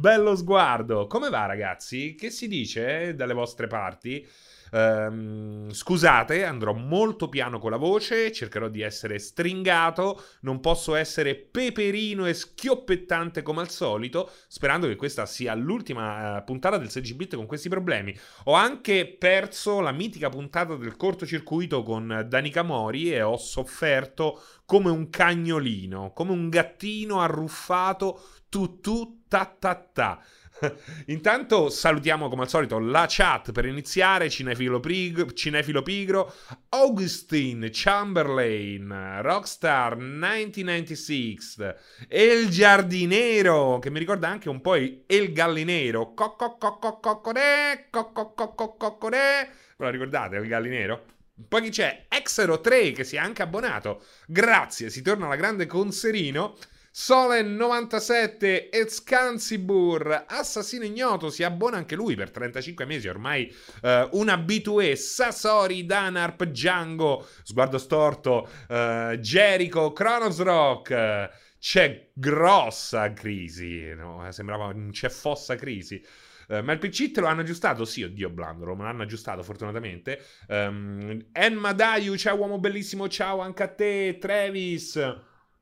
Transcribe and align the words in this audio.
bello 0.00 0.34
sguardo. 0.34 1.06
Come 1.06 1.28
va, 1.28 1.44
ragazzi? 1.44 2.14
Che 2.14 2.30
si 2.30 2.48
dice 2.48 3.14
dalle 3.14 3.34
vostre 3.34 3.66
parti? 3.66 4.26
Um, 4.72 5.70
scusate, 5.70 6.44
andrò 6.44 6.72
molto 6.72 7.28
piano 7.28 7.58
con 7.58 7.72
la 7.72 7.76
voce, 7.76 8.32
cercherò 8.32 8.68
di 8.68 8.80
essere 8.80 9.18
stringato, 9.18 10.22
non 10.42 10.60
posso 10.60 10.94
essere 10.94 11.34
peperino 11.34 12.24
e 12.24 12.34
schioppettante 12.34 13.42
come 13.42 13.60
al 13.60 13.68
solito, 13.68 14.30
sperando 14.46 14.86
che 14.86 14.96
questa 14.96 15.26
sia 15.26 15.54
l'ultima 15.54 16.38
uh, 16.38 16.44
puntata 16.44 16.78
del 16.78 16.86
16-bit 16.86 17.36
con 17.36 17.46
questi 17.46 17.68
problemi. 17.68 18.16
Ho 18.44 18.54
anche 18.54 19.06
perso 19.06 19.80
la 19.80 19.92
mitica 19.92 20.30
puntata 20.30 20.76
del 20.76 20.96
cortocircuito 20.96 21.82
con 21.82 22.24
Danica 22.26 22.62
Mori 22.62 23.12
e 23.12 23.20
ho 23.20 23.36
sofferto 23.36 24.40
come 24.64 24.88
un 24.88 25.10
cagnolino, 25.10 26.12
come 26.14 26.30
un 26.30 26.48
gattino 26.48 27.20
arruffato 27.20 28.20
tu 28.48 28.80
tu 28.80 29.19
ta 29.30 29.44
ta 29.46 29.76
ta. 29.76 30.20
Intanto 31.06 31.70
salutiamo 31.70 32.28
come 32.28 32.42
al 32.42 32.48
solito 32.48 32.80
la 32.80 33.06
chat 33.08 33.52
per 33.52 33.64
iniziare, 33.64 34.28
Cinefilo, 34.28 34.80
Prig- 34.80 35.32
Cinefilo 35.34 35.82
Pigro, 35.82 36.34
Augustine 36.70 37.70
Chamberlain, 37.72 39.20
Rockstar 39.22 39.96
1996, 39.96 41.74
El 42.08 42.48
Giardinero, 42.48 43.78
che 43.78 43.90
mi 43.90 44.00
ricorda 44.00 44.28
anche 44.28 44.48
un 44.48 44.60
po' 44.60 44.74
El 44.74 45.32
Gallinero, 45.32 46.12
Cocococococcore, 46.12 47.86
Cococococcore, 47.88 49.50
ve 49.76 49.84
lo 49.84 49.90
ricordate 49.90 50.36
El 50.36 50.48
Gallinero? 50.48 51.04
Poi 51.48 51.62
chi 51.62 51.70
c'è? 51.70 52.06
Exero 52.08 52.60
3 52.60 52.90
che 52.90 53.04
si 53.04 53.14
è 53.16 53.18
anche 53.20 53.42
abbonato. 53.42 54.02
Grazie, 54.26 54.90
si 54.90 55.00
torna 55.00 55.24
alla 55.26 55.36
grande 55.36 55.66
con 55.66 55.92
Serino. 55.92 56.56
Solen 56.92 57.54
97 57.54 58.68
Escansibur, 58.68 60.24
assassino 60.26 60.84
ignoto, 60.84 61.30
si 61.30 61.44
abbona 61.44 61.76
anche 61.76 61.94
lui 61.94 62.16
per 62.16 62.30
35 62.30 62.84
mesi, 62.84 63.06
ormai 63.06 63.54
uh, 63.82 64.18
un 64.18 64.28
abitué, 64.28 64.96
Sasori, 64.96 65.86
Danarp, 65.86 66.42
Django, 66.44 67.28
sguardo 67.44 67.78
storto, 67.78 68.48
uh, 68.68 69.14
Jericho, 69.18 69.92
Kronos 69.92 70.42
Rock, 70.42 71.30
c'è 71.60 72.10
grossa 72.12 73.12
crisi, 73.12 73.94
no? 73.94 74.26
sembrava 74.32 74.74
c'è 74.90 75.08
fossa 75.10 75.54
crisi. 75.54 76.04
Uh, 76.48 76.58
ma 76.64 76.72
il 76.72 76.80
PC 76.80 77.12
te 77.12 77.20
lo 77.20 77.28
hanno 77.28 77.42
aggiustato? 77.42 77.84
Sì, 77.84 78.02
oddio, 78.02 78.30
Blandolo, 78.30 78.74
me 78.74 78.82
l'hanno 78.82 79.02
aggiustato 79.02 79.44
fortunatamente. 79.44 80.20
Um, 80.48 81.26
Enma 81.30 81.72
Dayu, 81.72 82.16
ciao 82.16 82.36
uomo 82.36 82.58
bellissimo, 82.58 83.08
ciao 83.08 83.38
anche 83.38 83.62
a 83.62 83.68
te, 83.68 84.18
Travis. 84.18 84.98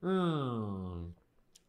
Mm. 0.03 1.17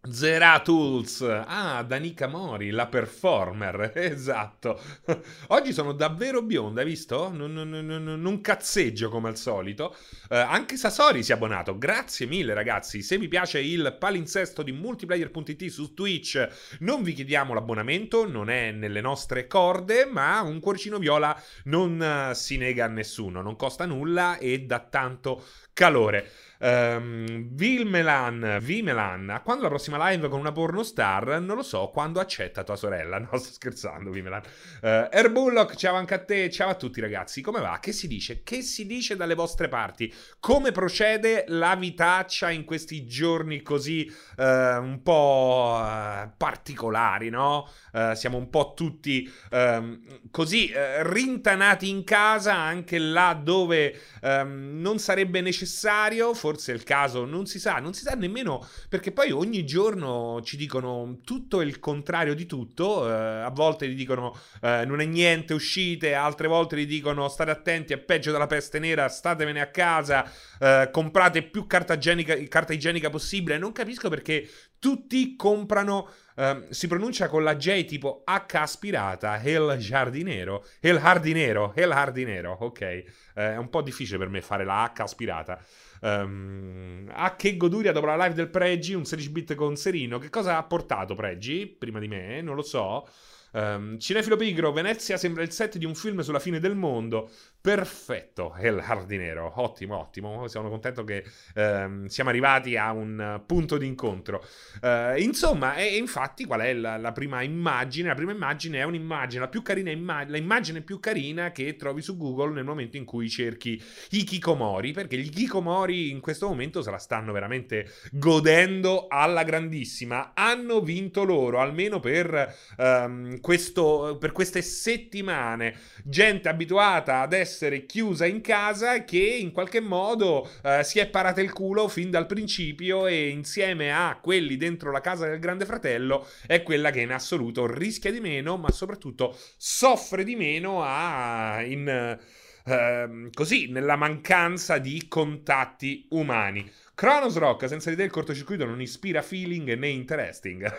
Zeratools, 0.02 1.20
ah, 1.22 1.84
Danica 1.84 2.26
Mori, 2.28 2.70
la 2.70 2.88
performer, 2.88 3.92
esatto. 3.96 4.80
Oggi 5.48 5.74
sono 5.74 5.92
davvero 5.92 6.42
bionda, 6.42 6.80
hai 6.80 6.88
visto? 6.88 7.30
Non, 7.30 7.52
non, 7.52 7.70
non, 7.70 8.04
non 8.04 8.40
cazzeggio 8.40 9.10
come 9.10 9.28
al 9.28 9.36
solito. 9.36 9.94
Uh, 10.30 10.36
anche 10.36 10.78
Sasori 10.78 11.22
si 11.22 11.34
è 11.34 11.36
abbonato, 11.36 11.78
grazie 11.78 12.28
mille 12.28 12.54
ragazzi. 12.54 13.02
Se 13.02 13.18
vi 13.18 13.28
piace 13.28 13.60
il 13.60 13.98
palinsesto 14.00 14.64
di 14.64 14.72
multiplayer.it 14.72 15.66
su 15.66 15.94
Twitch, 15.94 16.48
non 16.80 17.04
vi 17.04 17.12
chiediamo 17.12 17.54
l'abbonamento, 17.54 18.26
non 18.26 18.50
è 18.50 18.72
nelle 18.72 19.02
nostre 19.02 19.48
corde, 19.48 20.06
ma 20.06 20.40
un 20.40 20.62
cuoricino 20.62 20.98
viola 20.98 21.38
non 21.66 22.30
uh, 22.30 22.34
si 22.34 22.56
nega 22.56 22.86
a 22.86 22.88
nessuno, 22.88 23.42
non 23.42 23.58
costa 23.58 23.86
nulla 23.86 24.38
e 24.38 24.62
dà 24.62 24.80
tanto 24.80 25.44
calore. 25.74 26.32
Um, 26.62 27.48
Vilmelan, 27.54 28.60
Vimelan, 28.62 29.40
quando 29.46 29.64
la 29.64 29.70
prossima 29.70 30.10
live 30.10 30.28
con 30.28 30.42
una 30.42 30.52
pornostar? 30.52 31.40
Non 31.40 31.56
lo 31.56 31.64
so, 31.64 31.88
quando 31.88 32.20
accetta 32.20 32.64
tua 32.64 32.76
sorella. 32.76 33.18
No, 33.30 33.38
sto 33.38 33.52
scherzando, 33.52 34.10
Vimelan. 34.10 34.42
Uh, 34.82 35.08
Airbullock, 35.12 35.76
ciao 35.76 35.96
anche 35.96 36.16
a 36.16 36.24
te, 36.24 36.50
ciao 36.50 36.70
a 36.70 36.76
tutti 36.76 37.00
ragazzi. 37.00 37.42
Come 37.42 37.60
va? 37.60 37.78
Che 37.80 37.92
si 37.92 38.08
dice? 38.08 38.44
Che 38.44 38.62
si 38.62 38.86
dice 38.86 39.16
dalle 39.16 39.36
vostre 39.36 39.68
parti? 39.68 40.14
Come 40.40 40.72
procede 40.72 41.46
la 41.48 41.76
vitaccia 41.76 42.50
in 42.50 42.66
questi 42.66 43.06
giorni 43.06 43.62
così 43.62 44.12
uh, 44.38 44.44
un 44.44 45.00
po' 45.04 45.80
uh, 45.82 46.30
particolari, 46.36 47.30
no? 47.30 47.70
siamo 48.14 48.38
un 48.38 48.50
po' 48.50 48.74
tutti 48.76 49.30
um, 49.52 50.00
così 50.30 50.72
rintanati 51.02 51.90
in 51.90 52.04
casa, 52.04 52.54
anche 52.54 53.00
là 53.00 53.34
dove 53.34 54.00
um, 54.22 54.80
non 54.80 55.00
sarebbe 55.00 55.42
necessario. 55.42 56.34
Forse 56.34 56.49
forse 56.50 56.72
il 56.72 56.82
caso, 56.84 57.26
non 57.26 57.46
si 57.46 57.60
sa, 57.60 57.76
non 57.76 57.94
si 57.94 58.02
sa 58.02 58.16
nemmeno 58.16 58.66
perché 58.90 59.12
poi 59.12 59.30
ogni 59.30 59.66
giorno 59.66 60.42
ci 60.44 60.58
dicono 60.58 61.20
tutto 61.24 61.62
il 61.62 61.80
contrario 61.80 62.34
di 62.34 62.48
tutto, 62.48 63.08
eh, 63.08 63.12
a 63.12 63.52
volte 63.52 63.88
gli 63.88 63.96
dicono 63.96 64.36
eh, 64.62 64.84
non 64.86 65.00
è 65.00 65.06
niente, 65.06 65.54
uscite, 65.54 66.16
altre 66.16 66.48
volte 66.48 66.76
gli 66.76 66.88
dicono 66.88 67.28
state 67.28 67.52
attenti, 67.52 67.94
è 67.94 68.00
peggio 68.00 68.32
della 68.32 68.48
peste 68.48 68.80
nera, 68.80 69.08
statevene 69.10 69.62
a 69.62 69.68
casa, 69.68 70.28
eh, 70.60 70.90
comprate 70.92 71.44
più 71.44 71.68
carta 71.68 71.94
igienica, 71.94 72.36
carta 72.48 72.74
igienica 72.74 73.12
possibile, 73.12 73.60
non 73.60 73.72
capisco 73.72 74.10
perché 74.10 74.50
tutti 74.80 75.36
comprano 75.36 76.10
Uh, 76.40 76.68
si 76.70 76.88
pronuncia 76.88 77.28
con 77.28 77.44
la 77.44 77.58
J 77.58 77.84
tipo 77.84 78.24
H 78.24 78.56
aspirata, 78.56 79.42
El 79.42 79.76
Giardinero, 79.78 80.64
El 80.80 80.96
Hardinero, 80.96 81.74
El 81.76 81.92
Hardinero, 81.92 82.56
ok. 82.62 83.04
Uh, 83.36 83.40
è 83.40 83.58
un 83.58 83.68
po' 83.70 83.82
difficile 83.82 84.18
per 84.18 84.30
me 84.30 84.42
fare 84.42 84.64
la 84.64 84.90
H 84.96 85.02
aspirata. 85.02 85.62
Um, 86.02 87.10
a 87.14 87.36
che 87.36 87.58
goduria 87.58 87.92
dopo 87.92 88.06
la 88.06 88.16
live 88.16 88.34
del 88.34 88.50
Pregi, 88.50 88.94
un 88.94 89.06
16 89.06 89.30
bit 89.32 89.56
con 89.56 89.76
Serino. 89.76 90.18
Che 90.18 90.30
cosa 90.30 90.58
ha 90.58 90.64
portato 90.64 91.16
Pregi 91.16 91.68
prima 91.68 92.00
di 92.00 92.08
me? 92.08 92.42
Non 92.42 92.56
lo 92.56 92.62
so. 92.62 93.08
Um, 93.52 93.98
Cinefilo 93.98 94.36
Pigro, 94.36 94.72
Venezia 94.72 95.18
sembra 95.18 95.42
il 95.42 95.52
set 95.52 95.78
di 95.78 95.86
un 95.86 95.96
film 95.96 96.20
sulla 96.20 96.40
fine 96.40 96.60
del 96.60 96.76
mondo. 96.76 97.32
Perfetto, 97.62 98.56
El 98.58 98.80
Hardinero, 98.80 99.52
ottimo, 99.58 99.98
ottimo. 99.98 100.48
Sono 100.48 100.70
contento 100.70 101.04
che 101.04 101.26
um, 101.56 102.06
siamo 102.06 102.30
arrivati 102.30 102.78
a 102.78 102.94
un 102.94 103.44
punto 103.46 103.78
di 103.78 103.86
incontro. 103.86 104.42
Uh, 104.82 105.20
insomma, 105.20 105.76
e, 105.76 105.98
infatti, 105.98 106.46
qual 106.46 106.62
è 106.62 106.74
la, 106.74 106.96
la, 106.96 107.12
prima 107.12 107.42
immagine? 107.42 108.08
La 108.08 108.16
prima 108.16 108.32
immagine 108.32 108.80
è 108.80 108.84
un'immagine, 108.84 109.42
la 109.42 109.50
più 109.50 109.62
carina 109.62 109.92
immagine, 109.92 110.38
l'immagine 110.38 110.82
più 110.82 111.02
carina 111.02 111.52
che 111.52 111.76
trovi 111.76 112.02
su 112.02 112.16
Google 112.16 112.54
nel 112.54 112.64
momento 112.64 112.96
in 112.96 113.04
cui 113.04 113.30
cerchi 113.30 113.82
i 114.12 114.24
Kikomori, 114.24 114.94
perché 114.94 115.18
gli 115.18 115.30
Kikomori 115.30 116.12
in 116.12 116.22
questo 116.22 116.48
momento 116.48 116.82
se 116.82 116.92
la 116.92 116.98
stanno 116.98 117.34
veramente 117.34 117.92
godendo 118.14 119.08
alla 119.10 119.44
grandissima. 119.44 120.32
Hanno 120.34 120.80
vinto 120.80 121.26
loro, 121.26 121.60
almeno 121.60 122.00
per 122.00 122.56
um, 122.78 123.38
questo, 123.42 124.16
per 124.18 124.32
queste 124.32 124.62
settimane, 124.62 125.78
gente 126.06 126.48
abituata 126.48 127.20
ad 127.20 127.34
essere 127.50 127.88
chiusa 127.88 128.28
in 128.28 128.42
casa 128.42 129.04
che 129.04 129.18
in 129.18 129.52
qualche 129.52 129.80
modo 129.80 130.48
eh, 130.64 130.84
si 130.84 131.00
è 131.00 131.08
parata 131.08 131.42
il 131.42 131.52
culo 131.52 131.88
fin 131.88 132.12
dal 132.12 132.28
principio 132.28 133.08
e 133.08 133.30
insieme 133.30 133.92
a 133.92 134.20
quelli 134.22 134.56
dentro 134.56 134.92
la 134.92 135.02
casa 135.02 135.28
del 135.28 135.40
grande 135.40 135.66
fratello 135.66 136.28
è 136.46 136.62
quella 136.62 136.92
che 136.92 137.02
in 137.02 137.12
assoluto 137.12 137.66
rischia 137.66 138.12
di 138.12 138.20
meno, 138.20 138.58
ma 138.58 138.70
soprattutto 138.70 139.36
soffre 139.58 140.24
di 140.24 140.36
meno 140.36 140.84
a, 140.84 141.64
in, 141.64 141.88
eh, 141.88 143.30
così, 143.34 143.68
nella 143.72 143.96
mancanza 143.96 144.78
di 144.78 145.08
contatti 145.08 146.06
umani. 146.12 146.72
Kronos 147.00 147.38
Rock, 147.38 147.66
senza 147.70 147.90
di 147.90 147.96
te 147.96 148.04
il 148.04 148.10
cortocircuito 148.10 148.66
non 148.66 148.82
ispira 148.82 149.22
feeling 149.22 149.74
né 149.76 149.88
interesting. 149.88 150.70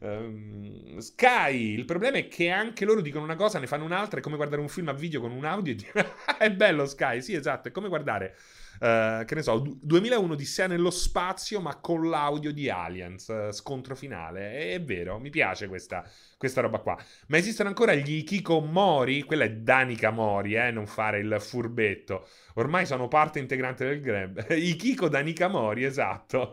um, 0.00 0.98
Sky, 0.98 1.74
il 1.74 1.84
problema 1.84 2.16
è 2.16 2.26
che 2.26 2.50
anche 2.50 2.84
loro 2.84 3.00
dicono 3.00 3.22
una 3.22 3.36
cosa, 3.36 3.60
ne 3.60 3.68
fanno 3.68 3.84
un'altra, 3.84 4.18
è 4.18 4.20
come 4.20 4.34
guardare 4.34 4.60
un 4.60 4.68
film 4.68 4.88
a 4.88 4.92
video 4.92 5.20
con 5.20 5.30
un 5.30 5.44
audio. 5.44 5.76
è 6.36 6.50
bello 6.50 6.86
Sky, 6.86 7.22
sì 7.22 7.34
esatto, 7.34 7.68
è 7.68 7.70
come 7.70 7.86
guardare 7.86 8.34
Uh, 8.82 9.24
che 9.26 9.36
ne 9.36 9.42
so, 9.42 9.62
2001 9.80 10.34
di 10.34 10.44
sé 10.44 10.66
nello 10.66 10.90
spazio, 10.90 11.60
ma 11.60 11.76
con 11.76 12.08
l'audio 12.08 12.52
di 12.52 12.68
Aliens, 12.68 13.28
uh, 13.28 13.52
scontro 13.52 13.94
finale. 13.94 14.50
È, 14.50 14.72
è, 14.72 14.82
vero, 14.82 15.20
mi 15.20 15.30
piace 15.30 15.68
questa, 15.68 16.04
questa 16.42 16.60
roba 16.60 16.78
qua. 16.78 16.98
Ma 17.28 17.36
esistono 17.36 17.68
ancora 17.68 17.94
gli 17.94 18.24
Kiko 18.24 18.58
Mori? 18.58 19.22
Quella 19.22 19.44
è 19.44 19.52
Danica 19.52 20.10
Mori, 20.10 20.54
eh, 20.54 20.72
non 20.72 20.88
fare 20.88 21.20
il 21.20 21.36
furbetto. 21.38 22.26
Ormai 22.54 22.84
sono 22.84 23.06
parte 23.06 23.38
integrante 23.38 23.84
del 23.84 24.00
Grab. 24.00 24.46
I 24.50 24.74
Kiko 24.74 25.06
Danica 25.06 25.46
Mori, 25.46 25.84
esatto. 25.84 26.52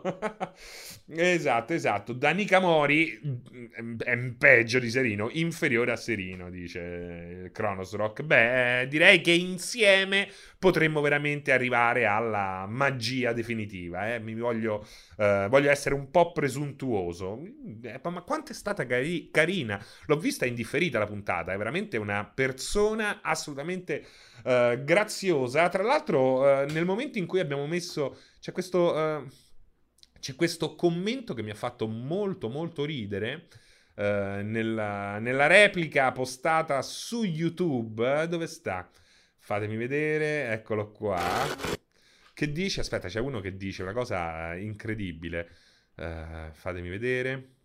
esatto, 1.10 1.72
esatto. 1.72 2.12
Danica 2.12 2.60
Mori 2.60 3.20
mm, 3.82 3.98
è 3.98 4.16
peggio 4.38 4.78
di 4.78 4.90
Serino, 4.90 5.28
inferiore 5.32 5.90
a 5.90 5.96
Serino, 5.96 6.50
dice 6.50 7.50
Kronos 7.52 7.92
Rock. 7.96 8.22
Beh, 8.22 8.86
direi 8.88 9.20
che 9.20 9.32
insieme 9.32 10.28
potremmo 10.56 11.00
veramente 11.00 11.50
arrivare 11.50 12.06
alla 12.06 12.64
magia 12.68 13.32
definitiva. 13.32 14.14
Eh? 14.14 14.20
Mi 14.20 14.36
voglio, 14.36 14.86
uh, 15.16 15.48
voglio 15.48 15.70
essere 15.70 15.96
un 15.96 16.12
po' 16.12 16.30
presuntuoso. 16.30 17.42
Eh, 17.82 18.00
ma 18.04 18.20
quanto 18.20 18.52
è 18.52 18.54
stata 18.54 18.86
cari- 18.86 19.30
carina? 19.32 19.79
L'ho 20.06 20.18
vista 20.18 20.46
indifferita 20.46 20.98
la 20.98 21.06
puntata. 21.06 21.52
È 21.52 21.56
veramente 21.56 21.96
una 21.96 22.24
persona 22.24 23.20
assolutamente 23.22 24.06
uh, 24.44 24.82
graziosa. 24.84 25.68
Tra 25.68 25.82
l'altro, 25.82 26.40
uh, 26.40 26.70
nel 26.70 26.84
momento 26.84 27.18
in 27.18 27.26
cui 27.26 27.40
abbiamo 27.40 27.66
messo. 27.66 28.18
C'è 28.40 28.52
questo. 28.52 29.28
c'è 30.18 30.34
questo 30.34 30.74
commento 30.74 31.34
che 31.34 31.42
mi 31.42 31.50
ha 31.50 31.54
fatto 31.54 31.86
molto 31.86 32.48
molto 32.48 32.84
ridere. 32.84 33.48
Uh, 33.94 34.42
nella, 34.42 35.18
nella, 35.18 35.46
replica 35.46 36.10
postata 36.12 36.80
su 36.82 37.24
YouTube. 37.24 38.26
Dove 38.28 38.46
sta? 38.46 38.88
Fatemi 39.36 39.76
vedere, 39.76 40.52
eccolo 40.52 40.90
qua. 40.90 41.18
Che 42.32 42.52
dice? 42.52 42.80
Aspetta, 42.80 43.08
c'è 43.08 43.20
uno 43.20 43.40
che 43.40 43.56
dice 43.56 43.82
una 43.82 43.92
cosa 43.92 44.54
incredibile. 44.54 45.48
Uh, 45.96 46.50
fatemi 46.52 46.88
vedere. 46.88 47.59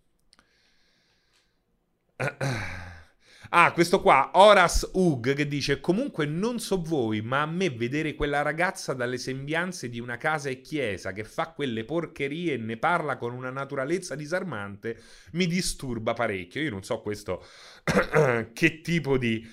Ah, 3.50 3.72
questo 3.72 4.02
qua, 4.02 4.32
Horace 4.34 4.90
Hug, 4.94 5.34
che 5.34 5.48
dice: 5.48 5.80
Comunque 5.80 6.26
non 6.26 6.60
so 6.60 6.82
voi, 6.82 7.22
ma 7.22 7.42
a 7.42 7.46
me 7.46 7.70
vedere 7.70 8.16
quella 8.16 8.42
ragazza 8.42 8.94
dalle 8.94 9.18
sembianze 9.18 9.88
di 9.88 10.00
una 10.00 10.18
casa 10.18 10.50
e 10.50 10.62
chiesa 10.62 11.14
che 11.14 11.24
fa 11.24 11.52
quelle 11.52 11.86
porcherie 11.86 12.54
e 12.54 12.58
ne 12.58 12.78
parla 12.78 13.18
con 13.18 13.34
una 13.34 13.52
naturalezza 13.52 14.16
disarmante 14.16 15.00
mi 15.34 15.46
disturba 15.46 16.14
parecchio. 16.14 16.62
Io 16.62 16.72
non 16.72 16.84
so 16.84 17.00
questo 17.02 17.46
che 18.52 18.82
tipo 18.82 19.18
di 19.18 19.48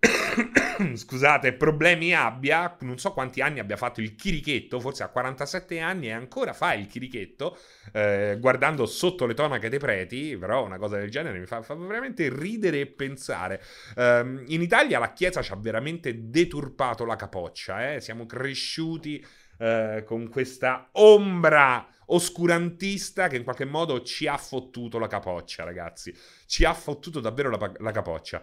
scusate, 0.94 1.52
problemi 1.52 2.14
abbia, 2.14 2.76
non 2.80 2.98
so 2.98 3.12
quanti 3.12 3.42
anni 3.42 3.58
abbia 3.58 3.76
fatto 3.76 4.00
il 4.00 4.14
chirichetto, 4.14 4.80
forse 4.80 5.02
ha 5.02 5.08
47 5.08 5.78
anni 5.78 6.06
e 6.06 6.12
ancora 6.12 6.52
fa 6.52 6.72
il 6.72 6.86
chirichetto, 6.86 7.58
eh, 7.92 8.38
guardando 8.40 8.86
sotto 8.86 9.26
le 9.26 9.34
tonache 9.34 9.68
dei 9.68 9.78
preti, 9.78 10.36
però 10.38 10.64
una 10.64 10.78
cosa 10.78 10.96
del 10.96 11.10
genere 11.10 11.38
mi 11.38 11.46
fa, 11.46 11.62
fa 11.62 11.74
veramente 11.74 12.30
ridere 12.30 12.80
e 12.80 12.86
pensare. 12.86 13.62
Um, 13.96 14.42
in 14.46 14.62
Italia 14.62 14.98
la 14.98 15.12
Chiesa 15.12 15.42
ci 15.42 15.52
ha 15.52 15.56
veramente 15.56 16.30
deturpato 16.30 17.04
la 17.04 17.16
capoccia, 17.16 17.92
eh? 17.92 18.00
siamo 18.00 18.24
cresciuti 18.24 19.24
eh, 19.58 20.02
con 20.06 20.28
questa 20.30 20.88
ombra 20.92 21.86
oscurantista 22.06 23.28
che 23.28 23.36
in 23.36 23.44
qualche 23.44 23.64
modo 23.64 24.02
ci 24.02 24.26
ha 24.26 24.36
fottuto 24.36 24.98
la 24.98 25.06
capoccia, 25.06 25.64
ragazzi. 25.64 26.14
Ci 26.46 26.64
ha 26.64 26.74
fottuto 26.74 27.20
davvero 27.20 27.50
la, 27.50 27.72
la 27.78 27.90
capoccia. 27.92 28.42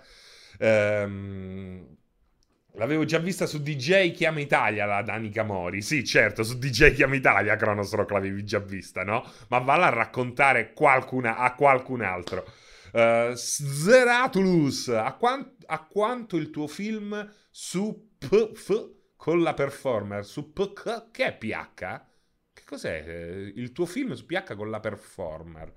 Ehm, 0.59 1.98
L'avevo 2.77 3.06
già 3.06 3.18
vista 3.18 3.48
su 3.48 3.62
DJ 3.63 4.12
Chiama 4.12 4.39
Italia, 4.39 4.86
la 4.86 5.01
Danica 5.01 5.42
Mori. 5.42 5.81
Sì, 5.81 6.06
certo, 6.06 6.44
su 6.44 6.59
DJ 6.59 6.94
Chiama 6.94 7.15
Italia 7.15 7.56
Cronos 7.56 7.92
Rock 7.94 8.12
l'avevi 8.12 8.44
già 8.44 8.59
vista, 8.59 9.04
no? 9.04 9.27
Ma 9.50 9.57
valla 9.57 9.88
a 9.88 9.89
raccontare 9.89 10.74
qualcuna, 10.74 11.38
a 11.38 11.56
qualcun 11.56 12.01
altro. 12.01 12.45
Uh, 12.94 13.33
Zeratulus, 13.33 14.89
a, 14.89 15.12
quant- 15.13 15.63
a, 15.65 15.83
quanto 15.86 16.38
il 16.38 16.51
tuo 16.51 16.68
film 16.68 17.27
su 17.50 18.12
PF 18.18 18.92
con 19.15 19.42
la 19.42 19.56
performer, 19.56 20.24
su 20.24 20.54
PK, 20.54 21.09
che 21.09 21.25
è 21.25 21.36
PH? 21.36 22.01
Che 22.54 22.63
cos'è 22.63 23.04
eh, 23.07 23.54
il 23.56 23.71
tuo 23.71 23.88
film 23.88 24.13
su 24.13 24.25
PH 24.27 24.56
con 24.56 24.69
la 24.69 24.80
performer? 24.80 25.74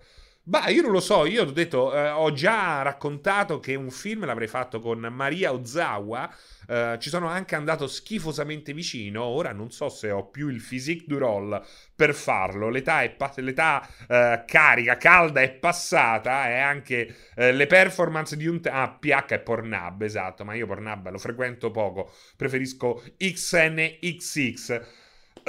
Bah, 0.50 0.66
io 0.68 0.82
non 0.82 0.90
lo 0.90 0.98
so, 0.98 1.26
io 1.26 1.42
ho 1.42 1.44
detto, 1.52 1.94
eh, 1.94 2.08
ho 2.08 2.32
già 2.32 2.82
raccontato 2.82 3.60
che 3.60 3.76
un 3.76 3.88
film 3.88 4.24
l'avrei 4.24 4.48
fatto 4.48 4.80
con 4.80 4.98
Maria 4.98 5.52
Ozawa, 5.52 6.28
eh, 6.66 6.96
ci 6.98 7.08
sono 7.08 7.28
anche 7.28 7.54
andato 7.54 7.86
schifosamente 7.86 8.72
vicino, 8.72 9.22
ora 9.22 9.52
non 9.52 9.70
so 9.70 9.88
se 9.88 10.10
ho 10.10 10.26
più 10.26 10.48
il 10.48 10.60
physique 10.60 11.04
du 11.06 11.18
roll 11.18 11.62
per 11.94 12.14
farlo, 12.16 12.68
l'età, 12.68 13.02
è 13.02 13.10
pa- 13.10 13.32
l'età 13.36 13.86
eh, 14.08 14.42
carica, 14.44 14.96
calda 14.96 15.40
è 15.40 15.50
passata 15.52 16.48
e 16.48 16.58
anche 16.58 17.14
eh, 17.36 17.52
le 17.52 17.66
performance 17.68 18.36
di 18.36 18.48
un... 18.48 18.60
Te- 18.60 18.70
ah, 18.70 18.88
PH 18.90 19.26
è 19.34 19.38
Pornhub, 19.38 20.02
esatto, 20.02 20.44
ma 20.44 20.54
io 20.54 20.66
Pornhub 20.66 21.10
lo 21.10 21.18
frequento 21.18 21.70
poco, 21.70 22.10
preferisco 22.36 23.00
XNXX. 23.16 24.80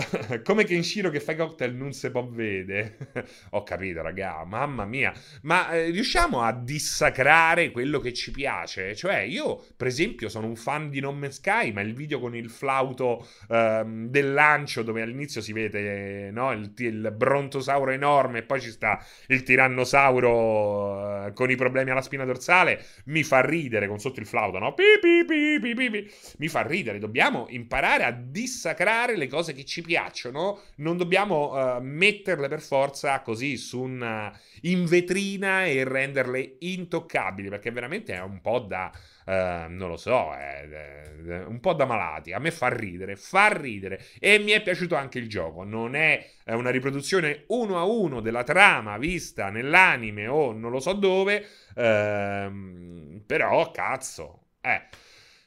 Come 0.44 0.64
Kenshiro 0.64 1.10
che 1.10 1.20
fa 1.20 1.36
cocktail 1.36 1.76
non 1.76 1.92
si 1.92 2.10
può 2.10 2.26
vedere. 2.26 2.98
Ho 3.52 3.64
capito, 3.64 4.02
raga, 4.02 4.44
mamma 4.46 4.86
mia. 4.86 5.14
Ma 5.44 5.72
eh, 5.72 5.90
riusciamo 5.90 6.42
a 6.42 6.54
dissacrare 6.54 7.72
quello 7.72 8.00
che 8.00 8.14
ci 8.14 8.32
piace? 8.32 8.96
Cioè, 8.96 9.18
io, 9.20 9.64
per 9.76 9.88
esempio, 9.88 10.30
sono 10.30 10.48
un 10.48 10.56
fan 10.56 10.90
di 10.90 11.00
No 11.00 11.12
Man's 11.12 11.36
Sky, 11.36 11.72
ma 11.72 11.82
il 11.82 11.94
video 11.94 12.20
con 12.20 12.36
il 12.36 12.50
flauto 12.50 13.28
ehm, 13.50 14.08
del 14.08 14.34
lancio, 14.34 14.84
dove 14.84 15.02
all'inizio 15.02 15.42
si 15.42 15.54
vede 15.54 16.32
no, 16.32 16.52
il, 16.52 16.72
il, 16.78 17.14
brontosauro 17.16 17.92
enorme 17.92 18.40
e 18.40 18.44
poi 18.44 18.62
ci 18.62 18.72
sta 18.72 19.04
il 19.28 19.44
tirannosauro 19.44 21.28
eh, 21.28 21.34
con 21.34 21.50
i 21.50 21.56
problemi 21.56 21.92
alla 21.92 22.02
spina 22.02 22.26
dorsale, 22.26 22.84
mi 23.06 23.24
fa 23.24 23.42
ridere 23.42 23.88
con 23.88 24.00
sotto 24.00 24.20
il 24.20 24.26
flauto, 24.26 24.58
no? 24.60 24.74
Pi, 24.74 24.84
pi, 25.02 25.26
pi, 25.26 26.10
mi 26.38 26.48
fa 26.48 26.62
ridere. 26.62 27.00
Dobbiamo 27.00 27.48
imparare 27.50 28.04
a 28.04 28.12
dissacrare 28.12 29.18
le 29.18 29.28
cose 29.28 29.54
che 29.54 29.66
ci 29.66 29.82
ci 29.82 29.82
piacciono, 29.92 30.62
non 30.76 30.96
dobbiamo 30.96 31.52
uh, 31.52 31.82
metterle 31.82 32.48
per 32.48 32.62
forza 32.62 33.20
così 33.20 33.58
su 33.58 33.82
un, 33.82 34.32
in 34.62 34.86
vetrina 34.86 35.66
e 35.66 35.84
renderle 35.84 36.56
intoccabili, 36.60 37.50
perché 37.50 37.72
veramente 37.72 38.14
è 38.14 38.22
un 38.22 38.40
po' 38.40 38.60
da... 38.60 38.90
Uh, 39.24 39.70
non 39.70 39.88
lo 39.90 39.98
so, 39.98 40.34
è, 40.34 40.68
è, 40.68 41.44
un 41.44 41.60
po' 41.60 41.74
da 41.74 41.86
malati. 41.86 42.32
A 42.32 42.40
me 42.40 42.52
fa 42.52 42.70
ridere, 42.70 43.18
fa 43.18 43.50
ridere. 43.50 44.02
E 44.18 44.40
mi 44.40 44.52
è 44.52 44.62
piaciuto 44.62 44.96
anche 44.96 45.20
il 45.20 45.28
gioco. 45.28 45.64
Non 45.64 45.94
è, 45.94 46.26
è 46.46 46.54
una 46.54 46.70
riproduzione 46.70 47.44
uno 47.48 47.78
a 47.78 47.84
uno 47.84 48.22
della 48.22 48.44
trama 48.44 48.98
vista 48.98 49.50
nell'anime 49.50 50.28
o 50.28 50.54
non 50.54 50.72
lo 50.72 50.80
so 50.80 50.94
dove. 50.94 51.46
Uh, 51.76 53.22
però, 53.26 53.72
cazzo. 53.72 54.46
Eh. 54.62 54.82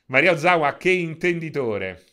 Maria 0.06 0.32
Ozawa, 0.32 0.76
che 0.76 0.91
intenditore. 0.91 2.05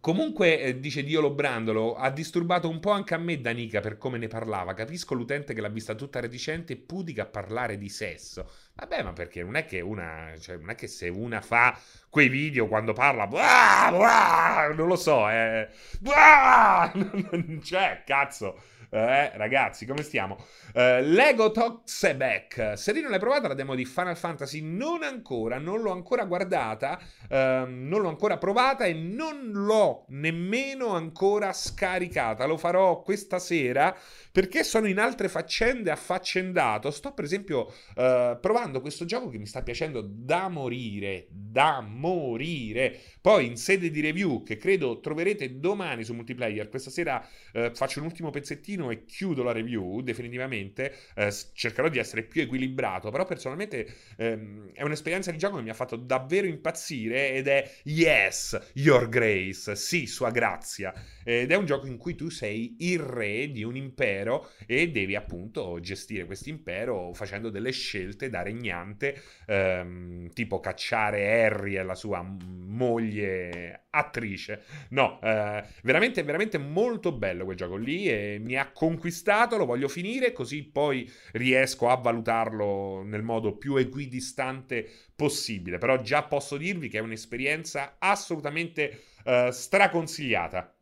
Comunque, 0.00 0.60
eh, 0.60 0.80
dice 0.80 1.02
Dio 1.02 1.20
Lobrandolo, 1.20 1.94
ha 1.94 2.10
disturbato 2.10 2.68
un 2.68 2.80
po' 2.80 2.90
anche 2.90 3.14
a 3.14 3.18
me 3.18 3.40
Danica 3.40 3.80
per 3.80 3.98
come 3.98 4.18
ne 4.18 4.28
parlava. 4.28 4.74
Capisco 4.74 5.14
l'utente 5.14 5.54
che 5.54 5.60
l'ha 5.60 5.68
vista 5.68 5.94
tutta 5.94 6.20
reticente 6.20 6.74
e 6.74 6.76
pudica 6.76 7.22
a 7.22 7.26
parlare 7.26 7.76
di 7.78 7.88
sesso. 7.88 8.50
Vabbè, 8.74 9.02
ma 9.02 9.12
perché 9.12 9.42
non 9.42 9.56
è 9.56 9.64
che 9.64 9.80
una. 9.80 10.32
Cioè, 10.38 10.56
non 10.56 10.70
è 10.70 10.74
che 10.74 10.86
se 10.86 11.08
una 11.08 11.40
fa 11.40 11.78
quei 12.08 12.28
video 12.28 12.68
quando 12.68 12.92
parla. 12.92 13.26
Buah, 13.26 13.90
buah, 13.90 14.74
non 14.74 14.86
lo 14.88 14.96
so, 14.96 15.28
eh. 15.28 15.68
Buah, 16.00 16.92
non 16.94 17.60
c'è, 17.62 18.02
cazzo. 18.06 18.60
Eh, 18.94 19.30
ragazzi, 19.38 19.86
come 19.86 20.02
stiamo? 20.02 20.36
Uh, 20.74 21.00
Lego 21.00 21.50
Toxeback. 21.50 22.76
Serino, 22.76 23.08
l'hai 23.08 23.18
provata 23.18 23.48
la 23.48 23.54
demo 23.54 23.74
di 23.74 23.86
Final 23.86 24.18
Fantasy? 24.18 24.60
Non 24.60 25.02
ancora, 25.02 25.56
non 25.56 25.80
l'ho 25.80 25.92
ancora 25.92 26.26
guardata, 26.26 27.00
uh, 27.30 27.36
non 27.66 28.02
l'ho 28.02 28.10
ancora 28.10 28.36
provata 28.36 28.84
e 28.84 28.92
non 28.92 29.50
l'ho 29.50 30.04
nemmeno 30.08 30.88
ancora 30.88 31.54
scaricata. 31.54 32.44
Lo 32.44 32.58
farò 32.58 33.00
questa 33.00 33.38
sera 33.38 33.96
perché 34.30 34.62
sono 34.62 34.86
in 34.86 34.98
altre 34.98 35.30
faccende 35.30 35.90
affaccendato. 35.90 36.90
Sto 36.90 37.14
per 37.14 37.24
esempio 37.24 37.72
uh, 37.96 38.38
provando 38.38 38.82
questo 38.82 39.06
gioco 39.06 39.30
che 39.30 39.38
mi 39.38 39.46
sta 39.46 39.62
piacendo 39.62 40.06
da 40.06 40.48
morire, 40.50 41.28
da 41.30 41.80
morire. 41.80 43.00
Poi 43.22 43.46
in 43.46 43.56
sede 43.56 43.88
di 43.88 44.02
review 44.02 44.42
che 44.42 44.58
credo 44.58 45.00
troverete 45.00 45.58
domani 45.58 46.04
su 46.04 46.12
multiplayer, 46.12 46.68
questa 46.68 46.90
sera 46.90 47.26
uh, 47.54 47.70
faccio 47.72 48.00
un 48.00 48.04
ultimo 48.04 48.28
pezzettino 48.28 48.80
e 48.90 49.04
chiudo 49.04 49.42
la 49.42 49.52
review 49.52 50.00
definitivamente. 50.00 50.94
Uh, 51.16 51.28
cercherò 51.54 51.88
di 51.88 51.98
essere 51.98 52.22
più 52.22 52.42
equilibrato, 52.42 53.10
però 53.10 53.24
personalmente 53.24 53.86
um, 54.18 54.70
è 54.72 54.82
un'esperienza 54.82 55.30
di 55.30 55.38
gioco 55.38 55.56
che 55.56 55.62
mi 55.62 55.70
ha 55.70 55.74
fatto 55.74 55.96
davvero 55.96 56.46
impazzire 56.46 57.32
ed 57.32 57.48
è 57.48 57.70
Yes, 57.84 58.70
Your 58.74 59.08
Grace, 59.08 59.76
sì, 59.76 60.06
sua 60.06 60.30
grazia. 60.30 60.92
Ed 61.24 61.50
è 61.50 61.56
un 61.56 61.64
gioco 61.64 61.86
in 61.86 61.96
cui 61.96 62.14
tu 62.14 62.28
sei 62.28 62.76
il 62.80 62.98
re 62.98 63.50
di 63.50 63.62
un 63.62 63.76
impero 63.76 64.50
e 64.66 64.90
devi 64.90 65.14
appunto 65.14 65.78
gestire 65.80 66.24
questo 66.24 66.48
impero 66.48 67.12
facendo 67.14 67.50
delle 67.50 67.70
scelte 67.70 68.28
da 68.28 68.42
regnante, 68.42 69.20
ehm, 69.46 70.32
tipo 70.32 70.60
cacciare 70.60 71.44
Harry 71.44 71.76
e 71.76 71.82
la 71.82 71.94
sua 71.94 72.22
moglie 72.22 73.81
attrice. 73.92 74.64
No, 74.90 75.20
eh, 75.22 75.64
veramente, 75.82 76.22
veramente 76.22 76.58
molto 76.58 77.12
bello 77.12 77.44
quel 77.44 77.56
gioco 77.56 77.76
lì 77.76 78.08
e 78.08 78.38
mi 78.40 78.56
ha 78.56 78.70
conquistato, 78.72 79.56
lo 79.56 79.66
voglio 79.66 79.88
finire 79.88 80.32
così 80.32 80.62
poi 80.64 81.10
riesco 81.32 81.88
a 81.88 81.96
valutarlo 81.96 83.02
nel 83.02 83.22
modo 83.22 83.56
più 83.56 83.76
equidistante 83.76 84.88
possibile. 85.14 85.78
Però 85.78 86.00
già 86.00 86.22
posso 86.24 86.56
dirvi 86.56 86.88
che 86.88 86.98
è 86.98 87.02
un'esperienza 87.02 87.96
assolutamente 87.98 89.04
eh, 89.24 89.50
straconsigliata. 89.52 90.74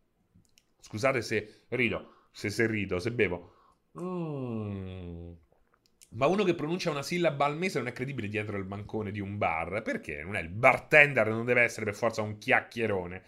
Scusate 0.81 1.23
se 1.23 1.65
rido, 1.69 2.29
se, 2.33 2.51
se 2.51 2.67
rido, 2.67 2.99
se 2.99 3.11
bevo. 3.11 3.55
Mm. 4.01 5.33
Ma 6.13 6.27
uno 6.27 6.43
che 6.43 6.55
pronuncia 6.55 6.91
una 6.91 7.03
sillaba 7.03 7.45
al 7.45 7.57
mese 7.57 7.79
non 7.79 7.87
è 7.87 7.93
credibile 7.93 8.29
dietro 8.29 8.57
il 8.57 8.65
bancone 8.65 9.13
di 9.13 9.21
un 9.21 9.39
bar. 9.39 9.83
Perché? 9.83 10.23
Non 10.25 10.35
è 10.35 10.41
il 10.41 10.49
bartender, 10.49 11.29
non 11.29 11.45
deve 11.45 11.63
essere 11.63 11.85
per 11.85 11.95
forza 11.95 12.23
un 12.23 12.37
chiacchierone. 12.39 13.23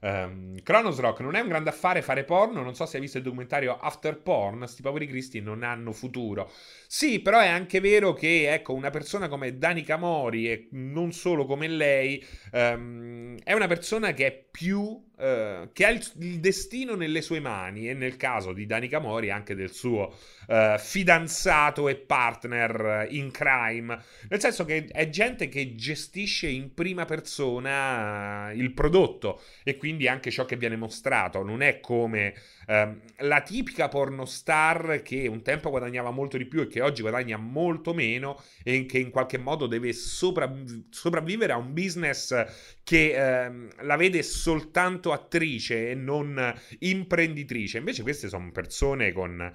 Um, 0.00 0.62
Kronos 0.62 1.00
Rock 1.00 1.20
non 1.20 1.34
è 1.34 1.40
un 1.40 1.48
grande 1.48 1.70
affare 1.70 2.02
fare 2.02 2.24
porno. 2.24 2.62
Non 2.62 2.74
so 2.74 2.84
se 2.84 2.96
hai 2.96 3.02
visto 3.02 3.16
il 3.16 3.24
documentario 3.24 3.78
After 3.78 4.20
Porn. 4.20 4.66
Sti 4.68 4.82
poveri 4.82 5.06
cristi 5.06 5.40
non 5.40 5.62
hanno 5.62 5.92
futuro. 5.92 6.50
Sì, 6.86 7.20
però 7.20 7.40
è 7.40 7.48
anche 7.48 7.80
vero 7.80 8.12
che 8.12 8.52
ecco, 8.52 8.74
una 8.74 8.90
persona 8.90 9.28
come 9.28 9.56
Danica 9.56 9.96
Mori 9.96 10.50
e 10.50 10.68
non 10.72 11.12
solo 11.12 11.46
come 11.46 11.66
lei 11.66 12.22
um, 12.52 13.38
è 13.42 13.54
una 13.54 13.66
persona 13.66 14.12
che 14.12 14.26
è 14.26 14.32
più 14.32 15.07
eh, 15.18 15.70
che 15.72 15.84
ha 15.84 15.90
il, 15.90 16.04
il, 16.20 16.38
destino 16.38 16.94
nelle 16.94 17.22
sue 17.22 17.40
mani 17.40 17.88
e 17.88 17.94
nel 17.94 18.16
caso 18.16 18.52
di 18.52 18.66
Danica 18.66 19.00
Mori 19.00 19.30
anche 19.30 19.54
del 19.56 19.72
suo 19.72 20.14
eh, 20.46 20.76
fidanzato 20.78 21.88
e 21.88 21.96
partner 21.96 23.06
in 23.10 23.30
crime, 23.32 24.00
nel 24.28 24.40
senso 24.40 24.64
che 24.64 24.86
è 24.86 25.08
gente 25.08 25.48
che 25.48 25.74
gestisce 25.74 26.46
in 26.46 26.72
prima 26.72 27.04
persona 27.04 28.52
il 28.52 28.72
prodotto 28.72 29.42
e 29.64 29.76
quindi 29.76 30.06
anche 30.06 30.30
ciò 30.30 30.44
che 30.44 30.56
viene 30.56 30.76
mostrato, 30.76 31.42
non 31.42 31.62
è 31.62 31.80
come 31.80 32.34
ehm, 32.66 33.00
la 33.18 33.40
tipica 33.40 33.88
pornostar 33.88 35.02
che 35.02 35.26
un 35.26 35.42
tempo 35.42 35.70
guadagnava 35.70 36.10
molto 36.10 36.36
di 36.36 36.46
più 36.46 36.60
e 36.60 36.68
che 36.68 36.80
oggi 36.80 37.02
guadagna 37.02 37.36
molto 37.36 37.92
meno 37.92 38.40
e 38.62 38.86
che 38.86 38.98
in 38.98 39.10
qualche 39.10 39.38
modo 39.38 39.66
deve 39.66 39.92
sopravv- 39.92 40.84
sopravvivere 40.90 41.52
a 41.52 41.56
un 41.56 41.72
business 41.72 42.76
che 42.88 43.12
ehm, 43.12 43.68
la 43.82 43.96
vede 43.96 44.22
soltanto 44.22 45.12
attrice 45.12 45.90
e 45.90 45.94
non 45.94 46.54
imprenditrice. 46.78 47.76
Invece 47.76 48.00
queste 48.00 48.28
sono 48.30 48.50
persone 48.50 49.12
con 49.12 49.52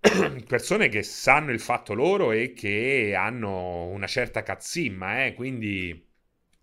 persone 0.46 0.90
che 0.90 1.02
sanno 1.02 1.52
il 1.52 1.60
fatto 1.60 1.94
loro 1.94 2.32
e 2.32 2.52
che 2.52 3.14
hanno 3.16 3.86
una 3.86 4.06
certa 4.06 4.42
cazzimma, 4.42 5.24
eh? 5.24 5.32
quindi 5.32 6.06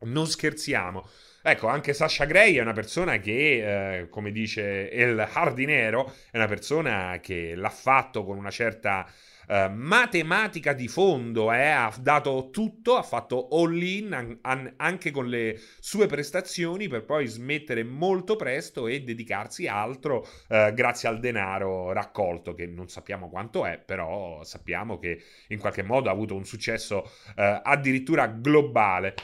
non 0.01 0.27
scherziamo. 0.27 1.10
Ecco, 1.42 1.66
anche 1.66 1.94
Sasha 1.94 2.25
Gray 2.25 2.54
è 2.58 2.62
una 2.62 2.74
persona 2.74 3.18
che, 3.18 4.01
eh, 4.01 4.10
come 4.10 4.32
dice 4.32 4.92
il 4.94 5.18
Hardinero, 5.18 6.13
è 6.30 6.38
una 6.38 6.48
persona 6.48 7.18
che 7.20 7.56
l'ha 7.56 7.72
fatto 7.72 8.24
con 8.24 8.38
una 8.38 8.51
certa 8.51 9.12
eh, 9.48 9.70
matematica 9.70 10.74
di 10.74 10.88
fondo, 10.88 11.51
eh, 11.51 11.68
ha 11.70 11.94
dato 12.00 12.50
tutto, 12.51 12.96
ha 12.96 13.04
fatto 13.04 13.48
all 13.50 13.82
in 13.82 14.13
an- 14.13 14.38
an- 14.42 14.74
anche 14.77 15.12
con 15.12 15.27
le 15.27 15.60
sue 15.80 16.08
prestazioni 16.08 16.88
per 16.88 17.06
poi 17.06 17.27
smettere 17.27 17.84
molto 17.84 18.36
presto 18.36 18.88
e 18.88 19.01
dedicarsi 19.01 19.68
altro 19.68 20.25
eh, 20.50 20.72
grazie 20.74 21.10
al 21.10 21.20
denaro 21.20 21.92
raccolto, 21.94 22.54
che 22.54 22.66
non 22.68 22.89
sappiamo 22.89 23.30
quanto 23.30 23.66
è, 23.66 23.77
però 23.80 24.44
sappiamo 24.44 25.00
che 25.00 25.22
in 25.50 25.60
qualche 25.60 25.84
modo 25.84 26.10
ha 26.10 26.12
avuto 26.12 26.36
un 26.36 26.46
successo 26.46 27.10
eh, 27.36 27.62
addirittura 27.63 28.27
globale. 28.27 29.16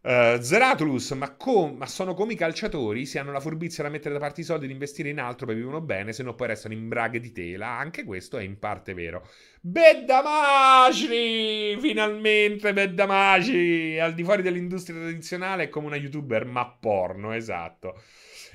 Uh, 0.00 0.40
Zeratulus, 0.40 1.10
ma, 1.10 1.34
com- 1.34 1.76
ma, 1.76 1.86
sono 1.86 2.14
come 2.14 2.34
i 2.34 2.36
calciatori, 2.36 3.04
si 3.04 3.18
hanno 3.18 3.32
la 3.32 3.40
furbizia 3.40 3.82
da 3.82 3.88
mettere 3.88 4.14
da 4.14 4.20
parte 4.20 4.42
i 4.42 4.44
soldi 4.44 4.66
e 4.66 4.70
investire 4.70 5.08
in 5.08 5.18
altro, 5.18 5.44
poi 5.44 5.56
vivono 5.56 5.80
bene, 5.80 6.12
se 6.12 6.22
no 6.22 6.34
poi 6.34 6.46
restano 6.46 6.72
in 6.74 6.86
braghe 6.86 7.18
di 7.18 7.32
tela. 7.32 7.66
Anche 7.66 8.04
questo 8.04 8.38
è 8.38 8.42
in 8.42 8.58
parte 8.60 8.94
vero. 8.94 9.28
Beddamaci! 9.60 11.06
Finalmente 11.80 12.72
Beddamaci! 12.72 13.98
Al 13.98 14.14
di 14.14 14.22
fuori 14.22 14.42
dell'industria 14.42 15.00
tradizionale 15.00 15.64
è 15.64 15.68
come 15.68 15.88
una 15.88 15.96
youtuber, 15.96 16.44
ma 16.44 16.64
porno, 16.66 17.32
esatto. 17.32 18.00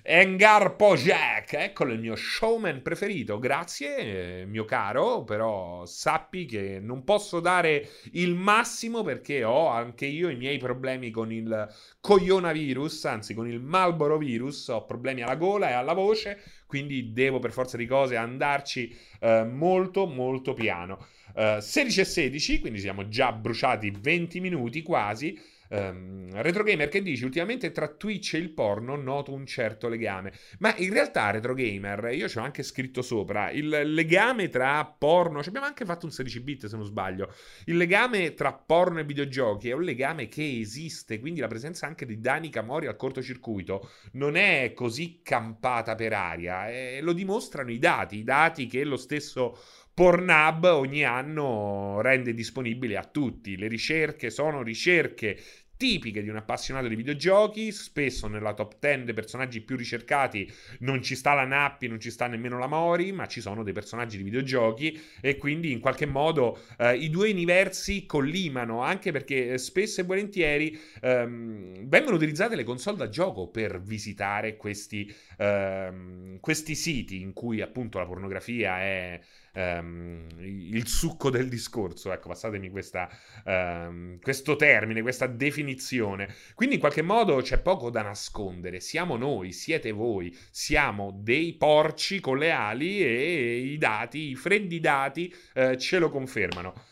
Engar 0.05 0.75
Pojak, 0.75 1.53
eccolo 1.53 1.93
il 1.93 1.99
mio 2.01 2.17
showman 2.17 2.81
preferito. 2.81 3.39
Grazie, 3.39 4.43
mio 4.45 4.65
caro, 4.65 5.23
però 5.23 5.85
sappi 5.85 6.43
che 6.43 6.81
non 6.81 7.05
posso 7.05 7.39
dare 7.39 7.87
il 8.11 8.35
massimo 8.35 9.01
perché 9.01 9.45
ho 9.45 9.69
anche 9.69 10.05
io 10.05 10.27
i 10.27 10.35
miei 10.35 10.57
problemi 10.57 11.09
con 11.09 11.31
il 11.31 11.73
coglionavirus, 12.01 13.05
anzi 13.05 13.33
con 13.33 13.47
il 13.47 13.61
Malboro 13.61 14.17
virus, 14.17 14.67
ho 14.67 14.83
problemi 14.83 15.21
alla 15.21 15.37
gola 15.37 15.69
e 15.69 15.71
alla 15.71 15.93
voce, 15.93 16.37
quindi 16.65 17.13
devo 17.13 17.39
per 17.39 17.53
forza 17.53 17.77
di 17.77 17.85
cose 17.85 18.17
andarci 18.17 18.93
eh, 19.21 19.45
molto 19.45 20.05
molto 20.05 20.51
piano. 20.51 21.07
Uh, 21.33 21.61
16 21.61 22.01
e 22.01 22.05
16, 22.05 22.59
quindi 22.59 22.79
siamo 22.79 23.07
già 23.07 23.31
bruciati 23.31 23.89
20 23.89 24.41
minuti 24.41 24.81
quasi. 24.81 25.39
Um, 25.73 26.29
Retro 26.41 26.61
Gamer 26.61 26.87
che 26.87 27.01
dice 27.01 27.25
ultimamente 27.25 27.71
tra 27.71 27.87
Twitch 27.87 28.35
e 28.35 28.37
il 28.37 28.51
porno 28.51 28.95
noto 28.95 29.33
un 29.33 29.47
certo 29.47 29.87
legame 29.87 30.31
ma 30.59 30.75
in 30.77 30.93
realtà 30.93 31.31
Retro 31.31 31.55
Gamer 31.55 32.13
io 32.13 32.29
ci 32.29 32.37
ho 32.37 32.43
anche 32.43 32.61
scritto 32.61 33.01
sopra 33.01 33.49
il 33.49 33.67
legame 33.67 34.49
tra 34.49 34.85
porno 34.85 35.41
ci 35.41 35.49
abbiamo 35.49 35.65
anche 35.65 35.83
fatto 35.83 36.05
un 36.05 36.11
16 36.11 36.39
bit 36.41 36.65
se 36.67 36.75
non 36.75 36.85
sbaglio 36.85 37.33
il 37.65 37.77
legame 37.77 38.35
tra 38.35 38.53
porno 38.53 38.99
e 38.99 39.03
videogiochi 39.03 39.69
è 39.69 39.73
un 39.73 39.81
legame 39.81 40.27
che 40.27 40.59
esiste 40.59 41.19
quindi 41.19 41.39
la 41.39 41.47
presenza 41.47 41.87
anche 41.87 42.05
di 42.05 42.19
Dani 42.19 42.49
Camori 42.49 42.85
al 42.85 42.95
cortocircuito 42.95 43.89
non 44.11 44.35
è 44.35 44.73
così 44.75 45.21
campata 45.23 45.95
per 45.95 46.13
aria 46.13 46.69
e 46.69 46.99
lo 47.01 47.13
dimostrano 47.13 47.71
i 47.71 47.79
dati 47.79 48.17
i 48.17 48.23
dati 48.23 48.67
che 48.67 48.83
lo 48.83 48.97
stesso 48.97 49.57
Pornhub 49.95 50.63
ogni 50.63 51.03
anno 51.03 52.01
rende 52.01 52.33
disponibili 52.33 52.95
a 52.95 53.03
tutti. 53.03 53.55
Le 53.55 53.67
ricerche 53.67 54.31
sono 54.31 54.63
ricerche 54.63 55.39
tipiche 55.77 56.21
di 56.21 56.29
un 56.29 56.37
appassionato 56.37 56.87
di 56.87 56.95
videogiochi. 56.95 57.71
Spesso 57.71 58.27
nella 58.27 58.53
top 58.53 58.75
10 58.79 59.03
dei 59.03 59.13
personaggi 59.13 59.61
più 59.61 59.75
ricercati 59.75 60.51
non 60.79 61.01
ci 61.01 61.15
sta 61.15 61.33
la 61.33 61.45
Nappi, 61.45 61.87
non 61.87 61.99
ci 61.99 62.11
sta 62.11 62.27
nemmeno 62.27 62.57
la 62.57 62.67
Mori, 62.67 63.11
ma 63.11 63.27
ci 63.27 63.41
sono 63.41 63.63
dei 63.63 63.73
personaggi 63.73 64.17
di 64.17 64.23
videogiochi 64.23 64.99
e 65.21 65.37
quindi 65.37 65.71
in 65.71 65.79
qualche 65.79 66.05
modo 66.05 66.59
eh, 66.77 66.95
i 66.95 67.09
due 67.09 67.31
universi 67.31 68.05
collimano, 68.05 68.81
anche 68.81 69.11
perché 69.11 69.57
spesso 69.57 70.01
e 70.01 70.03
volentieri 70.03 70.79
ehm, 71.01 71.87
vengono 71.87 72.15
utilizzate 72.15 72.55
le 72.55 72.63
console 72.63 72.97
da 72.97 73.09
gioco 73.09 73.47
per 73.47 73.81
visitare 73.81 74.57
questi, 74.57 75.13
ehm, 75.37 76.39
questi 76.39 76.75
siti 76.75 77.21
in 77.21 77.33
cui 77.33 77.61
appunto 77.61 77.99
la 77.99 78.05
pornografia 78.05 78.79
è 78.79 79.19
um, 79.53 80.27
il 80.39 80.87
succo 80.87 81.29
del 81.29 81.49
discorso, 81.49 82.11
ecco, 82.11 82.29
passatemi 82.29 82.69
questa, 82.69 83.09
um, 83.45 84.19
questo 84.19 84.55
termine, 84.55 85.01
questa 85.01 85.27
definizione. 85.27 86.33
Quindi 86.55 86.75
in 86.75 86.81
qualche 86.81 87.01
modo 87.01 87.37
c'è 87.41 87.59
poco 87.59 87.89
da 87.89 88.01
nascondere, 88.01 88.79
siamo 88.79 89.17
noi, 89.17 89.51
siete 89.51 89.91
voi, 89.91 90.35
siamo 90.49 91.11
dei 91.21 91.53
porci 91.53 92.19
con 92.19 92.37
le 92.37 92.51
ali 92.51 93.03
e 93.03 93.57
i 93.57 93.77
dati, 93.77 94.29
i 94.29 94.35
freddi 94.35 94.79
dati 94.79 95.33
uh, 95.55 95.75
ce 95.75 95.99
lo 95.99 96.09
confermano. 96.09 96.91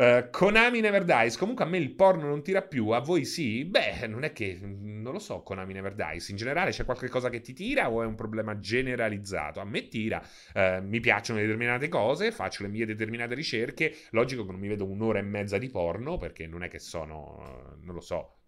Uh, 0.00 0.30
Konami 0.30 0.80
Never 0.80 1.04
Dies. 1.04 1.36
Comunque 1.36 1.62
a 1.62 1.68
me 1.68 1.76
il 1.76 1.90
porno 1.90 2.26
non 2.26 2.42
tira 2.42 2.62
più, 2.62 2.88
a 2.88 3.00
voi 3.00 3.26
sì? 3.26 3.66
Beh, 3.66 4.06
non 4.06 4.24
è 4.24 4.32
che 4.32 4.58
non 4.58 5.12
lo 5.12 5.18
so, 5.18 5.42
Konami 5.42 5.74
Never 5.74 5.94
Dies. 5.94 6.30
In 6.30 6.36
generale 6.36 6.70
c'è 6.70 6.86
qualche 6.86 7.10
cosa 7.10 7.28
che 7.28 7.42
ti 7.42 7.52
tira 7.52 7.90
o 7.90 8.02
è 8.02 8.06
un 8.06 8.14
problema 8.14 8.58
generalizzato? 8.58 9.60
A 9.60 9.64
me 9.64 9.88
tira, 9.88 10.26
uh, 10.54 10.82
mi 10.82 11.00
piacciono 11.00 11.38
determinate 11.38 11.88
cose, 11.88 12.32
faccio 12.32 12.62
le 12.62 12.70
mie 12.70 12.86
determinate 12.86 13.34
ricerche. 13.34 13.94
Logico 14.12 14.46
che 14.46 14.52
non 14.52 14.60
mi 14.60 14.68
vedo 14.68 14.86
un'ora 14.86 15.18
e 15.18 15.22
mezza 15.22 15.58
di 15.58 15.68
porno 15.68 16.16
perché 16.16 16.46
non 16.46 16.62
è 16.62 16.68
che 16.68 16.78
sono, 16.78 17.74
uh, 17.76 17.84
non 17.84 17.94
lo 17.94 18.00
so. 18.00 18.38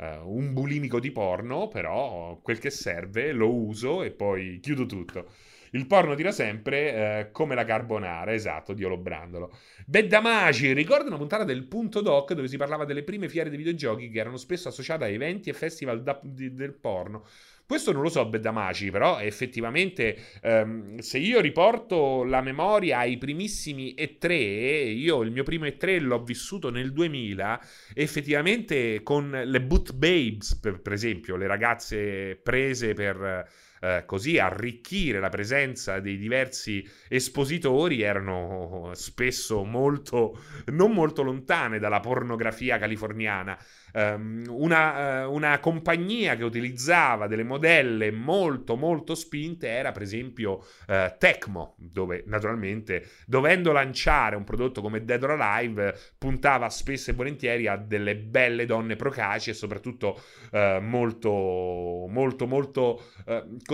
un 0.00 0.52
bulimico 0.52 0.98
di 0.98 1.12
porno, 1.12 1.68
però 1.68 2.40
quel 2.42 2.58
che 2.58 2.70
serve 2.70 3.30
lo 3.30 3.54
uso 3.54 4.02
e 4.02 4.10
poi 4.10 4.58
chiudo 4.60 4.84
tutto. 4.84 5.28
Il 5.74 5.88
porno 5.88 6.14
tira 6.14 6.30
sempre 6.30 6.94
eh, 6.94 7.30
come 7.32 7.56
la 7.56 7.64
carbonara, 7.64 8.32
esatto, 8.32 8.74
Dio 8.74 8.88
lo 8.88 8.96
brandolo. 8.96 9.52
Beddamaci, 9.84 10.72
ricorda 10.72 11.08
una 11.08 11.16
puntata 11.16 11.42
del 11.42 11.64
Punto 11.64 12.00
Doc 12.00 12.32
dove 12.32 12.46
si 12.46 12.56
parlava 12.56 12.84
delle 12.84 13.02
prime 13.02 13.28
fiere 13.28 13.50
di 13.50 13.56
videogiochi 13.56 14.08
che 14.08 14.20
erano 14.20 14.36
spesso 14.36 14.68
associate 14.68 15.02
a 15.02 15.08
eventi 15.08 15.50
e 15.50 15.52
festival 15.52 16.04
da, 16.04 16.20
di, 16.22 16.54
del 16.54 16.74
porno. 16.74 17.26
Questo 17.66 17.90
non 17.90 18.02
lo 18.02 18.08
so, 18.08 18.24
Beddamaci, 18.24 18.92
però 18.92 19.18
effettivamente 19.18 20.16
ehm, 20.42 20.98
se 20.98 21.18
io 21.18 21.40
riporto 21.40 22.22
la 22.22 22.40
memoria 22.40 22.98
ai 22.98 23.18
primissimi 23.18 23.96
E3, 23.98 24.94
io 24.94 25.22
il 25.22 25.32
mio 25.32 25.42
primo 25.42 25.64
E3 25.64 26.00
l'ho 26.02 26.22
vissuto 26.22 26.70
nel 26.70 26.92
2000, 26.92 27.60
effettivamente 27.94 29.02
con 29.02 29.28
le 29.44 29.60
boot 29.60 29.92
babes, 29.92 30.54
per, 30.54 30.80
per 30.80 30.92
esempio, 30.92 31.34
le 31.34 31.48
ragazze 31.48 32.36
prese 32.36 32.92
per 32.92 33.48
eh, 33.84 34.04
così 34.06 34.38
arricchire 34.38 35.20
la 35.20 35.28
presenza 35.28 36.00
dei 36.00 36.16
diversi 36.16 36.88
espositori 37.06 38.00
erano 38.00 38.92
spesso 38.94 39.62
molto, 39.62 40.38
non 40.66 40.92
molto 40.92 41.22
lontane 41.22 41.78
dalla 41.78 42.00
pornografia 42.00 42.78
californiana. 42.78 43.58
Um, 43.96 44.42
una, 44.48 45.26
uh, 45.26 45.32
una, 45.32 45.60
compagnia 45.60 46.34
che 46.34 46.42
utilizzava 46.42 47.28
delle 47.28 47.44
modelle 47.44 48.10
molto 48.10 48.74
molto 48.74 49.14
spinte 49.14 49.68
era 49.68 49.92
per 49.92 50.02
esempio 50.02 50.64
uh, 50.88 51.16
Tecmo, 51.16 51.76
dove 51.78 52.24
naturalmente 52.26 53.08
dovendo 53.24 53.70
lanciare 53.70 54.34
un 54.34 54.42
prodotto 54.42 54.80
come 54.80 55.04
Dead 55.04 55.22
or 55.22 55.40
Alive 55.40 55.96
puntava 56.18 56.68
spesso 56.70 57.12
e 57.12 57.14
volentieri 57.14 57.68
a 57.68 57.76
delle 57.76 58.16
belle 58.16 58.66
donne 58.66 58.96
procaci 58.96 59.50
e 59.50 59.54
soprattutto 59.54 60.20
uh, 60.50 60.80
molto 60.80 62.06
molto 62.08 62.46
molto 62.48 63.02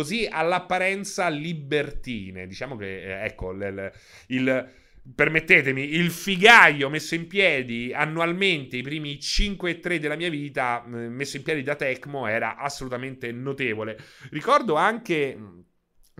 così 0.01 0.27
all'apparenza 0.31 1.29
libertine. 1.29 2.47
Diciamo 2.47 2.77
che 2.77 3.03
eh, 3.03 3.25
ecco 3.27 3.53
il, 3.53 3.93
il 4.29 4.69
permettetemi, 5.15 5.95
il 5.95 6.11
figaio 6.11 6.89
messo 6.89 7.15
in 7.15 7.27
piedi 7.27 7.93
annualmente 7.93 8.79
i 8.79 8.83
primi 8.83 9.21
5 9.21 9.71
e 9.71 9.79
3 9.79 9.99
della 9.99 10.17
mia 10.17 10.31
vita, 10.31 10.83
messo 10.87 11.37
in 11.37 11.43
piedi 11.43 11.63
da 11.63 11.75
Tecmo, 11.75 12.27
era 12.27 12.57
assolutamente 12.57 13.31
notevole. 13.31 13.99
Ricordo 14.31 14.75
anche 14.77 15.37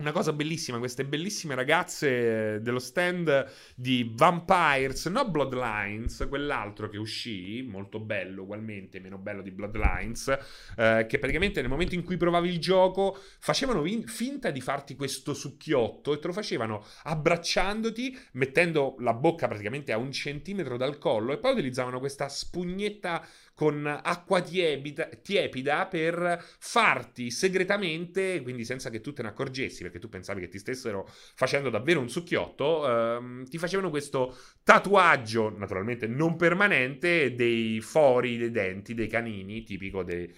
una 0.01 0.11
cosa 0.11 0.33
bellissima, 0.33 0.79
queste 0.79 1.05
bellissime 1.05 1.55
ragazze 1.55 2.59
dello 2.61 2.79
stand 2.79 3.49
di 3.75 4.11
Vampires, 4.13 5.05
no 5.05 5.29
Bloodlines, 5.29 6.25
quell'altro 6.27 6.89
che 6.89 6.97
uscì, 6.97 7.61
molto 7.61 7.99
bello 7.99 8.41
ugualmente, 8.41 8.99
meno 8.99 9.17
bello 9.17 9.41
di 9.41 9.51
Bloodlines, 9.51 10.27
eh, 10.75 11.05
che 11.07 11.19
praticamente 11.19 11.61
nel 11.61 11.69
momento 11.69 11.95
in 11.95 12.03
cui 12.03 12.17
provavi 12.17 12.49
il 12.49 12.59
gioco 12.59 13.17
facevano 13.39 13.85
in- 13.85 14.07
finta 14.07 14.49
di 14.49 14.59
farti 14.59 14.95
questo 14.95 15.33
succhiotto 15.33 16.13
e 16.13 16.19
te 16.19 16.27
lo 16.27 16.33
facevano 16.33 16.83
abbracciandoti, 17.03 18.17
mettendo 18.33 18.95
la 18.99 19.13
bocca 19.13 19.47
praticamente 19.47 19.91
a 19.91 19.97
un 19.97 20.11
centimetro 20.11 20.77
dal 20.77 20.97
collo 20.97 21.31
e 21.31 21.37
poi 21.37 21.53
utilizzavano 21.53 21.99
questa 21.99 22.27
spugnetta 22.27 23.23
con 23.61 23.85
acqua 23.85 24.41
tiepida, 24.41 25.07
tiepida, 25.21 25.85
per 25.85 26.43
farti 26.57 27.29
segretamente, 27.29 28.41
quindi 28.41 28.65
senza 28.65 28.89
che 28.89 29.01
tu 29.01 29.13
te 29.13 29.21
ne 29.21 29.27
accorgessi, 29.27 29.83
perché 29.83 29.99
tu 29.99 30.09
pensavi 30.09 30.41
che 30.41 30.47
ti 30.47 30.57
stessero 30.57 31.07
facendo 31.35 31.69
davvero 31.69 31.99
un 31.99 32.09
succhiotto, 32.09 32.89
ehm, 32.89 33.45
ti 33.45 33.59
facevano 33.59 33.91
questo 33.91 34.35
tatuaggio, 34.63 35.55
naturalmente 35.55 36.07
non 36.07 36.37
permanente, 36.37 37.35
dei 37.35 37.81
fori 37.81 38.37
dei 38.37 38.49
denti, 38.49 38.95
dei 38.95 39.07
canini, 39.07 39.61
tipico 39.61 40.01
dei 40.01 40.33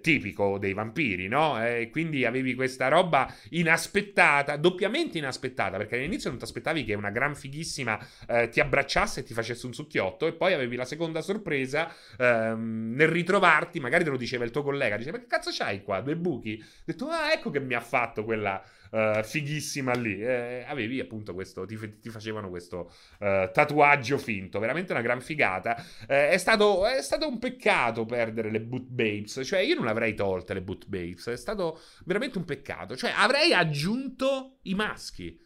tipico 0.00 0.58
dei 0.58 0.72
vampiri, 0.72 1.28
no? 1.28 1.64
E 1.64 1.88
quindi 1.90 2.24
avevi 2.24 2.54
questa 2.54 2.88
roba 2.88 3.32
inaspettata, 3.50 4.56
doppiamente 4.56 5.18
inaspettata, 5.18 5.76
perché 5.76 5.96
all'inizio 5.96 6.30
non 6.30 6.38
ti 6.38 6.44
aspettavi 6.44 6.84
che 6.84 6.94
una 6.94 7.10
gran 7.10 7.34
fighissima 7.34 7.98
eh, 8.26 8.48
ti 8.48 8.60
abbracciasse 8.60 9.20
e 9.20 9.22
ti 9.22 9.32
facesse 9.32 9.66
un 9.66 9.74
succhiotto, 9.74 10.26
e 10.26 10.32
poi 10.32 10.52
avevi 10.52 10.76
la 10.76 10.84
seconda 10.84 11.20
sorpresa 11.20 11.92
ehm, 12.18 12.94
nel 12.94 13.08
ritrovarti, 13.08 13.80
magari 13.80 14.04
te 14.04 14.10
lo 14.10 14.16
diceva 14.16 14.44
il 14.44 14.50
tuo 14.50 14.62
collega, 14.62 14.96
diceva, 14.96 15.16
ma 15.16 15.22
che 15.22 15.28
cazzo 15.28 15.50
c'hai 15.52 15.82
qua? 15.82 16.00
Due 16.00 16.16
buchi? 16.16 16.58
Ho 16.60 16.82
detto, 16.84 17.08
ah, 17.08 17.32
ecco 17.32 17.50
che 17.50 17.60
mi 17.60 17.74
ha 17.74 17.80
fatto 17.80 18.24
quella 18.24 18.62
uh, 18.90 19.22
fighissima 19.22 19.92
lì. 19.92 20.20
Eh, 20.20 20.64
avevi 20.66 21.00
appunto 21.00 21.34
questo, 21.34 21.64
ti, 21.64 21.76
ti 22.00 22.08
facevano 22.10 22.48
questo 22.48 22.92
uh, 23.20 23.50
tatuaggio 23.52 24.18
finto, 24.18 24.58
veramente 24.58 24.92
una 24.92 25.02
gran 25.02 25.20
figata. 25.20 25.76
Eh, 26.06 26.30
è, 26.30 26.38
stato, 26.38 26.86
è, 26.86 27.02
stato, 27.02 27.28
un 27.28 27.38
peccato 27.38 28.04
perdere 28.04 28.50
le 28.50 28.60
boot 28.60 28.86
babes, 28.88 29.40
cioè 29.44 29.60
io 29.60 29.74
non 29.74 29.88
avrei 29.88 30.14
tolte 30.14 30.54
le 30.54 30.62
boot 30.62 30.86
babes, 30.86 31.26
è 31.28 31.36
stato 31.36 31.80
veramente 32.04 32.38
un 32.38 32.44
peccato, 32.44 32.96
cioè 32.96 33.12
avrei 33.14 33.52
aggiunto 33.52 34.58
i 34.62 34.74
maschi. 34.74 35.44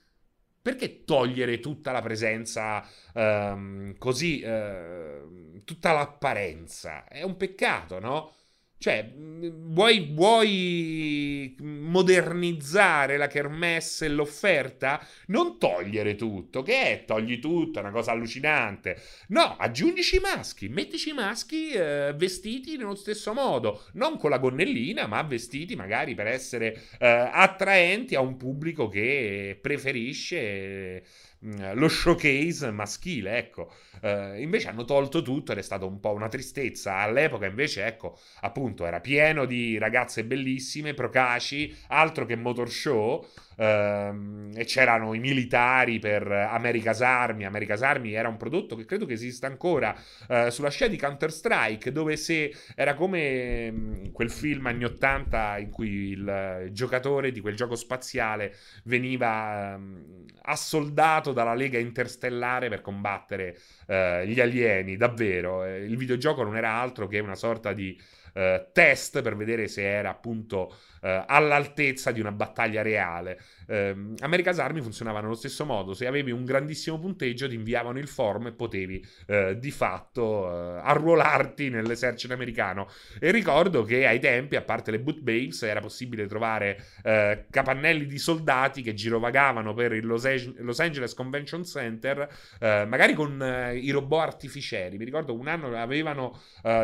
Perché 0.62 1.04
togliere 1.04 1.59
tutta 1.59 1.90
la 1.90 2.02
presenza 2.02 2.87
um, 3.14 3.97
così, 3.97 4.42
uh, 4.44 5.64
tutta 5.64 5.92
l'apparenza? 5.92 7.09
È 7.09 7.23
un 7.23 7.38
peccato, 7.38 7.99
no? 7.99 8.35
Cioè, 8.82 9.12
vuoi, 9.14 10.08
vuoi, 10.14 11.54
modernizzare 11.60 13.18
la 13.18 13.26
kermesse 13.26 14.06
e 14.06 14.08
l'offerta? 14.08 15.06
Non 15.26 15.58
togliere 15.58 16.14
tutto, 16.14 16.62
che 16.62 16.82
è? 16.82 17.04
Togli 17.04 17.38
tutto, 17.40 17.78
è 17.78 17.82
una 17.82 17.90
cosa 17.90 18.12
allucinante. 18.12 18.99
No, 19.28 19.58
aggiungici 19.58 20.16
i 20.16 20.20
maschi, 20.20 20.70
mettici 20.70 21.10
i 21.10 21.12
maschi 21.12 21.72
eh, 21.72 22.14
vestiti 22.16 22.78
nello 22.78 22.94
stesso 22.94 23.34
modo, 23.34 23.84
non 23.92 24.16
con 24.16 24.30
la 24.30 24.38
gonnellina, 24.38 25.06
ma 25.06 25.20
vestiti 25.25 25.76
magari 25.76 26.14
per 26.14 26.28
essere 26.28 26.72
eh, 26.99 27.06
attraenti 27.06 28.14
a 28.14 28.22
un 28.22 28.38
pubblico 28.38 28.88
che 28.88 29.58
preferisce 29.60 31.02
Mm, 31.02 31.29
lo 31.75 31.88
showcase 31.88 32.70
maschile, 32.70 33.38
ecco. 33.38 33.73
Uh, 34.02 34.35
invece 34.38 34.68
hanno 34.68 34.85
tolto 34.85 35.23
tutto 35.23 35.52
ed 35.52 35.59
è 35.59 35.62
stata 35.62 35.85
un 35.85 35.99
po' 36.00 36.12
una 36.12 36.28
tristezza. 36.28 36.97
All'epoca 36.97 37.47
invece, 37.47 37.87
ecco, 37.87 38.18
appunto, 38.40 38.85
era 38.85 39.00
pieno 39.00 39.47
di 39.47 39.78
ragazze 39.78 40.25
bellissime, 40.25 40.94
procaci, 40.94 41.75
altro 41.88 42.26
che 42.26 42.37
motor 42.37 42.70
show. 42.70 43.26
Uh, 43.61 44.49
e 44.55 44.64
c'erano 44.64 45.12
i 45.12 45.19
militari 45.19 45.99
per 45.99 46.31
America's 46.31 47.02
Army. 47.02 47.45
America's 47.45 47.83
Army 47.83 48.12
era 48.12 48.26
un 48.26 48.38
prodotto 48.38 48.75
che 48.75 48.87
credo 48.87 49.05
che 49.05 49.12
esista 49.12 49.47
ancora 49.47 49.95
uh, 50.29 50.49
sulla 50.49 50.71
scia 50.71 50.87
di 50.87 50.97
Counter-Strike, 50.97 51.93
dove 51.93 52.17
se 52.17 52.55
era 52.75 52.95
come 52.95 53.69
um, 53.69 54.12
quel 54.12 54.31
film 54.31 54.64
anni 54.67 54.85
80 54.85 55.59
in 55.59 55.71
cui 55.71 56.11
il, 56.11 56.69
giocatore 56.73 57.33
di 57.33 57.40
quel 57.40 57.55
gioco 57.55 57.75
spaziale 57.75 58.55
veniva 58.85 59.75
um, 59.76 60.25
assoldato 60.43 61.33
dalla 61.33 61.55
Lega 61.55 61.79
Interstellare 61.79 62.71
per 62.71 62.81
combattere 62.81 63.59
uh, 63.88 64.25
gli 64.25 64.40
alieni. 64.40 64.97
Davvero, 64.97 65.67
il 65.67 65.97
videogioco 65.99 66.43
non 66.43 66.57
era 66.57 66.73
altro 66.73 67.07
che 67.07 67.19
una 67.19 67.35
sorta 67.35 67.75
di 67.75 68.00
test 68.31 69.23
per 69.23 69.34
vedere 69.34 69.67
se 69.67 69.82
era 69.82 70.11
appunto 70.11 70.73
eh, 71.00 71.25
all'altezza 71.26 72.10
di 72.13 72.21
una 72.21 72.32
battaglia 72.32 72.82
reale. 72.82 73.41
Eh, 73.67 73.95
America's 74.21 74.58
Army 74.58 74.80
funzionava 74.80 75.21
nello 75.21 75.34
stesso 75.34 75.65
modo, 75.65 75.95
se 75.95 76.06
avevi 76.06 76.30
un 76.30 76.45
grandissimo 76.45 76.99
punteggio 76.99 77.49
ti 77.49 77.54
inviavano 77.54 77.99
il 77.99 78.08
form 78.08 78.49
e 78.49 78.52
potevi 78.52 79.04
eh, 79.26 79.58
di 79.58 79.71
fatto 79.71 80.49
eh, 80.49 80.80
arruolarti 80.82 81.71
nell'esercito 81.71 82.32
americano. 82.32 82.89
E 83.19 83.30
ricordo 83.30 83.82
che 83.82 84.06
ai 84.06 84.21
tempi, 84.21 84.56
a 84.56 84.63
parte 84.63 84.91
le 84.91 85.00
boot 85.00 85.21
babes, 85.21 85.63
era 85.63 85.80
possibile 85.80 86.26
trovare 86.26 86.84
eh, 87.02 87.47
capannelli 87.50 88.06
di 88.06 88.19
soldati 88.19 88.82
che 88.82 88.95
girovagavano 88.95 89.75
per 89.75 89.93
il 89.93 90.06
Los, 90.06 90.26
Los 90.58 90.80
Angeles 90.80 91.15
Convention 91.15 91.65
Center, 91.65 92.28
eh, 92.58 92.84
magari 92.86 93.15
con 93.15 93.39
i 93.75 93.91
robot 93.91 94.21
artificieri. 94.21 94.99
Mi 94.99 95.04
ricordo 95.04 95.34
un 95.34 95.49
anno 95.49 95.69
avevano 95.76 96.39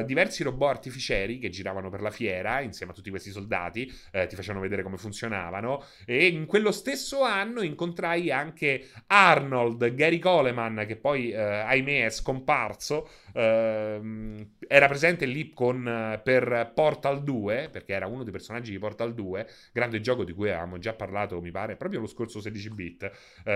diversi 0.04 0.42
robot 0.42 0.70
artificieri 0.70 1.38
che 1.38 1.48
giravano 1.48 1.90
per 1.90 2.00
la 2.00 2.10
fiera 2.10 2.60
insieme 2.60 2.92
a 2.92 2.94
tutti 2.94 3.10
questi 3.10 3.30
soldati 3.30 3.92
eh, 4.10 4.26
ti 4.26 4.36
facevano 4.36 4.60
vedere 4.60 4.82
come 4.82 4.96
funzionavano. 4.96 5.84
E 6.04 6.26
in 6.26 6.46
quello 6.46 6.72
stesso 6.72 7.22
anno 7.22 7.62
incontrai 7.62 8.30
anche 8.30 8.88
Arnold, 9.06 9.94
Gary 9.94 10.18
Coleman, 10.18 10.84
che 10.86 10.96
poi, 10.96 11.30
eh, 11.30 11.40
ahimè, 11.40 12.04
è 12.06 12.10
scomparso. 12.10 13.08
Uh, 13.36 14.46
era 14.66 14.88
presente 14.88 15.26
lì 15.26 15.52
con, 15.52 15.84
uh, 15.84 16.22
per 16.22 16.72
Portal 16.74 17.22
2, 17.22 17.68
perché 17.70 17.92
era 17.92 18.06
uno 18.06 18.22
dei 18.22 18.32
personaggi 18.32 18.70
di 18.70 18.78
Portal 18.78 19.12
2, 19.12 19.46
grande 19.72 20.00
gioco 20.00 20.24
di 20.24 20.32
cui 20.32 20.48
avevamo 20.48 20.78
già 20.78 20.94
parlato, 20.94 21.42
mi 21.42 21.50
pare, 21.50 21.76
proprio 21.76 22.00
lo 22.00 22.06
scorso 22.06 22.40
16 22.40 22.70
bit. 22.70 23.10
Uh, 23.44 23.50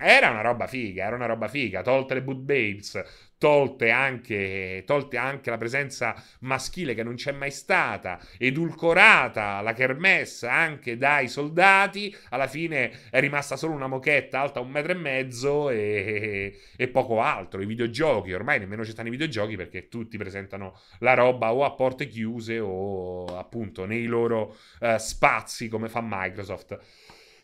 era 0.00 0.30
una 0.30 0.42
roba 0.42 0.68
figa, 0.68 1.06
era 1.06 1.16
una 1.16 1.26
roba 1.26 1.48
figa, 1.48 1.82
tolte 1.82 2.14
le 2.14 2.22
boot 2.22 2.38
babes, 2.38 3.02
tolte 3.38 3.90
anche, 3.90 4.82
tolte 4.86 5.16
anche 5.16 5.50
la 5.50 5.58
presenza 5.58 6.14
maschile 6.40 6.94
che 6.94 7.02
non 7.02 7.14
c'è 7.16 7.32
mai 7.32 7.50
stata, 7.50 8.18
edulcorata 8.38 9.60
la 9.60 9.72
kermesse 9.72 10.46
anche 10.46 10.96
dai 10.96 11.28
soldati, 11.28 12.14
alla 12.30 12.46
fine 12.46 13.08
è 13.10 13.20
rimasta 13.20 13.56
solo 13.56 13.74
una 13.74 13.88
mochetta 13.88 14.40
alta 14.40 14.60
un 14.60 14.70
metro 14.70 14.92
e 14.92 14.94
mezzo 14.94 15.70
e, 15.70 16.58
e 16.76 16.88
poco 16.88 17.20
altro. 17.20 17.60
I 17.60 17.66
videogiochi, 17.66 18.32
ormai 18.32 18.58
nemmeno 18.58 18.84
ci 18.84 18.92
stanno 18.92 19.08
i 19.08 19.10
videogiochi 19.16 19.56
perché 19.56 19.88
tutti 19.88 20.16
presentano 20.16 20.78
la 21.00 21.14
roba 21.14 21.52
o 21.52 21.64
a 21.64 21.72
porte 21.72 22.06
chiuse 22.06 22.58
o 22.58 23.24
appunto 23.36 23.84
nei 23.84 24.06
loro 24.06 24.56
uh, 24.80 24.96
spazi 24.96 25.68
come 25.68 25.88
fa 25.88 26.00
Microsoft. 26.02 26.78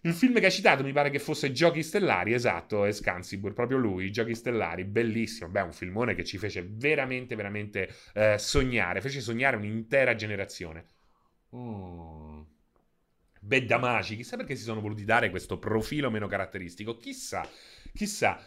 Il 0.05 0.15
film 0.15 0.41
che 0.41 0.47
hai 0.47 0.51
citato 0.51 0.83
mi 0.83 0.93
pare 0.93 1.11
che 1.11 1.21
fosse 1.21 1.53
Giochi 1.53 1.83
Stellari, 1.83 2.33
esatto, 2.33 2.85
è 2.85 2.91
Scansibur, 2.91 3.53
proprio 3.53 3.79
lui, 3.79 4.11
Giochi 4.11 4.35
Stellari, 4.35 4.85
bellissimo, 4.85 5.49
beh, 5.49 5.61
un 5.61 5.73
filmone 5.73 6.17
che 6.17 6.25
ci 6.25 6.39
fece 6.39 6.67
veramente, 6.69 7.37
veramente 7.37 7.89
eh, 8.15 8.37
sognare, 8.37 9.01
fece 9.01 9.21
sognare 9.21 9.57
un'intera 9.57 10.17
generazione. 10.17 10.87
Mm. 11.55 12.41
Beddamaci, 13.39 14.17
chissà 14.17 14.37
perché 14.37 14.57
si 14.57 14.65
sono 14.65 14.81
voluti 14.81 15.05
dare 15.05 15.31
questo 15.31 15.59
profilo 15.59 16.11
meno 16.11 16.27
caratteristico, 16.27 16.97
chissà, 16.97 17.49
chissà. 17.95 18.45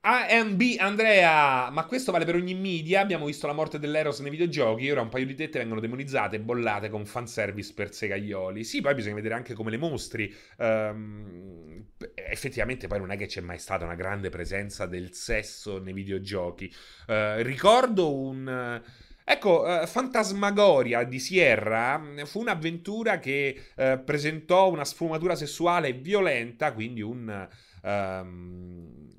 AMB 0.00 0.62
Andrea, 0.78 1.68
ma 1.70 1.84
questo 1.84 2.12
vale 2.12 2.24
per 2.24 2.36
ogni 2.36 2.54
media. 2.54 3.00
Abbiamo 3.00 3.26
visto 3.26 3.46
la 3.46 3.52
morte 3.52 3.78
dell'Eros 3.78 4.20
nei 4.20 4.30
videogiochi. 4.30 4.90
Ora 4.90 5.02
un 5.02 5.10
paio 5.10 5.26
di 5.26 5.34
tette 5.34 5.58
vengono 5.58 5.80
demonizzate 5.80 6.36
e 6.36 6.40
bollate 6.40 6.88
con 6.88 7.04
fanservice 7.04 7.74
per 7.74 7.92
segaioli. 7.92 8.64
Sì, 8.64 8.80
poi 8.80 8.94
bisogna 8.94 9.16
vedere 9.16 9.34
anche 9.34 9.52
come 9.52 9.70
le 9.70 9.76
mostri. 9.76 10.34
Um, 10.56 11.84
effettivamente, 12.14 12.86
poi 12.86 13.00
non 13.00 13.10
è 13.10 13.18
che 13.18 13.26
c'è 13.26 13.42
mai 13.42 13.58
stata 13.58 13.84
una 13.84 13.96
grande 13.96 14.30
presenza 14.30 14.86
del 14.86 15.12
sesso 15.12 15.78
nei 15.78 15.92
videogiochi. 15.92 16.72
Uh, 17.06 17.42
ricordo 17.42 18.14
un. 18.14 18.82
Ecco, 19.24 19.62
uh, 19.62 19.86
Fantasmagoria 19.86 21.04
di 21.04 21.18
Sierra 21.18 22.02
fu 22.24 22.40
un'avventura 22.40 23.18
che 23.18 23.62
uh, 23.76 24.02
presentò 24.02 24.70
una 24.70 24.86
sfumatura 24.86 25.34
sessuale 25.34 25.92
violenta, 25.92 26.72
quindi 26.72 27.02
un. 27.02 27.48
Um, 27.82 29.16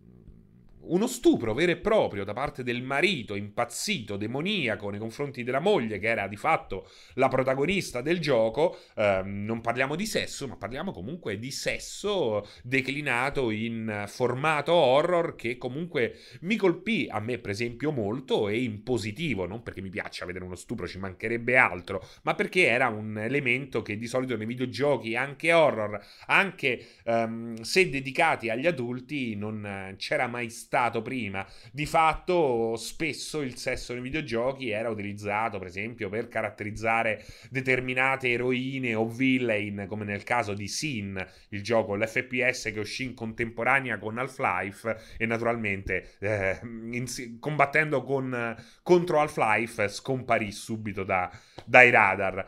uno 0.90 1.08
stupro 1.08 1.54
vero 1.54 1.72
e 1.72 1.78
proprio 1.78 2.24
da 2.24 2.34
parte 2.34 2.64
del 2.64 2.82
marito 2.82 3.36
impazzito, 3.36 4.18
demoniaco 4.18 4.90
nei 4.90 5.00
confronti 5.00 5.44
della 5.44 5.60
moglie, 5.60 6.00
che 6.00 6.08
era 6.08 6.28
di 6.28 6.36
fatto 6.36 6.90
la 7.16 7.28
protagonista 7.28 8.02
del 8.02 8.20
gioco. 8.20 8.78
Eh, 8.96 9.22
non 9.24 9.62
parliamo 9.62 9.96
di 9.96 10.06
sesso, 10.06 10.48
ma 10.48 10.56
parliamo 10.56 10.92
comunque 10.92 11.38
di 11.38 11.52
sesso 11.52 12.48
declinato 12.64 13.52
in 13.52 14.06
formato 14.08 14.74
horror 14.74 15.36
che 15.36 15.58
comunque 15.58 16.16
mi 16.42 16.56
colpì 16.56 17.08
a 17.10 17.20
me, 17.20 17.38
per 17.38 17.52
esempio, 17.52 17.92
molto 17.92 18.48
e 18.48 18.62
in 18.62 18.84
positivo, 18.84 19.46
non 19.46 19.64
perché 19.64 19.82
mi 19.82 19.90
piaccia 19.90 20.26
vedere 20.26 20.46
uno 20.46 20.56
stupro, 20.56 20.88
ci 20.88 20.98
mancherebbe 20.98 21.58
altro, 21.58 22.04
ma 22.24 22.36
perché 22.36 22.66
era 22.66 22.88
un 22.88 23.18
elemento 23.18 23.82
che 23.82 23.98
di 23.98 24.08
solito 24.08 24.36
nei 24.36 24.48
videogiochi, 24.48 25.16
anche 25.16 25.54
horror, 25.54 26.00
anche 26.28 26.86
um, 27.06 27.60
se 27.62 27.90
dedicati 27.90 28.50
agli 28.50 28.68
adulti, 28.68 29.36
non 29.36 29.96
c'era 29.98 30.28
mai 30.28 30.50
stato 30.50 30.78
prima. 31.02 31.46
Di 31.72 31.86
fatto, 31.86 32.76
spesso 32.78 33.42
il 33.42 33.56
sesso 33.56 33.94
nei 33.94 34.02
videogiochi 34.02 34.70
era 34.70 34.90
utilizzato, 34.90 35.58
per 35.58 35.68
esempio, 35.68 36.10
per 36.10 36.28
caratterizzare 36.28 37.24
determinate 37.50 38.32
eroine 38.32 38.96
o 38.96 39.08
villain, 39.08 39.86
come 39.88 40.06
nel 40.06 40.24
caso 40.24 40.54
di 40.54 40.68
Sin, 40.68 41.24
il 41.50 41.62
gioco, 41.62 41.96
l'FPS 41.96 42.72
che 42.74 42.80
uscì 42.80 43.04
in 43.04 43.14
contemporanea 43.14 43.98
con 43.98 44.18
Half-Life 44.18 44.98
e 45.18 45.26
naturalmente 45.26 46.16
eh, 46.20 46.60
in, 46.62 47.38
combattendo 47.40 48.04
con, 48.04 48.56
contro 48.82 49.20
Half-Life 49.20 49.90
scomparì 49.90 50.52
subito 50.52 51.04
da, 51.04 51.30
dai 51.66 51.90
radar. 51.90 52.48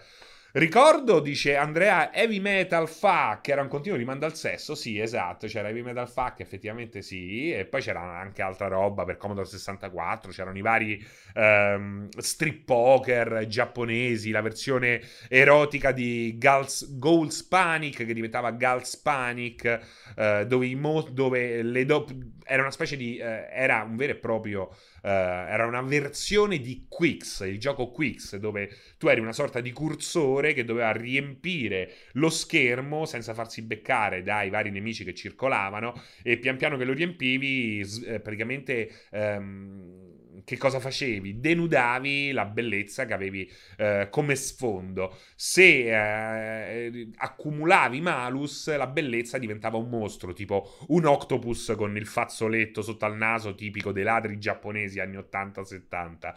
Ricordo, 0.53 1.21
dice 1.21 1.55
Andrea, 1.55 2.13
Heavy 2.13 2.41
Metal 2.41 2.85
Fuck, 2.89 3.47
era 3.47 3.61
un 3.61 3.69
continuo 3.69 3.97
rimando 3.97 4.25
al 4.25 4.35
sesso, 4.35 4.75
sì, 4.75 4.99
esatto, 4.99 5.47
c'era 5.47 5.69
Heavy 5.69 5.81
Metal 5.81 6.09
Fuck, 6.09 6.41
effettivamente 6.41 7.01
sì, 7.01 7.53
e 7.53 7.63
poi 7.63 7.81
c'era 7.81 8.01
anche 8.01 8.41
altra 8.41 8.67
roba 8.67 9.05
per 9.05 9.15
Commodore 9.15 9.47
64, 9.47 10.31
c'erano 10.31 10.57
i 10.57 10.61
vari 10.61 11.01
um, 11.35 12.09
strip 12.17 12.65
poker 12.65 13.45
giapponesi, 13.47 14.31
la 14.31 14.41
versione 14.41 15.01
erotica 15.29 15.93
di 15.93 16.35
Gals, 16.37 16.97
Goals 16.97 17.43
Panic, 17.43 18.05
che 18.05 18.13
diventava 18.13 18.51
Gals 18.51 18.97
Panic, 18.97 19.79
uh, 20.17 20.43
dove, 20.45 20.75
mo- 20.75 21.07
dove 21.09 21.63
le 21.63 21.85
do- 21.85 22.05
era 22.43 22.61
una 22.63 22.71
specie 22.71 22.97
di... 22.97 23.17
Uh, 23.21 23.47
era 23.53 23.83
un 23.83 23.95
vero 23.95 24.11
e 24.11 24.15
proprio 24.15 24.69
Uh, 25.01 25.07
era 25.07 25.65
una 25.65 25.81
versione 25.81 26.59
di 26.59 26.85
Quix, 26.87 27.41
il 27.41 27.59
gioco 27.59 27.89
Quix, 27.89 28.35
dove 28.35 28.69
tu 28.97 29.07
eri 29.07 29.19
una 29.19 29.33
sorta 29.33 29.59
di 29.59 29.71
cursore 29.71 30.53
che 30.53 30.63
doveva 30.63 30.91
riempire 30.91 31.93
lo 32.13 32.29
schermo 32.29 33.05
senza 33.05 33.33
farsi 33.33 33.63
beccare 33.63 34.21
dai 34.21 34.49
vari 34.49 34.69
nemici 34.69 35.03
che 35.03 35.15
circolavano 35.15 35.93
e 36.21 36.37
pian 36.37 36.57
piano 36.57 36.77
che 36.77 36.85
lo 36.85 36.93
riempivi, 36.93 37.81
eh, 38.05 38.19
praticamente... 38.19 39.07
Um, 39.11 40.19
che 40.43 40.57
cosa 40.57 40.79
facevi? 40.79 41.39
Denudavi 41.39 42.31
la 42.31 42.45
bellezza 42.45 43.05
che 43.05 43.13
avevi 43.13 43.49
eh, 43.77 44.07
come 44.09 44.35
sfondo. 44.35 45.17
Se 45.35 46.85
eh, 46.85 47.09
accumulavi 47.15 48.01
malus, 48.01 48.75
la 48.75 48.87
bellezza 48.87 49.37
diventava 49.37 49.77
un 49.77 49.89
mostro, 49.89 50.33
tipo 50.33 50.77
un 50.87 51.05
octopus 51.05 51.73
con 51.75 51.95
il 51.97 52.05
fazzoletto 52.05 52.81
sotto 52.81 53.05
al 53.05 53.15
naso, 53.15 53.55
tipico 53.55 53.91
dei 53.91 54.03
ladri 54.03 54.37
giapponesi 54.37 54.99
anni 54.99 55.17
80-70. 55.17 56.33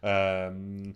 Um, 0.00 0.94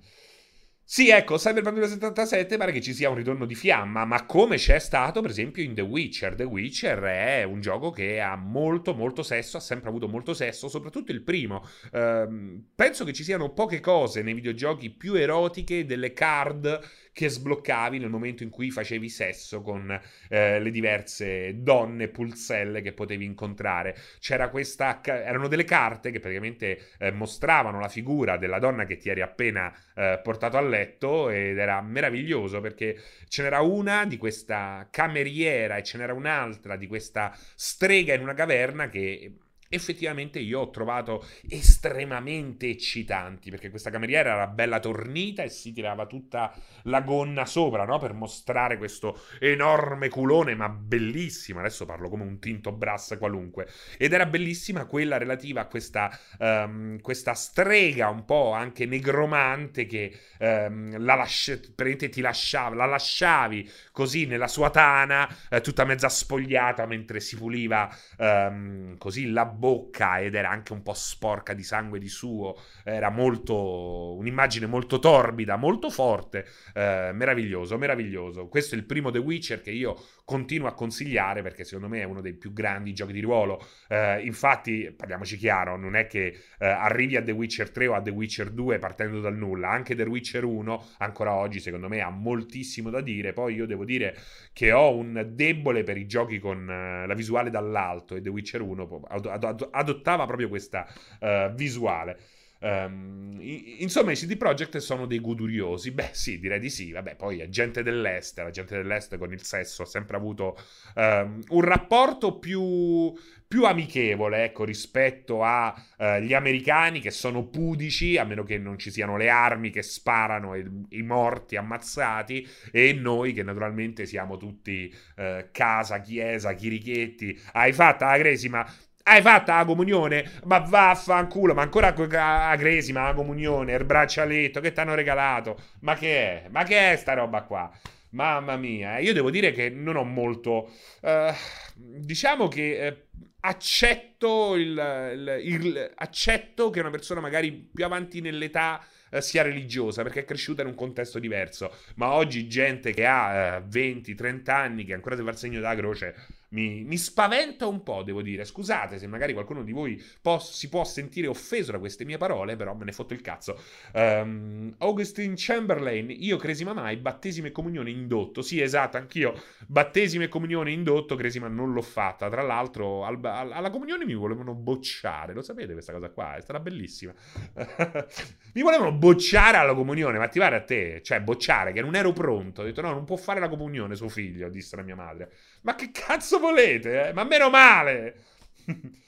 sì, 0.91 1.11
ecco, 1.11 1.37
Cyberpunk 1.37 1.75
2077 1.75 2.57
pare 2.57 2.73
che 2.73 2.81
ci 2.81 2.95
sia 2.95 3.11
un 3.11 3.17
ritorno 3.17 3.45
di 3.45 3.55
fiamma, 3.55 4.07
ma 4.07 4.25
come 4.25 4.57
c'è 4.57 4.79
stato 4.79 5.21
per 5.21 5.29
esempio 5.29 5.63
in 5.63 5.75
The 5.75 5.83
Witcher. 5.83 6.35
The 6.35 6.45
Witcher 6.45 6.99
è 7.01 7.43
un 7.43 7.61
gioco 7.61 7.91
che 7.91 8.23
ha 8.23 8.37
molto, 8.37 8.95
molto 8.95 9.23
sesso, 9.23 9.59
ha 9.59 9.61
sempre 9.61 9.91
avuto 9.91 10.09
molto 10.09 10.33
sesso, 10.33 10.67
soprattutto 10.67 11.13
il 11.13 11.21
primo. 11.21 11.63
Ehm, 11.93 12.69
penso 12.75 13.05
che 13.05 13.13
ci 13.13 13.23
siano 13.23 13.53
poche 13.53 13.81
cose 13.81 14.23
nei 14.23 14.33
videogiochi 14.33 14.89
più 14.89 15.13
erotiche 15.13 15.85
delle 15.85 16.15
card 16.15 16.81
che 17.19 17.29
sbloccavi 17.29 17.99
nel 17.99 18.11
momento 18.11 18.45
in 18.45 18.49
cui 18.49 18.71
facevi 18.71 19.09
sesso 19.09 19.61
con 19.61 19.91
eh, 20.29 20.61
le 20.61 20.71
diverse 20.71 21.61
donne 21.63 22.07
pulselle 22.07 22.81
che 22.81 22.93
potevi 22.93 23.25
incontrare. 23.25 23.97
C'era 24.21 24.51
questa. 24.51 25.01
erano 25.03 25.49
delle 25.49 25.65
carte 25.65 26.13
che 26.13 26.21
praticamente 26.21 26.91
eh, 26.97 27.11
mostravano 27.11 27.81
la 27.81 27.89
figura 27.89 28.37
della 28.37 28.61
donna 28.61 28.85
che 28.85 28.99
ti 28.99 29.09
eri 29.09 29.21
appena 29.21 29.77
eh, 29.97 30.21
portato 30.23 30.59
a 30.59 30.61
letto 30.61 31.29
ed 31.29 31.59
era 31.59 31.83
meraviglioso 31.83 32.61
perché 32.61 32.97
ce 33.27 33.43
n'era 33.43 33.63
una 33.63 34.05
di 34.05 34.17
questa 34.17 34.87
cameriera 34.89 35.77
e 35.77 35.83
ce 35.83 35.99
n'era 35.99 36.15
un'altra 36.15 36.77
di 36.77 36.87
questa 36.87 37.37
strega 37.57 38.15
in 38.15 38.23
una 38.23 38.35
caverna 38.35 38.89
che 38.89 39.33
effettivamente 39.69 40.39
io 40.39 40.61
ho 40.61 40.71
trovato 40.71 41.27
estremamente 41.49 42.69
eccitanti 42.69 43.51
perché 43.51 43.69
questa 43.69 43.91
cameriera 43.91 44.33
era 44.33 44.47
bella 44.47 44.81
tornita 44.81 45.43
e 45.43 45.51
si 45.51 45.73
tirava 45.73 46.07
tutta 46.07 46.55
la 46.85 47.03
gonna 47.03 47.45
sopra 47.45 47.85
no? 47.85 47.99
per 47.99 48.15
mostrare 48.15 48.79
questo 48.79 49.21
enorme 49.41 50.09
culone 50.09 50.55
ma 50.55 50.69
bellissima 50.69 51.61
adesso 51.61 51.85
parlo 51.85 52.09
come 52.09 52.23
un 52.23 52.39
tinto 52.39 52.73
brass 52.73 53.19
qualunque 53.19 53.69
ed 53.99 54.13
era 54.13 54.25
bellissima 54.25 54.87
quella 54.87 55.19
relativa 55.19 55.63
a 55.63 55.67
questa, 55.67 56.19
um, 56.39 56.99
questa 57.01 57.35
strega 57.35 58.09
un 58.09 58.25
po' 58.25 58.53
anche 58.53 58.87
negromante 58.87 59.85
che 59.85 60.19
um, 60.39 60.99
la, 61.03 61.15
lascia, 61.15 61.59
ti 61.59 62.21
lasciava, 62.21 62.75
la 62.75 62.87
lasciavi 62.87 63.71
così 63.93 64.25
nella 64.25 64.49
sua 64.49 64.71
tana 64.71 65.29
eh, 65.51 65.61
tutta 65.61 65.85
mezza 65.85 66.09
spogliata 66.09 66.87
mentre 66.87 67.21
si 67.21 67.37
puliva 67.37 67.95
um, 68.17 68.97
così 68.97 69.31
la 69.31 69.45
bocca 69.59 70.21
ed 70.21 70.35
era 70.35 70.49
anche 70.51 70.73
un 70.73 70.83
po' 70.83 70.95
sporca 70.95 71.53
di 71.53 71.63
sangue 71.63 71.99
di 71.99 72.09
suo, 72.09 72.57
era 72.85 73.11
molto 73.11 74.15
un'immagine 74.17 74.67
molto 74.67 74.99
torbida, 74.99 75.57
molto 75.57 75.91
forte, 75.91 76.47
eh, 76.75 77.11
meraviglioso, 77.13 77.77
meraviglioso. 77.77 78.49
Questo 78.49 78.75
è 78.75 78.79
il 78.79 78.85
primo 78.85 79.11
The 79.11 79.19
Witcher 79.19 79.61
che 79.61 79.71
io 79.71 80.01
continuo 80.29 80.69
a 80.69 80.75
consigliare 80.75 81.41
perché 81.41 81.65
secondo 81.65 81.89
me 81.89 82.03
è 82.03 82.05
uno 82.05 82.21
dei 82.21 82.35
più 82.35 82.53
grandi 82.53 82.93
giochi 82.93 83.15
di 83.15 83.21
ruolo. 83.23 83.67
Eh, 83.89 84.21
infatti, 84.27 84.93
parliamoci 84.95 85.39
chiaro, 85.39 85.79
non 85.79 85.97
è 85.97 86.07
che 86.07 86.39
eh, 86.59 86.67
arrivi 86.67 87.17
a 87.17 87.23
The 87.23 87.31
Witcher 87.31 87.71
3 87.71 87.87
o 87.87 87.95
a 87.95 88.03
The 88.03 88.11
Witcher 88.11 88.51
2 88.51 88.79
partendo 88.79 89.21
dal 89.21 89.35
nulla, 89.35 89.71
anche 89.71 89.95
The 89.95 90.03
Witcher 90.03 90.45
1 90.45 90.85
ancora 90.99 91.33
oggi 91.33 91.61
secondo 91.61 91.89
me 91.89 92.03
ha 92.03 92.11
moltissimo 92.11 92.91
da 92.91 93.01
dire. 93.01 93.33
Poi 93.33 93.55
io 93.55 93.65
devo 93.65 93.87
dire 93.87 94.15
che 94.53 94.71
ho 94.71 94.95
un 94.95 95.31
debole 95.33 95.83
per 95.83 95.97
i 95.97 96.07
giochi 96.07 96.39
con 96.39 96.61
uh, 96.61 97.07
la 97.07 97.15
visuale 97.15 97.49
dall'alto 97.49 98.15
e 98.15 98.21
The 98.21 98.29
Witcher 98.29 98.61
1 98.61 99.01
ad- 99.09 99.27
ad- 99.27 99.69
adottava 99.71 100.27
proprio 100.27 100.51
questa 100.51 100.87
uh, 101.21 101.55
visuale. 101.55 102.19
Um, 102.61 103.39
insomma, 103.41 104.11
i 104.11 104.17
CD 104.17 104.37
Projekt 104.37 104.79
sono 104.79 105.07
dei 105.07 105.21
goduriosi. 105.21 105.93
Beh, 105.93 106.11
sì, 106.13 106.39
direi 106.39 106.59
di 106.59 106.71
sì. 106.71 106.91
Vabbè, 106.93 107.17
poi 107.17 107.41
è 107.41 107.49
gente 107.49 107.83
dell'est. 107.83 108.39
La 108.39 108.51
gente 108.51 108.77
dell'est 108.77 109.17
con 109.17 109.33
il 109.33 109.43
sesso 109.43 109.83
ha 109.83 109.87
sempre 109.87 110.17
avuto 110.17 110.57
um, 110.97 111.41
un 111.49 111.61
rapporto 111.61 112.39
più, 112.39 113.13
più 113.47 113.65
amichevole, 113.65 114.45
ecco, 114.45 114.65
rispetto 114.65 115.43
agli 115.43 116.33
uh, 116.33 116.37
americani 116.37 117.01
che 117.01 117.11
sono 117.11 117.47
pudici, 117.47 118.17
a 118.17 118.25
meno 118.25 118.43
che 118.43 118.59
non 118.59 118.79
ci 118.79 118.91
siano 118.91 119.17
le 119.17 119.29
armi 119.29 119.71
che 119.71 119.83
sparano 119.83 120.55
e 120.55 120.65
i 120.91 121.03
morti 121.03 121.57
ammazzati, 121.57 122.47
e 122.73 122.93
noi 122.93 123.33
che 123.33 123.43
naturalmente 123.43 124.05
siamo 124.05 124.37
tutti 124.37 124.93
uh, 125.17 125.47
casa, 125.53 126.01
chiesa, 126.01 126.55
chirichetti. 126.55 127.39
Hai 127.53 127.73
fatto 127.73 128.05
la 128.05 128.19
cresima? 128.19 128.69
Hai 129.11 129.23
fatta 129.23 129.57
la 129.57 129.65
comunione? 129.65 130.31
Ma 130.45 130.59
vaffanculo, 130.59 131.55
ma 131.55 131.63
ancora 131.63 131.95
a 131.95 132.57
Cresima 132.59 133.05
la 133.05 133.15
comunione, 133.15 133.73
il 133.73 133.85
braccialetto 133.87 134.61
che 134.61 134.73
ti 134.73 134.81
hanno 134.81 134.95
regalato. 134.95 135.59
Ma 135.81 135.95
che 135.95 136.45
è? 136.45 136.49
Ma 136.51 136.63
che 136.65 136.93
è 136.93 136.97
sta 136.97 137.15
roba 137.15 137.41
qua? 137.41 137.71
Mamma 138.11 138.57
mia, 138.57 138.99
eh, 138.99 139.03
io 139.03 139.15
devo 139.15 139.31
dire 139.31 139.53
che 139.53 139.71
non 139.71 139.97
ho 139.97 140.05
molto... 140.05 140.71
Uh, 141.01 141.33
diciamo 141.75 142.49
che... 142.49 142.87
Eh, 142.87 143.03
accetto, 143.41 144.57
il, 144.57 144.71
il, 145.15 145.41
il, 145.43 145.93
accetto 145.95 146.71
che 146.71 146.81
una 146.81 146.91
persona 146.91 147.21
magari 147.21 147.53
più 147.53 147.85
avanti 147.85 148.21
nell'età 148.21 148.85
eh, 149.11 149.23
sia 149.23 149.43
religiosa 149.43 150.03
perché 150.03 150.21
è 150.21 150.25
cresciuta 150.25 150.63
in 150.63 150.69
un 150.69 150.75
contesto 150.75 151.19
diverso. 151.19 151.75
Ma 151.95 152.13
oggi 152.13 152.47
gente 152.49 152.93
che 152.93 153.07
ha 153.07 153.57
eh, 153.57 153.61
20-30 153.61 154.51
anni, 154.51 154.85
che 154.85 154.93
ancora 154.93 155.15
deve 155.15 155.31
fare 155.31 155.41
il 155.41 155.51
segno 155.51 155.61
della 155.61 155.77
croce, 155.77 156.15
mi, 156.51 156.85
mi, 156.85 156.97
spaventa 156.97 157.67
un 157.67 157.83
po', 157.83 158.03
devo 158.03 158.23
dire. 158.23 158.45
Scusate 158.45 158.99
se 158.99 159.07
magari 159.07 159.33
qualcuno 159.33 159.63
di 159.63 159.73
voi 159.73 160.03
può, 160.21 160.39
si 160.39 160.69
può 160.69 160.85
sentire 160.85 161.27
offeso 161.27 161.73
da 161.73 161.79
queste 161.79 162.05
mie 162.05 162.17
parole, 162.17 162.57
però 162.57 162.75
me 162.75 162.85
ne 162.85 162.93
fotto 162.93 163.13
il 163.13 163.21
cazzo. 163.21 163.61
Um, 163.93 164.75
Augustine 164.79 165.35
Chamberlain, 165.37 166.11
io 166.11 166.37
cresima 166.37 166.73
mai, 166.73 166.97
battesimo 166.97 167.49
e 167.49 167.53
comunione 167.53 167.91
indotto. 167.91 168.41
Sì, 168.43 168.61
esatto, 168.61 168.97
anch'io 168.97 169.35
battesimo 169.67 170.25
e 170.25 170.29
comunione 170.29 170.71
indotto, 170.71 171.17
cresima 171.17 171.49
non 171.49 171.73
l'ho 171.73 171.83
fatta. 171.83 172.31
Tra 172.31 172.43
l'altro, 172.43 173.05
al, 173.05 173.19
al, 173.23 173.53
alla 173.53 173.71
comunione 173.71 174.05
mi 174.05 174.15
volevano 174.15 174.55
bocciare, 174.55 175.35
lo 175.35 175.43
sapete 175.43 175.73
questa 175.73 175.93
cosa 175.93 176.09
qua? 176.11 176.37
È 176.37 176.41
stata 176.41 176.61
bellissima. 176.61 177.13
mi 178.55 178.63
volevano 178.63 178.93
bocciare 178.93 179.59
alla 179.59 179.75
comunione, 179.75 180.19
ma 180.19 180.29
ti 180.29 180.39
pare 180.39 180.57
a 180.57 180.63
te? 180.63 181.03
Cioè, 181.03 181.21
bocciare, 181.21 181.73
che 181.73 181.83
non 181.83 181.95
ero 181.95 182.13
pronto. 182.13 182.63
Ho 182.63 182.65
detto, 182.65 182.81
no, 182.81 182.93
non 182.93 183.05
può 183.05 183.17
fare 183.17 183.41
la 183.41 183.49
comunione 183.49 183.95
suo 183.95 184.09
figlio, 184.09 184.49
disse 184.49 184.77
la 184.77 184.83
mia 184.83 184.95
madre. 184.95 185.31
Ma 185.63 185.75
che 185.75 185.91
cazzo 185.91 186.39
volete? 186.39 187.09
Eh? 187.09 187.13
Ma 187.13 187.25
meno 187.25 187.51
male! 187.51 188.25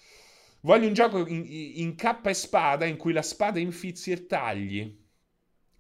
Voglio 0.63 0.87
un 0.87 0.95
gioco 0.95 1.27
in, 1.27 1.45
in 1.47 1.95
K 1.95 2.21
e 2.25 2.35
spada 2.35 2.85
in 2.85 2.97
cui 2.97 3.13
la 3.13 3.23
spada 3.23 3.59
infilzi 3.59 4.11
e 4.13 4.27
tagli. 4.27 4.99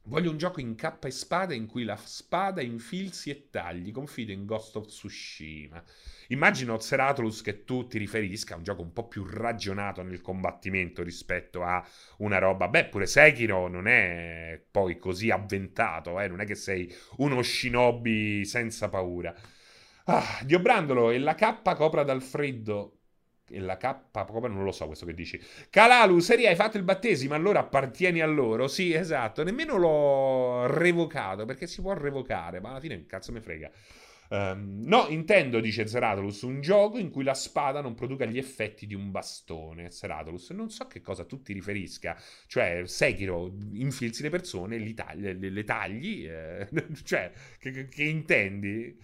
Voglio 0.04 0.30
un 0.30 0.38
gioco 0.38 0.61
in 0.61 0.74
K 0.74 0.96
e 1.04 1.11
spada 1.11 1.52
in 1.52 1.66
cui 1.66 1.85
la 1.85 1.96
spada 1.96 2.62
infilzi 2.62 3.28
e 3.28 3.50
tagli. 3.50 3.92
Confido 3.92 4.33
in 4.33 4.46
Ghost 4.46 4.76
of 4.76 4.87
Tsushima. 4.87 5.85
Immagino 6.28 6.78
Zeratolus 6.78 7.42
che 7.42 7.64
tu 7.64 7.87
ti 7.87 7.98
riferisca 7.98 8.54
a 8.54 8.56
un 8.56 8.62
gioco 8.62 8.80
un 8.80 8.92
po' 8.92 9.06
più 9.06 9.24
ragionato 9.26 10.02
nel 10.02 10.22
combattimento 10.22 11.02
rispetto 11.02 11.62
a 11.62 11.87
una 12.18 12.38
roba. 12.38 12.68
Beh, 12.68 12.87
pure 12.87 13.06
Sekiro 13.06 13.68
non 13.68 13.87
è 13.87 14.61
poi 14.70 14.98
così 14.98 15.30
avventato, 15.30 16.18
eh? 16.18 16.28
non 16.28 16.40
è 16.40 16.46
che 16.46 16.54
sei 16.54 16.92
uno 17.18 17.42
shinobi 17.42 18.44
senza 18.46 18.88
paura. 18.88 19.35
Ah, 20.05 20.41
Dio 20.45 20.59
Brandolo 20.61 21.11
e 21.11 21.19
la 21.19 21.35
K 21.35 21.75
copra 21.77 22.03
dal 22.03 22.23
freddo 22.23 22.97
e 23.49 23.59
la 23.61 23.77
K 23.77 24.11
proprio 24.13 24.49
non 24.49 24.65
lo 24.65 24.73
so 24.73 24.87
questo 24.87 25.07
che 25.07 25.15
dici. 25.15 25.41
Calalu, 25.71 26.19
serie 26.21 26.49
hai 26.49 26.55
fatto 26.57 26.77
il 26.77 26.83
battesimo, 26.85 27.35
allora 27.35 27.61
appartieni 27.61 28.21
a 28.21 28.27
loro. 28.27 28.67
Sì, 28.69 28.93
esatto, 28.93 29.43
nemmeno 29.45 29.77
l'ho 29.77 30.67
revocato 30.67 31.45
perché 31.45 31.67
si 31.67 31.81
può 31.81 31.93
revocare, 31.95 32.61
ma 32.61 32.71
alla 32.71 32.81
fine 32.81 33.07
cazzo 33.07 33.33
me 33.33 33.41
frega. 33.41 33.71
Um, 34.33 34.83
no, 34.85 35.09
intendo, 35.09 35.59
dice 35.59 35.89
Zeratolus, 35.89 36.43
un 36.43 36.61
gioco 36.61 36.99
in 36.99 37.11
cui 37.11 37.25
la 37.25 37.35
spada 37.35 37.81
non 37.81 37.95
produca 37.95 38.25
gli 38.27 38.39
effetti 38.39 38.87
di 38.87 38.95
un 38.95 39.11
bastone. 39.11 39.91
Zeratolus, 39.91 40.51
non 40.51 40.71
so 40.71 40.87
che 40.87 41.01
cosa 41.01 41.25
tu 41.25 41.43
ti 41.43 41.53
riferisca. 41.53 42.17
Cioè, 42.47 42.83
Sekiro, 42.87 43.53
infilzi 43.73 44.23
le 44.23 44.31
persone, 44.31 44.79
li 44.79 44.95
tagli, 44.95 45.23
le, 45.37 45.51
le 45.51 45.65
tagli, 45.65 46.27
eh, 46.29 46.69
cioè, 47.05 47.33
che, 47.59 47.89
che 47.89 48.03
intendi? 48.05 48.97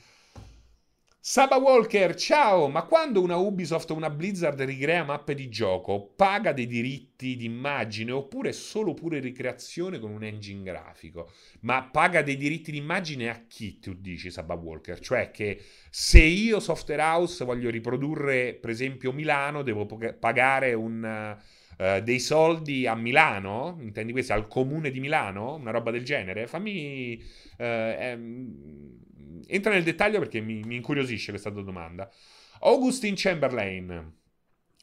Saba 1.28 1.56
Walker, 1.56 2.14
ciao! 2.14 2.68
Ma 2.68 2.84
quando 2.84 3.20
una 3.20 3.34
Ubisoft 3.34 3.90
o 3.90 3.94
una 3.94 4.10
Blizzard 4.10 4.62
ricrea 4.62 5.02
mappe 5.02 5.34
di 5.34 5.48
gioco, 5.48 6.12
paga 6.14 6.52
dei 6.52 6.68
diritti 6.68 7.34
d'immagine 7.34 8.12
oppure 8.12 8.52
solo 8.52 8.94
pure 8.94 9.18
ricreazione 9.18 9.98
con 9.98 10.12
un 10.12 10.22
engine 10.22 10.62
grafico? 10.62 11.32
Ma 11.62 11.82
paga 11.82 12.22
dei 12.22 12.36
diritti 12.36 12.70
d'immagine 12.70 13.28
a 13.28 13.42
chi, 13.48 13.80
tu 13.80 13.94
dici, 13.94 14.30
Saba 14.30 14.54
Walker? 14.54 15.00
Cioè 15.00 15.32
che 15.32 15.60
se 15.90 16.22
io, 16.22 16.60
Software 16.60 17.02
House, 17.02 17.44
voglio 17.44 17.70
riprodurre, 17.70 18.54
per 18.54 18.70
esempio, 18.70 19.10
Milano, 19.10 19.62
devo 19.62 19.84
pagare 20.20 20.74
un... 20.74 21.36
Uh, 21.76 22.00
dei 22.00 22.20
soldi 22.20 22.86
a 22.86 22.94
Milano, 22.94 23.76
intendi 23.80 24.12
questo, 24.12 24.32
al 24.32 24.48
comune 24.48 24.90
di 24.90 24.98
Milano, 24.98 25.54
una 25.54 25.70
roba 25.70 25.90
del 25.90 26.04
genere, 26.04 26.46
fammi... 26.46 27.22
Uh, 27.58 27.62
ehm, 27.62 28.98
entra 29.46 29.72
nel 29.72 29.82
dettaglio 29.82 30.18
perché 30.18 30.40
mi, 30.40 30.62
mi 30.64 30.76
incuriosisce 30.76 31.30
questa 31.30 31.50
tua 31.50 31.62
domanda. 31.62 32.10
Augustin 32.60 33.14
Chamberlain. 33.16 34.14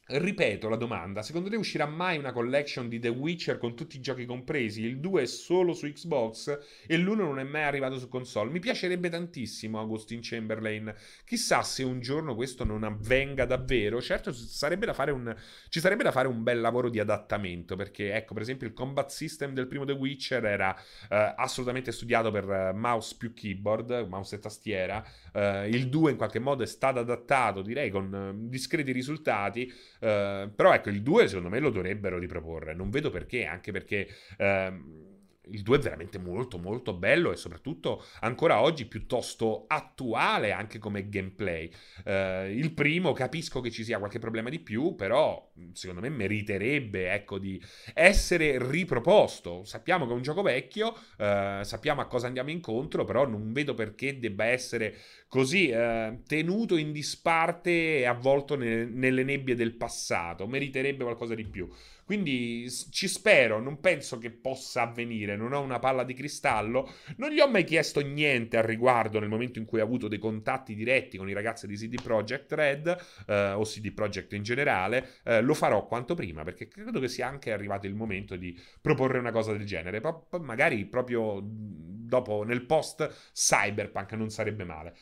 Ripeto 0.06 0.68
la 0.68 0.76
domanda, 0.76 1.22
secondo 1.22 1.48
te 1.48 1.56
uscirà 1.56 1.86
mai 1.86 2.18
una 2.18 2.30
collection 2.30 2.90
di 2.90 2.98
The 2.98 3.08
Witcher 3.08 3.56
con 3.56 3.74
tutti 3.74 3.96
i 3.96 4.02
giochi 4.02 4.26
compresi? 4.26 4.82
Il 4.82 5.00
2 5.00 5.22
è 5.22 5.24
solo 5.24 5.72
su 5.72 5.90
Xbox 5.90 6.58
e 6.86 6.98
l'1 6.98 7.16
non 7.16 7.38
è 7.38 7.42
mai 7.42 7.62
arrivato 7.62 7.98
su 7.98 8.10
console. 8.10 8.50
Mi 8.50 8.58
piacerebbe 8.58 9.08
tantissimo 9.08 9.78
Augustin 9.78 10.18
Chamberlain. 10.20 10.94
Chissà 11.24 11.62
se 11.62 11.84
un 11.84 12.00
giorno 12.00 12.34
questo 12.34 12.64
non 12.64 12.84
avvenga 12.84 13.46
davvero. 13.46 14.02
Certo, 14.02 14.30
sarebbe 14.30 14.92
un, 15.10 15.34
ci 15.70 15.80
sarebbe 15.80 16.02
da 16.02 16.12
fare 16.12 16.28
un 16.28 16.42
bel 16.42 16.60
lavoro 16.60 16.90
di 16.90 17.00
adattamento 17.00 17.74
perché, 17.74 18.12
ecco, 18.12 18.34
per 18.34 18.42
esempio 18.42 18.66
il 18.66 18.74
combat 18.74 19.08
system 19.08 19.54
del 19.54 19.66
primo 19.66 19.86
The 19.86 19.92
Witcher 19.92 20.44
era 20.44 20.76
eh, 21.08 21.34
assolutamente 21.34 21.92
studiato 21.92 22.30
per 22.30 22.46
eh, 22.50 22.72
mouse 22.74 23.14
più 23.16 23.32
keyboard, 23.32 24.06
mouse 24.06 24.36
e 24.36 24.38
tastiera. 24.38 25.02
Eh, 25.34 25.68
il 25.68 25.88
2 25.88 26.12
in 26.12 26.16
qualche 26.16 26.38
modo 26.38 26.62
è 26.62 26.66
stato 26.66 27.00
adattato, 27.00 27.60
direi, 27.60 27.90
con 27.90 28.14
eh, 28.14 28.48
discreti 28.48 28.92
risultati. 28.92 29.70
Uh, 30.00 30.52
però 30.54 30.72
ecco, 30.72 30.90
il 30.90 31.02
2 31.02 31.28
secondo 31.28 31.48
me 31.48 31.58
lo 31.58 31.70
dovrebbero 31.70 32.18
riproporre. 32.18 32.74
Non 32.74 32.90
vedo 32.90 33.10
perché, 33.10 33.44
anche 33.46 33.72
perché... 33.72 34.08
Uh, 34.38 35.12
il 35.50 35.62
2 35.62 35.76
è 35.76 35.80
veramente 35.80 36.18
molto 36.18 36.58
molto 36.58 36.94
bello 36.94 37.32
e 37.32 37.36
soprattutto 37.36 38.04
ancora 38.20 38.60
oggi 38.60 38.86
piuttosto 38.86 39.64
attuale 39.66 40.52
anche 40.52 40.78
come 40.78 41.08
gameplay. 41.08 41.70
Uh, 42.04 42.48
il 42.50 42.72
primo 42.72 43.12
capisco 43.12 43.60
che 43.60 43.70
ci 43.70 43.84
sia 43.84 43.98
qualche 43.98 44.18
problema 44.18 44.48
di 44.48 44.60
più, 44.60 44.94
però 44.94 45.52
secondo 45.72 46.00
me 46.00 46.08
meriterebbe 46.08 47.12
ecco, 47.12 47.38
di 47.38 47.62
essere 47.92 48.58
riproposto. 48.58 49.64
Sappiamo 49.64 50.06
che 50.06 50.12
è 50.12 50.14
un 50.14 50.22
gioco 50.22 50.42
vecchio, 50.42 50.88
uh, 50.88 51.62
sappiamo 51.62 52.00
a 52.00 52.06
cosa 52.06 52.26
andiamo 52.26 52.50
incontro, 52.50 53.04
però 53.04 53.26
non 53.26 53.52
vedo 53.52 53.74
perché 53.74 54.18
debba 54.18 54.46
essere 54.46 54.96
così 55.28 55.70
uh, 55.70 56.22
tenuto 56.26 56.76
in 56.76 56.92
disparte 56.92 57.98
e 57.98 58.04
avvolto 58.04 58.56
ne- 58.56 58.84
nelle 58.84 59.24
nebbie 59.24 59.54
del 59.54 59.76
passato. 59.76 60.46
Meriterebbe 60.46 61.04
qualcosa 61.04 61.34
di 61.34 61.44
più. 61.44 61.68
Quindi 62.04 62.68
ci 62.90 63.08
spero, 63.08 63.60
non 63.60 63.80
penso 63.80 64.18
che 64.18 64.30
possa 64.30 64.82
avvenire, 64.82 65.36
non 65.36 65.52
ho 65.52 65.60
una 65.60 65.78
palla 65.78 66.04
di 66.04 66.12
cristallo, 66.14 66.90
non 67.16 67.30
gli 67.30 67.40
ho 67.40 67.48
mai 67.48 67.64
chiesto 67.64 68.00
niente 68.00 68.56
al 68.58 68.64
riguardo 68.64 69.18
nel 69.20 69.28
momento 69.28 69.58
in 69.58 69.64
cui 69.64 69.80
ho 69.80 69.84
avuto 69.84 70.06
dei 70.08 70.18
contatti 70.18 70.74
diretti 70.74 71.16
con 71.16 71.28
i 71.28 71.32
ragazzi 71.32 71.66
di 71.66 71.76
CD 71.76 72.00
Projekt 72.02 72.52
Red 72.52 72.96
eh, 73.26 73.52
o 73.52 73.62
CD 73.62 73.92
Projekt 73.92 74.32
in 74.34 74.42
generale, 74.42 75.12
eh, 75.24 75.40
lo 75.40 75.54
farò 75.54 75.86
quanto 75.86 76.14
prima 76.14 76.42
perché 76.44 76.68
credo 76.68 77.00
che 77.00 77.08
sia 77.08 77.26
anche 77.26 77.52
arrivato 77.52 77.86
il 77.86 77.94
momento 77.94 78.36
di 78.36 78.58
proporre 78.80 79.18
una 79.18 79.32
cosa 79.32 79.52
del 79.52 79.64
genere, 79.64 80.00
Pro- 80.00 80.26
magari 80.40 80.84
proprio 80.86 81.40
dopo 81.42 82.42
nel 82.44 82.64
post 82.66 83.30
Cyberpunk 83.32 84.12
non 84.12 84.30
sarebbe 84.30 84.64
male. 84.64 84.94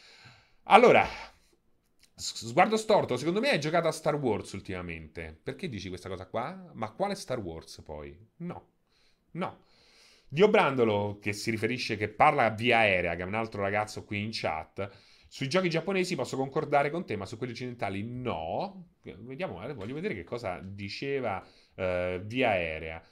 Allora, 0.65 1.05
Sguardo 2.23 2.77
storto, 2.77 3.17
secondo 3.17 3.41
me 3.41 3.51
hai 3.51 3.59
giocato 3.59 3.89
a 3.89 3.93
Star 3.93 4.15
Wars 4.15 4.53
ultimamente. 4.53 5.37
Perché 5.43 5.69
dici 5.69 5.89
questa 5.89 6.09
cosa 6.09 6.27
qua? 6.27 6.71
Ma 6.75 6.93
quale 6.93 7.17
Star 7.17 7.41
Wars 7.41 7.83
poi? 7.85 8.17
No, 8.37 8.69
no. 9.33 9.65
Dio 10.29 10.49
Brandolo, 10.49 11.19
che 11.21 11.33
si 11.33 11.51
riferisce, 11.51 11.97
che 11.97 12.09
parla 12.09 12.49
via 12.51 12.79
aerea, 12.79 13.17
che 13.17 13.23
è 13.23 13.27
un 13.27 13.35
altro 13.35 13.61
ragazzo 13.61 14.05
qui 14.05 14.23
in 14.23 14.31
chat. 14.33 14.89
Sui 15.29 15.49
giochi 15.49 15.69
giapponesi 15.69 16.15
posso 16.15 16.37
concordare 16.37 16.91
con 16.91 17.05
te, 17.05 17.17
ma 17.17 17.27
su 17.27 17.37
quelli 17.37 17.55
occidentali 17.55 18.05
no. 18.05 18.91
Vediamo, 19.03 19.67
eh, 19.67 19.75
voglio 19.75 19.95
vedere 19.95 20.15
che 20.15 20.25
cosa 20.25 20.61
diceva 20.63 21.45
uh, 21.75 22.21
via 22.21 22.51
aerea. 22.51 23.03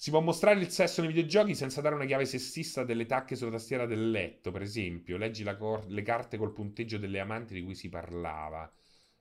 Si 0.00 0.10
può 0.10 0.20
mostrare 0.20 0.60
il 0.60 0.68
sesso 0.68 1.00
nei 1.00 1.12
videogiochi 1.12 1.56
senza 1.56 1.80
dare 1.80 1.96
una 1.96 2.04
chiave 2.04 2.24
sessista 2.24 2.84
delle 2.84 3.04
tacche 3.04 3.34
sulla 3.34 3.50
tastiera 3.50 3.84
del 3.84 4.12
letto, 4.12 4.52
per 4.52 4.62
esempio. 4.62 5.16
Leggi 5.16 5.42
cor- 5.56 5.88
le 5.88 6.02
carte 6.02 6.36
col 6.36 6.52
punteggio 6.52 6.98
delle 6.98 7.18
amanti 7.18 7.52
di 7.52 7.64
cui 7.64 7.74
si 7.74 7.88
parlava. 7.88 8.72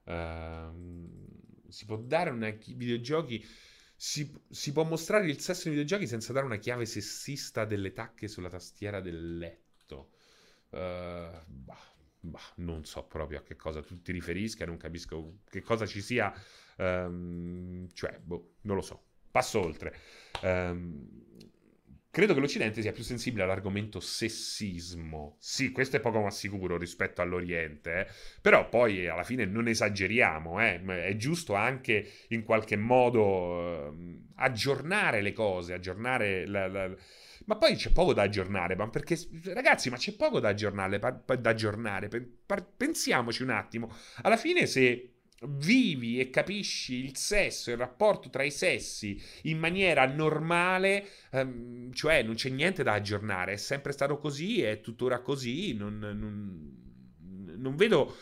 Uh, 0.04 1.68
si 1.68 1.86
può 1.86 1.98
dare 1.98 2.30
una 2.30 2.52
chi- 2.52 2.76
videogiochi. 2.76 3.44
Si, 3.96 4.32
si, 4.52 4.72
può 4.72 4.84
mostrare 4.84 5.26
il 5.26 5.40
sesso 5.40 5.68
nei 5.68 5.78
videogiochi 5.78 6.06
senza 6.06 6.32
dare 6.32 6.46
una 6.46 6.58
chiave 6.58 6.86
sessista 6.86 7.66
delle 7.66 7.92
tacche 7.92 8.28
sulla 8.28 8.50
tastiera 8.50 9.02
del 9.02 9.40
letto. 9.40 10.12
Uh, 10.70 11.42
bah, 11.44 11.96
bah, 12.20 12.54
non 12.58 12.86
so 12.86 13.04
proprio 13.08 13.40
a 13.40 13.42
che 13.42 13.56
cosa 13.56 13.82
tu 13.82 14.00
ti 14.04 14.12
riferisca, 14.12 14.63
non 14.63 14.78
capisco 14.78 15.40
che 15.50 15.62
cosa 15.62 15.88
ci 15.88 16.04
sia. 16.04 16.32
Um, 16.78 17.90
cioè, 17.94 18.20
boh, 18.20 18.58
non 18.62 18.76
lo 18.76 18.84
so. 18.84 19.07
Passo 19.38 19.63
oltre. 19.63 19.93
Um, 20.41 21.08
credo 22.10 22.34
che 22.34 22.39
l'Occidente 22.39 22.82
sia 22.82 22.91
più 22.91 23.04
sensibile 23.04 23.43
all'argomento 23.43 24.00
sessismo. 24.00 25.38
Sì, 25.39 25.71
questo 25.71 25.97
è 25.97 26.00
poco 26.00 26.21
ma 26.21 26.32
sicuro 26.32 26.76
rispetto 26.76 27.21
all'Oriente, 27.21 28.00
eh? 28.00 28.08
però 28.41 28.67
poi 28.67 29.08
alla 29.08 29.23
fine 29.23 29.45
non 29.45 29.67
esageriamo, 29.67 30.60
eh? 30.60 30.82
è 31.04 31.15
giusto 31.17 31.54
anche 31.54 32.10
in 32.30 32.43
qualche 32.43 32.78
modo 32.78 33.91
eh, 33.91 34.21
aggiornare 34.38 35.21
le 35.21 35.34
cose, 35.34 35.76
aggiornare 35.76 36.47
la, 36.47 36.67
la... 36.67 36.95
Ma 37.45 37.58
poi 37.58 37.76
c'è 37.76 37.91
poco 37.91 38.15
da 38.15 38.23
aggiornare, 38.23 38.76
ma 38.76 38.89
perché 38.89 39.15
ragazzi, 39.54 39.91
ma 39.91 39.97
c'è 39.97 40.15
poco 40.15 40.39
da 40.39 40.50
aggiornare, 40.50 40.97
da 40.97 41.50
aggiornare. 41.50 42.10
Pensiamoci 42.76 43.43
un 43.43 43.52
attimo. 43.52 43.95
Alla 44.23 44.38
fine 44.38 44.65
se 44.65 45.17
vivi 45.43 46.19
e 46.19 46.30
capisci 46.30 46.95
il 46.95 47.15
sesso, 47.15 47.69
il 47.69 47.78
rapporto 47.78 48.30
tra 48.30 48.43
i 48.43 48.52
sessi 48.52 49.21
in 49.43 49.60
maniera 49.60 50.06
normale, 50.06 51.08
ehm, 51.32 51.91
cioè 51.93 52.23
non 52.23 52.36
c'è 52.36 52.50
niente 52.50 52.84
da 52.84 52.93
aggiornare, 52.93 53.54
è 53.54 53.58
sempre 53.58 53.91
stato 53.91 54.17
così, 54.17 54.62
è 54.62 54.82
tuttora 54.82 55.19
così, 55.19 55.73
non, 55.73 55.97
non, 56.00 57.56
non 57.58 57.76
vedo 57.76 58.15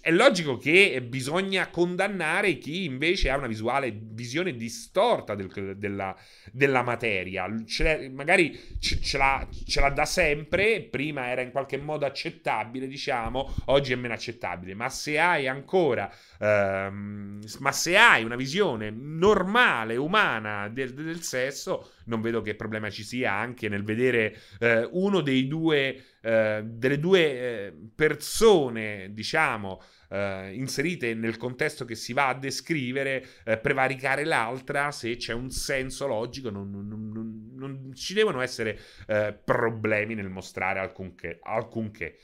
è 0.00 0.10
logico 0.10 0.56
che 0.56 1.02
bisogna 1.06 1.68
condannare 1.68 2.56
chi 2.56 2.84
invece 2.84 3.28
ha 3.28 3.36
una 3.36 3.46
visuale, 3.46 3.94
visione 3.94 4.56
distorta 4.56 5.34
del, 5.34 5.74
della, 5.76 6.16
della, 6.50 6.82
materia. 6.82 7.46
Ce 7.66 8.08
magari 8.08 8.58
ce, 8.80 8.98
ce, 9.00 9.18
l'ha, 9.18 9.46
ce, 9.66 9.80
l'ha, 9.80 9.90
da 9.90 10.06
sempre, 10.06 10.80
prima 10.80 11.28
era 11.28 11.42
in 11.42 11.50
qualche 11.50 11.76
modo 11.76 12.06
accettabile, 12.06 12.86
diciamo, 12.86 13.54
oggi 13.66 13.92
è 13.92 13.96
meno 13.96 14.14
accettabile. 14.14 14.74
Ma 14.74 14.88
se 14.88 15.18
hai 15.18 15.46
ancora, 15.46 16.10
ehm, 16.40 17.42
ma 17.58 17.72
se 17.72 17.96
hai 17.96 18.24
una 18.24 18.36
visione 18.36 18.90
normale, 18.90 19.96
umana 19.96 20.68
del, 20.68 20.94
del, 20.94 21.20
sesso, 21.20 21.92
non 22.06 22.22
vedo 22.22 22.40
che 22.40 22.54
problema 22.54 22.88
ci 22.88 23.04
sia 23.04 23.32
anche 23.32 23.68
nel 23.68 23.84
vedere 23.84 24.34
eh, 24.60 24.88
uno 24.92 25.20
dei 25.20 25.46
due 25.46 26.15
eh, 26.26 26.62
delle 26.64 26.98
due 26.98 27.20
eh, 27.20 27.72
persone, 27.94 29.12
diciamo, 29.12 29.80
eh, 30.10 30.52
inserite 30.54 31.14
nel 31.14 31.36
contesto 31.36 31.84
che 31.84 31.94
si 31.94 32.12
va 32.12 32.26
a 32.26 32.34
descrivere, 32.34 33.24
eh, 33.44 33.58
prevaricare 33.58 34.24
l'altra 34.24 34.90
se 34.90 35.14
c'è 35.16 35.32
un 35.32 35.50
senso 35.50 36.08
logico, 36.08 36.50
non, 36.50 36.68
non, 36.68 37.10
non, 37.12 37.52
non 37.54 37.94
ci 37.94 38.12
devono 38.12 38.40
essere 38.40 38.76
eh, 39.06 39.38
problemi 39.44 40.14
nel 40.16 40.28
mostrare 40.28 40.80
alcunché. 40.80 41.38
alcunché. 41.42 42.18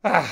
Ah. 0.00 0.26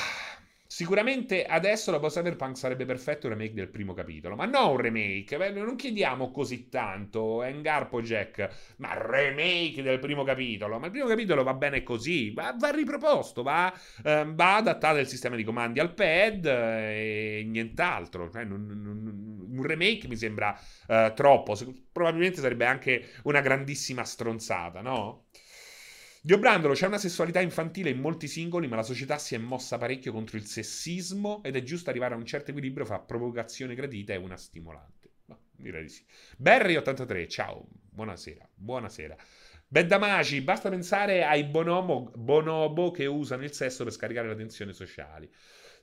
Sicuramente 0.72 1.44
adesso 1.44 1.90
dopo 1.90 2.08
Cyberpunk 2.08 2.56
sarebbe 2.56 2.86
perfetto 2.86 3.26
un 3.26 3.34
remake 3.34 3.52
del 3.52 3.68
primo 3.68 3.92
capitolo, 3.92 4.36
ma 4.36 4.46
non 4.46 4.70
un 4.70 4.76
remake, 4.78 5.50
non 5.50 5.76
chiediamo 5.76 6.30
così 6.30 6.70
tanto, 6.70 7.42
Engarpo 7.42 8.00
Jack, 8.00 8.72
ma 8.78 8.94
remake 8.94 9.82
del 9.82 9.98
primo 9.98 10.24
capitolo, 10.24 10.78
ma 10.78 10.86
il 10.86 10.92
primo 10.92 11.08
capitolo 11.08 11.42
va 11.42 11.52
bene 11.52 11.82
così, 11.82 12.32
va, 12.32 12.56
va 12.58 12.70
riproposto, 12.70 13.42
va, 13.42 13.70
eh, 14.02 14.24
va, 14.32 14.56
adattato 14.56 14.98
il 14.98 15.06
sistema 15.06 15.36
di 15.36 15.44
comandi 15.44 15.78
al 15.78 15.92
pad 15.92 16.46
eh, 16.46 17.40
e 17.40 17.44
nient'altro, 17.46 18.30
cioè, 18.30 18.44
non, 18.44 18.64
non, 18.64 19.48
un 19.50 19.62
remake 19.62 20.08
mi 20.08 20.16
sembra 20.16 20.58
eh, 20.88 21.12
troppo, 21.14 21.54
probabilmente 21.92 22.40
sarebbe 22.40 22.64
anche 22.64 23.10
una 23.24 23.42
grandissima 23.42 24.04
stronzata, 24.04 24.80
no? 24.80 25.26
Dio 26.24 26.38
Brandolo, 26.38 26.74
c'è 26.74 26.86
una 26.86 26.98
sessualità 26.98 27.40
infantile 27.40 27.90
in 27.90 27.98
molti 27.98 28.28
singoli, 28.28 28.68
ma 28.68 28.76
la 28.76 28.84
società 28.84 29.18
si 29.18 29.34
è 29.34 29.38
mossa 29.38 29.76
parecchio 29.76 30.12
contro 30.12 30.36
il 30.36 30.46
sessismo 30.46 31.42
ed 31.42 31.56
è 31.56 31.64
giusto 31.64 31.90
arrivare 31.90 32.14
a 32.14 32.16
un 32.16 32.24
certo 32.24 32.52
equilibrio 32.52 32.84
fra 32.84 33.00
provocazione 33.00 33.74
gradita 33.74 34.12
e 34.12 34.18
una 34.18 34.36
stimolante. 34.36 35.10
No, 35.24 35.40
direi 35.50 35.82
di 35.82 35.88
sì. 35.88 36.04
Barry83, 36.40 37.28
ciao, 37.28 37.66
buonasera, 37.90 38.48
buonasera. 38.54 39.16
Beddamaci, 39.66 40.42
basta 40.42 40.68
pensare 40.68 41.24
ai 41.24 41.42
bonomo, 41.42 42.12
bonobo 42.14 42.92
che 42.92 43.06
usano 43.06 43.42
il 43.42 43.52
sesso 43.52 43.82
per 43.82 43.92
scaricare 43.92 44.28
la 44.28 44.36
tensione 44.36 44.72
sociale. 44.72 45.28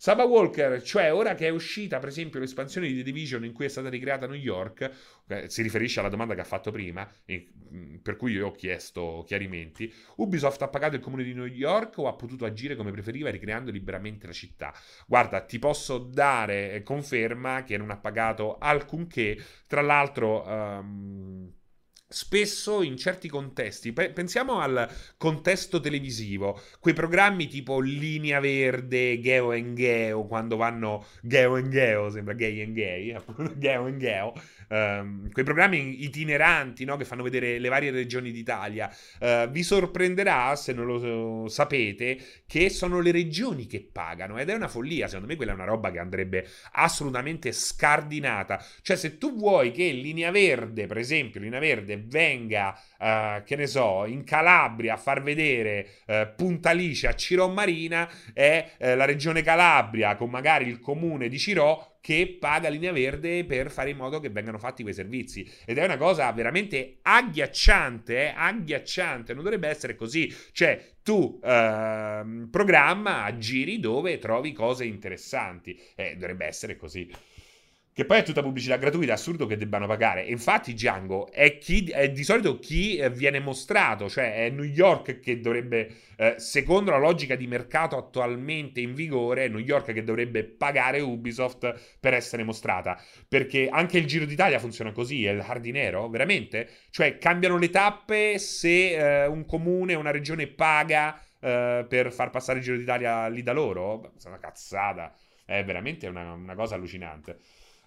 Saba 0.01 0.23
Walker, 0.23 0.81
cioè 0.81 1.13
ora 1.13 1.35
che 1.35 1.47
è 1.47 1.49
uscita 1.49 1.99
per 1.99 2.07
esempio 2.07 2.39
l'espansione 2.39 2.87
di 2.87 2.95
The 2.95 3.03
Division 3.03 3.43
in 3.43 3.51
cui 3.51 3.65
è 3.65 3.67
stata 3.67 3.89
ricreata 3.89 4.27
New 4.27 4.39
York, 4.39 4.89
eh, 5.27 5.49
si 5.49 5.61
riferisce 5.61 5.99
alla 5.99 6.07
domanda 6.07 6.35
che 6.35 6.39
ha 6.39 6.45
fatto 6.45 6.71
prima, 6.71 7.05
mm, 7.29 7.97
per 7.97 8.15
cui 8.15 8.31
io 8.31 8.47
ho 8.47 8.51
chiesto 8.53 9.25
chiarimenti, 9.27 9.93
Ubisoft 10.15 10.61
ha 10.61 10.69
pagato 10.69 10.95
il 10.95 11.01
comune 11.01 11.23
di 11.23 11.33
New 11.33 11.43
York 11.43 11.97
o 11.97 12.07
ha 12.07 12.13
potuto 12.13 12.45
agire 12.45 12.77
come 12.77 12.91
preferiva 12.91 13.29
ricreando 13.29 13.71
liberamente 13.71 14.25
la 14.25 14.31
città? 14.31 14.73
Guarda, 15.05 15.41
ti 15.41 15.59
posso 15.59 15.97
dare 15.97 16.71
eh, 16.71 16.81
conferma 16.81 17.65
che 17.65 17.75
non 17.75 17.89
ha 17.89 17.97
pagato 17.97 18.57
alcunché, 18.57 19.37
tra 19.67 19.81
l'altro... 19.81 20.47
Um, 20.47 21.57
Spesso 22.11 22.81
in 22.81 22.97
certi 22.97 23.29
contesti, 23.29 23.93
pe- 23.93 24.11
pensiamo 24.11 24.59
al 24.59 24.89
contesto 25.15 25.79
televisivo, 25.79 26.59
quei 26.79 26.95
programmi 26.95 27.45
tipo 27.47 27.79
Linea 27.79 28.39
Verde, 28.39 29.19
Geo 29.21 29.51
and 29.51 29.75
Geo, 29.75 30.25
quando 30.25 30.55
vanno 30.57 31.05
Geo 31.21 31.55
and 31.55 31.69
Geo, 31.69 32.09
sembra 32.09 32.33
gay 32.33 32.63
and 32.63 32.73
gay, 32.73 33.15
Geo 33.59 33.85
and 33.85 33.99
Geo, 33.99 34.33
um, 34.69 35.29
quei 35.31 35.45
programmi 35.45 36.03
itineranti 36.03 36.85
no, 36.85 36.97
che 36.97 37.05
fanno 37.05 37.23
vedere 37.23 37.59
le 37.59 37.69
varie 37.69 37.91
regioni 37.91 38.31
d'Italia. 38.31 38.89
Uh, 39.19 39.49
vi 39.49 39.63
sorprenderà, 39.63 40.55
se 40.55 40.73
non 40.73 40.85
lo 40.85 41.47
sapete, 41.47 42.17
che 42.47 42.69
sono 42.69 42.99
le 42.99 43.11
regioni 43.11 43.67
che 43.67 43.81
pagano 43.81 44.37
ed 44.37 44.49
è 44.49 44.53
una 44.53 44.67
follia, 44.67 45.07
secondo 45.07 45.27
me 45.27 45.35
quella 45.35 45.51
è 45.51 45.55
una 45.55 45.65
roba 45.65 45.91
che 45.91 45.99
andrebbe 45.99 46.47
assolutamente 46.73 47.51
scardinata. 47.51 48.63
Cioè 48.81 48.95
se 48.95 49.17
tu 49.17 49.35
vuoi 49.35 49.71
che 49.71 49.91
Linea 49.91 50.31
Verde, 50.31 50.87
per 50.87 50.97
esempio, 50.97 51.39
Linea 51.39 51.59
Verde 51.59 52.01
venga, 52.05 52.79
uh, 52.99 53.43
che 53.43 53.55
ne 53.55 53.67
so, 53.67 54.05
in 54.05 54.23
Calabria 54.23 54.93
a 54.93 54.97
far 54.97 55.21
vedere 55.21 55.87
uh, 56.07 56.27
Punta 56.35 56.71
Lice 56.71 57.07
a 57.07 57.15
Cirò 57.15 57.47
Marina, 57.49 58.09
è 58.33 58.71
uh, 58.77 58.95
la 58.95 59.05
regione 59.05 59.41
Calabria 59.41 60.15
con 60.15 60.29
magari 60.29 60.67
il 60.67 60.79
comune 60.79 61.27
di 61.27 61.37
Cirò 61.37 61.97
che 62.01 62.37
paga 62.39 62.69
linea 62.69 62.91
verde 62.91 63.45
per 63.45 63.69
fare 63.69 63.89
in 63.89 63.97
modo 63.97 64.19
che 64.19 64.29
vengano 64.29 64.57
fatti 64.57 64.83
quei 64.83 64.93
servizi. 64.93 65.49
Ed 65.65 65.77
è 65.77 65.83
una 65.83 65.97
cosa 65.97 66.31
veramente 66.31 66.99
agghiacciante, 67.01 68.27
eh? 68.27 68.33
agghiacciante. 68.35 69.33
Non 69.33 69.43
dovrebbe 69.43 69.67
essere 69.67 69.95
così. 69.95 70.33
Cioè, 70.51 70.95
tu 71.03 71.39
eh, 71.43 72.47
programma 72.49 73.37
giri 73.37 73.79
dove 73.79 74.17
trovi 74.17 74.53
cose 74.53 74.85
interessanti. 74.85 75.77
Eh, 75.95 76.15
dovrebbe 76.15 76.45
essere 76.45 76.77
così. 76.77 77.11
Che 77.99 78.05
poi 78.05 78.19
è 78.19 78.23
tutta 78.23 78.41
pubblicità 78.41 78.77
gratuita, 78.77 79.11
assurdo 79.11 79.45
che 79.45 79.57
debbano 79.57 79.85
pagare. 79.85 80.25
E 80.25 80.31
infatti 80.31 80.71
Django 80.71 81.29
è, 81.33 81.57
chi, 81.57 81.83
è 81.87 82.09
di 82.09 82.23
solito 82.23 82.57
chi 82.57 82.95
eh, 82.95 83.09
viene 83.09 83.41
mostrato, 83.41 84.07
cioè 84.07 84.35
è 84.35 84.49
New 84.49 84.63
York 84.63 85.19
che 85.19 85.41
dovrebbe, 85.41 85.95
eh, 86.15 86.35
secondo 86.37 86.91
la 86.91 86.97
logica 86.97 87.35
di 87.35 87.45
mercato 87.45 87.97
attualmente 87.97 88.79
in 88.79 88.93
vigore, 88.93 89.43
è 89.43 89.47
New 89.49 89.59
York 89.59 89.91
che 89.91 90.05
dovrebbe 90.05 90.45
pagare 90.45 91.01
Ubisoft 91.01 91.97
per 91.99 92.13
essere 92.13 92.43
mostrata. 92.43 92.97
Perché 93.27 93.67
anche 93.69 93.97
il 93.97 94.05
Giro 94.05 94.23
d'Italia 94.23 94.59
funziona 94.59 94.93
così, 94.93 95.25
è 95.25 95.31
il 95.31 95.41
hardinero, 95.41 96.07
veramente? 96.07 96.69
Cioè 96.91 97.17
cambiano 97.17 97.57
le 97.57 97.69
tappe 97.69 98.39
se 98.39 99.23
eh, 99.23 99.27
un 99.27 99.45
comune, 99.45 99.93
una 99.95 100.11
regione 100.11 100.47
paga 100.47 101.21
eh, 101.41 101.85
per 101.85 102.13
far 102.13 102.29
passare 102.29 102.59
il 102.59 102.63
Giro 102.63 102.77
d'Italia 102.77 103.27
lì 103.27 103.43
da 103.43 103.51
loro? 103.51 104.13
È 104.23 104.27
una 104.29 104.39
cazzata, 104.39 105.13
è 105.43 105.65
veramente 105.65 106.07
una, 106.07 106.31
una 106.31 106.55
cosa 106.55 106.75
allucinante. 106.75 107.39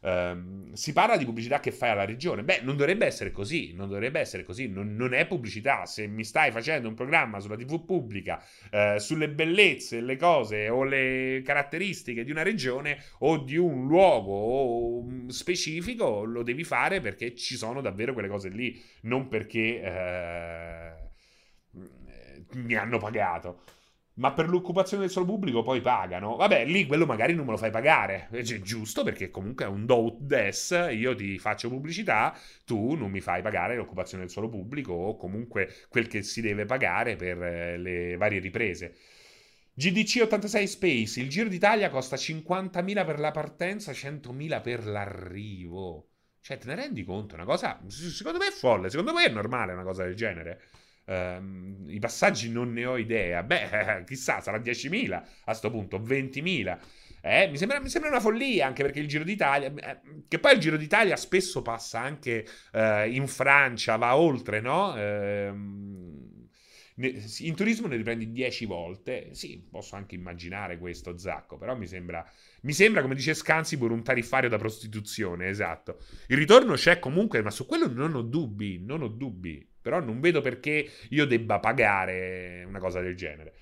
Um, 0.04 0.72
si 0.72 0.92
parla 0.92 1.16
di 1.16 1.24
pubblicità 1.24 1.60
che 1.60 1.70
fai 1.70 1.90
alla 1.90 2.04
regione. 2.04 2.42
Beh, 2.42 2.60
non 2.62 2.76
dovrebbe 2.76 3.06
essere 3.06 3.30
così, 3.30 3.72
non 3.72 3.88
dovrebbe 3.88 4.18
essere 4.18 4.42
così, 4.42 4.68
non, 4.68 4.96
non 4.96 5.14
è 5.14 5.26
pubblicità. 5.26 5.86
Se 5.86 6.06
mi 6.08 6.24
stai 6.24 6.50
facendo 6.50 6.88
un 6.88 6.94
programma 6.94 7.38
sulla 7.38 7.56
TV 7.56 7.84
pubblica 7.84 8.42
uh, 8.72 8.98
sulle 8.98 9.28
bellezze, 9.28 10.00
le 10.00 10.16
cose 10.16 10.68
o 10.68 10.82
le 10.82 11.42
caratteristiche 11.44 12.24
di 12.24 12.32
una 12.32 12.42
regione 12.42 13.00
o 13.20 13.38
di 13.38 13.56
un 13.56 13.86
luogo 13.86 15.06
specifico, 15.28 16.24
lo 16.24 16.42
devi 16.42 16.64
fare 16.64 17.00
perché 17.00 17.36
ci 17.36 17.56
sono 17.56 17.80
davvero 17.80 18.12
quelle 18.12 18.28
cose 18.28 18.48
lì, 18.48 18.82
non 19.02 19.28
perché 19.28 19.80
uh, 21.72 21.78
mi 22.54 22.74
hanno 22.74 22.98
pagato 22.98 23.62
ma 24.22 24.32
per 24.32 24.48
l'occupazione 24.48 25.02
del 25.02 25.10
suolo 25.10 25.26
pubblico 25.26 25.62
poi 25.62 25.80
pagano. 25.80 26.36
Vabbè, 26.36 26.64
lì 26.64 26.86
quello 26.86 27.06
magari 27.06 27.34
non 27.34 27.44
me 27.44 27.50
lo 27.50 27.56
fai 27.56 27.72
pagare. 27.72 28.28
È 28.30 28.40
giusto 28.42 29.02
perché 29.02 29.32
comunque 29.32 29.64
è 29.64 29.68
un 29.68 29.84
do 29.84 30.16
des, 30.20 30.70
io 30.92 31.16
ti 31.16 31.40
faccio 31.40 31.68
pubblicità, 31.68 32.32
tu 32.64 32.94
non 32.94 33.10
mi 33.10 33.20
fai 33.20 33.42
pagare 33.42 33.74
l'occupazione 33.74 34.22
del 34.22 34.30
suolo 34.30 34.48
pubblico 34.48 34.92
o 34.92 35.16
comunque 35.16 35.74
quel 35.88 36.06
che 36.06 36.22
si 36.22 36.40
deve 36.40 36.66
pagare 36.66 37.16
per 37.16 37.42
eh, 37.42 37.76
le 37.78 38.16
varie 38.16 38.38
riprese. 38.38 38.94
GDC 39.74 40.20
86 40.22 40.66
Space, 40.68 41.20
il 41.20 41.28
Giro 41.28 41.48
d'Italia 41.48 41.90
costa 41.90 42.14
50.000 42.14 43.04
per 43.04 43.18
la 43.18 43.32
partenza, 43.32 43.90
100.000 43.90 44.62
per 44.62 44.86
l'arrivo. 44.86 46.10
Cioè, 46.40 46.58
te 46.58 46.68
ne 46.68 46.76
rendi 46.76 47.02
conto? 47.02 47.34
Una 47.34 47.44
cosa, 47.44 47.80
secondo 47.88 48.38
me 48.38 48.48
è 48.48 48.50
folle, 48.52 48.88
secondo 48.88 49.12
me 49.12 49.24
è 49.24 49.30
normale 49.30 49.72
una 49.72 49.82
cosa 49.82 50.04
del 50.04 50.14
genere. 50.14 50.60
Uh, 51.04 51.88
I 51.88 51.98
passaggi 51.98 52.50
non 52.50 52.72
ne 52.72 52.84
ho 52.84 52.96
idea. 52.96 53.42
Beh, 53.42 54.04
chissà, 54.06 54.40
sarà 54.40 54.58
10.000 54.58 55.12
a 55.12 55.24
questo 55.44 55.70
punto, 55.70 55.98
20.000. 55.98 56.78
Eh, 57.24 57.46
mi, 57.48 57.56
sembra, 57.56 57.80
mi, 57.80 57.88
sembra, 57.88 58.10
una 58.10 58.18
follia 58.18 58.66
anche 58.66 58.82
perché 58.82 58.98
il 58.98 59.06
Giro 59.06 59.22
d'Italia, 59.22 59.72
eh, 59.72 60.00
che 60.26 60.40
poi 60.40 60.54
il 60.54 60.58
Giro 60.58 60.76
d'Italia 60.76 61.14
spesso 61.16 61.62
passa 61.62 62.00
anche 62.00 62.44
uh, 62.72 63.08
in 63.08 63.28
Francia, 63.28 63.94
va 63.94 64.16
oltre, 64.16 64.60
no? 64.60 64.92
Uh, 64.92 66.40
in 66.94 67.54
turismo 67.54 67.86
ne 67.86 67.96
riprendi 67.96 68.32
10 68.32 68.66
volte. 68.66 69.28
Sì, 69.34 69.64
posso 69.70 69.94
anche 69.94 70.16
immaginare 70.16 70.78
questo 70.78 71.16
zacco, 71.16 71.56
però 71.56 71.76
mi 71.76 71.86
sembra, 71.86 72.28
mi 72.62 72.72
sembra 72.72 73.02
come 73.02 73.14
dice 73.14 73.34
Scansibur, 73.34 73.92
un 73.92 74.02
tariffario 74.02 74.48
da 74.48 74.58
prostituzione, 74.58 75.48
esatto. 75.48 76.00
Il 76.26 76.36
ritorno 76.36 76.74
c'è 76.74 76.98
comunque, 76.98 77.40
ma 77.40 77.50
su 77.50 77.66
quello 77.66 77.88
non 77.88 78.14
ho 78.14 78.22
dubbi, 78.22 78.80
non 78.84 79.02
ho 79.02 79.08
dubbi. 79.08 79.64
Però 79.82 80.00
non 80.00 80.20
vedo 80.20 80.40
perché 80.40 80.88
io 81.10 81.26
debba 81.26 81.58
pagare 81.60 82.64
una 82.66 82.78
cosa 82.78 83.00
del 83.00 83.16
genere. 83.16 83.54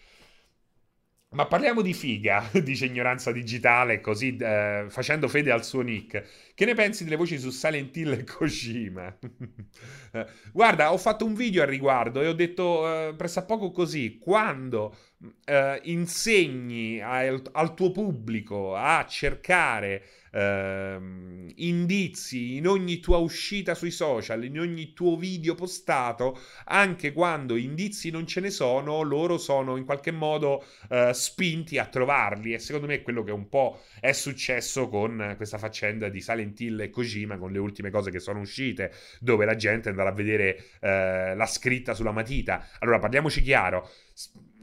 Ma 1.33 1.47
parliamo 1.47 1.81
di 1.81 1.95
figa, 1.95 2.51
dice 2.61 2.87
ignoranza 2.87 3.31
digitale, 3.31 4.01
così 4.01 4.37
eh, 4.37 4.87
facendo 4.89 5.29
fede 5.29 5.53
al 5.53 5.65
suo 5.65 5.81
nick. 5.81 6.53
Che 6.55 6.65
ne 6.65 6.75
pensi 6.75 7.05
delle 7.05 7.15
voci 7.15 7.39
su 7.39 7.51
Silent 7.51 7.97
Hill 7.97 8.13
e 8.13 8.25
Kojima? 8.25 9.17
Guarda, 10.53 10.93
ho 10.93 10.99
fatto 10.99 11.25
un 11.25 11.35
video 11.35 11.63
al 11.63 11.69
riguardo 11.69 12.21
e 12.21 12.27
ho 12.27 12.33
detto 12.33 13.09
eh, 13.09 13.15
pressappoco 13.15 13.71
così, 13.71 14.19
quando 14.19 14.97
eh, 15.45 15.81
insegni 15.85 17.01
al, 17.01 17.41
al 17.53 17.75
tuo 17.75 17.93
pubblico 17.93 18.75
a 18.75 19.07
cercare 19.07 20.03
ehm, 20.31 21.53
indizi 21.57 22.57
in 22.57 22.67
ogni 22.67 23.01
tua 23.01 23.19
uscita 23.19 23.75
sui 23.75 23.91
social, 23.91 24.45
in 24.45 24.59
ogni 24.59 24.93
tuo 24.93 25.17
video 25.17 25.55
postato, 25.55 26.39
anche 26.67 27.13
quando 27.13 27.57
indizi 27.57 28.11
non 28.11 28.27
ce 28.27 28.41
ne 28.41 28.51
sono, 28.51 29.03
loro 29.03 29.39
sono 29.39 29.77
in 29.77 29.85
qualche 29.85 30.11
modo 30.11 30.65
eh, 30.89 31.13
spinti 31.13 31.79
a 31.79 31.87
trovarli. 31.87 32.55
E 32.55 32.59
secondo 32.59 32.87
me 32.87 32.95
è 32.95 33.03
quello 33.03 33.23
che 33.23 33.33
un 33.33 33.49
po' 33.49 33.81
è 34.01 34.13
successo 34.13 34.89
con 34.89 35.35
questa 35.37 35.59
faccenda 35.59 36.09
di 36.09 36.21
Silent 36.21 36.61
Hill 36.61 36.81
e 36.81 36.91
Kojima, 36.91 37.39
con 37.39 37.53
le 37.53 37.59
ultime 37.59 37.91
cose 37.91 38.11
che 38.11 38.21
sono 38.21 38.41
uscite, 38.41 38.93
dove 39.21 39.45
la 39.45 39.57
gente 39.57 39.89
andrà 39.89 40.09
a 40.09 40.13
vedere 40.13 40.65
eh, 40.81 41.35
la 41.35 41.47
scritta 41.47 41.95
sulla 41.95 42.13
matita. 42.13 42.69
Allora, 42.79 42.99
parliamoci 42.99 43.43
chiaro 43.43 43.89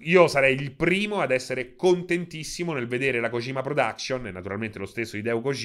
io 0.01 0.27
sarei 0.27 0.53
il 0.53 0.73
primo 0.73 1.21
ad 1.21 1.31
essere 1.31 1.75
contentissimo 1.75 2.73
nel 2.73 2.87
vedere 2.87 3.19
la 3.19 3.29
Kojima 3.29 3.61
Production, 3.61 4.27
e 4.27 4.31
naturalmente 4.31 4.77
lo 4.77 4.85
stesso 4.85 5.17
Hideo 5.17 5.41
Kojima, 5.41 5.55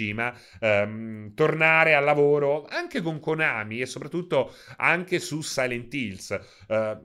ehm, 0.61 1.35
tornare 1.35 1.95
al 1.95 2.05
lavoro 2.05 2.67
anche 2.67 3.01
con 3.01 3.21
Konami 3.21 3.81
e 3.81 3.87
soprattutto 3.87 4.55
anche 4.77 5.19
su 5.19 5.41
Silent 5.43 5.93
Hills. 5.93 6.39
Eh, 6.69 6.99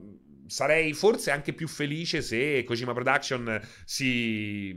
sarei 0.48 0.94
forse 0.94 1.30
anche 1.30 1.52
più 1.52 1.68
felice 1.68 2.22
se 2.22 2.64
Kojima 2.64 2.92
Production 2.92 3.60
si 3.84 4.70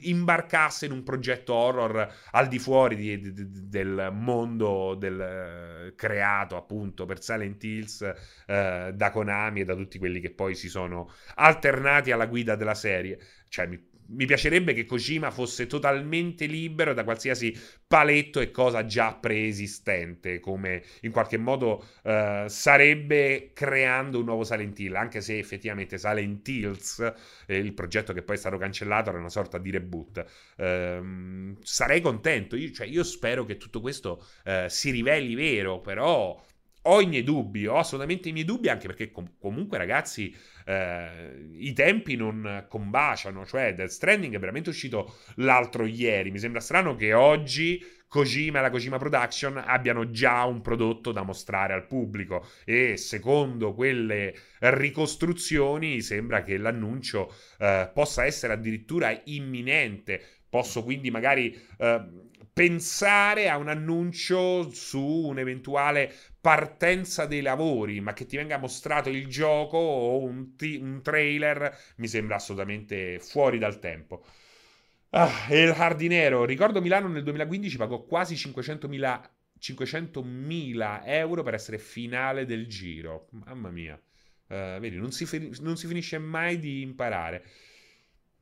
imbarcasse 0.00 0.86
in 0.86 0.92
un 0.92 1.02
progetto 1.02 1.54
horror 1.54 2.12
al 2.32 2.48
di 2.48 2.58
fuori 2.58 2.96
di, 2.96 3.20
di, 3.20 3.68
del 3.68 4.10
mondo 4.12 4.94
del, 4.94 5.90
uh, 5.90 5.94
creato 5.94 6.56
appunto 6.56 7.04
per 7.04 7.22
Silent 7.22 7.62
Hills 7.62 8.00
uh, 8.00 8.90
da 8.92 9.10
Konami 9.12 9.60
e 9.60 9.64
da 9.64 9.74
tutti 9.74 9.98
quelli 9.98 10.20
che 10.20 10.32
poi 10.32 10.54
si 10.54 10.68
sono 10.68 11.12
alternati 11.34 12.10
alla 12.10 12.26
guida 12.26 12.56
della 12.56 12.74
serie. 12.74 13.18
Cioè, 13.48 13.66
mi 13.66 13.90
mi 14.12 14.26
piacerebbe 14.26 14.72
che 14.72 14.84
Kojima 14.84 15.30
fosse 15.30 15.66
totalmente 15.66 16.46
libero 16.46 16.94
da 16.94 17.04
qualsiasi 17.04 17.56
paletto 17.86 18.40
e 18.40 18.50
cosa 18.50 18.84
già 18.84 19.14
preesistente, 19.14 20.40
come 20.40 20.82
in 21.00 21.10
qualche 21.10 21.36
modo 21.36 21.84
uh, 22.02 22.46
sarebbe 22.46 23.50
creando 23.52 24.18
un 24.18 24.24
nuovo 24.24 24.44
Silent 24.44 24.78
Hill, 24.78 24.94
anche 24.94 25.20
se 25.20 25.38
effettivamente 25.38 25.98
Silent 25.98 26.46
Hills, 26.46 27.12
eh, 27.46 27.56
il 27.56 27.74
progetto 27.74 28.12
che 28.12 28.22
poi 28.22 28.36
è 28.36 28.38
stato 28.38 28.58
cancellato, 28.58 29.10
era 29.10 29.18
una 29.18 29.28
sorta 29.28 29.58
di 29.58 29.70
reboot. 29.70 30.24
Uh, 30.56 31.56
sarei 31.62 32.00
contento, 32.00 32.56
io, 32.56 32.70
cioè, 32.70 32.86
io, 32.86 33.04
spero 33.04 33.44
che 33.44 33.56
tutto 33.56 33.80
questo 33.80 34.24
uh, 34.44 34.68
si 34.68 34.90
riveli 34.90 35.34
vero, 35.34 35.80
però 35.80 36.40
ho 36.84 37.00
i 37.00 37.06
miei 37.06 37.22
dubbi, 37.22 37.66
ho 37.66 37.76
assolutamente 37.76 38.28
i 38.28 38.32
miei 38.32 38.44
dubbi, 38.44 38.68
anche 38.68 38.86
perché 38.86 39.10
com- 39.10 39.34
comunque 39.38 39.78
ragazzi 39.78 40.34
eh, 40.64 41.48
i 41.54 41.72
tempi 41.72 42.16
non 42.16 42.66
combaciano, 42.68 43.44
cioè 43.46 43.74
Death 43.74 43.90
Stranding 43.90 44.34
è 44.34 44.38
veramente 44.38 44.70
uscito 44.70 45.16
l'altro 45.36 45.86
ieri, 45.86 46.30
mi 46.30 46.38
sembra 46.38 46.60
strano 46.60 46.94
che 46.94 47.12
oggi 47.12 47.80
Kojima 48.12 48.58
e 48.58 48.60
la 48.60 48.68
Kojima 48.68 48.98
Production 48.98 49.56
abbiano 49.56 50.10
già 50.10 50.44
un 50.44 50.60
prodotto 50.60 51.12
da 51.12 51.22
mostrare 51.22 51.72
al 51.72 51.86
pubblico 51.86 52.46
e 52.66 52.98
secondo 52.98 53.72
quelle 53.72 54.34
ricostruzioni 54.58 56.02
sembra 56.02 56.42
che 56.42 56.58
l'annuncio 56.58 57.32
eh, 57.58 57.90
possa 57.94 58.26
essere 58.26 58.52
addirittura 58.52 59.18
imminente. 59.24 60.22
Posso 60.46 60.82
quindi 60.82 61.10
magari 61.10 61.58
eh, 61.78 62.04
pensare 62.52 63.48
a 63.48 63.56
un 63.56 63.68
annuncio 63.68 64.70
su 64.70 65.00
un'eventuale 65.02 66.12
partenza 66.40 67.26
dei 67.26 67.40
lavori, 67.40 68.00
ma 68.00 68.12
che 68.12 68.26
ti 68.26 68.36
venga 68.36 68.58
mostrato 68.58 69.08
il 69.08 69.26
gioco 69.26 69.76
o 69.78 70.22
un, 70.22 70.56
t- 70.56 70.78
un 70.80 71.00
trailer, 71.02 71.76
mi 71.96 72.08
sembra 72.08 72.36
assolutamente 72.36 73.18
fuori 73.20 73.58
dal 73.58 73.78
tempo. 73.78 74.24
Ah, 75.10 75.46
e 75.48 75.62
il 75.62 75.70
Hardinero, 75.70 76.44
ricordo 76.44 76.80
Milano 76.80 77.08
nel 77.08 77.22
2015 77.22 77.76
pagò 77.76 78.02
quasi 78.02 78.34
500.000, 78.34 79.30
500.000 79.58 81.02
euro 81.04 81.42
per 81.42 81.54
essere 81.54 81.78
finale 81.78 82.46
del 82.46 82.66
giro. 82.66 83.28
Mamma 83.32 83.70
mia. 83.70 84.00
Uh, 84.48 84.78
vedi, 84.80 84.96
non 84.96 85.12
si, 85.12 85.26
fi- 85.26 85.54
non 85.60 85.76
si, 85.76 85.86
finisce 85.86 86.18
mai 86.18 86.58
di 86.58 86.80
imparare. 86.82 87.44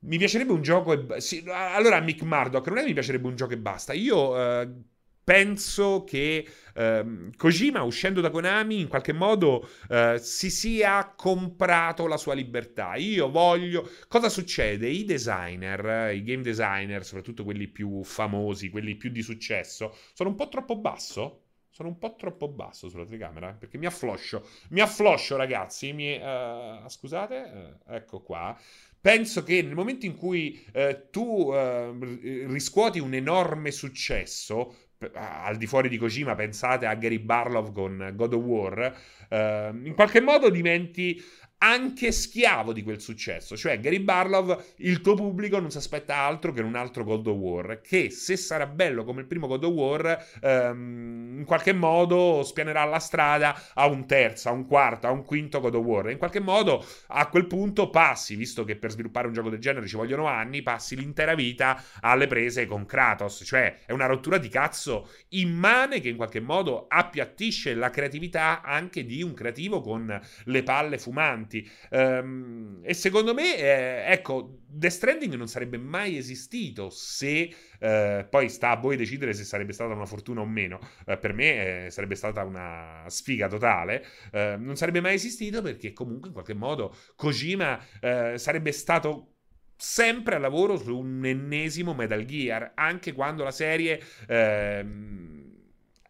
Mi 0.01 0.17
piacerebbe 0.17 0.51
un 0.51 0.61
gioco 0.61 0.93
e... 0.93 1.21
Sì, 1.21 1.43
allora, 1.47 1.99
Mick 1.99 2.21
Murdoch, 2.23 2.67
non 2.67 2.77
è 2.77 2.81
che 2.81 2.87
mi 2.87 2.93
piacerebbe 2.93 3.27
un 3.27 3.35
gioco 3.35 3.53
e 3.53 3.57
basta. 3.57 3.93
Io... 3.93 4.35
Uh, 4.35 4.83
penso 5.23 6.03
che 6.03 6.45
eh, 6.73 7.29
Kojima, 7.37 7.83
uscendo 7.83 8.21
da 8.21 8.29
Konami, 8.29 8.79
in 8.79 8.87
qualche 8.87 9.13
modo 9.13 9.65
eh, 9.87 10.17
si 10.19 10.49
sia 10.49 11.13
comprato 11.15 12.07
la 12.07 12.17
sua 12.17 12.33
libertà. 12.33 12.95
Io 12.95 13.29
voglio. 13.29 13.89
Cosa 14.07 14.29
succede? 14.29 14.89
I 14.89 15.05
designer, 15.05 16.13
i 16.13 16.23
game 16.23 16.41
designer, 16.41 17.05
soprattutto 17.05 17.43
quelli 17.43 17.67
più 17.67 18.03
famosi, 18.03 18.69
quelli 18.69 18.95
più 18.95 19.09
di 19.09 19.21
successo, 19.21 19.95
sono 20.13 20.29
un 20.29 20.35
po' 20.35 20.49
troppo 20.49 20.75
basso. 20.77 21.43
Sono 21.73 21.87
un 21.87 21.97
po' 21.97 22.15
troppo 22.17 22.49
basso 22.49 22.89
sulla 22.89 23.05
telecamera 23.05 23.53
perché 23.53 23.77
mi 23.77 23.85
affloscio. 23.85 24.45
Mi 24.71 24.81
affloscio, 24.81 25.37
ragazzi. 25.37 25.93
Mi, 25.93 26.15
uh, 26.17 26.85
scusate, 26.89 27.79
uh, 27.85 27.93
ecco 27.93 28.21
qua. 28.21 28.59
Penso 29.01 29.43
che 29.43 29.63
nel 29.63 29.73
momento 29.73 30.05
in 30.05 30.15
cui 30.15 30.63
uh, 30.73 31.09
tu 31.09 31.51
riscuoti 31.51 32.99
un 32.99 33.15
enorme 33.15 33.71
successo, 33.71 34.75
al 35.13 35.57
di 35.57 35.65
fuori 35.65 35.89
di 35.89 35.97
Kojima, 35.97 36.35
pensate 36.35 36.85
a 36.85 36.93
Gary 36.95 37.19
Barlow 37.19 37.71
con 37.71 38.11
God 38.15 38.33
of 38.33 38.43
War, 38.43 38.95
eh, 39.29 39.71
in 39.83 39.93
qualche 39.95 40.21
modo 40.21 40.49
diventi 40.49 41.21
anche 41.63 42.11
schiavo 42.11 42.73
di 42.73 42.83
quel 42.83 42.99
successo. 42.99 43.55
Cioè, 43.55 43.79
Gary 43.79 43.99
Barlow, 43.99 44.59
il 44.77 45.01
tuo 45.01 45.13
pubblico 45.13 45.59
non 45.59 45.69
si 45.69 45.77
aspetta 45.77 46.15
altro 46.17 46.51
che 46.51 46.61
un 46.61 46.75
altro 46.75 47.03
God 47.03 47.27
of 47.27 47.37
War, 47.37 47.81
che 47.81 48.09
se 48.09 48.35
sarà 48.35 48.65
bello 48.65 49.03
come 49.03 49.21
il 49.21 49.27
primo 49.27 49.47
God 49.47 49.63
of 49.63 49.71
War, 49.71 50.25
ehm, 50.41 51.35
in 51.37 51.45
qualche 51.45 51.73
modo 51.73 52.43
spianerà 52.43 52.83
la 52.85 52.99
strada 52.99 53.55
a 53.73 53.85
un 53.85 54.07
terzo, 54.07 54.49
a 54.49 54.51
un 54.51 54.65
quarto, 54.65 55.07
a 55.07 55.11
un 55.11 55.23
quinto 55.23 55.59
God 55.59 55.75
of 55.75 55.85
War. 55.85 56.09
In 56.09 56.17
qualche 56.17 56.39
modo, 56.39 56.83
a 57.07 57.27
quel 57.27 57.45
punto 57.45 57.89
passi, 57.89 58.35
visto 58.35 58.63
che 58.63 58.75
per 58.75 58.91
sviluppare 58.91 59.27
un 59.27 59.33
gioco 59.33 59.49
del 59.49 59.59
genere 59.59 59.87
ci 59.87 59.95
vogliono 59.95 60.25
anni, 60.25 60.63
passi 60.63 60.95
l'intera 60.95 61.35
vita 61.35 61.81
alle 61.99 62.25
prese 62.25 62.65
con 62.65 62.87
Kratos. 62.87 63.43
Cioè, 63.45 63.81
è 63.85 63.91
una 63.91 64.07
rottura 64.07 64.39
di 64.39 64.49
cazzo 64.49 65.09
immane 65.29 65.99
che 65.99 66.09
in 66.09 66.15
qualche 66.15 66.39
modo 66.39 66.87
appiattisce 66.87 67.75
la 67.75 67.91
creatività 67.91 68.61
anche 68.63 69.05
di 69.05 69.21
un 69.21 69.33
creativo 69.33 69.81
con 69.81 70.19
le 70.45 70.63
palle 70.63 70.97
fumanti 70.97 71.49
avanti. 71.51 71.69
Um, 71.89 72.79
e 72.83 72.93
secondo 72.93 73.33
me, 73.33 73.57
eh, 73.57 74.11
ecco, 74.11 74.59
Death 74.67 74.91
Stranding 74.91 75.33
non 75.35 75.47
sarebbe 75.47 75.77
mai 75.77 76.17
esistito 76.17 76.89
se 76.89 77.53
eh, 77.79 78.27
poi 78.29 78.49
sta 78.49 78.71
a 78.71 78.77
voi 78.77 78.95
decidere 78.95 79.33
se 79.33 79.43
sarebbe 79.43 79.73
stata 79.73 79.93
una 79.93 80.05
fortuna 80.05 80.41
o 80.41 80.45
meno. 80.45 80.79
Eh, 81.05 81.17
per 81.17 81.33
me 81.33 81.85
eh, 81.85 81.91
sarebbe 81.91 82.15
stata 82.15 82.43
una 82.43 83.03
sfiga 83.07 83.47
totale. 83.47 84.05
Eh, 84.31 84.55
non 84.57 84.77
sarebbe 84.77 85.01
mai 85.01 85.15
esistito 85.15 85.61
perché 85.61 85.91
comunque 85.91 86.27
in 86.27 86.33
qualche 86.33 86.53
modo 86.53 86.95
Kojima 87.15 87.79
eh, 87.99 88.37
sarebbe 88.37 88.71
stato 88.71 89.27
sempre 89.75 90.35
a 90.35 90.39
lavoro 90.39 90.77
su 90.77 90.95
un 90.95 91.25
ennesimo 91.25 91.95
Metal 91.95 92.23
Gear, 92.23 92.73
anche 92.75 93.13
quando 93.13 93.43
la 93.43 93.51
serie 93.51 93.99
ehm, 94.27 95.50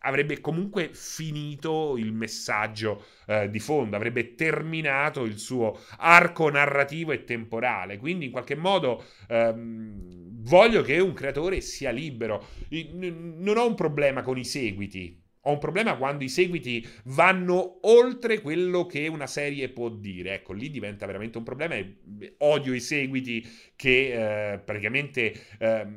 avrebbe 0.01 0.39
comunque 0.39 0.89
finito 0.93 1.95
il 1.97 2.13
messaggio 2.13 3.05
eh, 3.27 3.49
di 3.49 3.59
fondo, 3.59 3.95
avrebbe 3.95 4.35
terminato 4.35 5.23
il 5.23 5.37
suo 5.37 5.79
arco 5.97 6.49
narrativo 6.49 7.11
e 7.11 7.23
temporale. 7.23 7.97
Quindi, 7.97 8.25
in 8.25 8.31
qualche 8.31 8.55
modo, 8.55 9.03
ehm, 9.27 10.39
voglio 10.43 10.81
che 10.81 10.99
un 10.99 11.13
creatore 11.13 11.61
sia 11.61 11.91
libero. 11.91 12.45
non 12.69 13.57
ho 13.57 13.67
un 13.67 13.75
problema 13.75 14.21
con 14.21 14.37
i 14.37 14.45
seguiti. 14.45 15.19
Ho 15.45 15.53
un 15.53 15.57
problema 15.57 15.95
quando 15.95 16.23
i 16.23 16.29
seguiti 16.29 16.87
vanno 17.05 17.79
oltre 17.87 18.41
quello 18.41 18.85
che 18.85 19.07
una 19.07 19.25
serie 19.25 19.69
può 19.69 19.89
dire. 19.89 20.35
Ecco, 20.35 20.53
lì 20.53 20.69
diventa 20.69 21.07
veramente 21.07 21.39
un 21.39 21.43
problema 21.43 21.73
e 21.75 22.35
odio 22.39 22.75
i 22.75 22.79
seguiti 22.79 23.43
che 23.75 24.53
eh, 24.53 24.59
praticamente 24.59 25.33
eh, 25.57 25.87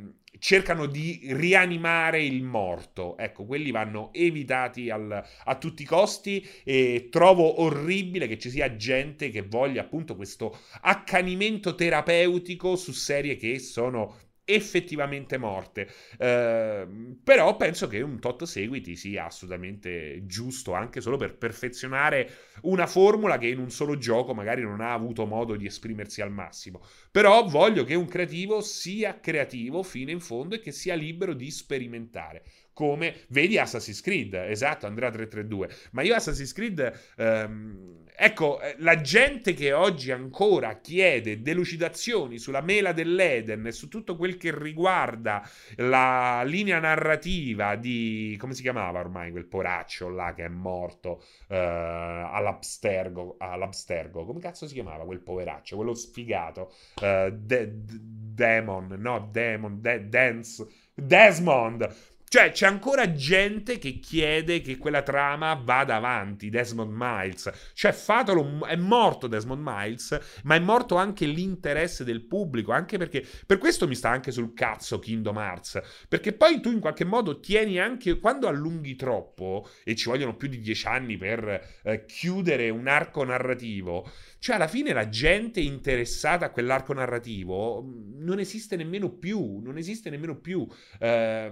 cercano 0.44 0.84
di 0.84 1.20
rianimare 1.22 2.22
il 2.22 2.42
morto. 2.42 3.16
Ecco, 3.16 3.46
quelli 3.46 3.70
vanno 3.70 4.12
evitati 4.12 4.90
al, 4.90 5.24
a 5.44 5.56
tutti 5.56 5.84
i 5.84 5.86
costi 5.86 6.46
e 6.62 7.08
trovo 7.10 7.62
orribile 7.62 8.28
che 8.28 8.36
ci 8.36 8.50
sia 8.50 8.76
gente 8.76 9.30
che 9.30 9.40
voglia 9.40 9.80
appunto 9.80 10.14
questo 10.14 10.58
accanimento 10.82 11.74
terapeutico 11.74 12.76
su 12.76 12.92
serie 12.92 13.36
che 13.36 13.58
sono 13.58 14.18
effettivamente 14.44 15.38
morte. 15.38 15.88
Eh, 16.18 16.86
però 17.22 17.56
penso 17.56 17.86
che 17.86 18.00
un 18.00 18.18
tot 18.20 18.44
seguiti 18.44 18.96
sia 18.96 19.26
assolutamente 19.26 20.26
giusto 20.26 20.74
anche 20.74 21.00
solo 21.00 21.16
per 21.16 21.36
perfezionare 21.36 22.30
una 22.62 22.86
formula 22.86 23.38
che 23.38 23.48
in 23.48 23.58
un 23.58 23.70
solo 23.70 23.96
gioco 23.96 24.34
magari 24.34 24.62
non 24.62 24.80
ha 24.80 24.92
avuto 24.92 25.26
modo 25.26 25.56
di 25.56 25.66
esprimersi 25.66 26.20
al 26.20 26.30
massimo. 26.30 26.82
Però 27.10 27.44
voglio 27.44 27.84
che 27.84 27.94
un 27.94 28.06
creativo 28.06 28.60
sia 28.60 29.20
creativo 29.20 29.82
fino 29.82 30.10
in 30.10 30.20
fondo 30.20 30.54
e 30.54 30.60
che 30.60 30.72
sia 30.72 30.94
libero 30.94 31.34
di 31.34 31.50
sperimentare 31.50 32.42
come 32.74 33.14
vedi 33.28 33.58
Assassin's 33.58 34.00
Creed, 34.02 34.34
esatto, 34.34 34.86
Andrea 34.86 35.10
332. 35.10 35.68
Ma 35.92 36.02
io 36.02 36.14
Assassin's 36.14 36.52
Creed, 36.52 36.92
ehm, 37.16 38.04
ecco, 38.14 38.60
eh, 38.60 38.74
la 38.78 39.00
gente 39.00 39.54
che 39.54 39.72
oggi 39.72 40.10
ancora 40.10 40.80
chiede 40.80 41.40
delucidazioni 41.40 42.38
sulla 42.38 42.60
mela 42.60 42.92
dell'Eden 42.92 43.66
e 43.66 43.72
su 43.72 43.88
tutto 43.88 44.16
quel 44.16 44.36
che 44.36 44.56
riguarda 44.56 45.48
la 45.76 46.42
linea 46.44 46.78
narrativa 46.78 47.76
di, 47.76 48.36
come 48.38 48.54
si 48.54 48.62
chiamava 48.62 48.98
ormai 49.00 49.30
quel 49.30 49.46
poraccio 49.46 50.08
là 50.08 50.34
che 50.34 50.44
è 50.44 50.48
morto 50.48 51.22
eh, 51.48 51.56
all'Abstergo, 51.56 53.36
all'Abstergo, 53.38 54.24
come 54.24 54.40
cazzo 54.40 54.66
si 54.66 54.74
chiamava 54.74 55.04
quel 55.04 55.20
poveraccio, 55.20 55.76
quello 55.76 55.94
sfigato, 55.94 56.72
eh, 57.02 57.32
de- 57.32 57.84
de- 57.84 57.98
Demon, 58.34 58.96
no, 58.98 59.28
Demon, 59.30 59.80
de- 59.80 60.08
Dance, 60.08 60.66
Desmond 60.94 61.88
Cioè, 62.34 62.50
c'è 62.50 62.66
ancora 62.66 63.12
gente 63.12 63.78
che 63.78 64.00
chiede 64.00 64.60
che 64.60 64.76
quella 64.76 65.02
trama 65.02 65.54
vada 65.54 65.94
avanti, 65.94 66.50
Desmond 66.50 66.92
Miles. 66.92 67.48
Cioè, 67.74 67.92
fatelo, 67.92 68.66
è 68.66 68.74
morto 68.74 69.28
Desmond 69.28 69.62
Miles, 69.64 70.40
ma 70.42 70.56
è 70.56 70.58
morto 70.58 70.96
anche 70.96 71.26
l'interesse 71.26 72.02
del 72.02 72.26
pubblico, 72.26 72.72
anche 72.72 72.98
perché 72.98 73.24
per 73.46 73.58
questo 73.58 73.86
mi 73.86 73.94
sta 73.94 74.10
anche 74.10 74.32
sul 74.32 74.52
cazzo 74.52 74.98
Kingdom 74.98 75.36
Hearts, 75.36 75.80
perché 76.08 76.32
poi 76.32 76.60
tu 76.60 76.72
in 76.72 76.80
qualche 76.80 77.04
modo 77.04 77.38
tieni 77.38 77.78
anche 77.78 78.18
quando 78.18 78.48
allunghi 78.48 78.96
troppo 78.96 79.68
e 79.84 79.94
ci 79.94 80.08
vogliono 80.08 80.34
più 80.34 80.48
di 80.48 80.58
dieci 80.58 80.88
anni 80.88 81.16
per 81.16 81.78
eh, 81.84 82.04
chiudere 82.04 82.68
un 82.68 82.88
arco 82.88 83.22
narrativo, 83.22 84.10
cioè 84.44 84.56
alla 84.56 84.68
fine 84.68 84.92
la 84.92 85.08
gente 85.08 85.58
interessata 85.58 86.44
a 86.44 86.50
quell'arco 86.50 86.92
narrativo 86.92 87.80
mm, 87.80 88.24
non 88.24 88.38
esiste 88.38 88.76
nemmeno 88.76 89.08
più, 89.08 89.58
non 89.62 89.78
esiste 89.78 90.10
nemmeno 90.10 90.36
più. 90.36 90.68
Eh, 90.98 91.50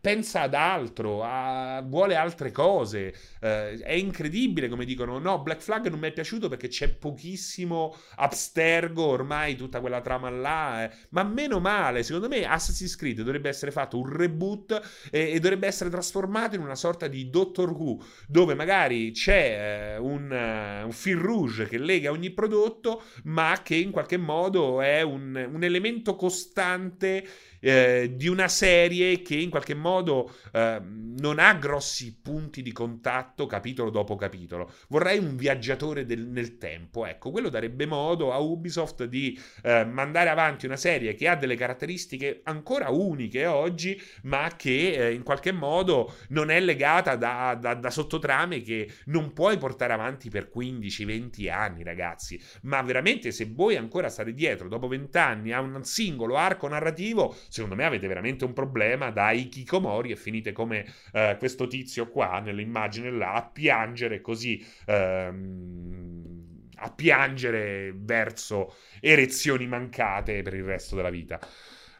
pensa 0.00 0.42
ad 0.42 0.54
altro, 0.54 1.22
a, 1.22 1.82
vuole 1.82 2.14
altre 2.14 2.50
cose. 2.50 3.14
Eh, 3.40 3.78
è 3.78 3.92
incredibile 3.92 4.68
come 4.68 4.84
dicono: 4.84 5.18
no, 5.18 5.42
Black 5.42 5.60
Flag 5.60 5.88
non 5.88 5.98
mi 5.98 6.08
è 6.08 6.12
piaciuto 6.12 6.48
perché 6.48 6.68
c'è 6.68 6.88
pochissimo 6.88 7.94
abstergo 8.16 9.04
ormai 9.04 9.56
tutta 9.56 9.80
quella 9.80 10.00
trama 10.00 10.30
là. 10.30 10.84
Eh. 10.84 10.90
Ma 11.10 11.22
meno 11.24 11.60
male, 11.60 12.02
secondo 12.02 12.28
me 12.28 12.46
Assassin's 12.46 12.96
Creed 12.96 13.18
dovrebbe 13.18 13.48
essere 13.48 13.70
fatto 13.70 13.98
un 13.98 14.08
reboot 14.08 15.08
e, 15.10 15.32
e 15.32 15.40
dovrebbe 15.40 15.66
essere 15.66 15.90
trasformato 15.90 16.54
in 16.54 16.62
una 16.62 16.74
sorta 16.74 17.06
di 17.06 17.28
Doctor 17.28 17.70
Who, 17.70 18.02
dove 18.26 18.54
magari 18.54 19.10
c'è 19.12 19.94
eh, 19.94 19.98
un, 19.98 20.30
uh, 20.30 20.86
un 20.86 20.92
fil 20.92 21.16
rouge 21.16 21.66
che 21.66 21.78
lega 21.84 22.10
ogni 22.10 22.30
prodotto, 22.30 23.02
ma 23.24 23.60
che 23.62 23.76
in 23.76 23.90
qualche 23.90 24.16
modo 24.16 24.80
è 24.80 25.02
un, 25.02 25.48
un 25.52 25.62
elemento 25.62 26.16
costante 26.16 27.24
eh, 27.62 28.12
di 28.14 28.26
una 28.26 28.48
serie 28.48 29.22
che 29.22 29.36
in 29.36 29.48
qualche 29.48 29.74
modo 29.74 30.34
eh, 30.52 30.80
non 30.82 31.38
ha 31.38 31.54
grossi 31.54 32.18
punti 32.20 32.60
di 32.60 32.72
contatto 32.72 33.46
capitolo 33.46 33.90
dopo 33.90 34.16
capitolo. 34.16 34.72
Vorrei 34.88 35.18
un 35.18 35.36
viaggiatore 35.36 36.04
del, 36.04 36.26
nel 36.26 36.58
tempo. 36.58 37.06
Ecco, 37.06 37.30
quello 37.30 37.48
darebbe 37.48 37.86
modo 37.86 38.32
a 38.32 38.38
Ubisoft 38.38 39.04
di 39.04 39.38
eh, 39.62 39.84
mandare 39.84 40.28
avanti 40.28 40.66
una 40.66 40.76
serie 40.76 41.14
che 41.14 41.28
ha 41.28 41.36
delle 41.36 41.54
caratteristiche 41.54 42.40
ancora 42.44 42.90
uniche 42.90 43.46
oggi, 43.46 44.00
ma 44.22 44.50
che 44.56 44.92
eh, 44.92 45.12
in 45.12 45.22
qualche 45.22 45.52
modo 45.52 46.14
non 46.28 46.50
è 46.50 46.58
legata 46.58 47.14
da, 47.14 47.56
da, 47.58 47.74
da 47.74 47.90
sottotrame 47.90 48.60
che 48.62 48.90
non 49.06 49.32
puoi 49.32 49.56
portare 49.58 49.92
avanti 49.92 50.30
per 50.30 50.50
15-20 50.52 51.50
anni, 51.50 51.84
ragazzi. 51.84 52.40
Ma 52.62 52.82
veramente, 52.82 53.30
se 53.30 53.48
voi 53.52 53.76
ancora 53.76 54.08
state 54.08 54.34
dietro 54.34 54.68
dopo 54.68 54.88
20 54.88 55.18
anni 55.18 55.52
a 55.52 55.60
un 55.60 55.84
singolo 55.84 56.36
arco 56.36 56.66
narrativo, 56.66 57.36
secondo 57.52 57.74
me 57.74 57.84
avete 57.84 58.06
veramente 58.06 58.46
un 58.46 58.54
problema 58.54 59.10
da 59.10 59.30
Ikikomori 59.30 60.10
e 60.10 60.16
finite 60.16 60.52
come 60.52 60.86
eh, 61.12 61.36
questo 61.38 61.66
tizio 61.66 62.08
qua 62.08 62.40
nell'immagine 62.40 63.10
là 63.10 63.34
a 63.34 63.44
piangere 63.44 64.22
così 64.22 64.64
ehm, 64.86 66.70
a 66.76 66.90
piangere 66.90 67.92
verso 67.94 68.74
erezioni 69.00 69.66
mancate 69.66 70.40
per 70.40 70.54
il 70.54 70.64
resto 70.64 70.96
della 70.96 71.10
vita. 71.10 71.38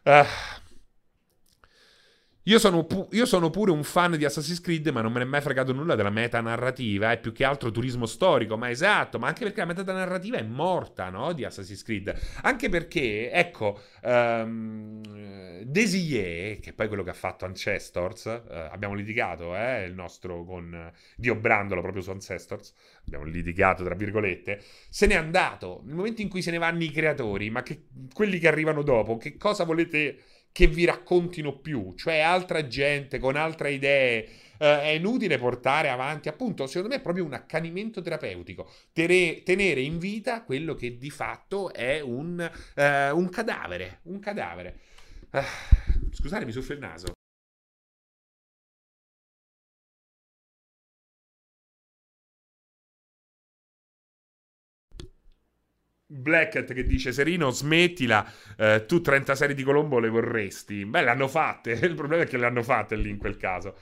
Uh, 0.04 0.24
io 2.44 2.58
sono, 2.58 2.84
pu- 2.84 3.06
io 3.12 3.24
sono, 3.24 3.50
pure 3.50 3.70
un 3.70 3.84
fan 3.84 4.16
di 4.16 4.24
Assassin's 4.24 4.60
Creed, 4.60 4.88
ma 4.88 5.00
non 5.00 5.12
me 5.12 5.18
ne 5.18 5.24
è 5.24 5.28
mai 5.28 5.40
fregato 5.40 5.72
nulla 5.72 5.94
della 5.94 6.10
meta 6.10 6.40
narrativa. 6.40 7.12
È 7.12 7.20
più 7.20 7.30
che 7.30 7.44
altro 7.44 7.70
turismo 7.70 8.04
storico, 8.04 8.56
ma 8.56 8.68
esatto. 8.68 9.20
Ma 9.20 9.28
anche 9.28 9.44
perché 9.44 9.60
la 9.60 9.66
meta 9.66 9.84
narrativa 9.92 10.38
è 10.38 10.42
morta, 10.42 11.08
no? 11.08 11.32
Di 11.34 11.44
Assassin's 11.44 11.84
Creed. 11.84 12.12
Anche 12.42 12.68
perché, 12.68 13.30
ecco, 13.30 13.80
um, 14.02 15.00
Desier, 15.62 16.58
che 16.58 16.70
è 16.70 16.72
poi 16.72 16.88
quello 16.88 17.04
che 17.04 17.10
ha 17.10 17.14
fatto 17.14 17.44
Ancestors, 17.44 18.24
uh, 18.24 18.52
abbiamo 18.70 18.94
litigato, 18.94 19.54
eh, 19.54 19.84
il 19.84 19.94
nostro 19.94 20.44
con 20.44 20.90
Dio 21.16 21.36
Brandolo 21.36 21.80
proprio 21.80 22.02
su 22.02 22.10
Ancestors. 22.10 22.74
Abbiamo 23.06 23.24
litigato, 23.24 23.84
tra 23.84 23.94
virgolette. 23.94 24.60
Se 24.88 25.06
n'è 25.06 25.14
andato. 25.14 25.82
Nel 25.84 25.94
momento 25.94 26.22
in 26.22 26.28
cui 26.28 26.42
se 26.42 26.50
ne 26.50 26.58
vanno 26.58 26.82
i 26.82 26.90
creatori, 26.90 27.50
ma 27.50 27.62
che, 27.62 27.84
quelli 28.12 28.40
che 28.40 28.48
arrivano 28.48 28.82
dopo, 28.82 29.16
che 29.16 29.36
cosa 29.36 29.62
volete 29.62 30.18
che 30.52 30.66
vi 30.66 30.84
raccontino 30.84 31.58
più, 31.58 31.94
cioè 31.96 32.18
altra 32.18 32.66
gente 32.66 33.18
con 33.18 33.36
altre 33.36 33.72
idee. 33.72 34.28
Uh, 34.62 34.78
è 34.78 34.88
inutile 34.90 35.38
portare 35.38 35.88
avanti, 35.88 36.28
appunto, 36.28 36.68
secondo 36.68 36.88
me 36.90 37.00
è 37.00 37.02
proprio 37.02 37.24
un 37.24 37.32
accanimento 37.32 38.00
terapeutico, 38.00 38.70
Tere, 38.92 39.42
tenere 39.42 39.80
in 39.80 39.98
vita 39.98 40.44
quello 40.44 40.76
che 40.76 40.98
di 40.98 41.10
fatto 41.10 41.72
è 41.72 42.00
un, 42.00 42.38
uh, 42.38 42.82
un 43.16 43.28
cadavere, 43.28 44.00
un 44.04 44.20
cadavere. 44.20 44.78
Uh, 45.32 45.40
scusate, 46.12 46.44
mi 46.44 46.52
soffio 46.52 46.74
il 46.74 46.80
naso. 46.80 47.12
Blackett 56.12 56.72
che 56.72 56.84
dice 56.84 57.12
Serino 57.12 57.50
smettila. 57.50 58.30
Eh, 58.56 58.84
tu 58.86 59.00
30 59.00 59.34
serie 59.34 59.54
di 59.54 59.62
Colombo 59.62 59.98
le 59.98 60.08
vorresti. 60.08 60.84
Beh 60.84 61.02
le 61.02 61.10
hanno 61.10 61.28
fatte. 61.28 61.72
Il 61.82 61.94
problema 61.94 62.22
è 62.22 62.26
che 62.26 62.36
le 62.36 62.46
hanno 62.46 62.62
fatte 62.62 62.96
lì 62.96 63.08
in 63.10 63.18
quel 63.18 63.36
caso. 63.36 63.76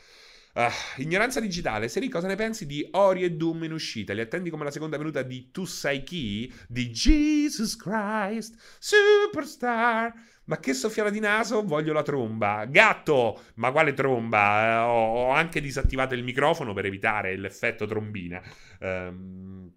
Uh, 0.52 1.00
ignoranza 1.00 1.38
digitale. 1.38 1.88
Seri 1.88 2.08
cosa 2.08 2.26
ne 2.26 2.34
pensi 2.34 2.66
di 2.66 2.86
Ori 2.92 3.22
e 3.22 3.32
Doom 3.32 3.64
in 3.64 3.72
uscita? 3.72 4.12
Li 4.12 4.20
attendi 4.20 4.50
come 4.50 4.64
la 4.64 4.72
seconda 4.72 4.96
venuta 4.96 5.22
di 5.22 5.50
Tu 5.52 5.64
sai 5.64 6.02
chi? 6.02 6.52
Di 6.66 6.90
Jesus 6.90 7.76
Christ 7.76 8.56
Superstar. 8.78 10.12
Ma 10.44 10.58
che 10.58 10.74
soffiata 10.74 11.10
di 11.10 11.20
naso, 11.20 11.62
voglio 11.62 11.92
la 11.92 12.02
tromba. 12.02 12.64
Gatto, 12.64 13.40
ma 13.54 13.70
quale 13.70 13.94
tromba? 13.94 14.62
Eh, 14.62 14.76
ho, 14.78 15.26
ho, 15.26 15.30
anche 15.30 15.60
disattivato 15.60 16.14
il 16.14 16.24
microfono 16.24 16.72
per 16.72 16.86
evitare 16.86 17.36
l'effetto 17.36 17.86
trombina. 17.86 18.42
Um, 18.80 19.72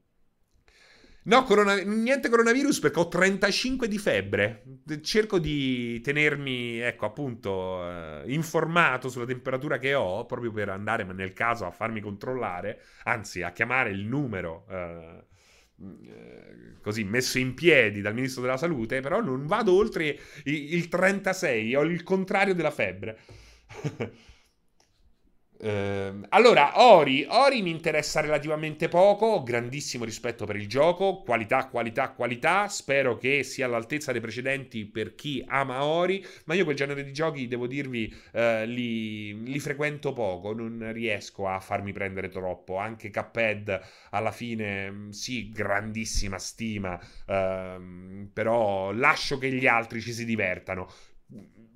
No, 1.25 1.43
corona- 1.43 1.81
niente 1.81 2.29
coronavirus 2.29 2.79
perché 2.79 2.99
ho 2.99 3.07
35 3.07 3.87
di 3.87 3.97
febbre. 3.97 4.63
Cerco 5.01 5.39
di 5.39 6.01
tenermi, 6.01 6.79
ecco, 6.79 7.05
appunto, 7.05 7.89
eh, 7.89 8.23
informato 8.27 9.07
sulla 9.07 9.25
temperatura 9.25 9.77
che 9.77 9.93
ho, 9.93 10.25
proprio 10.25 10.51
per 10.51 10.69
andare, 10.69 11.03
nel 11.05 11.31
caso, 11.31 11.65
a 11.65 11.71
farmi 11.71 12.01
controllare, 12.01 12.81
anzi, 13.03 13.41
a 13.41 13.51
chiamare 13.51 13.91
il 13.91 14.03
numero. 14.05 14.65
Eh, 14.69 15.23
eh 16.09 16.53
così 16.81 17.05
messo 17.05 17.39
in 17.39 17.53
piedi 17.53 18.01
dal 18.01 18.13
ministro 18.13 18.41
della 18.41 18.57
salute, 18.57 18.99
però 18.99 19.21
non 19.21 19.47
vado 19.47 19.73
oltre 19.73 20.19
il 20.43 20.89
36, 20.89 21.75
ho 21.75 21.83
il 21.83 22.03
contrario 22.03 22.53
della 22.53 22.71
febbre. 22.71 23.17
Eh, 25.63 26.13
allora, 26.29 26.83
Ori, 26.83 27.25
Ori 27.29 27.61
mi 27.61 27.69
interessa 27.69 28.19
relativamente 28.19 28.89
poco, 28.89 29.43
grandissimo 29.43 30.03
rispetto 30.03 30.45
per 30.45 30.57
il 30.57 30.67
gioco, 30.67 31.21
qualità, 31.21 31.67
qualità, 31.67 32.09
qualità, 32.11 32.67
spero 32.67 33.15
che 33.15 33.43
sia 33.43 33.65
all'altezza 33.65 34.11
dei 34.11 34.19
precedenti 34.19 34.83
per 34.85 35.15
chi 35.15 35.41
ama 35.47 35.85
Ori, 35.85 36.21
ma 36.47 36.53
io 36.53 36.65
quel 36.65 36.75
genere 36.75 37.05
di 37.05 37.13
giochi, 37.13 37.47
devo 37.47 37.67
dirvi, 37.67 38.13
eh, 38.33 38.65
li, 38.65 39.41
li, 39.41 39.59
frequento 39.59 40.11
poco, 40.11 40.53
non 40.53 40.91
riesco 40.91 41.47
a 41.47 41.61
farmi 41.61 41.93
prendere 41.93 42.27
troppo, 42.27 42.75
anche 42.75 43.09
Cuphead 43.09 43.79
alla 44.09 44.31
fine, 44.33 44.91
mm, 44.91 45.09
sì, 45.11 45.49
grandissima 45.49 46.39
stima, 46.39 46.99
ehm, 47.25 48.29
però 48.33 48.91
lascio 48.91 49.37
che 49.37 49.49
gli 49.49 49.65
altri 49.65 50.01
ci 50.01 50.11
si 50.11 50.25
divertano 50.25 50.91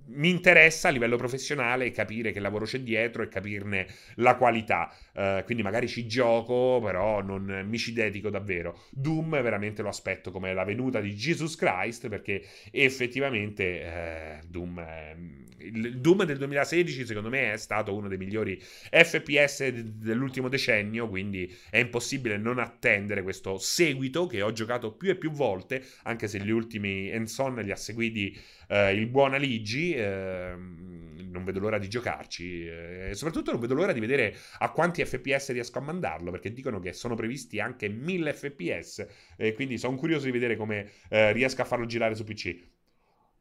mi 0.07 0.29
interessa 0.29 0.87
a 0.87 0.91
livello 0.91 1.17
professionale 1.17 1.91
capire 1.91 2.31
che 2.31 2.39
lavoro 2.39 2.65
c'è 2.65 2.79
dietro 2.79 3.23
e 3.23 3.27
capirne 3.27 3.87
la 4.15 4.35
qualità. 4.35 4.91
Uh, 5.13 5.43
quindi 5.43 5.63
magari 5.63 5.87
ci 5.87 6.07
gioco, 6.07 6.79
però 6.83 7.21
non 7.21 7.65
mi 7.67 7.77
ci 7.77 7.93
dedico 7.93 8.29
davvero. 8.29 8.79
Doom 8.91 9.41
veramente 9.41 9.81
lo 9.81 9.89
aspetto 9.89 10.31
come 10.31 10.53
la 10.53 10.63
venuta 10.63 10.99
di 10.99 11.13
Jesus 11.13 11.55
Christ, 11.55 12.07
perché 12.07 12.43
effettivamente 12.71 13.63
eh, 13.63 14.39
Doom, 14.47 14.79
eh, 14.79 15.15
il 15.59 15.99
Doom 15.99 16.23
del 16.23 16.37
2016 16.37 17.05
secondo 17.05 17.29
me 17.29 17.53
è 17.53 17.57
stato 17.57 17.95
uno 17.95 18.07
dei 18.07 18.17
migliori 18.17 18.59
FPS 18.59 19.67
dell'ultimo 19.69 20.49
decennio, 20.49 21.07
quindi 21.07 21.53
è 21.69 21.77
impossibile 21.77 22.37
non 22.37 22.59
attendere 22.59 23.23
questo 23.23 23.57
seguito 23.57 24.27
che 24.27 24.41
ho 24.41 24.51
giocato 24.51 24.93
più 24.93 25.09
e 25.09 25.15
più 25.15 25.31
volte, 25.31 25.83
anche 26.03 26.27
se 26.27 26.39
gli 26.39 26.49
ultimi 26.49 27.09
Enson 27.09 27.55
li 27.55 27.71
ha 27.71 27.75
seguiti 27.75 28.37
eh, 28.67 28.93
il 28.93 29.07
buon 29.07 29.33
Aligi, 29.33 29.93
eh, 29.93 30.53
non 30.55 31.43
vedo 31.43 31.59
l'ora 31.59 31.77
di 31.77 31.89
giocarci 31.89 32.67
eh, 32.67 33.11
soprattutto 33.13 33.51
non 33.51 33.59
vedo 33.59 33.73
l'ora 33.73 33.91
di 33.91 33.99
vedere 33.99 34.35
a 34.59 34.71
quanti 34.71 35.03
FPS 35.03 35.51
riesco 35.51 35.77
a 35.77 35.81
mandarlo 35.81 36.31
perché 36.31 36.51
dicono 36.51 36.79
che 36.79 36.93
sono 36.93 37.15
previsti 37.15 37.59
anche 37.59 37.89
1000 37.89 38.33
FPS 38.33 39.07
quindi 39.53 39.77
sono 39.77 39.97
curioso 39.97 40.25
di 40.25 40.31
vedere 40.31 40.55
come 40.55 40.89
eh, 41.09 41.31
riesco 41.33 41.61
a 41.61 41.65
farlo 41.65 41.85
girare 41.85 42.15
su 42.15 42.23
PC. 42.23 42.57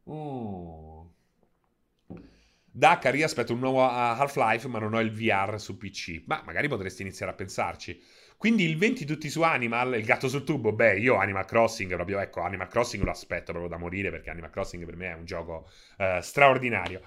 Oh. 0.04 0.95
Dakar, 2.77 3.14
io 3.14 3.24
aspetto 3.24 3.55
un 3.55 3.61
nuovo 3.61 3.89
Half-Life 3.89 4.68
ma 4.68 4.79
non 4.79 4.93
ho 4.93 5.01
il 5.01 5.11
VR 5.11 5.59
su 5.59 5.79
PC. 5.79 6.24
Ma 6.27 6.43
magari 6.45 6.68
potresti 6.68 7.01
iniziare 7.01 7.33
a 7.33 7.35
pensarci. 7.35 7.99
Quindi 8.37 8.64
il 8.64 8.77
20 8.77 9.07
tutti 9.07 9.31
su 9.31 9.41
Animal, 9.41 9.95
il 9.95 10.05
gatto 10.05 10.29
sul 10.29 10.45
tubo, 10.45 10.74
beh, 10.74 10.99
io 10.99 11.16
Animal 11.16 11.47
Crossing 11.47 11.95
proprio, 11.95 12.18
ecco, 12.18 12.43
Animal 12.43 12.68
Crossing 12.68 13.03
lo 13.03 13.11
aspetto 13.11 13.53
proprio 13.53 13.70
da 13.70 13.79
morire 13.79 14.11
perché 14.11 14.29
Animal 14.29 14.51
Crossing 14.51 14.85
per 14.85 14.95
me 14.95 15.11
è 15.11 15.14
un 15.14 15.24
gioco 15.24 15.70
uh, 15.97 16.20
straordinario. 16.20 17.01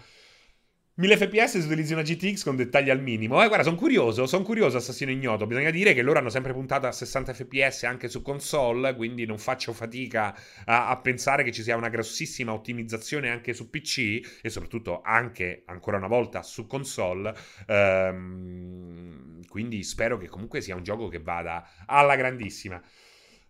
1000 0.99 1.15
fps 1.15 1.59
se 1.59 1.65
utilizzi 1.65 1.93
una 1.93 2.01
GTX 2.01 2.43
con 2.43 2.57
dettagli 2.57 2.89
al 2.89 3.01
minimo. 3.01 3.41
Eh, 3.41 3.47
guarda, 3.47 3.63
sono 3.63 3.77
curioso, 3.77 4.27
sono 4.27 4.43
curioso, 4.43 4.75
Assassino 4.75 5.09
Ignoto. 5.11 5.47
Bisogna 5.47 5.69
dire 5.69 5.93
che 5.93 6.01
loro 6.01 6.19
hanno 6.19 6.27
sempre 6.27 6.51
puntato 6.51 6.87
a 6.87 6.91
60 6.91 7.33
fps 7.33 7.83
anche 7.85 8.09
su 8.09 8.21
console, 8.21 8.93
quindi 8.97 9.25
non 9.25 9.37
faccio 9.37 9.71
fatica 9.71 10.37
a, 10.65 10.89
a, 10.89 10.97
pensare 10.97 11.43
che 11.43 11.53
ci 11.53 11.63
sia 11.63 11.77
una 11.77 11.87
grossissima 11.87 12.51
ottimizzazione 12.51 13.29
anche 13.29 13.53
su 13.53 13.69
PC 13.69 14.39
e 14.41 14.49
soprattutto 14.49 14.99
anche, 15.01 15.63
ancora 15.67 15.95
una 15.95 16.07
volta, 16.07 16.43
su 16.43 16.67
console. 16.67 17.33
Ehm, 17.67 19.39
quindi 19.47 19.81
spero 19.83 20.17
che 20.17 20.27
comunque 20.27 20.59
sia 20.59 20.75
un 20.75 20.83
gioco 20.83 21.07
che 21.07 21.19
vada 21.19 21.65
alla 21.85 22.17
grandissima. 22.17 22.81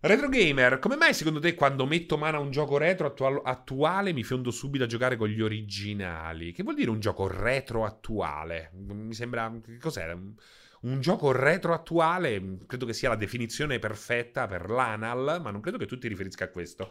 Retro 0.02 0.30
Gamer, 0.30 0.80
come 0.80 0.96
mai 0.96 1.14
secondo 1.14 1.42
te 1.42 1.56
quando 1.56 1.86
metto 1.86 2.18
mano 2.18 2.38
a 2.38 2.40
un 2.40 2.52
gioco 2.52 2.78
retro 2.78 3.08
attual- 3.08 3.42
attuale 3.44 4.14
mi 4.14 4.24
fiondo 4.24 4.50
subito 4.50 4.86
a 4.86 4.88
giocare 4.88 5.18
con 5.18 5.28
gli 5.28 5.42
originali? 5.42 6.54
Che 6.54 6.64
vuol 6.64 6.76
dire 6.76 6.90
un 6.90 7.02
gioco 7.02 7.28
retro 7.28 7.84
attuale? 7.84 8.72
Mi 8.76 9.14
sembra... 9.14 9.54
Che 9.62 9.78
cos'è? 9.78 10.10
Un, 10.14 11.02
gioco 11.02 11.34
retro 11.34 11.74
attuale 11.74 12.60
credo 12.66 12.86
che 12.86 12.94
sia 12.94 13.10
la 13.10 13.18
definizione 13.18 13.78
perfetta 13.78 14.48
per 14.48 14.70
l'anal, 14.70 15.42
ma 15.42 15.52
non 15.52 15.60
credo 15.60 15.78
che 15.78 15.86
tu 15.86 15.98
ti 15.98 16.08
riferisca 16.08 16.46
a 16.46 16.50
questo. 16.50 16.90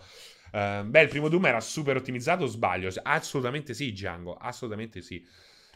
Uh, 0.53 0.85
beh, 0.85 1.01
il 1.01 1.09
primo 1.09 1.31
Doom 1.31 1.47
era 1.47 1.61
super 1.61 1.97
ottimizzato 1.97 2.45
sbaglio? 2.45 2.91
Assolutamente 3.05 3.73
sì, 3.73 3.93
Django, 3.93 4.37
assolutamente 4.37 5.01
sì. 5.01 5.27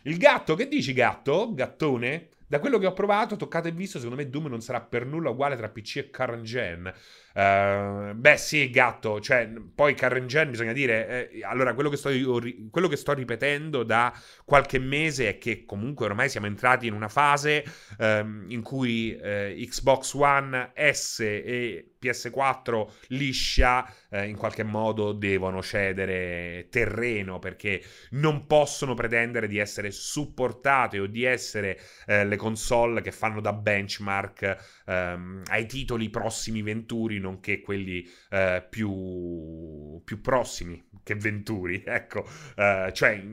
Il 0.03 0.19
gatto, 0.19 0.55
che 0.55 0.69
dici 0.69 0.93
gatto? 0.93 1.55
Gattone? 1.55 2.29
Da 2.53 2.61
quello 2.61 2.77
che 2.77 2.85
ho 2.85 2.93
provato, 2.93 3.37
toccato 3.37 3.69
e 3.69 3.71
visto, 3.71 3.99
secondo 3.99 4.21
me 4.23 4.29
Doom 4.29 4.49
non 4.49 4.61
sarà 4.61 4.83
per 4.83 5.07
nulla 5.07 5.31
uguale 5.31 5.57
tra 5.57 5.71
PC 5.71 5.97
e 5.97 6.11
current 6.11 6.43
gen. 6.43 6.93
Uh, 7.33 8.13
beh, 8.13 8.37
sì, 8.37 8.69
gatto. 8.69 9.21
Cioè, 9.21 9.51
poi 9.75 9.97
current 9.97 10.27
gen 10.27 10.51
bisogna 10.51 10.75
dire. 10.75 11.31
Eh, 11.31 11.43
allora, 11.45 11.73
quello 11.73 11.89
che, 11.89 11.97
sto, 11.97 12.11
quello 12.71 12.89
che, 12.89 12.97
sto, 12.97 13.15
ripetendo 13.15 13.85
da 13.85 14.13
qualche 14.45 14.79
mese 14.79 15.31
è 15.31 15.39
che 15.39 15.65
comunque 15.65 16.05
ormai 16.05 16.29
siamo 16.29 16.47
entrati 16.47 16.87
in 16.87 16.93
una 16.93 17.09
fase 17.09 17.65
um, 17.97 18.45
in 18.49 18.61
cui 18.61 19.17
eh, 19.17 19.57
Xbox 19.67 20.13
One 20.13 20.73
S 20.75 21.21
e 21.21 21.93
PS4 22.03 22.89
liscia 23.09 23.89
eh, 24.11 24.27
in 24.27 24.37
qualche 24.37 24.65
modo 24.65 25.13
devono 25.13 25.63
cedere 25.63 26.67
terreno 26.69 27.39
perché 27.39 27.81
non 28.11 28.47
possono 28.47 28.95
pretendere 28.95 29.47
di 29.47 29.59
essere 29.59 29.93
supportate 29.93 30.99
o 30.99 31.07
di 31.07 31.23
essere 31.23 31.79
eh, 32.07 32.25
le 32.25 32.37
console 32.43 33.03
che 33.03 33.13
fanno 33.13 33.41
da 33.41 33.53
benchmark 33.53 34.83
ehm, 34.87 35.43
ai 35.47 35.67
titoli 35.67 36.11
prossimi 36.11 36.61
venturi 36.61 37.21
nonché 37.21 37.61
quelli 37.61 38.05
eh, 38.31 38.67
più, 38.69 40.03
più, 40.03 40.21
prossimi 40.21 40.85
che 41.05 41.15
venturi 41.15 41.83
ecco. 41.87 42.27
Eh, 42.57 42.91
cioè 42.93 43.25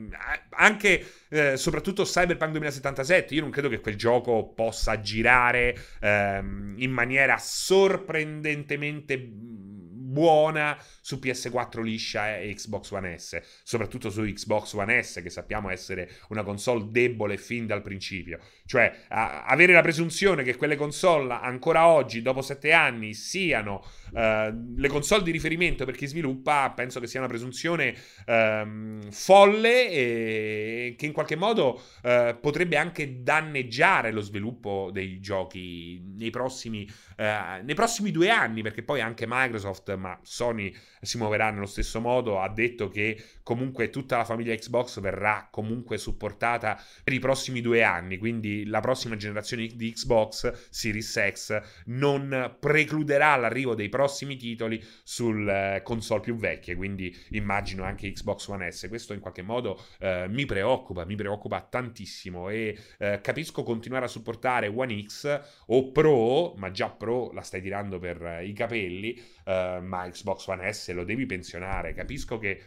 anche 0.50 1.04
eh, 1.28 1.56
soprattutto 1.56 2.04
Cyberpunk 2.04 2.52
2077 2.52 3.34
io 3.34 3.40
non 3.40 3.50
credo 3.50 3.68
che 3.68 3.80
quel 3.80 3.96
gioco 3.96 4.52
possa 4.54 5.00
girare 5.00 5.76
ehm, 6.00 6.74
in 6.78 6.92
maniera 6.92 7.36
sorprendentemente 7.36 9.18
buona 10.10 10.76
su 11.00 11.16
PS4 11.16 11.82
liscia 11.82 12.36
e 12.36 12.52
Xbox 12.54 12.90
One 12.90 13.16
S, 13.16 13.40
soprattutto 13.62 14.10
su 14.10 14.22
Xbox 14.22 14.74
One 14.74 15.02
S 15.02 15.20
che 15.22 15.30
sappiamo 15.30 15.70
essere 15.70 16.10
una 16.28 16.42
console 16.42 16.86
debole 16.90 17.36
fin 17.36 17.66
dal 17.66 17.82
principio. 17.82 18.38
Cioè 18.66 19.04
a- 19.08 19.44
avere 19.44 19.72
la 19.72 19.82
presunzione 19.82 20.42
che 20.42 20.56
quelle 20.56 20.76
console 20.76 21.32
ancora 21.34 21.86
oggi, 21.86 22.22
dopo 22.22 22.42
sette 22.42 22.72
anni, 22.72 23.14
siano 23.14 23.84
uh, 24.12 24.76
le 24.76 24.88
console 24.88 25.22
di 25.22 25.30
riferimento 25.30 25.84
per 25.84 25.96
chi 25.96 26.06
sviluppa, 26.06 26.70
penso 26.74 27.00
che 27.00 27.06
sia 27.06 27.20
una 27.20 27.28
presunzione 27.28 27.94
um, 28.26 29.10
folle 29.10 29.90
e 29.90 30.94
che 30.96 31.06
in 31.06 31.12
qualche 31.12 31.36
modo 31.36 31.80
uh, 32.02 32.38
potrebbe 32.40 32.76
anche 32.76 33.22
danneggiare 33.22 34.10
lo 34.10 34.20
sviluppo 34.20 34.90
dei 34.92 35.20
giochi 35.20 36.02
nei 36.16 36.30
prossimi, 36.30 36.88
uh, 37.18 37.64
nei 37.64 37.74
prossimi 37.74 38.10
due 38.10 38.30
anni, 38.30 38.62
perché 38.62 38.82
poi 38.82 39.00
anche 39.00 39.24
Microsoft 39.26 39.96
ma 40.00 40.18
Sony 40.22 40.74
si 41.00 41.18
muoverà 41.18 41.50
nello 41.50 41.66
stesso 41.66 42.00
modo, 42.00 42.40
ha 42.40 42.48
detto 42.48 42.88
che 42.88 43.22
comunque 43.42 43.90
tutta 43.90 44.16
la 44.16 44.24
famiglia 44.24 44.54
Xbox 44.54 45.00
verrà 45.00 45.48
comunque 45.50 45.98
supportata 45.98 46.80
per 47.04 47.12
i 47.12 47.18
prossimi 47.18 47.60
due 47.60 47.82
anni, 47.82 48.18
quindi 48.18 48.66
la 48.66 48.80
prossima 48.80 49.16
generazione 49.16 49.66
di 49.66 49.92
Xbox 49.92 50.68
Series 50.70 51.30
X 51.32 51.62
non 51.86 52.56
precluderà 52.58 53.36
l'arrivo 53.36 53.74
dei 53.74 53.88
prossimi 53.88 54.36
titoli 54.36 54.82
sulle 55.02 55.76
eh, 55.76 55.82
console 55.82 56.20
più 56.20 56.36
vecchie, 56.36 56.74
quindi 56.74 57.14
immagino 57.30 57.84
anche 57.84 58.10
Xbox 58.10 58.48
One 58.48 58.70
S. 58.70 58.86
Questo 58.88 59.12
in 59.12 59.20
qualche 59.20 59.42
modo 59.42 59.82
eh, 59.98 60.26
mi 60.28 60.46
preoccupa, 60.46 61.04
mi 61.04 61.16
preoccupa 61.16 61.60
tantissimo 61.60 62.48
e 62.48 62.78
eh, 62.98 63.20
capisco 63.20 63.62
continuare 63.62 64.06
a 64.06 64.08
supportare 64.08 64.68
One 64.68 65.04
X 65.04 65.40
o 65.66 65.90
Pro, 65.90 66.54
ma 66.56 66.70
già 66.70 66.88
Pro 66.88 67.30
la 67.32 67.42
stai 67.42 67.60
tirando 67.60 67.98
per 67.98 68.22
eh, 68.22 68.46
i 68.46 68.52
capelli, 68.52 69.20
eh, 69.44 69.78
ma 69.90 70.08
Xbox 70.08 70.46
One 70.46 70.72
S 70.72 70.92
lo 70.92 71.04
devi 71.04 71.26
pensionare. 71.26 71.92
Capisco 71.92 72.38
che 72.38 72.64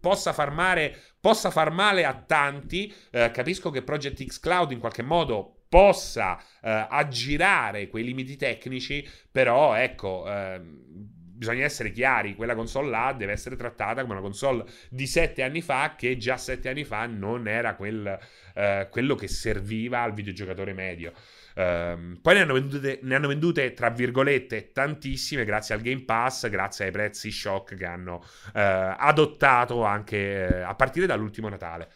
possa 0.00 0.32
far 0.32 0.50
male, 0.50 0.96
possa 1.20 1.50
far 1.50 1.70
male 1.70 2.04
a 2.04 2.14
tanti. 2.14 2.92
Eh, 3.10 3.30
capisco 3.30 3.70
che 3.70 3.82
Project 3.82 4.24
X 4.24 4.40
Cloud 4.40 4.72
in 4.72 4.80
qualche 4.80 5.02
modo 5.02 5.64
possa 5.68 6.38
eh, 6.62 6.86
aggirare 6.88 7.88
quei 7.88 8.04
limiti 8.04 8.36
tecnici, 8.36 9.06
però 9.30 9.74
ecco. 9.74 10.24
Ehm, 10.26 11.20
bisogna 11.42 11.64
essere 11.64 11.90
chiari, 11.90 12.36
quella 12.36 12.54
console 12.54 12.88
là 12.88 13.12
deve 13.18 13.32
essere 13.32 13.56
trattata 13.56 14.02
come 14.02 14.12
una 14.12 14.22
console 14.22 14.64
di 14.88 15.08
sette 15.08 15.42
anni 15.42 15.60
fa 15.60 15.96
che 15.96 16.16
già 16.16 16.36
sette 16.36 16.68
anni 16.68 16.84
fa 16.84 17.04
non 17.06 17.48
era 17.48 17.74
quel, 17.74 18.16
eh, 18.54 18.86
quello 18.88 19.16
che 19.16 19.26
serviva 19.26 20.02
al 20.02 20.14
videogiocatore 20.14 20.72
medio. 20.72 21.12
Um, 21.54 22.18
poi 22.20 22.34
ne 22.34 22.40
hanno, 22.40 22.54
vendute, 22.54 23.00
ne 23.02 23.14
hanno, 23.14 23.28
vendute, 23.28 23.74
tra 23.74 23.90
virgolette, 23.90 24.72
tantissime 24.72 25.44
grazie 25.44 25.74
al 25.74 25.80
Game 25.80 26.04
Pass, 26.04 26.48
grazie 26.48 26.86
ai 26.86 26.90
prezzi 26.90 27.30
shock 27.30 27.74
che 27.74 27.84
hanno 27.84 28.16
uh, 28.16 28.50
adottato 28.52 29.84
anche 29.84 30.48
uh, 30.50 30.68
a 30.68 30.74
partire 30.74 31.06
dall'ultimo 31.06 31.48
Natale. 31.48 31.90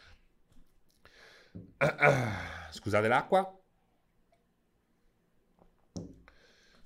scusate 2.71 3.09
l'acqua. 3.09 3.56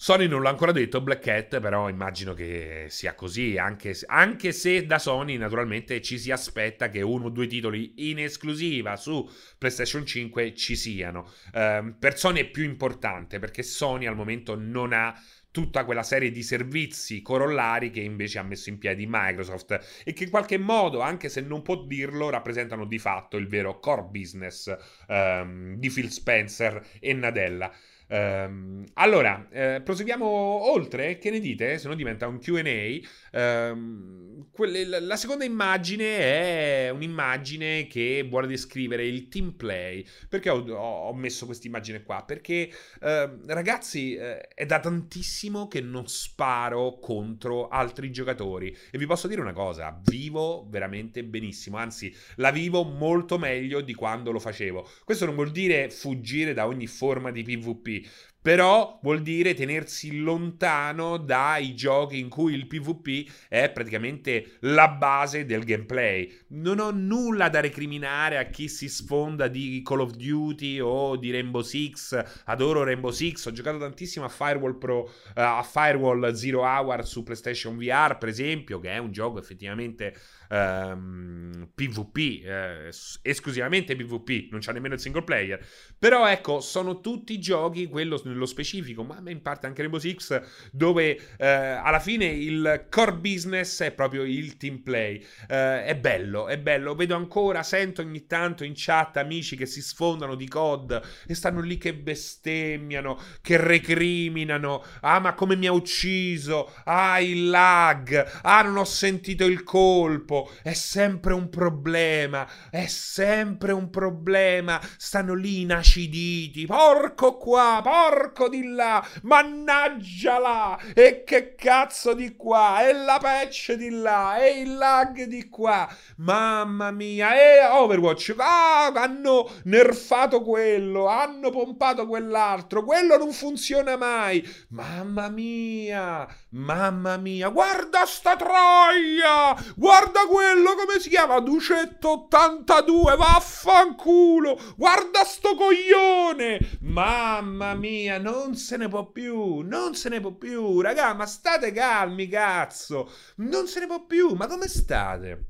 Sony 0.02 0.28
non 0.28 0.42
l'ha 0.42 0.48
ancora 0.48 0.72
detto, 0.72 1.02
Black 1.02 1.20
Cat, 1.20 1.60
però 1.60 1.90
immagino 1.90 2.32
che 2.32 2.86
sia 2.88 3.14
così, 3.14 3.58
anche, 3.58 3.94
anche, 4.06 4.50
se 4.50 4.86
da 4.86 4.98
Sony 4.98 5.36
naturalmente 5.36 6.00
ci 6.00 6.18
si 6.18 6.30
aspetta 6.30 6.88
che 6.88 7.02
uno 7.02 7.26
o 7.26 7.28
due 7.28 7.46
titoli 7.46 8.08
in 8.10 8.18
esclusiva 8.18 8.96
su 8.96 9.28
PlayStation 9.58 10.06
5 10.06 10.54
ci 10.54 10.74
siano. 10.74 11.30
Um, 11.52 11.96
per 11.98 12.16
Sony 12.16 12.40
è 12.40 12.48
più 12.48 12.64
importante 12.64 13.38
perché 13.38 13.62
Sony 13.62 14.06
al 14.06 14.16
momento 14.16 14.54
non 14.54 14.94
ha 14.94 15.14
tutta 15.50 15.84
quella 15.84 16.02
serie 16.02 16.30
di 16.30 16.42
servizi 16.42 17.20
corollari 17.20 17.90
che 17.90 18.00
invece 18.00 18.38
ha 18.38 18.42
messo 18.42 18.70
in 18.70 18.78
piedi 18.78 19.04
Microsoft 19.06 20.02
e 20.02 20.14
che 20.14 20.24
in 20.24 20.30
qualche 20.30 20.56
modo, 20.56 21.00
anche 21.00 21.28
se 21.28 21.42
non 21.42 21.60
può 21.60 21.84
dirlo, 21.84 22.30
rappresentano 22.30 22.86
di 22.86 22.98
fatto 22.98 23.36
il 23.36 23.48
vero 23.48 23.78
core 23.78 24.08
business 24.10 24.74
um, 25.08 25.74
di 25.74 25.90
Phil 25.90 26.10
Spencer 26.10 26.82
e 26.98 27.12
Nadella. 27.12 27.70
Um, 28.12 28.84
allora, 28.94 29.46
eh, 29.52 29.82
proseguiamo 29.84 30.26
oltre, 30.26 31.18
che 31.18 31.30
ne 31.30 31.38
dite? 31.38 31.78
Se 31.78 31.86
no 31.86 31.94
diventa 31.94 32.26
un 32.26 32.40
QA. 32.40 32.98
Quelle, 33.30 35.00
la 35.00 35.16
seconda 35.16 35.44
immagine 35.44 36.18
è 36.18 36.90
un'immagine 36.90 37.86
che 37.86 38.26
vuole 38.28 38.46
descrivere 38.46 39.06
il 39.06 39.28
team 39.28 39.52
play. 39.52 40.04
Perché 40.28 40.50
ho, 40.50 41.14
messo 41.14 41.46
questa 41.46 41.66
immagine 41.66 42.02
qua? 42.02 42.24
Perché 42.24 42.70
uh, 43.00 43.40
ragazzi, 43.46 44.16
uh, 44.18 44.38
è 44.54 44.66
da 44.66 44.80
tantissimo 44.80 45.68
che 45.68 45.80
non 45.80 46.08
sparo 46.08 46.98
contro 46.98 47.68
altri 47.68 48.10
giocatori. 48.10 48.76
E 48.90 48.98
vi 48.98 49.06
posso 49.06 49.28
dire 49.28 49.40
una 49.40 49.52
cosa: 49.52 50.00
vivo 50.04 50.66
veramente 50.68 51.22
benissimo. 51.24 51.76
Anzi, 51.76 52.14
la 52.36 52.50
vivo 52.50 52.82
molto 52.82 53.38
meglio 53.38 53.80
di 53.80 53.94
quando 53.94 54.32
lo 54.32 54.40
facevo. 54.40 54.88
Questo 55.04 55.26
non 55.26 55.36
vuol 55.36 55.52
dire 55.52 55.90
fuggire 55.90 56.52
da 56.52 56.66
ogni 56.66 56.86
forma 56.86 57.30
di 57.30 57.42
PvP 57.42 58.08
però 58.42 58.98
vuol 59.02 59.20
dire 59.20 59.54
tenersi 59.54 60.18
lontano 60.18 61.18
dai 61.18 61.74
giochi 61.74 62.18
in 62.18 62.28
cui 62.28 62.54
il 62.54 62.66
PvP 62.66 63.30
è 63.48 63.70
praticamente 63.70 64.56
la 64.60 64.88
base 64.88 65.44
del 65.44 65.64
gameplay. 65.64 66.32
Non 66.48 66.78
ho 66.78 66.90
nulla 66.90 67.48
da 67.48 67.60
recriminare 67.60 68.38
a 68.38 68.44
chi 68.44 68.68
si 68.68 68.88
sfonda 68.88 69.48
di 69.48 69.82
Call 69.84 70.00
of 70.00 70.12
Duty 70.12 70.80
o 70.80 71.16
di 71.16 71.30
Rainbow 71.30 71.62
Six. 71.62 72.42
Adoro 72.46 72.82
Rainbow 72.82 73.10
Six, 73.10 73.46
ho 73.46 73.52
giocato 73.52 73.78
tantissimo 73.78 74.24
a 74.24 74.28
Firewall 74.28 74.78
Pro, 74.78 75.00
uh, 75.00 75.10
a 75.34 75.62
Firewall 75.62 76.32
Zero 76.32 76.62
Hour 76.62 77.06
su 77.06 77.22
PlayStation 77.22 77.76
VR, 77.76 78.16
per 78.16 78.28
esempio, 78.28 78.78
che 78.80 78.90
è 78.90 78.98
un 78.98 79.12
gioco 79.12 79.38
effettivamente 79.38 80.14
um, 80.50 81.68
PvP, 81.74 82.44
eh, 82.44 82.90
esclusivamente 83.22 83.96
PvP, 83.96 84.48
non 84.50 84.60
c'è 84.60 84.72
nemmeno 84.72 84.94
il 84.94 85.00
single 85.00 85.22
player. 85.22 85.64
Però 85.98 86.28
ecco, 86.28 86.60
sono 86.60 87.00
tutti 87.00 87.38
giochi, 87.38 87.86
quello 87.86 88.20
nello 88.24 88.46
specifico, 88.46 89.02
ma 89.02 89.20
in 89.26 89.42
parte 89.42 89.66
anche 89.66 89.80
Rainbow 89.80 90.00
Six, 90.00 90.40
dove 90.72 91.18
eh, 91.38 91.46
alla 91.46 92.00
fine 92.00 92.26
il 92.26 92.86
core 92.90 93.14
business 93.14 93.82
è 93.82 93.92
proprio 93.92 94.22
il 94.24 94.56
team 94.56 94.78
play. 94.78 95.24
Eh, 95.48 95.84
è 95.84 95.96
bello, 95.96 96.48
è 96.48 96.58
bello. 96.58 96.94
Vedo 96.94 97.14
ancora, 97.14 97.62
sento 97.62 98.02
ogni 98.02 98.26
tanto 98.26 98.64
in 98.64 98.72
chat 98.74 99.16
amici 99.16 99.56
che 99.56 99.66
si 99.66 99.80
sfondano 99.80 100.34
di 100.34 100.48
COD 100.48 101.00
e 101.26 101.34
stanno 101.34 101.60
lì 101.60 101.78
che 101.78 101.94
bestemmiano, 101.94 103.18
che 103.40 103.56
recriminano. 103.56 104.84
Ah, 105.00 105.18
ma 105.18 105.34
come 105.34 105.56
mi 105.56 105.66
ha 105.66 105.72
ucciso? 105.72 106.72
Ah, 106.84 107.20
il 107.20 107.48
lag. 107.48 108.40
Ah, 108.42 108.62
non 108.62 108.76
ho 108.76 108.84
sentito 108.84 109.44
il 109.44 109.62
colpo. 109.62 110.39
È 110.62 110.72
sempre 110.72 111.34
un 111.34 111.48
problema. 111.48 112.46
È 112.70 112.86
sempre 112.86 113.72
un 113.72 113.90
problema. 113.90 114.80
Stanno 114.96 115.34
lì 115.34 115.62
inaciditi. 115.62 116.66
Porco 116.66 117.36
qua, 117.36 117.80
porco 117.82 118.48
di 118.48 118.68
là. 118.68 119.04
Mannaggia 119.22 120.38
là. 120.38 120.78
E 120.94 121.24
che 121.24 121.54
cazzo 121.54 122.14
di 122.14 122.36
qua. 122.36 122.86
E 122.86 122.92
la 122.92 123.18
patch 123.20 123.72
di 123.72 123.90
là. 123.90 124.38
E 124.38 124.60
il 124.60 124.76
lag 124.76 125.22
di 125.24 125.48
qua. 125.48 125.88
Mamma 126.16 126.90
mia. 126.90 127.34
E 127.34 127.64
Overwatch. 127.66 128.34
Ah, 128.38 128.92
hanno 128.94 129.50
nerfato 129.64 130.42
quello. 130.42 131.06
Hanno 131.06 131.50
pompato 131.50 132.06
quell'altro. 132.06 132.84
Quello 132.84 133.16
non 133.16 133.32
funziona 133.32 133.96
mai. 133.96 134.46
Mamma 134.70 135.28
mia. 135.28 136.26
Mamma 136.50 137.16
mia. 137.16 137.48
Guarda 137.48 138.04
sta 138.06 138.36
troia. 138.36 139.54
Guarda 139.76 140.26
quello 140.30 140.74
come 140.76 141.00
si 141.00 141.08
chiama. 141.08 141.40
Ducetto 141.40 142.10
82. 142.10 143.16
Vaffanculo. 143.16 144.58
Guarda 144.76 145.24
sto 145.24 145.56
coglione. 145.56 146.78
Mamma 146.82 147.74
mia. 147.74 148.18
Non 148.18 148.54
se 148.54 148.76
ne 148.76 148.88
può 148.88 149.10
più. 149.10 149.60
Non 149.60 149.94
se 149.94 150.08
ne 150.08 150.20
può 150.20 150.30
più. 150.30 150.80
Raga, 150.80 151.12
ma 151.14 151.26
state 151.26 151.72
calmi, 151.72 152.28
cazzo. 152.28 153.10
Non 153.36 153.66
se 153.66 153.80
ne 153.80 153.86
può 153.86 154.06
più. 154.06 154.34
Ma 154.34 154.46
come 154.46 154.68
state? 154.68 155.46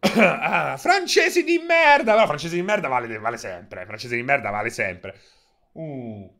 ah, 0.00 0.76
francesi 0.78 1.44
di 1.44 1.58
merda! 1.58 2.16
No, 2.16 2.24
francesi 2.26 2.54
di 2.54 2.62
merda 2.62 2.88
vale, 2.88 3.18
vale 3.18 3.36
sempre. 3.36 3.84
Francesi 3.84 4.16
di 4.16 4.22
merda 4.22 4.50
vale 4.50 4.70
sempre. 4.70 5.14
Uh. 5.72 6.39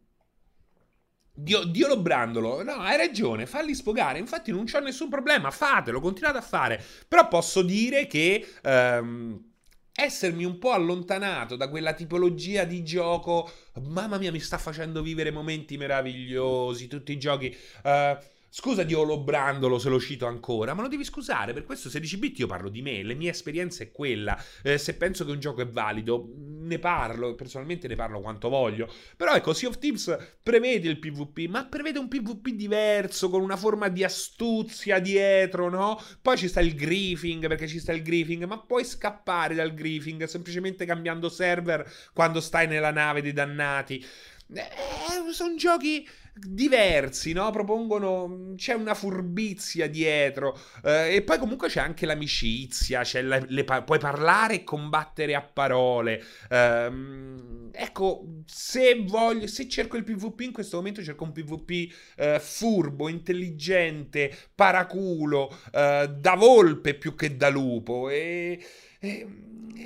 Dio, 1.43 1.64
Dio 1.64 1.88
lo 1.88 2.01
brandolo. 2.01 2.62
No, 2.62 2.74
hai 2.74 2.97
ragione, 2.97 3.47
falli 3.47 3.74
sfogare. 3.74 4.18
Infatti 4.18 4.51
non 4.51 4.64
c'ho 4.64 4.80
nessun 4.80 5.09
problema, 5.09 5.51
fatelo, 5.51 6.01
continuate 6.01 6.38
a 6.38 6.43
fare. 6.43 6.82
Però 7.09 7.28
posso 7.28 7.62
dire 7.62 8.07
che... 8.07 8.47
Um, 8.62 9.49
essermi 9.93 10.45
un 10.45 10.59
po' 10.59 10.70
allontanato 10.70 11.57
da 11.57 11.68
quella 11.68 11.93
tipologia 11.93 12.64
di 12.64 12.82
gioco, 12.82 13.51
mamma 13.82 14.16
mia, 14.16 14.32
mi 14.32 14.41
sta 14.41 14.57
facendo 14.57 15.03
vivere 15.03 15.30
momenti 15.30 15.76
meravigliosi, 15.76 16.86
tutti 16.86 17.12
i 17.12 17.18
giochi. 17.18 17.55
Uh, 17.82 18.16
Scusa 18.53 18.82
di 18.82 18.94
Olobrandolo 18.94 19.78
se 19.78 19.88
lo 19.88 20.01
cito 20.01 20.26
ancora, 20.26 20.74
ma 20.74 20.82
lo 20.82 20.88
devi 20.88 21.05
scusare, 21.05 21.53
per 21.53 21.62
questo 21.62 21.88
16 21.88 22.16
bit 22.16 22.38
io 22.40 22.48
parlo 22.48 22.68
di 22.68 22.82
me, 22.82 23.05
la 23.05 23.14
mia 23.14 23.30
esperienza 23.30 23.84
è 23.84 23.92
quella, 23.92 24.36
eh, 24.64 24.76
se 24.76 24.96
penso 24.96 25.24
che 25.24 25.30
un 25.30 25.38
gioco 25.38 25.62
è 25.62 25.68
valido 25.68 26.32
ne 26.36 26.80
parlo, 26.80 27.36
personalmente 27.36 27.86
ne 27.86 27.94
parlo 27.94 28.20
quanto 28.20 28.48
voglio, 28.48 28.92
però 29.16 29.34
ecco 29.34 29.53
Sea 29.53 29.68
of 29.68 29.78
Thieves 29.78 30.16
prevede 30.42 30.88
il 30.88 30.98
PvP, 30.98 31.48
ma 31.48 31.64
prevede 31.66 32.01
un 32.01 32.09
PvP 32.09 32.48
diverso, 32.48 33.30
con 33.30 33.40
una 33.40 33.57
forma 33.57 33.86
di 33.86 34.03
astuzia 34.03 34.98
dietro, 34.98 35.68
no? 35.68 36.03
Poi 36.20 36.36
ci 36.36 36.48
sta 36.48 36.61
il 36.61 36.74
griefing, 36.74 37.46
perché 37.46 37.68
ci 37.68 37.78
sta 37.78 37.92
il 37.92 38.03
griefing, 38.03 38.44
ma 38.46 38.59
puoi 38.59 38.84
scappare 38.84 39.55
dal 39.55 39.74
griefing 39.74 40.24
semplicemente 40.24 40.84
cambiando 40.84 41.28
server 41.28 41.88
quando 42.12 42.40
stai 42.40 42.66
nella 42.66 42.90
nave 42.90 43.22
dei 43.22 43.32
dannati. 43.32 44.05
Eh, 44.53 45.32
sono 45.32 45.55
giochi 45.55 46.05
diversi, 46.47 47.32
no? 47.32 47.51
Propongono. 47.51 48.55
C'è 48.57 48.74
una 48.74 48.95
furbizia 48.95 49.88
dietro. 49.88 50.59
Eh, 50.84 51.16
e 51.16 51.22
poi 51.22 51.38
comunque 51.38 51.68
c'è 51.68 51.80
anche 51.80 52.07
l'amicizia. 52.07 53.03
C'è 53.03 53.22
la, 53.22 53.43
le, 53.47 53.64
puoi 53.64 53.99
parlare 53.99 54.55
e 54.55 54.64
combattere 54.64 55.34
a 55.34 55.43
parole. 55.43 56.22
Eh, 56.49 56.91
ecco, 57.72 58.43
se 58.47 59.03
voglio. 59.07 59.47
Se 59.47 59.68
cerco 59.68 59.97
il 59.97 60.05
PvP 60.05 60.41
in 60.41 60.53
questo 60.53 60.76
momento, 60.76 61.03
cerco 61.03 61.24
un 61.24 61.32
PvP 61.32 61.95
eh, 62.16 62.41
furbo, 62.41 63.09
intelligente, 63.09 64.36
paraculo, 64.55 65.55
eh, 65.72 66.11
da 66.16 66.34
volpe 66.34 66.95
più 66.95 67.14
che 67.14 67.36
da 67.36 67.49
lupo. 67.49 68.09
E. 68.09 68.64
e 68.99 69.26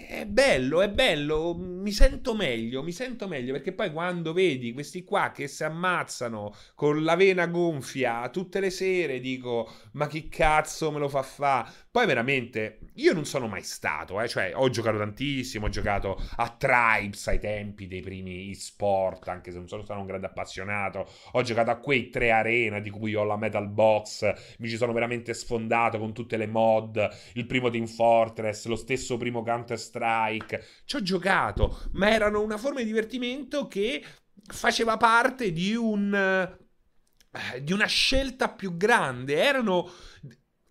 è 0.03 0.27
bello, 0.27 0.83
è 0.83 0.91
bello, 0.91 1.55
mi 1.55 1.93
sento 1.93 2.35
meglio, 2.35 2.83
mi 2.83 2.93
sento 2.93 3.29
meglio 3.29 3.53
perché 3.53 3.73
poi 3.73 3.93
quando 3.93 4.33
vedi 4.33 4.73
questi 4.73 5.05
qua 5.05 5.31
che 5.33 5.47
si 5.47 5.63
ammazzano 5.63 6.55
con 6.75 7.05
la 7.05 7.15
vena 7.15 7.47
gonfia 7.47 8.29
tutte 8.31 8.61
le 8.61 8.71
sere 8.71 9.21
dico 9.21 9.71
ma 9.93 10.07
chi 10.09 10.29
cazzo 10.29 10.91
me 10.91 10.99
lo 10.99 11.09
fa 11.09 11.23
fa? 11.23 11.71
Poi 11.91 12.07
veramente 12.07 12.81
io 12.95 13.13
non 13.13 13.25
sono 13.25 13.47
mai 13.47 13.63
stato, 13.63 14.21
eh, 14.21 14.29
cioè 14.29 14.53
ho 14.55 14.69
giocato 14.69 14.99
tantissimo, 14.99 15.67
ho 15.67 15.69
giocato 15.69 16.21
a 16.37 16.49
Tribes 16.49 17.29
ai 17.29 17.39
tempi 17.39 17.87
dei 17.87 18.01
primi 18.01 18.51
e-sport, 18.51 19.29
anche 19.29 19.53
se 19.53 19.59
non 19.59 19.69
sono 19.69 19.85
stato 19.85 20.01
un 20.01 20.07
grande 20.07 20.27
appassionato, 20.27 21.09
ho 21.33 21.43
giocato 21.43 21.71
a 21.71 21.77
quei 21.77 22.11
tre 22.11 22.31
arena 22.31 22.81
di 22.81 22.91
cui 22.91 23.15
ho 23.15 23.23
la 23.23 23.37
Metal 23.37 23.69
Box, 23.69 24.57
mi 24.59 24.69
ci 24.69 24.77
sono 24.77 24.93
veramente 24.93 25.35
sfondato 25.35 25.99
con 25.99 26.13
tutte 26.13 26.37
le 26.37 26.47
mod, 26.47 27.09
il 27.35 27.47
primo 27.47 27.71
Team 27.71 27.87
Fortress, 27.87 28.67
lo 28.67 28.77
stesso 28.77 29.17
primo 29.17 29.43
Counter 29.45 29.79
Strike, 29.85 30.67
ci 30.85 30.97
ho 30.97 31.03
giocato, 31.03 31.83
ma 31.93 32.11
erano 32.11 32.41
una 32.41 32.57
forma 32.57 32.81
di 32.81 32.87
divertimento 32.87 33.69
che 33.69 34.05
faceva 34.47 34.97
parte 34.97 35.53
di 35.53 35.75
un 35.75 36.15
eh, 36.15 37.63
di 37.63 37.73
una 37.73 37.87
scelta 37.87 38.49
più 38.49 38.77
grande, 38.77 39.35
erano 39.37 39.91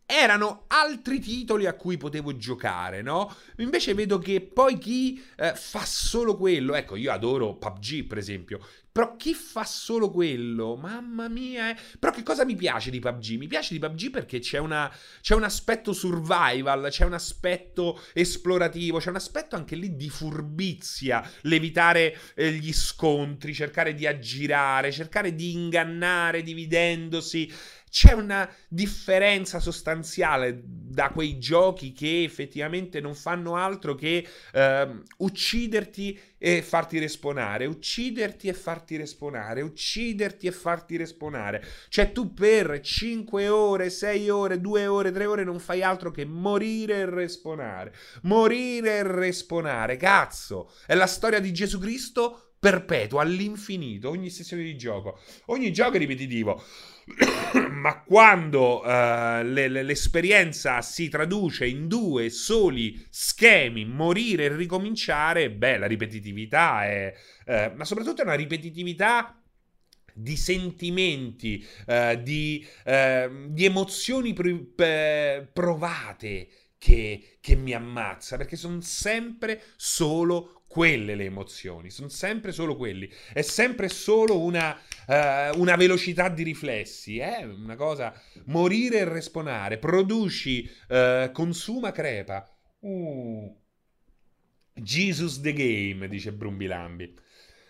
erano 0.06 0.66
altri 0.68 1.20
titoli 1.20 1.66
a 1.66 1.74
cui 1.74 1.98
potevo 1.98 2.36
giocare, 2.36 3.02
no? 3.02 3.34
Invece 3.58 3.94
vedo 3.94 4.20
che 4.20 4.42
poi 4.42 4.78
chi 4.78 5.22
eh, 5.38 5.54
fa 5.56 5.84
solo 5.86 6.38
quello, 6.38 6.76
ecco, 6.76 6.96
io 6.96 7.12
adoro 7.12 7.56
PUBG 7.56 8.06
per 8.06 8.18
esempio, 8.18 8.60
però 8.94 9.16
chi 9.16 9.34
fa 9.34 9.64
solo 9.64 10.12
quello, 10.12 10.76
mamma 10.76 11.28
mia, 11.28 11.72
eh. 11.72 11.78
però 11.98 12.14
che 12.14 12.22
cosa 12.22 12.46
mi 12.46 12.56
piace 12.56 12.92
di 12.92 13.00
PUBG? 13.00 13.38
Mi 13.40 13.48
piace 13.48 13.74
di 13.74 13.80
PUBG 13.80 14.12
perché 14.12 14.38
c'è, 14.38 14.60
una, 14.60 14.96
c'è 15.20 15.34
un 15.34 15.42
aspetto 15.42 15.94
survival, 15.94 16.90
c'è 16.92 17.04
un 17.04 17.14
aspetto 17.14 18.00
esplorativo, 18.14 19.00
c'è 19.00 19.10
un 19.10 19.16
aspetto 19.16 19.56
anche 19.56 19.76
lì 19.76 19.96
di 19.96 20.10
furbizia, 20.10 21.28
l'evitare 21.42 22.16
eh, 22.36 22.52
gli 22.52 22.72
scontri, 22.72 23.56
cercare 23.56 23.96
di 23.96 24.06
aggirare, 24.06 24.92
cercare 24.92 25.34
di 25.34 25.54
ingannare 25.54 26.44
dividendosi 26.44 27.52
c'è 27.94 28.12
una 28.14 28.52
differenza 28.68 29.60
sostanziale 29.60 30.64
da 30.66 31.12
quei 31.12 31.38
giochi 31.38 31.94
che 31.94 32.24
effettivamente 32.24 33.00
non 33.00 33.14
fanno 33.14 33.56
altro 33.56 33.94
che 33.94 34.28
uh, 34.52 35.04
ucciderti 35.18 36.20
e 36.40 36.64
farti 36.64 36.98
responare, 36.98 37.68
ucciderti 37.68 38.48
e 38.48 38.54
farti 38.54 38.98
responare, 38.98 39.62
ucciderti 39.62 40.48
e 40.48 40.52
farti 40.52 40.98
responare. 40.98 41.64
Cioè 41.90 42.12
tu 42.12 42.34
per 42.34 42.80
5 42.80 43.48
ore, 43.48 43.92
6 43.92 44.30
ore, 44.32 44.60
2 44.60 44.88
ore, 44.88 45.12
3 45.12 45.26
ore 45.28 45.44
non 45.44 45.60
fai 45.60 45.84
altro 45.84 46.10
che 46.10 46.26
morire 46.26 47.02
e 47.02 47.06
responare. 47.06 47.94
Morire 48.24 48.98
e 48.98 49.04
responare, 49.04 49.98
cazzo! 49.98 50.72
È 50.88 50.96
la 50.96 51.06
storia 51.06 51.40
di 51.40 51.54
Gesù 51.54 51.78
Cristo 51.78 52.53
perpetua 52.64 53.24
all'infinito, 53.24 54.08
ogni 54.08 54.30
sessione 54.30 54.64
di 54.64 54.78
gioco. 54.78 55.20
Ogni 55.48 55.74
gioco 55.74 55.98
è 55.98 56.00
ripetitivo. 56.00 56.64
ma 57.72 58.02
quando 58.04 58.80
uh, 58.80 59.44
le, 59.44 59.68
le, 59.68 59.84
l'esperienza 59.84 60.82
si 60.82 61.10
traduce 61.10 61.66
in 61.66 61.90
due 61.90 62.30
soli 62.30 63.06
schemi, 63.10 63.84
morire 63.84 64.46
e 64.46 64.56
ricominciare, 64.56 65.52
beh, 65.52 65.78
la 65.78 65.88
ripetitività 65.88 66.86
è... 66.86 67.14
Uh, 67.46 67.76
ma 67.76 67.84
soprattutto 67.84 68.22
è 68.22 68.24
una 68.24 68.36
ripetitività 68.36 69.38
di 70.14 70.38
sentimenti, 70.38 71.68
uh, 71.88 72.16
di, 72.22 72.66
di, 73.50 73.66
emozioni 73.66 74.32
pr- 74.32 75.50
provate 75.52 76.48
che, 76.78 77.38
che 77.42 77.56
mi 77.56 77.74
ammazza, 77.74 78.36
perché 78.38 78.56
sono 78.56 78.80
sempre 78.82 79.62
solo 79.76 80.63
quelle 80.74 81.14
le 81.14 81.26
emozioni, 81.26 81.92
sono 81.92 82.08
sempre 82.08 82.52
solo 82.52 82.76
quelli. 82.76 83.08
È 83.32 83.44
sempre 83.44 83.90
solo 83.90 84.40
una, 84.40 84.76
uh, 84.76 85.60
una 85.60 85.76
velocità 85.76 86.30
di 86.30 86.42
riflessi, 86.42 87.20
è 87.20 87.42
eh? 87.42 87.46
una 87.46 87.76
cosa... 87.76 88.20
Morire 88.46 88.98
e 88.98 89.04
responare, 89.06 89.78
produci, 89.78 90.68
uh, 90.90 91.32
consuma, 91.32 91.92
crepa. 91.92 92.52
Uh. 92.80 93.56
Jesus 94.74 95.42
the 95.42 95.54
game, 95.54 96.08
dice 96.08 96.34
Brumbilambi. 96.34 97.14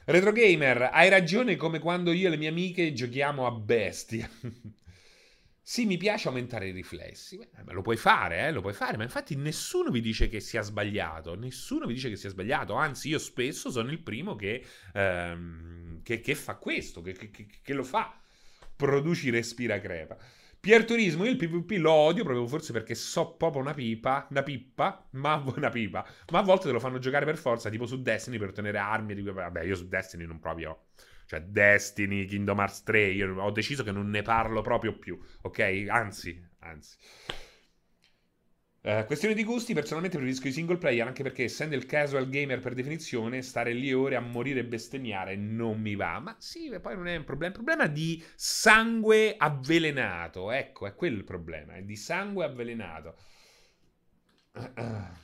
Retro 0.06 0.32
Gamer, 0.32 0.90
hai 0.94 1.10
ragione 1.10 1.58
come 1.58 1.80
quando 1.80 2.14
io 2.14 2.28
e 2.28 2.30
le 2.30 2.38
mie 2.38 2.48
amiche 2.48 2.94
giochiamo 2.94 3.46
a 3.46 3.52
bestia. 3.52 4.30
Sì, 5.66 5.86
mi 5.86 5.96
piace 5.96 6.28
aumentare 6.28 6.68
i 6.68 6.72
riflessi. 6.72 7.38
Beh, 7.38 7.72
lo 7.72 7.82
puoi 7.82 7.96
fare, 7.96 8.48
eh? 8.48 8.52
Lo 8.52 8.60
puoi 8.60 8.74
fare, 8.74 8.98
ma 8.98 9.04
infatti 9.04 9.36
nessuno 9.38 9.92
vi 9.92 10.02
dice 10.02 10.28
che 10.28 10.42
sia 10.42 10.62
sbagliato. 10.62 11.36
Nessuno 11.36 11.86
vi 11.86 11.94
dice 11.94 12.10
che 12.10 12.18
sia 12.18 12.30
sbagliato. 12.30 12.74
Anzi, 12.74 13.08
io 13.08 13.18
spesso 13.18 13.72
sono 13.72 13.90
il 13.90 14.00
primo 14.00 14.36
che, 14.36 14.62
ehm, 14.94 16.02
che, 16.04 16.20
che 16.20 16.36
fa 16.36 16.56
questo, 16.56 17.02
che, 17.02 17.14
che, 17.64 17.74
lo 17.74 17.84
fa. 17.84 18.14
Produci 18.76 19.30
respira 19.30 19.80
crepa. 19.80 20.18
Pierturismo, 20.60 21.24
io 21.24 21.32
il 21.32 21.38
PvP 21.38 21.78
lo 21.80 21.92
odio 21.92 22.24
proprio 22.26 22.46
forse 22.46 22.74
perché 22.74 22.94
so 22.94 23.36
proprio 23.36 23.62
una 23.62 23.74
pipa, 23.74 24.28
una 24.32 24.44
pippa, 24.44 25.08
ma 25.12 25.36
una 25.56 25.70
pipa. 25.70 26.06
Ma 26.32 26.40
a 26.40 26.44
volte 26.44 26.66
te 26.66 26.74
lo 26.74 26.80
fanno 26.82 27.00
giocare 27.00 27.24
per 27.24 27.38
forza, 27.38 27.70
tipo 27.70 27.86
su 27.86 28.02
Destiny 28.02 28.38
per 28.38 28.50
ottenere 28.50 28.80
armi. 28.80 29.14
Vabbè, 29.22 29.64
io 29.64 29.76
su 29.76 29.88
Destiny 29.88 30.26
non 30.26 30.40
proprio 30.40 30.88
cioè 31.34 31.42
Destiny, 31.42 32.26
Kingdom 32.26 32.60
Hearts 32.60 32.84
3, 32.84 33.08
io 33.08 33.42
ho 33.42 33.52
deciso 33.52 33.84
che 33.84 33.92
non 33.92 34.10
ne 34.10 34.22
parlo 34.22 34.62
proprio 34.62 34.98
più, 34.98 35.20
ok? 35.42 35.86
Anzi, 35.90 36.40
anzi. 36.60 36.96
Uh, 38.82 39.06
questione 39.06 39.34
di 39.34 39.46
gusti, 39.46 39.74
personalmente 39.74 40.18
preferisco 40.18 40.50
i 40.50 40.52
single 40.52 40.78
player 40.78 41.08
anche 41.08 41.24
perché 41.24 41.46
essendo 41.46 41.74
il 41.74 41.86
casual 41.86 42.28
gamer 42.30 42.60
per 42.60 42.74
definizione, 42.74 43.42
stare 43.42 43.72
lì 43.72 43.94
ore 43.94 44.16
a 44.18 44.20
morire 44.20 44.60
e 44.60 44.66
bestemmiare 44.66 45.36
non 45.38 45.80
mi 45.80 45.96
va. 45.96 46.20
Ma 46.20 46.36
sì, 46.38 46.70
poi 46.80 46.96
non 46.96 47.08
è 47.08 47.16
un 47.16 47.24
problema, 47.24 47.54
è 47.54 47.58
un 47.58 47.64
problema 47.64 47.88
di 47.88 48.24
sangue 48.36 49.36
avvelenato, 49.38 50.52
ecco, 50.52 50.86
è 50.86 50.94
quello 50.94 51.18
il 51.18 51.24
problema, 51.24 51.74
è 51.76 51.82
di 51.82 51.96
sangue 51.96 52.46
avvelenato. 52.46 53.16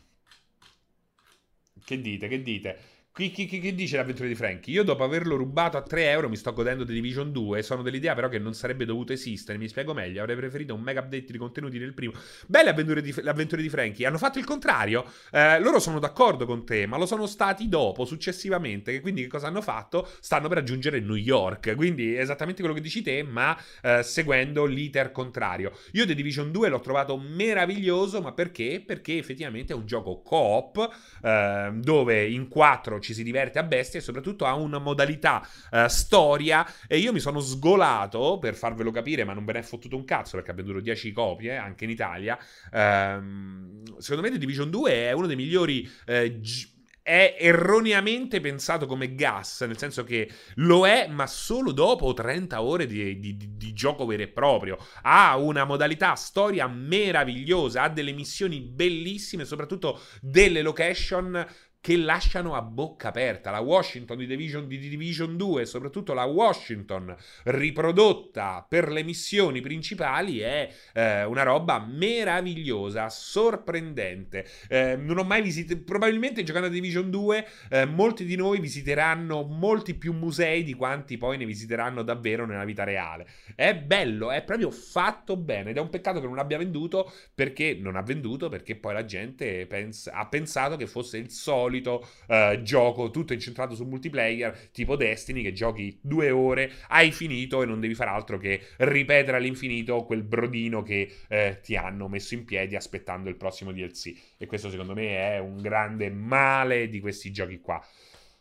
Che 1.83 2.01
dite, 2.01 2.27
che 2.27 2.43
dite? 2.43 2.98
Chi, 3.19 3.31
chi, 3.31 3.59
chi, 3.59 3.75
dice 3.75 3.97
l'avventura 3.97 4.29
di 4.29 4.35
Frankie? 4.35 4.73
Io 4.73 4.85
dopo 4.85 5.03
averlo 5.03 5.35
rubato 5.35 5.75
a 5.75 5.81
3 5.81 6.09
euro 6.09 6.29
mi 6.29 6.37
sto 6.37 6.53
godendo 6.53 6.85
The 6.85 6.93
Division 6.93 7.33
2 7.33 7.61
sono 7.63 7.81
dell'idea 7.81 8.15
però 8.15 8.29
che 8.29 8.39
non 8.39 8.53
sarebbe 8.53 8.85
dovuto 8.85 9.11
esistere. 9.11 9.57
Mi 9.57 9.67
spiego 9.67 9.93
meglio, 9.93 10.21
avrei 10.21 10.37
preferito 10.37 10.73
un 10.73 10.79
mega 10.79 11.01
update 11.01 11.29
di 11.29 11.37
contenuti 11.37 11.77
nel 11.79 11.93
primo. 11.93 12.13
Belle 12.47 12.69
avventure 12.69 13.01
di, 13.01 13.13
avventure 13.25 13.61
di 13.61 13.67
Frankie. 13.67 14.05
Hanno 14.05 14.17
fatto 14.17 14.39
il 14.39 14.45
contrario. 14.45 15.03
Eh, 15.31 15.59
loro 15.59 15.79
sono 15.79 15.99
d'accordo 15.99 16.45
con 16.45 16.65
te, 16.65 16.85
ma 16.85 16.95
lo 16.95 17.05
sono 17.05 17.27
stati 17.27 17.67
dopo, 17.67 18.05
successivamente. 18.05 19.01
Quindi 19.01 19.23
che 19.23 19.27
cosa 19.27 19.47
hanno 19.47 19.61
fatto? 19.61 20.07
Stanno 20.21 20.47
per 20.47 20.59
raggiungere 20.59 21.01
New 21.01 21.15
York. 21.15 21.75
Quindi 21.75 22.15
esattamente 22.15 22.61
quello 22.61 22.73
che 22.73 22.81
dici 22.81 23.01
te, 23.01 23.21
ma 23.23 23.53
eh, 23.81 24.01
seguendo 24.01 24.63
l'iter 24.63 25.11
contrario. 25.11 25.73
Io 25.91 26.05
The 26.05 26.15
Division 26.15 26.53
2 26.53 26.69
l'ho 26.69 26.79
trovato 26.79 27.17
meraviglioso, 27.17 28.21
ma 28.21 28.31
perché? 28.31 28.81
Perché 28.85 29.17
effettivamente 29.17 29.73
è 29.73 29.75
un 29.75 29.85
gioco 29.85 30.21
co-op 30.21 30.89
eh, 31.21 31.71
dove 31.73 32.25
in 32.25 32.47
4 32.47 32.99
ci 33.08 33.08
si 33.13 33.23
diverte 33.23 33.59
a 33.59 33.63
bestia 33.63 33.99
e 33.99 34.03
soprattutto 34.03 34.45
ha 34.45 34.53
una 34.53 34.79
modalità 34.79 35.47
uh, 35.71 35.87
storia 35.87 36.65
e 36.87 36.97
io 36.97 37.13
mi 37.13 37.19
sono 37.19 37.39
sgolato 37.39 38.37
per 38.39 38.55
farvelo 38.55 38.91
capire, 38.91 39.23
ma 39.23 39.33
non 39.33 39.45
ve 39.45 39.53
ne 39.53 39.59
è 39.59 39.63
fottuto 39.63 39.95
un 39.95 40.05
cazzo 40.05 40.37
perché 40.37 40.51
ha 40.51 40.53
venduto 40.53 40.79
10 40.79 41.11
copie 41.11 41.57
anche 41.57 41.83
in 41.83 41.89
Italia. 41.89 42.37
Uh, 42.71 43.99
secondo 43.99 44.21
me 44.21 44.31
The 44.31 44.37
Division 44.37 44.69
2 44.69 44.91
è 44.91 45.11
uno 45.11 45.27
dei 45.27 45.35
migliori 45.35 45.89
uh, 46.07 46.39
gi- 46.39 46.77
è 47.09 47.37
erroneamente 47.39 48.39
pensato 48.39 48.85
come 48.85 49.15
gas, 49.15 49.61
nel 49.61 49.79
senso 49.79 50.03
che 50.03 50.29
lo 50.57 50.85
è, 50.85 51.07
ma 51.07 51.25
solo 51.25 51.71
dopo 51.71 52.13
30 52.13 52.61
ore 52.61 52.85
di, 52.85 53.17
di, 53.17 53.35
di, 53.57 53.73
gioco 53.73 54.05
vero 54.05 54.21
e 54.21 54.27
proprio. 54.27 54.77
Ha 55.01 55.35
una 55.35 55.63
modalità 55.63 56.13
storia 56.13 56.67
meravigliosa, 56.67 57.81
ha 57.81 57.89
delle 57.89 58.11
missioni 58.11 58.61
bellissime, 58.61 59.43
soprattutto 59.43 59.99
delle 60.21 60.61
location 60.61 61.47
che 61.81 61.95
lasciano 61.95 62.55
a 62.55 62.61
bocca 62.61 63.07
aperta. 63.07 63.51
La 63.51 63.59
Washington 63.59 64.17
di 64.17 64.25
Division, 64.25 64.67
di 64.67 64.77
Division 64.77 65.37
2 65.37 65.61
e 65.61 65.65
soprattutto 65.65 66.13
la 66.13 66.25
Washington 66.25 67.15
riprodotta 67.43 68.65
per 68.67 68.89
le 68.89 69.03
missioni 69.03 69.61
principali 69.61 70.39
è 70.39 70.69
eh, 70.93 71.23
una 71.23 71.43
roba 71.43 71.79
meravigliosa, 71.79 73.09
sorprendente. 73.09 74.45
Eh, 74.67 74.97
non 74.97 75.17
ho 75.17 75.23
mai 75.23 75.41
visitato, 75.41 75.81
probabilmente 75.83 76.43
giocando 76.43 76.67
a 76.67 76.71
Division 76.71 77.09
2 77.09 77.47
eh, 77.69 77.85
molti 77.85 78.25
di 78.25 78.35
noi 78.35 78.59
visiteranno 78.59 79.43
molti 79.43 79.93
più 79.93 80.13
musei 80.13 80.63
di 80.63 80.73
quanti 80.73 81.17
poi 81.17 81.37
ne 81.37 81.45
visiteranno 81.45 82.03
davvero 82.03 82.45
nella 82.45 82.65
vita 82.65 82.83
reale. 82.83 83.27
È 83.55 83.73
bello, 83.73 84.31
è 84.31 84.43
proprio 84.43 84.69
fatto 84.69 85.37
bene 85.37 85.69
ed 85.69 85.77
è 85.77 85.79
un 85.79 85.89
peccato 85.89 86.19
che 86.19 86.27
non 86.27 86.39
abbia 86.39 86.57
venduto 86.57 87.11
perché 87.33 87.77
non 87.79 87.95
ha 87.95 88.01
venduto 88.01 88.49
perché 88.49 88.75
poi 88.75 88.93
la 88.93 89.05
gente 89.05 89.65
pensa, 89.65 90.11
ha 90.11 90.27
pensato 90.27 90.75
che 90.75 90.85
fosse 90.85 91.17
il 91.17 91.29
solito 91.31 91.67
solito 91.69 92.07
uh, 92.27 92.61
gioco 92.61 93.11
tutto 93.11 93.33
incentrato 93.33 93.75
sul 93.75 93.87
multiplayer, 93.87 94.69
tipo 94.71 94.95
Destiny, 94.95 95.43
che 95.43 95.53
giochi 95.53 95.97
due 96.01 96.31
ore, 96.31 96.71
hai 96.89 97.11
finito 97.11 97.61
e 97.61 97.65
non 97.65 97.79
devi 97.79 97.93
fare 97.93 98.09
altro 98.09 98.37
che 98.37 98.61
ripetere 98.77 99.37
all'infinito 99.37 100.03
quel 100.03 100.23
brodino 100.23 100.81
che 100.81 101.11
eh, 101.27 101.59
ti 101.61 101.75
hanno 101.75 102.07
messo 102.07 102.33
in 102.33 102.43
piedi 102.43 102.75
aspettando 102.75 103.29
il 103.29 103.35
prossimo 103.35 103.71
DLC. 103.71 104.13
E 104.37 104.45
questo 104.47 104.69
secondo 104.69 104.93
me 104.93 105.35
è 105.35 105.39
un 105.39 105.61
grande 105.61 106.09
male 106.09 106.89
di 106.89 106.99
questi 106.99 107.31
giochi 107.31 107.59
qua. 107.59 107.81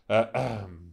Uh, 0.06 0.28
um. 0.32 0.87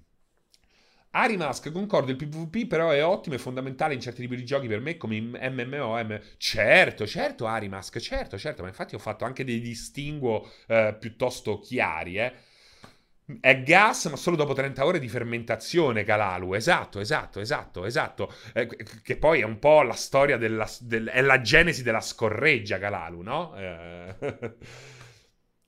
Arimask, 1.17 1.71
concordo, 1.71 2.11
il 2.11 2.17
PvP 2.17 2.67
però 2.67 2.89
è 2.91 3.03
ottimo 3.03 3.35
e 3.35 3.37
fondamentale 3.39 3.93
in 3.93 4.01
certi 4.01 4.21
tipi 4.21 4.35
di 4.35 4.43
giochi 4.43 4.67
per 4.67 4.81
me 4.81 4.97
come 4.97 5.19
MMO. 5.21 5.97
M- 6.03 6.19
certo, 6.37 7.07
certo 7.07 7.45
Arimask, 7.47 7.97
certo, 7.99 8.37
certo, 8.37 8.61
ma 8.63 8.67
infatti 8.67 8.95
ho 8.95 8.99
fatto 8.99 9.23
anche 9.23 9.45
dei 9.45 9.61
distinguo 9.61 10.49
eh, 10.67 10.95
piuttosto 10.99 11.59
chiari, 11.59 12.17
eh. 12.17 12.33
È 13.39 13.63
gas, 13.63 14.05
ma 14.05 14.17
solo 14.17 14.35
dopo 14.35 14.53
30 14.53 14.85
ore 14.85 14.99
di 14.99 15.07
fermentazione, 15.09 16.03
Calalu. 16.03 16.53
Esatto, 16.53 16.99
esatto, 16.99 17.39
esatto, 17.39 17.85
esatto. 17.85 18.31
Eh, 18.53 18.67
che 19.01 19.17
poi 19.17 19.39
è 19.39 19.43
un 19.43 19.57
po' 19.57 19.81
la 19.81 19.93
storia 19.95 20.37
della... 20.37 20.69
Del, 20.81 21.07
è 21.07 21.21
la 21.21 21.41
genesi 21.41 21.81
della 21.81 22.01
scorreggia, 22.01 22.77
Calalu, 22.77 23.21
no? 23.21 23.55
Eh. 23.57 24.15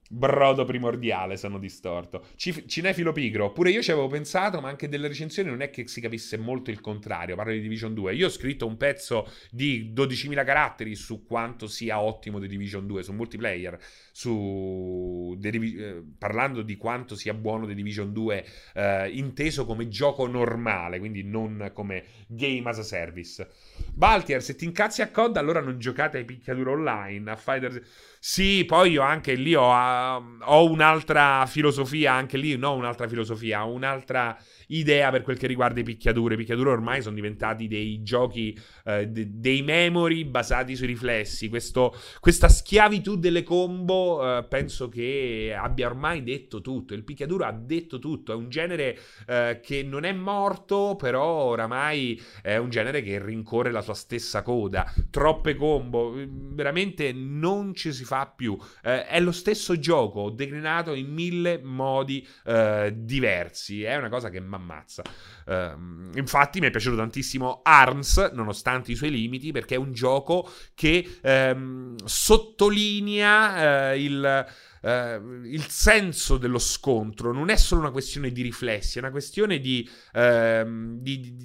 Brodo 0.09 0.63
primordiale, 0.63 1.35
sono 1.35 1.59
distorto. 1.59 2.27
Cinefilo 2.35 3.11
pigro, 3.11 3.51
pure 3.51 3.71
io 3.71 3.81
ci 3.81 3.91
avevo 3.91 4.07
pensato, 4.07 4.61
ma 4.61 4.69
anche 4.69 4.87
delle 4.87 5.07
recensioni 5.07 5.49
non 5.49 5.61
è 5.61 5.69
che 5.69 5.87
si 5.87 5.99
capisse 5.99 6.37
molto 6.37 6.71
il 6.71 6.79
contrario. 6.79 7.35
Parlo 7.35 7.51
di 7.51 7.59
Division 7.59 7.93
2. 7.93 8.15
Io 8.15 8.27
ho 8.27 8.29
scritto 8.29 8.65
un 8.65 8.77
pezzo 8.77 9.29
di 9.51 9.91
12.000 9.93 10.45
caratteri 10.45 10.95
su 10.95 11.25
quanto 11.25 11.67
sia 11.67 11.99
ottimo 11.99 12.39
The 12.39 12.47
Division 12.47 12.87
2, 12.87 13.03
su 13.03 13.13
multiplayer, 13.13 13.77
su 14.11 15.35
Divi- 15.37 15.75
eh, 15.75 16.03
parlando 16.17 16.61
di 16.61 16.77
quanto 16.77 17.15
sia 17.15 17.33
buono 17.33 17.65
The 17.65 17.73
Division 17.73 18.13
2, 18.13 18.45
eh, 18.75 19.09
inteso 19.09 19.65
come 19.65 19.89
gioco 19.89 20.25
normale, 20.27 20.99
quindi 20.99 21.23
non 21.23 21.71
come 21.73 22.03
game 22.27 22.63
as 22.69 22.79
a 22.79 22.83
service. 22.83 23.47
Baltier, 23.93 24.41
se 24.41 24.55
ti 24.55 24.65
incazzi 24.65 25.01
a 25.01 25.09
COD, 25.09 25.37
allora 25.37 25.59
non 25.59 25.79
giocate 25.79 26.17
ai 26.17 26.25
picchiaduro 26.25 26.71
online, 26.71 27.29
a 27.29 27.35
Fighters... 27.35 27.81
Sì, 28.19 28.65
poi 28.65 28.91
io 28.91 29.01
anche 29.03 29.35
lì 29.35 29.53
ho, 29.53 29.69
uh, 29.69 29.96
ho 29.97 30.69
un'altra 30.69 31.45
filosofia, 31.45 32.13
anche 32.13 32.37
lì 32.37 32.55
no, 32.57 32.73
un'altra 32.73 33.07
filosofia, 33.07 33.63
un'altra 33.63 34.37
idea 34.67 35.11
per 35.11 35.21
quel 35.21 35.37
che 35.37 35.47
riguarda 35.47 35.79
i 35.79 35.83
picchiadure. 35.83 36.33
I 36.33 36.37
picchiadure 36.37 36.69
ormai 36.71 37.01
sono 37.01 37.15
diventati 37.15 37.67
dei 37.67 38.01
giochi, 38.01 38.57
eh, 38.85 39.07
de- 39.07 39.27
dei 39.29 39.61
memory 39.61 40.25
basati 40.25 40.75
sui 40.75 40.87
riflessi. 40.87 41.49
Questo, 41.49 41.95
questa 42.19 42.49
schiavitù 42.49 43.17
delle 43.17 43.43
combo 43.43 44.37
eh, 44.37 44.43
penso 44.43 44.89
che 44.89 45.55
abbia 45.57 45.87
ormai 45.87 46.23
detto 46.23 46.61
tutto. 46.61 46.93
Il 46.93 47.03
picchiaduro 47.03 47.45
ha 47.45 47.51
detto 47.51 47.99
tutto. 47.99 48.31
È 48.31 48.35
un 48.35 48.49
genere 48.49 48.97
eh, 49.27 49.59
che 49.63 49.83
non 49.83 50.03
è 50.03 50.11
morto, 50.11 50.95
però 50.97 51.25
oramai 51.25 52.21
è 52.41 52.57
un 52.57 52.69
genere 52.69 53.01
che 53.01 53.23
rincorre 53.23 53.71
la 53.71 53.81
sua 53.81 53.93
stessa 53.93 54.41
coda. 54.41 54.91
Troppe 55.09 55.55
combo, 55.55 56.13
veramente 56.27 57.11
non 57.13 57.73
ci 57.73 57.93
si 57.93 58.03
fa 58.03 58.31
più. 58.33 58.57
Eh, 58.83 59.05
è 59.05 59.19
lo 59.19 59.31
stesso 59.31 59.77
gioco 59.79 60.29
declinato 60.29 60.93
in 60.93 61.11
mille 61.11 61.59
modi 61.63 62.25
eh, 62.45 62.93
diversi. 62.95 63.83
È 63.83 63.95
una 63.95 64.09
cosa 64.09 64.29
che 64.29 64.39
mi 64.39 64.56
ammazza. 64.57 65.03
Uh, 65.45 66.17
infatti 66.17 66.59
mi 66.59 66.67
è 66.67 66.71
piaciuto 66.71 66.97
tantissimo 66.97 67.61
Arms, 67.63 68.31
nonostante 68.33 68.91
i 68.91 68.95
suoi 68.95 69.11
limiti, 69.11 69.51
perché 69.51 69.75
è 69.75 69.77
un 69.77 69.93
gioco 69.93 70.51
che 70.73 71.19
um, 71.23 71.95
sottolinea 72.03 73.91
uh, 73.91 73.97
il... 73.97 74.45
Uh, 74.79 75.43
il 75.43 75.65
senso 75.67 76.37
dello 76.37 76.59
scontro 76.59 77.33
non 77.33 77.49
è 77.49 77.57
solo 77.57 77.81
una 77.81 77.91
questione 77.91 78.31
di 78.31 78.43
riflessi, 78.43 78.99
è 78.99 79.01
una 79.01 79.09
questione 79.09 79.59
di, 79.59 79.89
uh, 80.13 80.99
di, 81.01 81.19
di, 81.19 81.35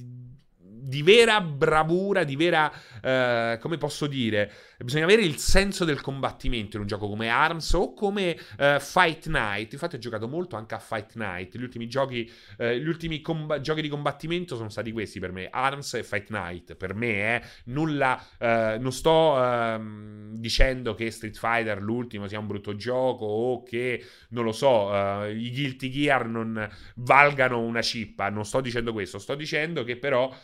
di 0.59 1.03
vera 1.03 1.41
bravura, 1.41 2.25
di 2.25 2.37
vera, 2.37 2.71
uh, 3.03 3.59
come 3.59 3.77
posso 3.79 4.07
dire, 4.07 4.51
bisogna 4.79 5.05
avere 5.05 5.23
il 5.23 5.37
senso 5.37 5.85
del 5.85 6.01
combattimento 6.01 6.77
in 6.77 6.83
un 6.83 6.89
gioco 6.89 7.09
come 7.09 7.29
Arms 7.29 7.73
o 7.73 7.95
come 7.95 8.37
uh, 8.59 8.79
Fight 8.79 9.27
Night. 9.27 9.73
Infatti 9.73 9.97
ho 9.97 9.99
giocato 9.99 10.29
molto 10.29 10.57
anche 10.57 10.75
a 10.75 10.79
Fight 10.79 11.15
Night. 11.15 11.57
Gli 11.57 11.63
ultimi 11.63 11.89
giochi, 11.89 12.31
uh, 12.59 12.67
gli 12.67 12.89
ultimi 12.89 13.21
comb- 13.21 13.61
giochi 13.61 13.83
di 13.83 13.89
combattimento 13.89 14.57
sono 14.57 14.69
stati 14.69 14.93
questi 14.93 15.21
per 15.21 15.33
me, 15.33 15.49
Arms 15.51 15.95
e 15.95 16.03
Fight 16.03 16.31
Night. 16.31 16.75
Per 16.77 16.95
me, 16.95 17.37
eh, 17.37 17.43
nulla, 17.65 18.21
uh, 18.39 18.81
non 18.81 18.93
sto 18.93 19.35
uh, 19.35 20.39
dicendo 20.39 20.95
che 20.95 21.11
Street 21.11 21.37
Fighter 21.37 21.81
l'ultimo 21.83 22.29
sia 22.29 22.39
un 22.39 22.47
brutto 22.47 22.77
gioco 22.77 23.25
o 23.25 23.63
che, 23.63 24.05
non 24.31 24.45
lo 24.45 24.53
so, 24.53 24.91
i 24.93 25.51
Guilty 25.53 25.91
Gear 25.91 26.27
non 26.27 26.69
valgano 26.97 27.61
una 27.61 27.83
cippa. 27.83 28.29
Non 28.31 28.45
sto 28.45 28.61
dicendo 28.61 28.93
questo, 28.93 29.19
sto 29.19 29.35
dicendo 29.35 29.85
che 29.85 29.97
però 29.97 30.35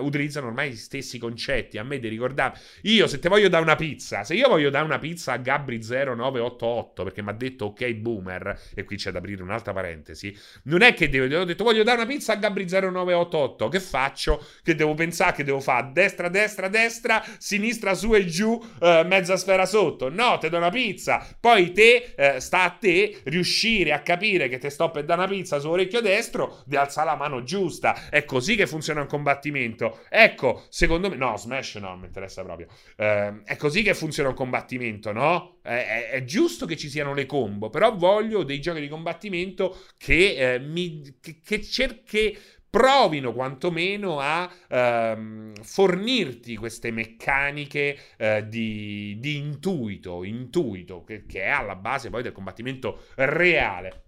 utilizzano 0.00 0.48
ormai 0.48 0.70
gli 0.70 0.76
stessi 0.76 1.18
concetti. 1.18 1.78
A 1.78 1.82
me 1.82 1.98
di 2.08 2.14
ricordare, 2.14 2.58
io 2.82 3.06
se 3.06 3.18
te 3.18 3.28
voglio 3.28 3.48
dare 3.48 3.62
una 3.62 3.76
pizza, 3.76 4.24
se 4.24 4.34
io 4.34 4.48
voglio 4.48 4.70
dare 4.70 4.84
una 4.84 4.98
pizza 4.98 5.32
a 5.32 5.36
Gabri 5.36 5.78
0988 5.78 7.04
perché 7.04 7.22
mi 7.22 7.30
ha 7.30 7.34
detto 7.34 7.66
ok 7.66 7.92
boomer, 7.94 8.60
e 8.74 8.84
qui 8.84 8.96
c'è 8.96 9.10
da 9.10 9.18
aprire 9.18 9.42
un'altra 9.42 9.72
parentesi, 9.72 10.36
non 10.64 10.82
è 10.82 10.94
che 10.94 11.08
devo, 11.08 11.34
ho 11.36 11.44
detto 11.44 11.64
voglio 11.64 11.82
dare 11.82 11.98
una 11.98 12.06
pizza 12.06 12.32
a 12.32 12.36
Gabri 12.36 12.66
0988, 12.68 13.68
che 13.68 13.80
faccio? 13.80 14.44
Che 14.62 14.74
devo 14.74 14.94
pensare 14.94 15.32
che 15.32 15.44
devo 15.44 15.60
fare 15.60 15.90
destra, 15.92 16.28
destra, 16.28 16.68
destra, 16.68 17.24
sinistra, 17.38 17.94
su 17.94 18.14
e 18.14 18.26
giù, 18.26 18.50
uh, 18.50 19.06
mezza 19.06 19.36
sfera 19.36 19.66
sotto. 19.66 20.08
No, 20.08 20.38
te 20.38 20.48
do 20.48 20.56
una 20.56 20.70
pizza. 20.70 21.26
Poi 21.38 21.72
te, 21.72 22.14
uh, 22.16 22.38
sta 22.38 22.62
a 22.62 22.70
te 22.70 23.20
riuscire 23.24 23.92
a 23.92 24.00
capire 24.00 24.48
che 24.48 24.58
te 24.58 24.70
sto 24.70 24.90
per 24.90 25.04
dare 25.04 25.20
una 25.20 25.28
pizza 25.28 25.58
sull'orecchio 25.58 26.00
destro, 26.00 26.62
di 26.64 26.76
alzare 26.76 27.10
la 27.10 27.16
mano 27.16 27.42
giusta. 27.42 28.08
È 28.10 28.24
così 28.24 28.56
che 28.56 28.66
funziona 28.66 29.00
un 29.00 29.06
combattimento. 29.06 30.00
Ecco, 30.08 30.64
secondo 30.68 31.08
me... 31.08 31.16
No, 31.16 31.36
Smash 31.36 31.76
no, 31.76 31.96
non 31.98 32.00
mi 32.00 32.06
interessa 32.06 32.42
proprio. 32.42 32.68
Uh, 32.96 33.42
è 33.44 33.56
così 33.56 33.82
che 33.82 33.94
funziona 33.94 34.30
un 34.30 34.34
combattimento, 34.34 35.12
no? 35.12 35.58
È, 35.62 35.68
è, 35.68 36.10
è, 36.10 36.24
giusto 36.24 36.64
che 36.66 36.76
ci 36.76 36.88
siano 36.88 37.12
le 37.12 37.26
combo, 37.26 37.68
però 37.68 37.94
voglio 37.94 38.44
dei 38.44 38.60
giochi 38.60 38.80
di 38.80 38.88
combattimento 38.88 39.84
che, 39.98 40.54
eh, 40.54 40.58
mi, 40.58 41.16
che, 41.20 41.40
che 41.44 41.62
cerchi 41.62 42.36
provino 42.70 43.32
quantomeno 43.32 44.20
a 44.20 44.50
ehm, 44.68 45.54
fornirti 45.62 46.56
queste 46.56 46.90
meccaniche 46.90 47.98
eh, 48.16 48.46
di, 48.46 49.16
di, 49.18 49.36
intuito, 49.36 50.22
intuito 50.22 51.02
che, 51.02 51.24
che, 51.26 51.42
è 51.42 51.48
alla 51.48 51.76
base 51.76 52.10
poi 52.10 52.22
del 52.22 52.32
combattimento 52.32 53.06
reale. 53.16 54.04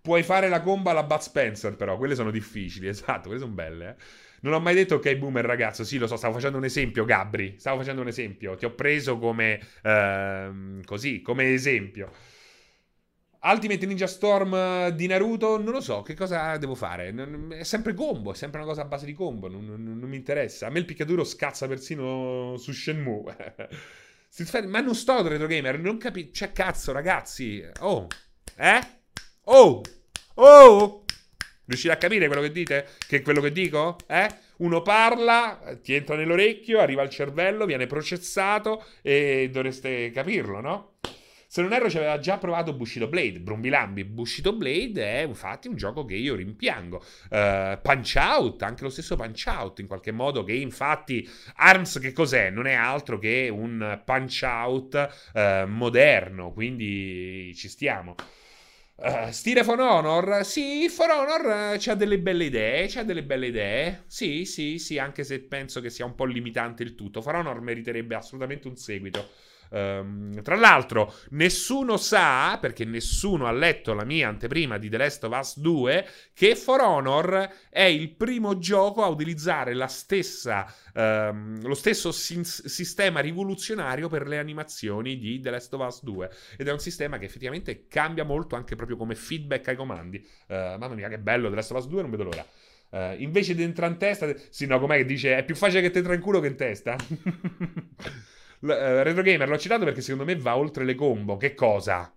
Puoi 0.00 0.22
fare 0.24 0.48
la 0.48 0.62
comba 0.62 0.90
alla 0.90 1.04
Bud 1.04 1.20
Spencer, 1.20 1.76
però 1.76 1.96
quelle 1.96 2.16
sono 2.16 2.30
difficili, 2.32 2.88
esatto, 2.88 3.28
quelle 3.28 3.38
sono 3.38 3.52
belle. 3.52 3.88
Eh. 3.90 4.30
Non 4.42 4.54
ho 4.54 4.60
mai 4.60 4.74
detto 4.74 4.96
ok, 4.96 5.16
boomer, 5.16 5.44
ragazzo. 5.44 5.84
Sì, 5.84 5.98
lo 5.98 6.06
so, 6.06 6.16
stavo 6.16 6.34
facendo 6.34 6.58
un 6.58 6.64
esempio, 6.64 7.04
Gabri. 7.04 7.56
Stavo 7.58 7.78
facendo 7.78 8.00
un 8.00 8.08
esempio. 8.08 8.56
Ti 8.56 8.64
ho 8.64 8.74
preso 8.74 9.18
come 9.18 9.60
ehm, 9.82 10.82
così, 10.84 11.22
come 11.22 11.52
esempio. 11.52 12.10
Ultimate 13.44 13.86
Ninja 13.86 14.06
Storm 14.06 14.88
di 14.90 15.06
Naruto, 15.08 15.60
non 15.60 15.72
lo 15.72 15.80
so, 15.80 16.02
che 16.02 16.14
cosa 16.14 16.56
devo 16.58 16.76
fare? 16.76 17.12
È 17.48 17.64
sempre 17.64 17.92
combo, 17.92 18.32
è 18.32 18.36
sempre 18.36 18.60
una 18.60 18.68
cosa 18.68 18.82
a 18.82 18.84
base 18.84 19.04
di 19.04 19.14
combo, 19.14 19.48
non, 19.48 19.64
non, 19.66 19.98
non 19.98 20.08
mi 20.08 20.16
interessa. 20.16 20.68
A 20.68 20.70
me 20.70 20.78
il 20.78 20.84
picchiaduro 20.84 21.24
scazza 21.24 21.66
persino 21.66 22.56
su 22.56 22.72
Shenmue. 22.72 23.54
Ma 24.68 24.80
non 24.80 24.94
sto 24.94 25.26
retro 25.26 25.46
gamer, 25.46 25.78
non 25.78 25.98
capisco. 25.98 26.32
Cioè, 26.32 26.52
cazzo, 26.52 26.92
ragazzi. 26.92 27.62
Oh, 27.80 28.06
eh? 28.56 28.80
Oh, 29.44 29.82
oh. 30.34 31.01
Riuscite 31.64 31.92
a 31.92 31.96
capire 31.96 32.26
quello 32.26 32.42
che 32.42 32.50
dite? 32.50 32.88
Che 33.06 33.18
è 33.18 33.22
quello 33.22 33.40
che 33.40 33.52
dico? 33.52 33.96
Eh? 34.06 34.26
Uno 34.58 34.82
parla, 34.82 35.78
ti 35.82 35.94
entra 35.94 36.16
nell'orecchio, 36.16 36.80
arriva 36.80 37.02
al 37.02 37.10
cervello, 37.10 37.66
viene 37.66 37.86
processato 37.86 38.84
e 39.00 39.48
dovreste 39.50 40.10
capirlo, 40.10 40.60
no? 40.60 40.92
Se 41.52 41.60
non 41.60 41.74
erro 41.74 41.90
ci 41.90 41.98
aveva 41.98 42.18
già 42.18 42.38
provato 42.38 42.72
Bushido 42.72 43.08
Blade, 43.08 43.38
Brumbilambi. 43.38 44.04
Bushido 44.04 44.54
Blade 44.54 45.04
è 45.04 45.22
infatti 45.22 45.68
un 45.68 45.76
gioco 45.76 46.06
che 46.06 46.14
io 46.14 46.34
rimpiango. 46.34 46.96
Uh, 47.28 47.78
Punch 47.82 48.14
Out, 48.16 48.62
anche 48.62 48.84
lo 48.84 48.88
stesso 48.88 49.16
Punch 49.16 49.44
Out 49.48 49.80
in 49.80 49.86
qualche 49.86 50.12
modo, 50.12 50.44
che 50.44 50.54
infatti 50.54 51.28
ARMS 51.56 51.98
che 51.98 52.12
cos'è? 52.12 52.48
Non 52.48 52.66
è 52.66 52.72
altro 52.72 53.18
che 53.18 53.50
un 53.52 54.00
Punch 54.02 54.40
Out 54.44 55.30
uh, 55.34 55.66
moderno, 55.66 56.52
quindi 56.52 57.54
ci 57.54 57.68
stiamo. 57.68 58.14
Uh, 59.04 59.30
stile 59.32 59.64
For 59.64 59.80
Honor? 59.80 60.44
Sì, 60.44 60.88
For 60.88 61.10
Honor 61.10 61.74
uh, 61.76 61.94
delle 61.96 62.20
belle 62.20 62.44
idee, 62.44 62.86
c'ha 62.86 63.02
delle 63.02 63.24
belle 63.24 63.48
idee. 63.48 64.04
Sì, 64.06 64.44
sì, 64.44 64.78
sì, 64.78 64.96
anche 64.96 65.24
se 65.24 65.40
penso 65.40 65.80
che 65.80 65.90
sia 65.90 66.04
un 66.04 66.14
po' 66.14 66.24
limitante 66.24 66.84
il 66.84 66.94
tutto. 66.94 67.20
For 67.20 67.34
Honor 67.34 67.60
meriterebbe 67.60 68.14
assolutamente 68.14 68.68
un 68.68 68.76
seguito. 68.76 69.28
Um, 69.72 70.42
tra 70.42 70.54
l'altro, 70.54 71.14
nessuno 71.30 71.96
sa, 71.96 72.58
perché 72.60 72.84
nessuno 72.84 73.46
ha 73.46 73.52
letto 73.52 73.94
la 73.94 74.04
mia 74.04 74.28
anteprima 74.28 74.76
di 74.76 74.90
The 74.90 74.96
Last 74.98 75.24
of 75.24 75.38
Us 75.38 75.58
2, 75.58 76.06
che 76.34 76.54
For 76.56 76.80
Honor 76.82 77.50
è 77.70 77.84
il 77.84 78.10
primo 78.10 78.58
gioco 78.58 79.02
a 79.02 79.08
utilizzare 79.08 79.72
la 79.72 79.86
stessa, 79.86 80.70
um, 80.94 81.62
lo 81.62 81.74
stesso 81.74 82.12
sin- 82.12 82.44
sistema 82.44 83.20
rivoluzionario 83.20 84.08
per 84.08 84.26
le 84.26 84.38
animazioni 84.38 85.16
di 85.18 85.40
The 85.40 85.50
Last 85.50 85.72
of 85.72 85.86
Us 85.86 86.02
2. 86.02 86.30
Ed 86.58 86.68
è 86.68 86.72
un 86.72 86.80
sistema 86.80 87.16
che 87.16 87.24
effettivamente 87.24 87.86
cambia 87.88 88.24
molto 88.24 88.56
anche 88.56 88.76
proprio 88.76 88.98
come 88.98 89.14
feedback 89.14 89.68
ai 89.68 89.76
comandi. 89.76 90.18
Uh, 90.48 90.54
mamma 90.54 90.94
mia, 90.94 91.08
che 91.08 91.18
bello 91.18 91.48
The 91.48 91.54
Last 91.54 91.70
of 91.70 91.78
Us 91.78 91.86
2, 91.86 92.02
non 92.02 92.10
vedo 92.10 92.24
l'ora. 92.24 92.46
Uh, 92.90 93.14
invece 93.22 93.54
di 93.54 93.62
entrare 93.62 93.90
in 93.90 93.98
testa, 93.98 94.30
sì, 94.50 94.66
no, 94.66 94.78
com'è 94.78 94.98
che 94.98 95.06
dice 95.06 95.38
è 95.38 95.44
più 95.44 95.54
facile 95.54 95.80
che 95.80 95.90
te 95.90 95.98
entra 96.00 96.12
in 96.12 96.20
culo 96.20 96.40
che 96.40 96.48
in 96.48 96.56
testa? 96.56 96.94
L- 98.62 98.68
uh, 98.68 99.02
Retro 99.02 99.22
Gamer 99.22 99.48
l'ho 99.48 99.58
citato 99.58 99.84
perché 99.84 100.00
secondo 100.00 100.24
me 100.24 100.36
va 100.36 100.56
oltre 100.56 100.84
le 100.84 100.94
combo. 100.94 101.36
Che 101.36 101.54
cosa? 101.54 102.12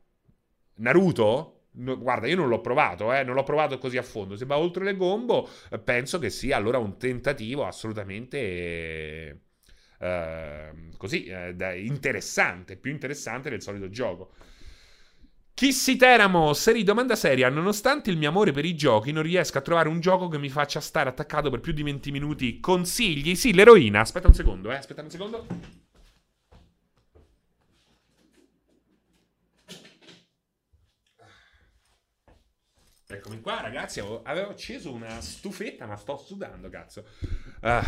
Naruto? 0.78 1.52
No, 1.78 1.98
guarda, 1.98 2.28
io 2.28 2.38
non 2.38 2.48
l'ho 2.48 2.62
provato, 2.62 3.12
eh, 3.14 3.24
non 3.24 3.36
l'ho 3.36 3.44
provato 3.44 3.78
così 3.78 3.98
a 3.98 4.02
fondo. 4.04 4.36
Se 4.38 4.46
va 4.46 4.58
oltre 4.58 4.84
le 4.86 4.96
combo, 4.96 5.50
eh, 5.70 5.80
penso 5.80 6.20
che 6.20 6.30
sia 6.30 6.56
allora 6.56 6.78
un 6.78 6.98
tentativo 6.98 7.66
assolutamente 7.66 9.42
eh, 10.00 10.72
così 10.98 11.26
eh, 11.26 11.84
interessante, 11.84 12.78
più 12.78 12.92
interessante 12.92 13.50
del 13.50 13.62
solito 13.62 13.90
gioco. 13.90 14.32
Kissi 15.54 15.96
Teramo, 15.96 16.54
serie 16.54 16.84
domanda 16.84 17.16
seria. 17.16 17.50
Nonostante 17.50 18.10
il 18.10 18.18
mio 18.18 18.30
amore 18.30 18.52
per 18.52 18.66
i 18.66 18.76
giochi, 18.76 19.12
non 19.12 19.24
riesco 19.24 19.58
a 19.58 19.62
trovare 19.62 19.88
un 19.90 20.00
gioco 20.02 20.28
che 20.28 20.38
mi 20.38 20.50
faccia 20.50 20.82
stare 20.82 21.10
attaccato 21.10 21.50
per 21.50 21.62
più 21.62 21.72
di 21.74 21.82
20 21.84 22.12
minuti. 22.12 22.60
Consigli? 22.60 23.36
Sì, 23.36 23.54
l'eroina. 23.54 24.02
Aspetta 24.02 24.28
un 24.28 24.34
secondo, 24.34 24.72
eh. 24.72 24.76
Aspetta 24.76 25.02
un 25.02 25.10
secondo. 25.10 25.48
Eccomi 33.08 33.40
qua, 33.40 33.62
ragazzi. 33.62 34.00
Avevo, 34.00 34.50
acceso 34.50 34.92
una 34.92 35.22
stufetta, 35.22 35.86
ma 35.86 35.96
sto 35.96 36.18
sudando, 36.18 36.70
cazzo. 36.70 37.06
Uh. 37.62 37.84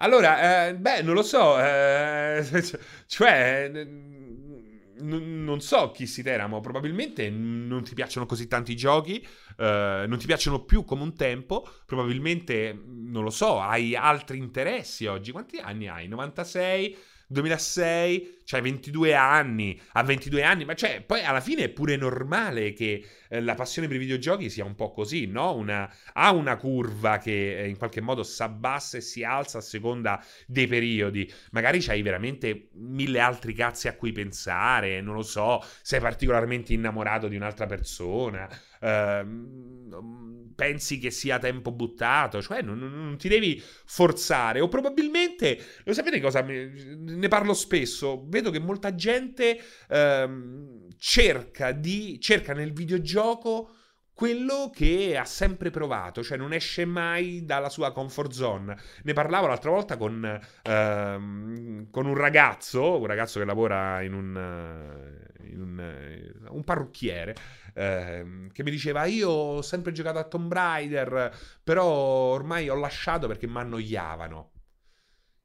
Allora, 0.00 0.68
eh, 0.68 0.74
beh, 0.76 1.02
non 1.02 1.14
lo 1.14 1.22
so. 1.22 1.58
Eh, 1.58 2.44
cioè, 3.06 3.68
n- 3.68 5.44
non 5.44 5.60
so 5.60 5.90
chi 5.90 6.06
si 6.06 6.22
teramo. 6.22 6.60
Probabilmente 6.60 7.30
non 7.30 7.82
ti 7.82 7.94
piacciono 7.94 8.26
così 8.26 8.46
tanti 8.46 8.76
giochi. 8.76 9.26
Eh, 9.56 10.04
non 10.06 10.18
ti 10.18 10.26
piacciono 10.26 10.64
più 10.64 10.84
come 10.84 11.02
un 11.02 11.14
tempo. 11.16 11.66
Probabilmente, 11.86 12.78
non 12.86 13.24
lo 13.24 13.30
so, 13.30 13.58
hai 13.60 13.96
altri 13.96 14.38
interessi 14.38 15.06
oggi. 15.06 15.32
Quanti 15.32 15.58
anni 15.58 15.88
hai? 15.88 16.08
96? 16.08 16.96
2006, 17.28 18.37
cioè 18.48 18.62
22 18.62 19.14
anni, 19.14 19.78
a 19.92 20.02
22 20.02 20.42
anni, 20.42 20.64
ma 20.64 20.72
cioè, 20.72 21.02
poi 21.02 21.22
alla 21.22 21.42
fine 21.42 21.64
è 21.64 21.68
pure 21.68 21.96
normale 21.96 22.72
che 22.72 23.04
eh, 23.28 23.42
la 23.42 23.54
passione 23.54 23.88
per 23.88 23.96
i 23.96 23.98
videogiochi 23.98 24.48
sia 24.48 24.64
un 24.64 24.74
po' 24.74 24.90
così, 24.90 25.26
no? 25.26 25.54
Una, 25.54 25.86
ha 26.14 26.32
una 26.32 26.56
curva 26.56 27.18
che 27.18 27.58
eh, 27.58 27.68
in 27.68 27.76
qualche 27.76 28.00
modo 28.00 28.22
si 28.22 28.42
abbassa 28.42 28.96
e 28.96 29.02
si 29.02 29.22
alza 29.22 29.58
a 29.58 29.60
seconda 29.60 30.24
dei 30.46 30.66
periodi. 30.66 31.30
Magari 31.50 31.80
c'hai 31.80 32.00
veramente 32.00 32.70
mille 32.76 33.20
altri 33.20 33.52
cazzi 33.52 33.86
a 33.86 33.94
cui 33.96 34.12
pensare, 34.12 35.02
non 35.02 35.14
lo 35.14 35.22
so, 35.22 35.62
sei 35.82 36.00
particolarmente 36.00 36.72
innamorato 36.72 37.28
di 37.28 37.36
un'altra 37.36 37.66
persona, 37.66 38.48
Uh, 38.80 40.38
pensi 40.58 40.98
che 40.98 41.12
sia 41.12 41.38
tempo 41.38 41.70
buttato, 41.70 42.42
cioè 42.42 42.62
non, 42.62 42.78
non, 42.78 43.16
ti 43.16 43.28
devi 43.28 43.62
forzare. 43.86 44.60
O 44.60 44.66
probabilmente, 44.66 45.56
lo 45.84 45.92
sapete 45.92 46.20
cosa? 46.20 46.42
Ne 46.42 47.28
parlo 47.28 47.54
spesso. 47.54 48.18
Vedo 48.38 48.52
che 48.52 48.60
molta 48.60 48.94
gente 48.94 49.60
uh, 49.88 50.86
cerca, 50.96 51.72
di, 51.72 52.20
cerca 52.20 52.52
nel 52.52 52.72
videogioco 52.72 53.70
quello 54.14 54.70
che 54.72 55.16
ha 55.16 55.24
sempre 55.24 55.70
provato, 55.70 56.22
cioè 56.22 56.38
non 56.38 56.52
esce 56.52 56.84
mai 56.84 57.44
dalla 57.44 57.68
sua 57.68 57.92
comfort 57.92 58.30
zone. 58.30 58.76
Ne 59.02 59.12
parlavo 59.12 59.48
l'altra 59.48 59.70
volta 59.70 59.96
con, 59.96 60.22
uh, 60.22 61.90
con 61.90 62.06
un 62.06 62.14
ragazzo, 62.14 63.00
un 63.00 63.06
ragazzo 63.06 63.40
che 63.40 63.44
lavora 63.44 64.02
in 64.02 64.14
un, 64.14 65.20
in 65.42 65.60
un, 65.60 66.42
un 66.50 66.62
parrucchiere, 66.62 67.34
uh, 67.74 68.52
che 68.52 68.62
mi 68.62 68.70
diceva 68.70 69.04
io 69.06 69.30
ho 69.30 69.62
sempre 69.62 69.90
giocato 69.90 70.18
a 70.18 70.24
Tomb 70.24 70.52
Raider, 70.52 71.36
però 71.64 71.84
ormai 71.86 72.68
ho 72.68 72.76
lasciato 72.76 73.26
perché 73.26 73.48
mi 73.48 73.58
annoiavano. 73.58 74.52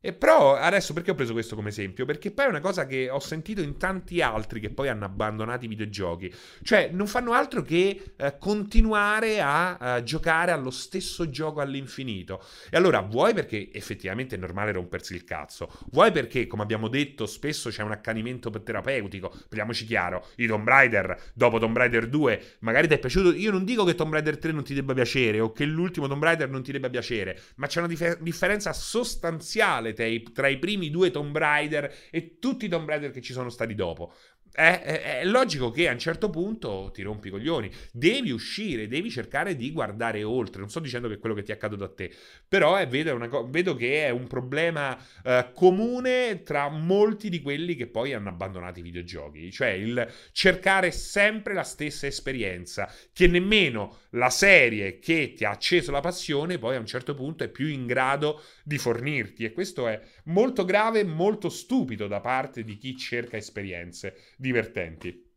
E 0.06 0.12
però 0.12 0.58
adesso 0.58 0.92
perché 0.92 1.12
ho 1.12 1.16
preso 1.16 1.32
questo 1.32 1.56
come 1.56 1.70
esempio? 1.70 2.04
Perché 2.04 2.30
poi 2.32 2.48
è 2.48 2.50
una 2.50 2.60
cosa 2.60 2.86
che 2.86 3.10
ho 3.10 3.22
sentito 3.22 3.62
in 3.62 3.78
tanti 3.78 4.22
altri 4.22 4.60
che 4.60 4.70
poi 4.70 4.90
hanno 4.90 5.06
abbandonato 5.06 5.64
i 5.64 5.70
videogiochi. 5.70 6.30
Cioè, 6.62 6.90
non 6.92 7.08
fanno 7.08 7.32
altro 7.32 7.62
che 7.62 8.12
eh, 8.18 8.38
continuare 8.38 9.40
a, 9.40 9.78
a, 9.78 10.04
giocare 10.04 10.52
allo 10.52 10.72
stesso 10.72 11.30
gioco 11.30 11.62
all'infinito. 11.62 12.44
E 12.70 12.76
allora, 12.76 13.00
vuoi 13.00 13.34
perché 13.34 13.70
effettivamente 13.72 14.36
è 14.36 14.38
normale 14.38 14.74
rompersi 14.74 15.16
il 15.16 15.24
cazzo? 15.24 15.72
Vuoi 15.92 16.12
perché, 16.12 16.48
come 16.48 16.64
abbiamo 16.64 16.90
detto, 16.90 17.26
spesso 17.26 17.70
c'è 17.70 17.82
un 17.82 17.92
accanimento 17.92 18.50
terapeutico? 18.50 19.30
Parliamoci 19.48 19.86
chiaro, 19.86 20.28
i 20.36 20.48
Tomb 20.48 20.68
Raider, 20.68 21.32
dopo 21.34 21.60
Tomb 21.60 21.78
Raider 21.78 22.10
2, 22.10 22.58
magari 22.60 22.90
ti 22.90 22.96
è 22.96 23.00
piaciuto. 23.00 23.32
Io 23.36 23.52
non 23.52 23.64
dico 23.64 23.86
che 23.86 23.96
Tomb 23.96 24.12
Raider 24.12 24.38
3 24.38 24.52
non 24.52 24.66
ti 24.66 24.74
debba 24.74 24.94
piacere 24.94 25.40
o 25.40 25.54
che 25.54 25.64
l'ultimo 25.64 26.10
Tomb 26.10 26.24
Raider 26.24 26.50
non 26.50 26.62
ti 26.62 26.74
debba 26.74 26.90
piacere, 26.90 27.40
ma 27.56 27.68
c'è 27.68 27.80
una 27.80 27.88
dif- 27.88 28.20
differenza 28.20 28.74
sostanziale 28.74 29.93
i, 30.00 30.24
tra 30.34 30.48
i 30.48 30.58
primi 30.58 30.90
due 30.90 31.12
Tomb 31.12 31.38
Raider 31.38 31.94
e 32.10 32.40
tutti 32.40 32.66
i 32.66 32.70
Tomb 32.70 32.88
Raider 32.88 33.12
che 33.12 33.22
ci 33.22 33.34
sono 33.34 33.50
stati 33.50 33.76
dopo 33.76 34.14
è, 34.54 34.82
è, 34.84 35.20
è, 35.20 35.26
logico 35.26 35.72
che 35.72 35.90
a 35.90 35.92
un 35.92 35.98
certo 35.98 36.30
punto 36.30 36.92
ti 36.94 37.02
rompi 37.02 37.28
i 37.28 37.32
coglioni. 37.32 37.72
Devi 37.92 38.30
uscire, 38.30 38.88
devi 38.88 39.10
cercare 39.10 39.56
di 39.56 39.72
guardare 39.72 40.24
oltre. 40.24 40.60
Non 40.60 40.70
sto 40.70 40.80
dicendo 40.80 41.08
che 41.08 41.16
è 41.16 41.20
quello 41.20 41.34
che 41.34 41.42
ti 41.42 41.52
è 41.52 41.56
accaduto 41.56 41.84
a 41.84 41.90
te, 41.90 42.14
però 42.48 42.76
è, 42.76 42.88
vedo, 42.88 43.18
co- 43.28 43.48
vedo, 43.50 43.76
che 43.76 44.06
è 44.06 44.10
un 44.12 44.28
problema 44.28 44.96
uh, 45.24 45.52
comune 45.54 46.44
tra 46.44 46.70
molti 46.70 47.30
di 47.30 47.42
quelli 47.42 47.76
che 47.76 47.88
poi 47.88 48.14
hanno 48.14 48.30
abbandonato 48.30 48.80
i 48.80 48.84
videogiochi. 48.84 49.52
Cioè 49.52 49.70
il 49.70 50.08
cercare 50.32 50.92
sempre 50.92 51.56
la 51.56 51.64
stessa 51.64 52.06
esperienza, 52.06 52.92
che 53.12 53.28
nemmeno 53.28 53.98
la 54.14 54.30
serie 54.30 55.00
che 55.00 55.34
ti 55.36 55.46
ha 55.46 55.52
acceso 55.52 55.92
la 55.92 56.00
passione 56.00 56.58
poi 56.58 56.76
a 56.76 56.80
un 56.80 56.86
certo 56.86 57.14
punto 57.14 57.44
è 57.44 57.50
più 57.50 57.68
in 57.68 57.86
grado 57.86 58.42
di 58.64 58.78
fornirti. 58.78 59.44
E 59.46 59.54
questo 59.54 59.88
è 59.88 60.00
molto 60.26 60.66
grave 60.66 61.00
e 61.00 61.04
molto 61.04 61.50
stupido 61.50 62.08
da 62.08 62.20
parte 62.20 62.64
di 62.64 62.78
chi 62.78 62.96
cerca 62.98 63.38
esperienze 63.38 64.16
divertenti. 64.38 65.32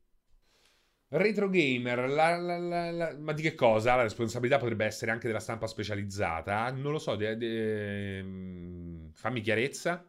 Retro 1.08 1.48
gamer, 1.48 2.08
la, 2.08 2.36
la, 2.36 2.90
la, 2.90 3.16
ma 3.16 3.32
di 3.32 3.40
che 3.40 3.54
cosa? 3.54 3.94
La 3.94 4.02
responsabilità 4.02 4.58
potrebbe 4.58 4.84
essere 4.84 5.12
anche 5.12 5.28
della 5.28 5.38
stampa 5.38 5.68
specializzata? 5.68 6.68
Non 6.72 6.90
lo 6.90 6.98
so, 6.98 7.14
de, 7.14 7.36
de, 7.36 8.22
mm, 8.22 9.08
fammi 9.12 9.40
chiarezza. 9.40 10.04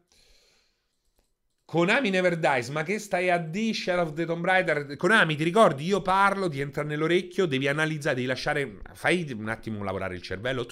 Konami 1.69 2.09
Never 2.11 2.37
Dies, 2.37 2.69
ma 2.69 2.83
che 2.83 2.97
stai 2.97 3.29
a 3.29 3.37
di 3.37 3.73
Shadow 3.73 4.05
of 4.05 4.13
the 4.13 4.23
Tomb 4.23 4.45
Raider? 4.45 4.95
Konami, 4.95 5.35
ti 5.35 5.43
ricordi? 5.43 5.83
Io 5.83 6.01
parlo, 6.01 6.47
ti 6.47 6.61
entra 6.61 6.81
nell'orecchio, 6.81 7.45
devi 7.45 7.67
analizzare, 7.67 8.15
devi 8.15 8.27
lasciare... 8.27 8.77
Fai 8.93 9.29
un 9.37 9.49
attimo 9.49 9.83
lavorare 9.83 10.15
il 10.15 10.21
cervello. 10.21 10.65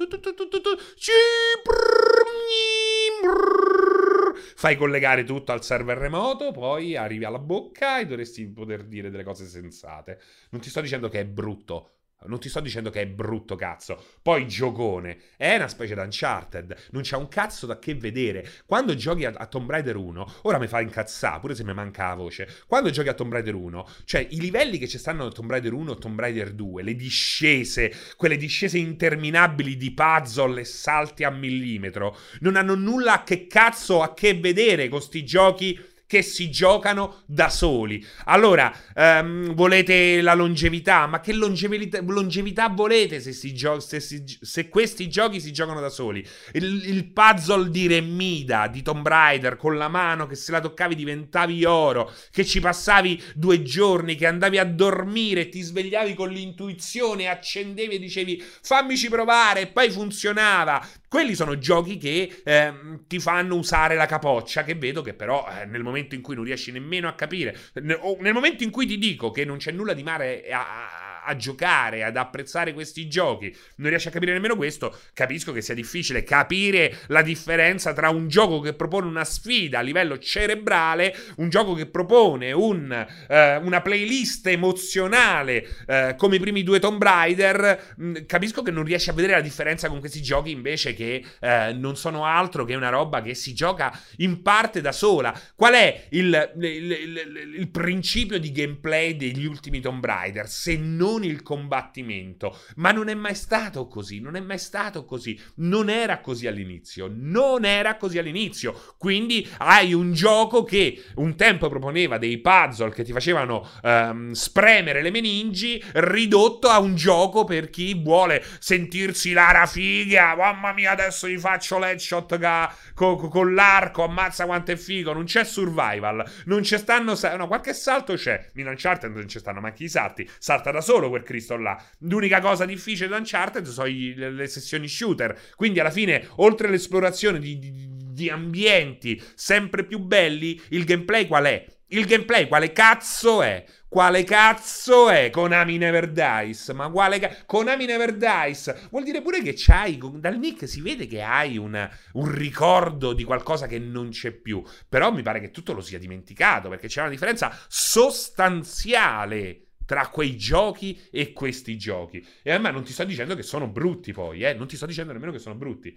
Fai 4.56 4.78
collegare 4.78 5.26
tutto 5.26 5.52
al 5.52 5.66
server 5.66 5.98
remoto, 5.98 6.52
poi 6.52 6.96
arrivi 6.96 7.26
alla 7.26 7.39
bocca 7.39 8.00
e 8.00 8.06
dovresti 8.06 8.48
poter 8.48 8.86
dire 8.86 9.10
delle 9.10 9.26
cose 9.26 9.48
sensate. 9.48 10.22
Non 10.52 10.62
ti 10.62 10.70
sto 10.70 10.80
dicendo 10.80 11.10
che 11.10 11.20
è 11.20 11.26
brutto, 11.26 11.95
non 12.28 12.39
ti 12.39 12.49
sto 12.49 12.59
dicendo 12.59 12.89
che 12.89 13.01
è 13.01 13.07
brutto 13.07 13.55
cazzo. 13.55 14.03
Poi 14.21 14.47
giocone. 14.47 15.17
È 15.38 15.55
una 15.55 15.67
specie 15.67 15.93
di 15.93 15.99
Uncharted. 15.99 16.76
Non 16.91 17.01
c'è 17.01 17.15
un 17.15 17.28
cazzo 17.28 17.65
da 17.65 17.80
che 17.80 17.95
vedere. 17.95 18.47
Quando 18.65 18.95
giochi 18.95 19.26
a, 19.26 19.34
a 19.36 19.45
Tomb 19.45 19.69
Raider 19.69 19.95
1, 19.95 20.34
ora 20.43 20.57
mi 20.57 20.67
fa 20.67 20.82
incazzare, 20.82 21.39
pure 21.39 21.55
se 21.55 21.63
mi 21.63 21.73
manca 21.73 22.07
la 22.07 22.15
voce. 22.15 22.47
Quando 22.67 22.89
giochi 22.89 23.09
a 23.09 23.13
Tomb 23.13 23.32
Raider 23.32 23.55
1, 23.55 23.88
cioè 24.05 24.26
i 24.30 24.39
livelli 24.39 24.78
che 24.78 24.88
ci 24.88 24.97
stanno 24.97 25.26
a 25.26 25.32
Tomb 25.32 25.49
Raider 25.49 25.73
1 25.73 25.93
e 25.93 25.97
Tomb 25.97 26.19
Raider 26.19 26.51
2, 26.51 26.84
le 26.84 26.95
discese, 26.95 27.93
quelle 28.15 28.38
discese 28.38 28.78
interminabili 28.78 29.78
di 29.78 29.93
puzzle 29.93 30.61
e 30.61 30.65
salti 30.65 31.23
a 31.23 31.30
millimetro, 31.30 32.17
non 32.39 32.55
hanno 32.55 32.76
nulla 32.76 33.13
a 33.13 33.23
che 33.23 33.47
cazzo 33.47 34.01
a 34.01 34.13
che 34.13 34.34
vedere 34.34 34.89
con 34.89 35.01
sti 35.01 35.26
giochi 35.26 35.93
che 36.16 36.22
si 36.22 36.49
giocano 36.49 37.24
da 37.26 37.49
soli. 37.49 38.05
Allora, 38.26 38.74
um, 38.95 39.53
volete 39.53 40.22
la 40.22 40.34
longevità? 40.34 41.07
Ma 41.07 41.20
che 41.20 41.34
longevità, 41.34 41.99
longevità 42.01 42.70
volete 42.70 43.20
se, 43.20 43.34
gio- 43.51 43.82
se, 43.82 43.99
si, 43.99 44.24
se, 44.39 44.70
questi 44.70 45.09
giochi 45.09 45.41
si 45.41 45.51
giocano 45.51 45.82
da 45.82 45.89
soli? 45.89 46.26
Il, 46.53 46.88
il, 46.88 47.11
puzzle 47.11 47.70
di 47.70 47.88
Remida, 47.88 48.68
di 48.68 48.82
Tomb 48.82 49.05
Raider, 49.05 49.57
con 49.57 49.76
la 49.76 49.89
mano 49.89 50.26
che 50.26 50.36
se 50.36 50.53
la 50.53 50.61
toccavi 50.61 50.95
diventavi 50.95 51.66
oro, 51.66 52.09
che 52.32 52.45
ci 52.45 52.61
passavi 52.61 53.22
due 53.34 53.61
giorni, 53.61 54.16
che 54.16 54.26
andavi 54.26 54.57
a 54.57 54.63
dormire 54.63 55.49
ti 55.49 55.59
svegliavi 55.59 56.13
con 56.13 56.30
l'intuizione, 56.30 57.28
accendevi 57.28 57.95
e 57.95 57.99
dicevi 57.99 58.41
fammici 58.61 59.09
provare 59.09 59.61
e 59.61 59.68
poi 59.68 59.89
funzionava. 59.91 60.82
Quelli 61.08 61.36
sono 61.36 61.58
giochi 61.58 61.97
che 61.97 62.41
eh, 62.43 62.74
ti 63.08 63.20
fanno 63.20 63.56
usare 63.56 63.95
la 63.95 64.06
capoccia, 64.06 64.64
che 64.64 64.76
vedo 64.76 65.01
che 65.01 65.14
però 65.14 65.47
eh, 65.47 65.66
nel 65.66 65.84
momento 65.84 66.16
in 66.16 66.22
cui 66.22 66.36
non 66.36 66.43
riesci 66.43 66.72
nemmeno 66.72 67.08
a 67.08 67.14
capire, 67.14 67.56
o 67.99 68.18
nel 68.20 68.34
momento 68.34 68.64
in 68.64 68.72
cui 68.72 68.86
ti 68.86 68.97
dico 68.97 69.32
che 69.32 69.45
non 69.45 69.58
c'è 69.58 69.72
nulla 69.72 69.93
di 69.93 70.03
male 70.03 70.43
a 70.49 71.05
giocare, 71.36 72.03
ad 72.03 72.17
apprezzare 72.17 72.73
questi 72.73 73.07
giochi, 73.07 73.55
non 73.78 73.89
riesci 73.89 74.09
a 74.09 74.11
capire 74.11 74.34
nemmeno 74.34 74.55
questo, 74.55 74.95
capisco 75.13 75.51
che 75.51 75.61
sia 75.61 75.73
difficile 75.73 76.23
capire 76.23 76.97
la 77.07 77.21
differenza 77.21 77.93
tra 77.93 78.09
un 78.09 78.28
gioco 78.28 78.59
che 78.59 78.73
propone 78.73 79.07
una 79.07 79.23
sfida 79.23 79.80
a 79.80 79.82
livello 79.82 80.17
cerebrale, 80.19 81.15
un 81.38 81.49
gioco 81.49 81.73
che 81.73 81.86
propone 81.88 82.51
un, 82.51 82.91
eh, 83.28 83.55
una 83.57 83.82
playlist 83.82 84.47
emozionale 84.47 85.67
eh, 85.88 86.15
come 86.17 86.36
i 86.36 86.39
primi 86.39 86.63
due 86.63 86.80
Tomb 86.80 87.01
Raider, 87.01 87.93
mh, 87.95 88.05
mm, 88.05 88.15
capisco 88.26 88.61
che 88.61 88.71
non 88.71 88.84
riesci 88.84 89.09
a 89.09 89.13
vedere 89.13 89.34
la 89.34 89.41
differenza 89.41 89.88
con 89.88 89.99
questi 89.99 90.21
giochi 90.21 90.51
invece 90.51 90.93
che 90.93 91.23
eh, 91.39 91.73
non 91.73 91.95
sono 91.95 92.26
altro 92.26 92.65
che 92.65 92.76
una 92.76 92.89
roba 92.89 93.21
che 93.21 93.34
si 93.34 93.53
gioca 93.53 93.97
in 94.17 94.41
parte 94.41 94.82
da 94.82 94.91
sola. 94.91 95.38
Qual 95.55 95.73
è 95.73 96.07
il, 96.09 96.53
il, 96.59 96.91
il, 96.91 97.53
il 97.57 97.69
principio 97.69 98.39
di 98.39 98.51
gameplay 98.51 99.15
degli 99.15 99.45
ultimi 99.45 99.80
Tomb 99.80 100.03
Raider? 100.03 100.47
Se 100.47 100.76
non 100.76 101.14
non 101.16 101.24
il 101.24 101.41
combattimento. 101.41 102.57
Ma 102.76 102.91
non 102.91 103.07
è 103.07 103.13
mai 103.13 103.36
stato 103.36 103.88
così, 103.88 104.20
non 104.20 104.36
è 104.36 104.39
mai 104.39 104.59
stato 104.59 105.05
così. 105.05 105.39
Non 105.55 105.89
era 105.89 106.20
così 106.20 106.47
all'inizio, 106.47 107.09
non 107.11 107.66
era 107.66 107.95
così 107.95 108.18
all'inizio. 108.18 108.95
Quindi 108.97 109.47
hai 109.59 109.93
un 109.93 110.13
gioco 110.13 110.63
che 110.63 111.03
un 111.16 111.36
tempo 111.36 111.70
proponeva 111.70 112.18
dei 112.18 112.39
puzzle 112.39 112.91
che 112.91 113.03
ti 113.03 113.11
facevano 113.11 113.68
um, 113.82 114.32
spremere 114.32 115.01
le 115.01 115.11
meningi, 115.11 115.82
ridotto 115.93 116.68
a 116.68 116.80
un 116.80 116.95
gioco 116.95 117.45
per 117.45 117.70
chi 117.70 117.93
vuole 117.93 118.43
sentirsi 118.59 119.32
lara 119.32 119.66
figa. 119.66 120.36
Mamma 120.36 120.74
mia, 120.74 120.91
adesso 120.91 121.28
gli 121.28 121.38
faccio 121.38 121.80
l'headshot 121.80 122.38
ca- 122.38 122.76
co- 122.93 123.16
co- 123.16 123.30
con 123.30 123.53
l'arco, 123.53 124.03
ammazza 124.03 124.45
quanto 124.45 124.72
è 124.72 124.76
figo. 124.76 125.13
Non 125.13 125.26
c'è 125.26 125.43
survival, 125.43 126.24
non 126.45 126.63
ci 126.63 126.78
stanno... 126.78 127.18
No, 127.38 127.47
qualche 127.47 127.74
salto 127.74 128.16
c'è. 128.16 128.51
In 128.55 128.68
Uncharted 128.68 129.13
non 129.13 129.28
ci 129.28 129.39
stanno 129.39 129.61
manchi 129.61 129.86
i 129.86 129.89
salti. 129.89 130.30
Salta 130.39 130.72
da 130.72 130.82
solo 130.82 131.05
solo 131.06 131.10
quel 131.10 131.24
Cristo 131.24 131.58
là. 131.58 131.82
L'unica 131.99 132.39
cosa 132.39 132.66
difficile 132.66 133.08
da 133.08 133.18
Uncharted 133.18 133.66
sono 133.66 133.88
le, 133.88 134.32
le 134.32 134.47
sessioni 134.47 134.88
shooter. 134.88 135.39
Quindi 135.56 135.80
alla 135.80 135.91
fine, 135.91 136.28
oltre 136.38 136.68
all'esplorazione 136.68 137.39
di, 137.39 137.58
di, 137.60 137.88
di 137.88 138.30
ambienti 138.30 139.22
sempre 139.36 139.86
più 139.86 139.99
belli, 139.99 140.60
il 140.70 140.84
gameplay 140.84 141.28
qual 141.28 141.45
è? 141.45 141.66
Il 141.89 142.06
gameplay 142.06 142.47
quale 142.47 142.72
cazzo 142.74 143.43
è? 143.43 143.64
Quale 143.88 144.24
cazzo 144.24 145.10
è 145.10 145.30
Konami 145.30 145.78
Never 145.78 146.12
Dies? 146.12 146.70
Ma 146.70 146.89
quale 146.89 147.20
cazzo? 147.20 147.43
Konami 147.45 147.86
Never 147.86 148.16
Dies 148.16 148.89
vuol 148.89 149.03
dire 149.03 149.22
pure 149.22 149.41
che 149.41 149.53
c'hai, 149.56 149.99
dal 150.16 150.38
nick 150.38 150.68
si 150.68 150.82
vede 150.82 151.06
che 151.06 151.22
hai 151.22 151.58
una, 151.58 151.89
un 152.14 152.30
ricordo 152.30 153.14
di 153.14 153.24
qualcosa 153.24 153.68
che 153.68 153.78
non 153.80 154.10
c'è 154.10 154.32
più. 154.32 154.64
Però 154.89 155.12
mi 155.12 155.22
pare 155.22 155.39
che 155.39 155.51
tutto 155.51 155.74
lo 155.74 155.82
sia 155.82 155.99
dimenticato 155.99 156.68
perché 156.70 156.88
c'è 156.88 157.01
una 157.01 157.12
differenza 157.12 157.56
sostanziale 157.68 159.64
tra 159.86 160.07
quei 160.09 160.36
giochi 160.38 160.99
e 161.11 161.33
questi 161.33 161.77
giochi. 161.77 162.25
E 162.41 162.51
a 162.51 162.57
me 162.57 162.71
non 162.71 162.83
ti 162.83 162.91
sto 162.91 163.03
dicendo 163.03 163.36
che 163.36 163.43
sono 163.43 163.67
brutti 163.67 164.11
poi, 164.11 164.41
eh? 164.41 164.53
Non 164.53 164.67
ti 164.67 164.75
sto 164.75 164.86
dicendo 164.86 165.13
nemmeno 165.13 165.31
che 165.31 165.39
sono 165.39 165.55
brutti. 165.55 165.93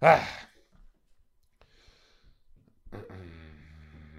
Ah. 0.00 0.20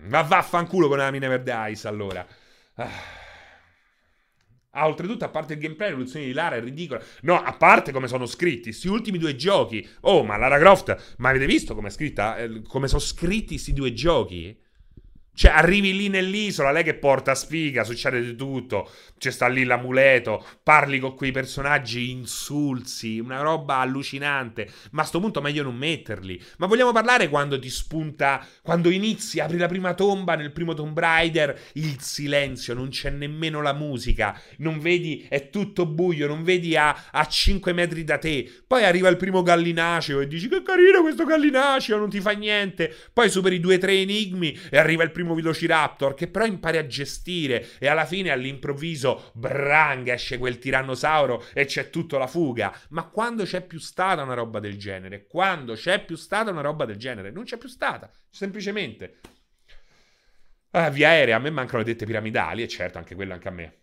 Ma 0.07 0.21
vaffanculo 0.21 0.87
con 0.87 0.99
Ami 0.99 1.19
Never 1.19 1.43
Dies, 1.43 1.85
allora. 1.85 2.25
Ah. 2.75 3.27
Ah, 4.71 4.87
oltretutto, 4.87 5.25
a 5.25 5.29
parte 5.29 5.53
il 5.53 5.59
gameplay, 5.59 5.89
l'evoluzione 5.89 6.25
di 6.25 6.31
Lara 6.31 6.55
è 6.55 6.61
ridicola. 6.61 7.03
No, 7.21 7.41
a 7.41 7.53
parte 7.53 7.91
come 7.91 8.07
sono 8.07 8.25
scritti, 8.27 8.69
questi 8.69 8.87
ultimi 8.87 9.17
due 9.17 9.35
giochi. 9.35 9.87
Oh, 10.01 10.23
ma 10.23 10.37
Lara 10.37 10.59
Croft, 10.59 11.15
ma 11.17 11.29
avete 11.29 11.47
visto 11.47 11.73
come 11.73 11.87
è 11.87 11.91
scritta? 11.91 12.37
Eh, 12.37 12.61
come 12.61 12.87
sono 12.87 13.01
scritti 13.01 13.53
questi 13.53 13.73
due 13.73 13.93
giochi? 13.93 14.57
Cioè, 15.39 15.51
arrivi 15.51 15.95
lì 15.95 16.09
nell'isola, 16.09 16.69
lei 16.69 16.83
che 16.83 16.95
porta 16.95 17.33
sfiga, 17.33 17.85
succede 17.85 18.21
di 18.21 18.35
tutto. 18.35 18.91
C'è 19.17 19.31
sta 19.31 19.47
lì 19.47 19.63
l'amuleto, 19.63 20.45
parli 20.61 20.99
con 20.99 21.15
quei 21.15 21.31
personaggi 21.31 22.11
insulsi, 22.11 23.19
una 23.19 23.39
roba 23.39 23.77
allucinante. 23.77 24.69
Ma 24.91 25.03
a 25.03 25.05
sto 25.05 25.21
punto 25.21 25.39
meglio 25.39 25.63
non 25.63 25.77
metterli. 25.77 26.41
Ma 26.57 26.65
vogliamo 26.65 26.91
parlare 26.91 27.29
quando 27.29 27.57
ti 27.57 27.69
spunta, 27.69 28.45
quando 28.61 28.89
inizi, 28.89 29.39
apri 29.39 29.57
la 29.57 29.69
prima 29.69 29.93
tomba 29.93 30.35
nel 30.35 30.51
primo 30.51 30.73
Tomb 30.73 30.99
Raider, 30.99 31.57
il 31.75 32.01
silenzio, 32.01 32.73
non 32.73 32.89
c'è 32.89 33.09
nemmeno 33.09 33.61
la 33.61 33.71
musica, 33.71 34.37
non 34.57 34.77
vedi, 34.79 35.25
è 35.29 35.49
tutto 35.49 35.85
buio, 35.85 36.27
non 36.27 36.43
vedi 36.43 36.75
a, 36.75 37.05
a 37.11 37.25
5 37.25 37.71
metri 37.71 38.03
da 38.03 38.17
te. 38.17 38.45
Poi 38.67 38.83
arriva 38.83 39.07
il 39.07 39.15
primo 39.15 39.41
gallinaceo 39.41 40.19
e 40.19 40.27
dici 40.27 40.49
che 40.49 40.61
carino 40.63 40.99
questo 40.99 41.23
gallinaceo, 41.23 41.97
non 41.97 42.09
ti 42.09 42.19
fa 42.19 42.31
niente. 42.31 42.93
Poi 43.13 43.29
superi 43.29 43.61
due 43.61 43.77
tre 43.77 43.93
enigmi 43.93 44.59
e 44.69 44.77
arriva 44.77 45.03
il 45.03 45.11
primo 45.11 45.27
primo 45.29 45.35
Velociraptor 45.35 46.13
che 46.13 46.27
però 46.27 46.45
impari 46.45 46.77
a 46.77 46.85
gestire 46.85 47.67
e 47.79 47.87
alla 47.87 48.05
fine 48.05 48.31
all'improvviso 48.31 49.31
brang 49.33 50.07
esce 50.09 50.37
quel 50.37 50.57
tirannosauro 50.57 51.45
e 51.53 51.65
c'è 51.65 51.89
tutta 51.89 52.17
la 52.17 52.27
fuga. 52.27 52.75
Ma 52.89 53.03
quando 53.03 53.43
c'è 53.43 53.61
più 53.61 53.79
stata 53.79 54.23
una 54.23 54.33
roba 54.33 54.59
del 54.59 54.77
genere? 54.77 55.27
Quando 55.27 55.73
c'è 55.73 56.03
più 56.03 56.15
stata 56.15 56.51
una 56.51 56.61
roba 56.61 56.85
del 56.85 56.97
genere? 56.97 57.31
Non 57.31 57.43
c'è 57.43 57.57
più 57.57 57.69
stata, 57.69 58.09
semplicemente. 58.29 59.19
Ah, 60.71 60.89
via 60.89 61.09
aerea, 61.09 61.35
a 61.35 61.39
me 61.39 61.49
mancano 61.49 61.79
le 61.79 61.85
dette 61.85 62.05
piramidali 62.05 62.61
e 62.61 62.67
certo 62.67 62.97
anche 62.97 63.15
quello 63.15 63.33
anche 63.33 63.47
a 63.47 63.51
me. 63.51 63.73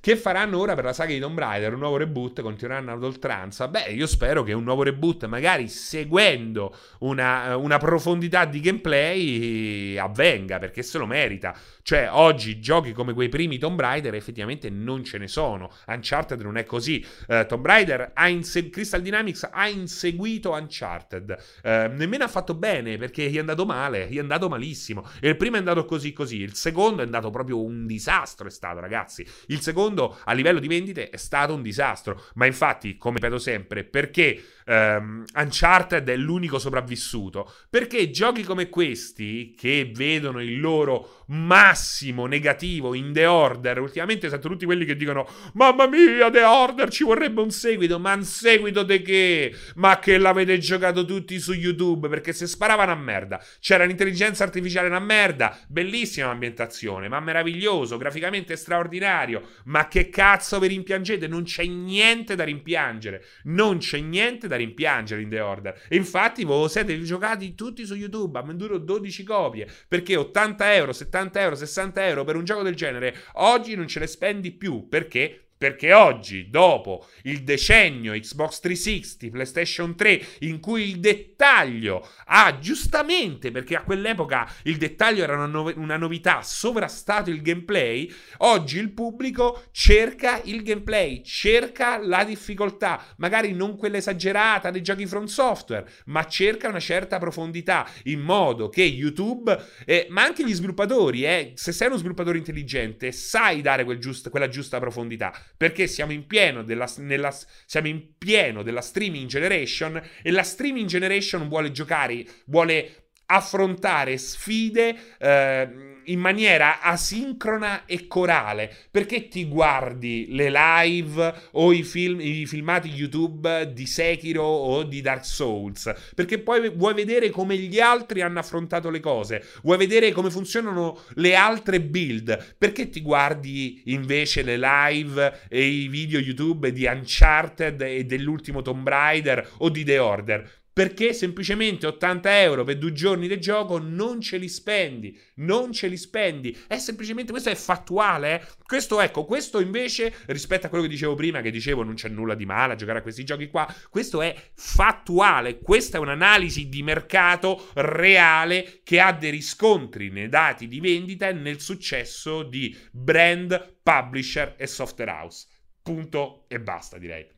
Che 0.00 0.16
faranno 0.16 0.58
ora 0.58 0.74
per 0.74 0.84
la 0.84 0.92
saga 0.94 1.12
di 1.12 1.18
Tomb 1.18 1.38
Raider? 1.38 1.74
Un 1.74 1.80
nuovo 1.80 1.98
reboot? 1.98 2.40
Continueranno 2.40 2.92
ad 2.92 3.04
oltranza? 3.04 3.68
Beh, 3.68 3.90
io 3.92 4.06
spero 4.06 4.42
che 4.42 4.54
un 4.54 4.64
nuovo 4.64 4.82
reboot, 4.82 5.26
magari 5.26 5.68
seguendo 5.68 6.74
una, 7.00 7.56
una 7.56 7.76
profondità 7.76 8.46
di 8.46 8.60
gameplay, 8.60 9.98
avvenga 9.98 10.58
perché 10.58 10.82
se 10.82 10.96
lo 10.96 11.06
merita. 11.06 11.54
Cioè, 11.82 12.08
oggi 12.10 12.58
giochi 12.58 12.92
come 12.92 13.12
quei 13.12 13.28
primi 13.28 13.58
Tomb 13.58 13.78
Raider 13.78 14.14
effettivamente 14.14 14.70
non 14.70 15.04
ce 15.04 15.18
ne 15.18 15.28
sono. 15.28 15.70
Uncharted 15.86 16.40
non 16.40 16.56
è 16.56 16.64
così. 16.64 17.04
Uh, 17.28 17.44
Tomb 17.46 17.66
Raider 17.66 18.12
ha 18.14 18.28
inse- 18.28 18.70
Crystal 18.70 19.02
Dynamics 19.02 19.48
ha 19.50 19.68
inseguito 19.68 20.52
Uncharted. 20.52 21.36
Uh, 21.62 21.68
nemmeno 21.94 22.24
ha 22.24 22.28
fatto 22.28 22.54
bene 22.54 22.96
perché 22.96 23.28
gli 23.28 23.36
è 23.36 23.40
andato 23.40 23.66
male, 23.66 24.08
gli 24.08 24.16
è 24.16 24.20
andato 24.20 24.48
malissimo. 24.48 25.06
Il 25.20 25.36
primo 25.36 25.56
è 25.56 25.58
andato 25.58 25.84
così 25.84 26.12
così, 26.12 26.38
il 26.40 26.54
secondo 26.54 27.02
è 27.02 27.04
andato 27.04 27.30
proprio 27.30 27.62
un 27.62 27.86
disastro, 27.86 28.48
è 28.48 28.50
stato 28.50 28.80
ragazzi. 28.86 29.26
Il 29.46 29.60
secondo 29.60 30.18
a 30.24 30.32
livello 30.32 30.60
di 30.60 30.68
vendite 30.68 31.10
è 31.10 31.16
stato 31.16 31.54
un 31.54 31.62
disastro. 31.62 32.22
Ma 32.34 32.46
infatti, 32.46 32.96
come 32.96 33.16
ripeto 33.16 33.38
sempre, 33.38 33.84
perché 33.84 34.42
um, 34.66 35.24
Uncharted 35.34 36.08
è 36.08 36.16
l'unico 36.16 36.58
sopravvissuto? 36.58 37.52
Perché 37.70 38.10
giochi 38.10 38.42
come 38.42 38.68
questi, 38.68 39.54
che 39.56 39.90
vedono 39.94 40.40
il 40.40 40.60
loro 40.60 41.24
massimo 41.28 42.26
negativo 42.26 42.94
in 42.94 43.12
The 43.12 43.26
Order. 43.26 43.80
Ultimamente 43.80 44.28
sento 44.28 44.48
tutti 44.48 44.64
quelli 44.64 44.84
che 44.84 44.96
dicono: 44.96 45.28
Mamma 45.54 45.86
mia, 45.86 46.30
The 46.30 46.42
Order 46.42 46.88
ci 46.90 47.04
vorrebbe 47.04 47.40
un 47.40 47.50
seguito. 47.50 47.98
Ma 47.98 48.14
un 48.14 48.24
seguito 48.24 48.82
di 48.82 49.02
che? 49.02 49.54
Ma 49.76 49.98
che 49.98 50.18
l'avete 50.18 50.58
giocato 50.58 51.04
tutti 51.04 51.38
su 51.38 51.52
YouTube? 51.52 52.08
Perché 52.08 52.32
se 52.32 52.46
sparavano 52.46 52.92
a 52.92 52.96
merda. 52.96 53.42
C'era 53.60 53.84
l'intelligenza 53.84 54.44
artificiale 54.44 54.88
una 54.88 55.00
merda. 55.00 55.58
Bellissima 55.68 56.30
ambientazione, 56.30 57.08
ma 57.08 57.20
meraviglioso, 57.20 57.96
graficamente 57.96 58.56
straordinario. 58.56 59.42
Ma 59.64 59.88
che 59.88 60.08
cazzo 60.08 60.58
vi 60.58 60.68
rimpiangete? 60.68 61.26
Non 61.26 61.44
c'è 61.44 61.64
niente 61.64 62.34
da 62.34 62.44
rimpiangere. 62.44 63.24
Non 63.44 63.78
c'è 63.78 63.98
niente 63.98 64.48
da 64.48 64.55
rimpiangere 64.56 65.22
in 65.22 65.28
The 65.28 65.40
Order. 65.40 65.82
E 65.88 65.96
infatti 65.96 66.44
voi 66.44 66.68
siete 66.68 67.00
giocati 67.02 67.54
tutti 67.54 67.84
su 67.84 67.94
YouTube. 67.94 68.38
Ha 68.38 68.42
venduto 68.42 68.78
12 68.78 69.22
copie. 69.24 69.68
Perché 69.88 70.16
80 70.16 70.74
euro, 70.74 70.92
70 70.92 71.14
70 71.16 71.40
euro, 71.40 71.56
60 71.56 72.06
euro 72.06 72.24
per 72.24 72.36
un 72.36 72.44
gioco 72.44 72.62
del 72.62 72.74
genere, 72.74 73.14
oggi 73.34 73.74
non 73.74 73.88
ce 73.88 74.00
le 74.00 74.06
spendi 74.06 74.52
più 74.52 74.88
perché 74.88 75.45
perché 75.58 75.92
oggi, 75.94 76.50
dopo 76.50 77.06
il 77.22 77.42
decennio 77.42 78.12
Xbox 78.12 78.60
360, 78.60 79.28
PlayStation 79.30 79.96
3, 79.96 80.26
in 80.40 80.60
cui 80.60 80.82
il 80.90 81.00
dettaglio 81.00 82.06
ha 82.26 82.58
giustamente, 82.58 83.50
perché 83.50 83.76
a 83.76 83.82
quell'epoca 83.82 84.50
il 84.64 84.76
dettaglio 84.76 85.22
era 85.22 85.34
una, 85.34 85.46
no- 85.46 85.72
una, 85.76 85.96
novità, 85.96 86.42
sovrastato 86.42 87.30
il 87.30 87.40
gameplay, 87.40 88.12
oggi 88.38 88.78
il 88.78 88.92
pubblico 88.92 89.64
cerca 89.70 90.40
il 90.44 90.62
gameplay, 90.62 91.22
cerca 91.24 91.98
la 91.98 92.24
difficoltà, 92.24 93.02
magari 93.16 93.52
non 93.52 93.76
quella 93.76 93.96
esagerata 93.96 94.70
dei 94.70 94.82
giochi 94.82 95.06
from 95.06 95.24
software, 95.24 95.88
ma 96.06 96.26
cerca 96.26 96.68
una 96.68 96.80
certa 96.80 97.18
profondità, 97.18 97.88
in 98.04 98.20
modo 98.20 98.68
che 98.68 98.82
YouTube, 98.82 99.58
eh, 99.86 100.06
ma 100.10 100.22
anche 100.22 100.44
gli 100.44 100.54
sviluppatori, 100.54 101.24
eh, 101.24 101.52
se 101.54 101.72
sei 101.72 101.88
uno 101.88 101.96
sviluppatore 101.96 102.36
intelligente, 102.36 103.10
sai 103.10 103.62
dare 103.62 103.84
quel 103.84 103.98
giust- 103.98 104.28
quella 104.28 104.48
giusta 104.48 104.78
profondità 104.78 105.32
perché 105.56 105.86
siamo 105.86 106.12
in 106.12 106.26
pieno 106.26 106.62
della, 106.62 106.90
nella, 106.98 107.34
siamo 107.64 107.88
in 107.88 108.16
pieno 108.18 108.62
della 108.62 108.80
streaming 108.80 109.28
generation 109.28 110.00
e 110.22 110.30
la 110.30 110.42
streaming 110.42 110.88
generation 110.88 111.48
vuole 111.48 111.70
giocare, 111.70 112.24
vuole 112.46 113.05
affrontare 113.26 114.16
sfide 114.18 114.96
eh, 115.18 115.94
in 116.06 116.20
maniera 116.20 116.80
asincrona 116.80 117.84
e 117.86 118.06
corale. 118.06 118.74
Perché 118.90 119.28
ti 119.28 119.46
guardi 119.46 120.26
le 120.30 120.50
live 120.50 121.34
o 121.52 121.72
i, 121.72 121.82
film, 121.82 122.20
i 122.20 122.46
filmati 122.46 122.88
YouTube 122.88 123.72
di 123.72 123.86
Sekiro 123.86 124.42
o 124.42 124.82
di 124.82 125.00
Dark 125.00 125.24
Souls? 125.24 125.92
Perché 126.14 126.38
poi 126.38 126.70
vuoi 126.70 126.94
vedere 126.94 127.30
come 127.30 127.56
gli 127.56 127.80
altri 127.80 128.20
hanno 128.20 128.38
affrontato 128.38 128.90
le 128.90 129.00
cose, 129.00 129.44
vuoi 129.62 129.78
vedere 129.78 130.12
come 130.12 130.30
funzionano 130.30 131.00
le 131.14 131.34
altre 131.34 131.80
build. 131.80 132.54
Perché 132.58 132.88
ti 132.88 133.00
guardi 133.00 133.82
invece 133.86 134.42
le 134.42 134.56
live 134.58 135.40
e 135.48 135.64
i 135.64 135.88
video 135.88 136.20
YouTube 136.20 136.72
di 136.72 136.84
Uncharted 136.86 137.80
e 137.82 138.04
dell'ultimo 138.04 138.62
Tomb 138.62 138.86
Raider 138.86 139.48
o 139.58 139.68
di 139.68 139.84
The 139.84 139.98
Order? 139.98 140.64
Perché 140.76 141.14
semplicemente 141.14 141.86
80 141.86 142.42
euro 142.42 142.62
per 142.62 142.76
due 142.76 142.92
giorni 142.92 143.28
di 143.28 143.40
gioco 143.40 143.78
non 143.78 144.20
ce 144.20 144.36
li 144.36 144.46
spendi, 144.46 145.18
non 145.36 145.72
ce 145.72 145.86
li 145.86 145.96
spendi, 145.96 146.54
è 146.66 146.76
semplicemente, 146.76 147.30
questo 147.30 147.48
è 147.48 147.54
fattuale, 147.54 148.34
eh? 148.34 148.46
questo 148.62 149.00
ecco, 149.00 149.24
questo 149.24 149.58
invece 149.58 150.12
rispetto 150.26 150.66
a 150.66 150.68
quello 150.68 150.84
che 150.84 150.90
dicevo 150.90 151.14
prima, 151.14 151.40
che 151.40 151.50
dicevo 151.50 151.82
non 151.82 151.94
c'è 151.94 152.10
nulla 152.10 152.34
di 152.34 152.44
male 152.44 152.74
a 152.74 152.76
giocare 152.76 152.98
a 152.98 153.02
questi 153.02 153.24
giochi 153.24 153.46
qua, 153.46 153.66
questo 153.88 154.20
è 154.20 154.36
fattuale, 154.52 155.60
questa 155.60 155.96
è 155.96 156.00
un'analisi 156.00 156.68
di 156.68 156.82
mercato 156.82 157.70
reale 157.76 158.80
che 158.84 159.00
ha 159.00 159.14
dei 159.14 159.30
riscontri 159.30 160.10
nei 160.10 160.28
dati 160.28 160.68
di 160.68 160.80
vendita 160.80 161.26
e 161.26 161.32
nel 161.32 161.58
successo 161.58 162.42
di 162.42 162.76
brand, 162.92 163.78
publisher 163.82 164.56
e 164.58 164.66
software 164.66 165.10
house. 165.10 165.46
Punto 165.80 166.44
e 166.48 166.60
basta 166.60 166.98
direi 166.98 167.35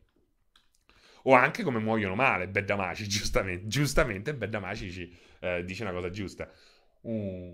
o 1.24 1.34
anche 1.34 1.62
come 1.62 1.78
muoiono 1.78 2.14
male 2.14 2.48
Beddamaci, 2.48 3.08
giustamente, 3.08 3.66
giustamente 3.66 4.34
Beddamaci 4.34 4.90
ci 4.90 5.16
eh, 5.40 5.64
dice 5.64 5.82
una 5.82 5.92
cosa 5.92 6.10
giusta. 6.10 6.50
Mm. 7.06 7.50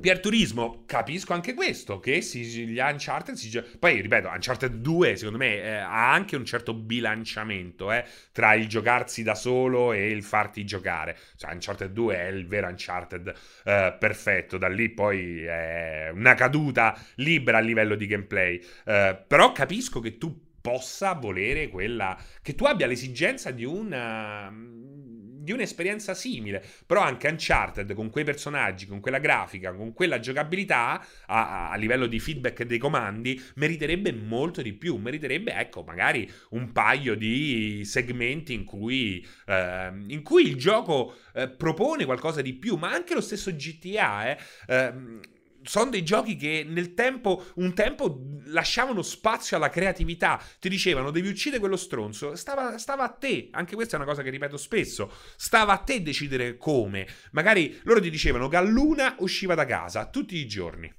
Pier 0.00 0.18
Turismo, 0.18 0.82
capisco 0.86 1.34
anche 1.34 1.54
questo, 1.54 2.00
che 2.00 2.20
si, 2.20 2.42
gli 2.42 2.78
Uncharted 2.78 3.36
si 3.36 3.62
Poi, 3.78 4.00
ripeto, 4.00 4.28
Uncharted 4.28 4.74
2, 4.74 5.16
secondo 5.16 5.38
me, 5.38 5.62
eh, 5.62 5.70
ha 5.70 6.12
anche 6.12 6.34
un 6.36 6.44
certo 6.44 6.74
bilanciamento 6.74 7.92
eh, 7.92 8.04
tra 8.32 8.54
il 8.54 8.66
giocarsi 8.66 9.22
da 9.22 9.36
solo 9.36 9.92
e 9.92 10.10
il 10.10 10.24
farti 10.24 10.64
giocare. 10.64 11.16
Cioè, 11.36 11.52
Uncharted 11.52 11.92
2 11.92 12.16
è 12.16 12.26
il 12.26 12.46
vero 12.46 12.66
Uncharted 12.66 13.32
eh, 13.64 13.96
perfetto, 13.98 14.58
da 14.58 14.68
lì 14.68 14.88
poi 14.90 15.44
è 15.44 16.10
una 16.12 16.34
caduta 16.34 16.98
libera 17.16 17.58
a 17.58 17.60
livello 17.60 17.94
di 17.94 18.06
gameplay. 18.06 18.60
Eh, 18.84 19.24
però 19.26 19.52
capisco 19.52 20.00
che 20.00 20.18
tu 20.18 20.43
possa 20.64 21.12
volere 21.12 21.68
quella. 21.68 22.18
che 22.40 22.54
tu 22.54 22.64
abbia 22.64 22.86
l'esigenza 22.86 23.50
di 23.50 23.66
una. 23.66 24.50
di 24.50 25.52
un'esperienza 25.52 26.14
simile. 26.14 26.64
Però 26.86 27.02
anche 27.02 27.28
Uncharted, 27.28 27.92
con 27.92 28.08
quei 28.08 28.24
personaggi, 28.24 28.86
con 28.86 29.00
quella 29.00 29.18
grafica, 29.18 29.74
con 29.74 29.92
quella 29.92 30.20
giocabilità, 30.20 31.04
a, 31.26 31.70
a 31.70 31.76
livello 31.76 32.06
di 32.06 32.18
feedback 32.18 32.62
dei 32.62 32.78
comandi, 32.78 33.38
meriterebbe 33.56 34.10
molto 34.14 34.62
di 34.62 34.72
più. 34.72 34.96
Meriterebbe, 34.96 35.52
ecco, 35.52 35.82
magari 35.82 36.26
un 36.50 36.72
paio 36.72 37.14
di 37.14 37.82
segmenti 37.84 38.54
in 38.54 38.64
cui, 38.64 39.22
eh, 39.44 39.92
in 40.06 40.22
cui 40.22 40.48
il 40.48 40.56
gioco 40.56 41.14
eh, 41.34 41.46
propone 41.50 42.06
qualcosa 42.06 42.40
di 42.40 42.54
più, 42.54 42.76
ma 42.76 42.90
anche 42.90 43.12
lo 43.12 43.20
stesso 43.20 43.54
GTA, 43.54 44.30
eh, 44.30 44.38
ehm, 44.68 45.20
sono 45.64 45.90
dei 45.90 46.02
giochi 46.02 46.36
che 46.36 46.64
nel 46.66 46.94
tempo, 46.94 47.46
un 47.56 47.74
tempo 47.74 48.20
lasciavano 48.46 49.02
spazio 49.02 49.56
alla 49.56 49.70
creatività. 49.70 50.40
Ti 50.58 50.68
dicevano 50.68 51.10
devi 51.10 51.28
uccidere 51.28 51.60
quello 51.60 51.76
stronzo. 51.76 52.36
Stava, 52.36 52.78
stava, 52.78 53.04
a 53.04 53.08
te. 53.08 53.48
Anche 53.52 53.74
questa 53.74 53.94
è 53.94 53.98
una 53.98 54.08
cosa 54.08 54.22
che 54.22 54.30
ripeto 54.30 54.56
spesso. 54.56 55.10
Stava 55.36 55.72
a 55.72 55.78
te 55.78 56.02
decidere 56.02 56.56
come. 56.56 57.06
Magari 57.32 57.80
loro 57.84 58.00
ti 58.00 58.10
dicevano 58.10 58.48
Galluna 58.48 59.16
usciva 59.18 59.54
da 59.54 59.64
casa 59.64 60.08
tutti 60.08 60.36
i 60.36 60.46
giorni. 60.46 60.92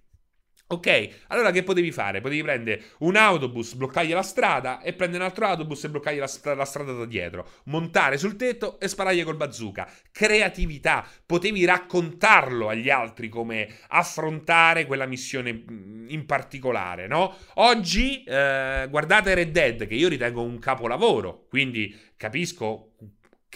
Ok, 0.67 1.09
allora 1.27 1.51
che 1.51 1.61
potevi 1.61 1.91
fare? 1.91 2.21
Potevi 2.21 2.41
prendere 2.41 2.81
un 2.99 3.15
autobus, 3.15 3.75
bloccargli 3.75 4.13
la 4.13 4.23
strada 4.23 4.81
e 4.81 4.93
prendere 4.93 5.21
un 5.21 5.29
altro 5.29 5.45
autobus 5.45 5.83
e 5.83 5.89
bloccargli 5.89 6.17
la, 6.17 6.25
stra- 6.25 6.55
la, 6.55 6.65
strada 6.65 6.91
da 6.91 7.05
dietro, 7.05 7.47
montare 7.65 8.17
sul 8.17 8.35
tetto 8.35 8.79
e 8.79 8.87
sparargli 8.87 9.23
col 9.23 9.35
bazooka. 9.35 9.87
Creatività, 10.11 11.07
potevi 11.23 11.65
raccontarlo 11.65 12.67
agli 12.67 12.89
altri 12.89 13.29
come 13.29 13.77
affrontare 13.89 14.87
quella 14.87 15.05
missione 15.05 15.53
mm, 15.53 16.09
in 16.09 16.25
particolare, 16.25 17.05
no? 17.05 17.35
Oggi 17.55 18.23
eh, 18.23 18.87
guardate 18.89 19.35
Red 19.35 19.51
Dead, 19.51 19.85
che 19.85 19.93
io 19.93 20.07
ritengo 20.07 20.41
un 20.41 20.57
capolavoro, 20.57 21.45
quindi 21.47 21.95
capisco 22.17 22.93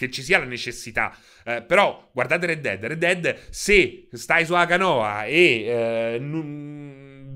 che 0.00 0.10
ci 0.10 0.22
sia 0.22 0.38
la 0.38 0.46
necessità. 0.46 1.14
Eh, 1.44 1.60
però 1.62 2.08
guardate 2.12 2.46
Red 2.46 2.60
Dead. 2.60 2.82
Red 2.82 2.98
Dead, 2.98 3.38
se 3.50 4.08
stai 4.12 4.46
sulla 4.46 4.64
canoa 4.64 5.26
e 5.26 5.64
eh, 5.66 6.18
n- 6.18 6.89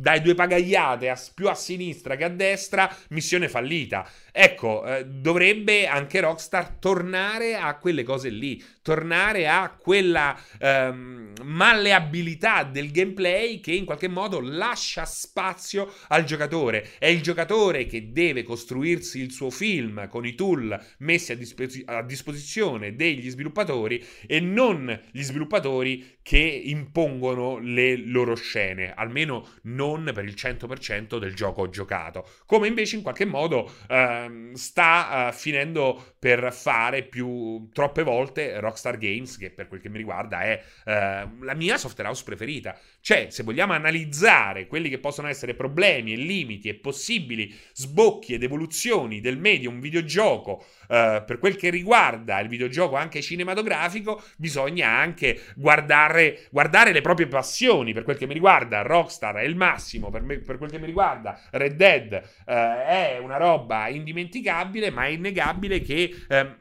dai 0.05 0.21
due 0.21 0.35
pagagliate 0.35 1.09
a, 1.09 1.19
più 1.33 1.49
a 1.49 1.55
sinistra 1.55 2.15
che 2.15 2.25
a 2.25 2.29
destra, 2.29 2.95
missione 3.09 3.49
fallita. 3.49 4.07
Ecco, 4.37 4.85
eh, 4.85 5.07
dovrebbe 5.07 5.87
anche 5.87 6.19
Rockstar 6.19 6.79
tornare 6.81 7.55
a 7.55 7.79
quelle 7.79 8.03
cose 8.03 8.31
lì, 8.31 8.61
tornare 8.83 9.47
a 9.47 9.71
quella 9.71 10.37
ehm, 10.59 11.35
malleabilità 11.45 12.65
del 12.65 12.91
gameplay 12.91 13.61
che 13.61 13.71
in 13.71 13.85
qualche 13.85 14.09
modo 14.09 14.41
lascia 14.41 15.05
spazio 15.05 15.89
al 16.09 16.25
giocatore. 16.25 16.95
È 16.99 17.07
il 17.07 17.23
giocatore 17.23 17.87
che 17.87 18.11
deve 18.11 18.43
costruirsi 18.43 19.21
il 19.21 19.31
suo 19.31 19.51
film 19.51 20.09
con 20.09 20.27
i 20.27 20.35
tool 20.35 20.85
messi 20.99 21.31
a, 21.31 21.37
disp- 21.37 21.83
a 21.85 22.03
disposizione 22.03 22.97
degli 22.97 23.31
sviluppatori 23.31 24.05
e 24.27 24.41
non 24.41 25.01
gli 25.13 25.23
sviluppatori 25.23 26.19
che 26.23 26.39
impongono 26.39 27.59
le 27.59 27.97
loro 27.97 28.35
scene, 28.35 28.95
almeno 28.95 29.47
non 29.65 30.11
per 30.13 30.25
il 30.25 30.35
100% 30.37 31.19
del 31.19 31.35
gioco 31.35 31.69
giocato, 31.69 32.27
come 32.47 32.67
invece 32.67 32.97
in 32.97 33.03
qualche 33.03 33.27
modo 33.27 33.71
eh, 33.89 34.24
sta 34.55 35.29
eh, 35.29 35.33
finendo 35.33 36.15
per 36.19 36.53
fare 36.53 37.03
più 37.03 37.69
troppe 37.73 38.03
volte 38.03 38.61
Rockstar 38.61 38.99
Games, 38.99 39.37
che 39.37 39.51
per 39.51 39.69
quel 39.69 39.81
che 39.81 39.89
mi 39.89 39.99
riguarda 39.99 40.43
è 40.43 40.63
eh, 40.85 41.29
la 41.41 41.55
mia 41.55 41.77
software 41.77 42.09
house 42.09 42.25
preferita. 42.25 42.79
Cioè, 43.01 43.29
se 43.31 43.43
vogliamo 43.43 43.73
analizzare 43.73 44.67
quelli 44.67 44.89
che 44.89 44.99
possono 44.99 45.29
essere 45.29 45.55
problemi 45.55 46.13
e 46.13 46.17
limiti 46.17 46.69
e 46.69 46.75
possibili 46.75 47.55
sbocchi 47.73 48.35
ed 48.35 48.43
evoluzioni 48.43 49.21
del 49.21 49.39
medium 49.39 49.81
videogioco 49.81 50.65
eh, 50.89 51.23
per 51.27 51.39
quel 51.39 51.57
che 51.57 51.71
riguarda 51.71 52.41
il 52.41 52.49
videogioco 52.49 52.97
anche 52.97 53.23
cinematografico, 53.23 54.23
bisogna 54.37 54.89
anche 54.89 55.41
guardare, 55.57 56.47
guardare, 56.51 56.93
le 56.93 57.01
proprie 57.01 57.27
passioni. 57.27 57.93
Per 57.93 58.05
quel 58.05 58.17
che 58.17 58.27
mi 58.27 58.35
riguarda, 58.35 58.83
Rockstar 58.83 59.37
è 59.37 59.43
il 59.43 59.57
massimo. 59.57 60.11
Per, 60.11 60.23
me, 60.23 60.39
per 60.39 60.59
quel 60.59 60.71
che 60.71 60.79
mi 60.79 60.87
riguarda, 60.87 61.41
Red 61.51 61.75
Dead 61.75 62.13
eh, 62.13 62.87
è 62.87 63.19
una 63.21 63.37
roba 63.37 63.89
indimenticabile, 63.89 64.91
ma 64.91 65.05
è 65.05 65.09
innegabile 65.09 65.81
che. 65.81 66.15
Ehm, 66.29 66.57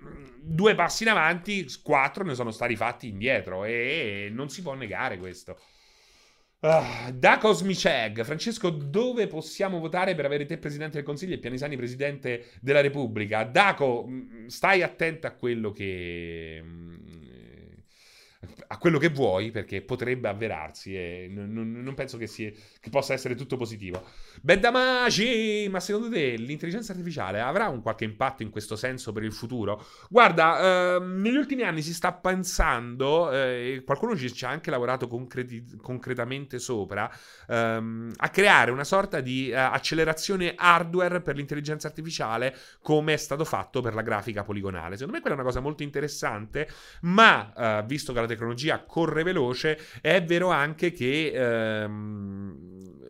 due 0.45 0.75
passi 0.75 1.03
in 1.03 1.09
avanti, 1.09 1.65
quattro 1.81 2.25
ne 2.25 2.35
sono 2.35 2.51
stati 2.51 2.75
fatti 2.75 3.07
indietro 3.07 3.63
e 3.63 4.29
non 4.31 4.49
si 4.49 4.61
può 4.61 4.73
negare 4.73 5.17
questo. 5.17 5.57
Uh, 6.63 7.11
da 7.11 7.39
Cosmiceg, 7.39 8.23
Francesco, 8.23 8.69
dove 8.69 9.27
possiamo 9.27 9.79
votare 9.79 10.15
per 10.15 10.23
avere 10.23 10.45
te 10.45 10.57
presidente 10.57 10.95
del 10.95 11.03
Consiglio 11.03 11.33
e 11.33 11.37
Pianisani 11.37 11.75
presidente 11.75 12.51
della 12.61 12.79
Repubblica? 12.79 13.43
Daco, 13.43 14.05
mm, 14.07 14.45
stai 14.45 14.81
attento 14.81 15.27
a 15.27 15.31
quello 15.31 15.73
che 15.73 16.61
mm, 16.63 16.92
quello 18.83 18.97
che 18.97 19.07
vuoi, 19.07 19.49
perché 19.49 19.81
potrebbe 19.81 20.27
avverarsi 20.27 20.93
e 20.93 21.29
non, 21.31 21.53
non, 21.53 21.71
non 21.71 21.93
penso 21.93 22.17
che, 22.17 22.27
sia, 22.27 22.51
che, 22.81 22.89
possa 22.89 23.13
essere 23.13 23.33
tutto 23.33 23.55
positivo. 23.55 24.03
Bedamaci! 24.41 25.69
Ma 25.69 25.79
secondo 25.79 26.09
te 26.09 26.35
l'intelligenza 26.35 26.91
artificiale 26.91 27.39
avrà 27.39 27.69
un 27.69 27.81
qualche 27.81 28.03
impatto 28.03 28.43
in 28.43 28.49
questo 28.49 28.75
senso 28.75 29.13
per 29.13 29.23
il 29.23 29.31
futuro? 29.31 29.85
Guarda, 30.09 30.97
ehm, 30.97 31.21
negli 31.21 31.37
ultimi 31.37 31.61
anni 31.61 31.81
si 31.81 31.93
sta 31.93 32.11
pensando, 32.11 33.31
eh, 33.31 33.83
qualcuno 33.85 34.17
ci 34.17 34.43
ha 34.43 34.49
anche 34.49 34.69
lavorato 34.69 35.07
concreti- 35.07 35.77
concretamente 35.81 36.59
sopra, 36.59 37.09
ehm, 37.47 38.11
a 38.17 38.27
creare 38.27 38.69
una 38.71 38.83
sorta 38.83 39.21
di 39.21 39.49
eh, 39.49 39.55
accelerazione 39.55 40.55
hardware 40.57 41.21
per 41.21 41.37
l'intelligenza 41.37 41.87
artificiale 41.87 42.53
come 42.81 43.13
è 43.13 43.17
stato 43.17 43.45
fatto 43.45 43.79
per 43.79 43.93
la 43.93 44.01
grafica 44.01 44.43
poligonale. 44.43 44.95
Secondo 44.95 45.13
me 45.13 45.21
quella 45.21 45.37
è 45.37 45.39
una 45.39 45.47
cosa 45.47 45.61
molto 45.61 45.83
interessante, 45.83 46.67
ma 47.03 47.53
eh, 47.79 47.83
visto 47.87 48.11
che 48.11 48.19
la 48.19 48.27
tecnologia 48.27 48.71
corre 48.79 49.23
veloce, 49.23 49.77
è 50.01 50.23
vero 50.23 50.49
anche 50.49 50.91
che 50.91 51.31
ehm, 51.33 53.02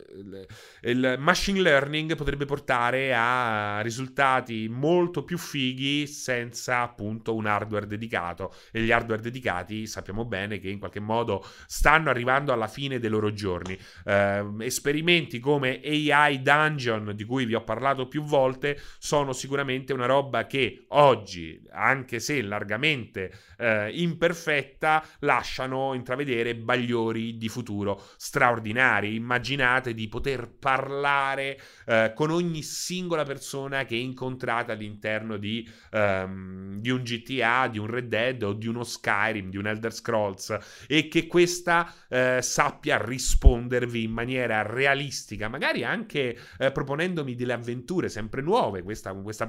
il 0.82 1.16
machine 1.18 1.60
learning 1.60 2.14
potrebbe 2.14 2.44
portare 2.44 3.12
a 3.14 3.80
risultati 3.80 4.68
molto 4.68 5.24
più 5.24 5.38
fighi 5.38 6.06
senza 6.06 6.80
appunto 6.80 7.34
un 7.34 7.46
hardware 7.46 7.86
dedicato. 7.86 8.54
E 8.70 8.82
gli 8.82 8.92
hardware 8.92 9.22
dedicati 9.22 9.86
sappiamo 9.86 10.24
bene 10.24 10.58
che 10.58 10.68
in 10.68 10.78
qualche 10.78 11.00
modo 11.00 11.44
stanno 11.66 12.10
arrivando 12.10 12.52
alla 12.52 12.68
fine 12.68 12.98
dei 12.98 13.10
loro 13.10 13.32
giorni. 13.32 13.78
Eh, 14.04 14.46
esperimenti 14.60 15.40
come 15.40 15.80
AI 15.84 16.42
Dungeon 16.42 17.12
di 17.14 17.24
cui 17.24 17.44
vi 17.44 17.54
ho 17.54 17.62
parlato 17.62 18.06
più 18.08 18.22
volte 18.22 18.80
sono 18.98 19.32
sicuramente 19.32 19.92
una 19.92 20.06
roba 20.06 20.46
che 20.46 20.84
oggi 20.88 21.60
anche 21.72 22.20
se 22.20 22.42
largamente 22.42 23.32
eh, 23.58 23.90
imperfetta 23.92 25.04
lasciano 25.20 25.94
intravedere 25.94 26.54
bagliori 26.54 27.36
di 27.36 27.48
futuro 27.48 28.02
straordinari. 28.16 29.14
Immaginate 29.14 29.94
di 29.94 30.03
poter 30.08 30.48
parlare 30.48 31.60
eh, 31.86 32.12
con 32.14 32.30
ogni 32.30 32.62
singola 32.62 33.24
persona 33.24 33.84
che 33.84 33.96
incontrate 33.96 34.72
all'interno 34.72 35.36
di, 35.36 35.68
um, 35.92 36.80
di, 36.80 36.90
un 36.90 37.02
GTA, 37.02 37.68
di 37.68 37.78
un 37.78 37.86
Red 37.86 38.08
Dead 38.08 38.42
o 38.42 38.52
di 38.52 38.66
uno 38.66 38.84
Skyrim, 38.84 39.50
di 39.50 39.56
un 39.56 39.66
Elder 39.66 39.92
Scrolls 39.92 40.56
e 40.86 41.08
che 41.08 41.26
questa 41.26 41.92
eh, 42.08 42.38
sappia 42.42 43.02
rispondervi 43.02 44.02
in 44.02 44.12
maniera 44.12 44.62
realistica, 44.62 45.48
magari 45.48 45.84
anche 45.84 46.38
eh, 46.58 46.72
proponendomi 46.72 47.34
delle 47.34 47.52
avventure 47.52 48.08
sempre 48.08 48.42
nuove. 48.42 48.82
Questa, 48.82 49.12
questa 49.14 49.46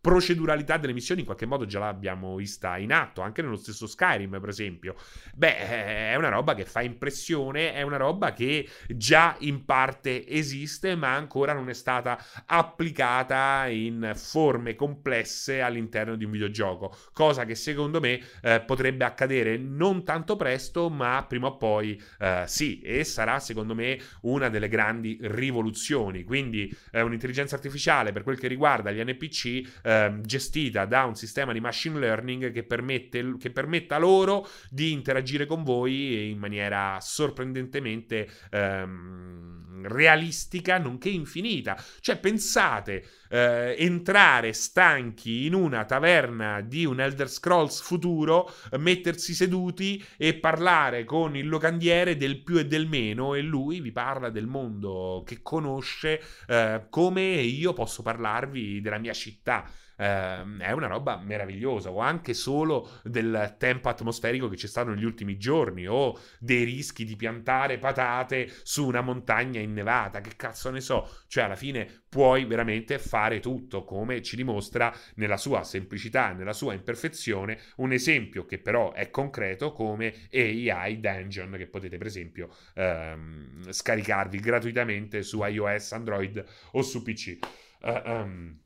proceduralità 0.00 0.76
delle 0.76 0.92
missioni 0.92 1.20
in 1.20 1.26
qualche 1.26 1.46
modo 1.46 1.66
già 1.66 1.78
l'abbiamo 1.78 2.36
vista 2.36 2.76
in 2.76 2.92
atto, 2.92 3.20
anche 3.20 3.42
nello 3.42 3.56
stesso 3.56 3.86
Skyrim, 3.86 4.38
per 4.40 4.48
esempio. 4.48 4.96
Beh, 5.34 6.10
è 6.10 6.14
una 6.16 6.28
roba 6.28 6.54
che 6.54 6.64
fa 6.64 6.82
impressione, 6.82 7.72
è 7.72 7.82
una 7.82 7.96
roba 7.96 8.32
che 8.32 8.68
già 8.88 9.36
in 9.40 9.64
parte 9.82 10.24
esiste 10.28 10.94
ma 10.94 11.14
ancora 11.14 11.52
non 11.52 11.68
è 11.68 11.72
stata 11.72 12.16
applicata 12.46 13.66
in 13.66 14.12
forme 14.14 14.76
complesse 14.76 15.60
all'interno 15.60 16.14
di 16.14 16.24
un 16.24 16.30
videogioco, 16.30 16.94
cosa 17.12 17.44
che 17.44 17.56
secondo 17.56 17.98
me 17.98 18.20
eh, 18.42 18.60
potrebbe 18.60 19.04
accadere 19.04 19.56
non 19.56 20.04
tanto 20.04 20.36
presto, 20.36 20.88
ma 20.88 21.24
prima 21.28 21.48
o 21.48 21.56
poi 21.56 22.00
eh, 22.20 22.44
sì, 22.46 22.80
e 22.80 23.02
sarà 23.02 23.40
secondo 23.40 23.74
me 23.74 23.98
una 24.22 24.48
delle 24.48 24.68
grandi 24.68 25.18
rivoluzioni. 25.20 26.22
Quindi 26.22 26.72
eh, 26.92 27.00
un'intelligenza 27.00 27.56
artificiale 27.56 28.12
per 28.12 28.22
quel 28.22 28.38
che 28.38 28.46
riguarda 28.46 28.92
gli 28.92 29.02
NPC 29.02 29.80
ehm, 29.82 30.22
gestita 30.22 30.84
da 30.84 31.04
un 31.04 31.16
sistema 31.16 31.52
di 31.52 31.60
machine 31.60 31.98
learning 31.98 32.52
che, 32.52 32.62
permette, 32.62 33.36
che 33.38 33.50
permetta 33.50 33.98
loro 33.98 34.46
di 34.70 34.92
interagire 34.92 35.46
con 35.46 35.64
voi 35.64 36.30
in 36.30 36.38
maniera 36.38 36.98
sorprendentemente 37.00 38.28
ehm, 38.50 39.71
realistica 39.82 40.78
nonché 40.78 41.08
infinita. 41.08 41.82
Cioè, 42.00 42.18
pensate, 42.18 43.04
eh, 43.28 43.74
entrare 43.78 44.52
stanchi 44.52 45.46
in 45.46 45.54
una 45.54 45.84
taverna 45.84 46.60
di 46.60 46.84
un 46.84 47.00
Elder 47.00 47.28
Scrolls 47.28 47.80
futuro, 47.80 48.52
mettersi 48.78 49.34
seduti 49.34 50.02
e 50.16 50.34
parlare 50.34 51.04
con 51.04 51.36
il 51.36 51.48
locandiere 51.48 52.16
del 52.16 52.42
più 52.42 52.58
e 52.58 52.66
del 52.66 52.86
meno 52.86 53.34
e 53.34 53.40
lui 53.42 53.80
vi 53.80 53.92
parla 53.92 54.30
del 54.30 54.46
mondo 54.46 55.22
che 55.26 55.40
conosce 55.42 56.20
eh, 56.46 56.86
come 56.90 57.22
io 57.22 57.72
posso 57.72 58.02
parlarvi 58.02 58.80
della 58.80 58.98
mia 58.98 59.12
città 59.12 59.68
eh, 59.96 60.56
è 60.58 60.70
una 60.72 60.86
roba 60.86 61.16
meravigliosa, 61.18 61.90
o 61.90 61.98
anche 61.98 62.34
solo 62.34 63.00
del 63.04 63.56
tempo 63.58 63.88
atmosferico 63.88 64.48
che 64.48 64.56
c'è 64.56 64.66
stato 64.66 64.90
negli 64.90 65.04
ultimi 65.04 65.36
giorni, 65.38 65.86
o 65.86 66.18
dei 66.38 66.64
rischi 66.64 67.04
di 67.04 67.16
piantare 67.16 67.78
patate 67.78 68.50
su 68.62 68.86
una 68.86 69.00
montagna 69.00 69.60
innevata, 69.60 70.20
che 70.20 70.36
cazzo 70.36 70.70
ne 70.70 70.80
so, 70.80 71.08
cioè 71.28 71.44
alla 71.44 71.56
fine 71.56 72.04
puoi 72.08 72.44
veramente 72.44 72.98
fare 72.98 73.40
tutto, 73.40 73.84
come 73.84 74.22
ci 74.22 74.36
dimostra 74.36 74.94
nella 75.14 75.36
sua 75.36 75.64
semplicità, 75.64 76.32
nella 76.32 76.52
sua 76.52 76.74
imperfezione, 76.74 77.58
un 77.76 77.92
esempio 77.92 78.44
che 78.44 78.58
però 78.58 78.92
è 78.92 79.10
concreto 79.10 79.72
come 79.72 80.28
AI 80.32 81.00
Dungeon, 81.00 81.54
che 81.56 81.66
potete 81.68 81.96
per 81.96 82.06
esempio 82.06 82.54
ehm, 82.74 83.70
scaricarvi 83.70 84.38
gratuitamente 84.40 85.22
su 85.22 85.42
iOS, 85.42 85.92
Android 85.92 86.44
o 86.72 86.82
su 86.82 87.02
PC. 87.02 87.38
Uh, 87.80 88.00
um, 88.04 88.61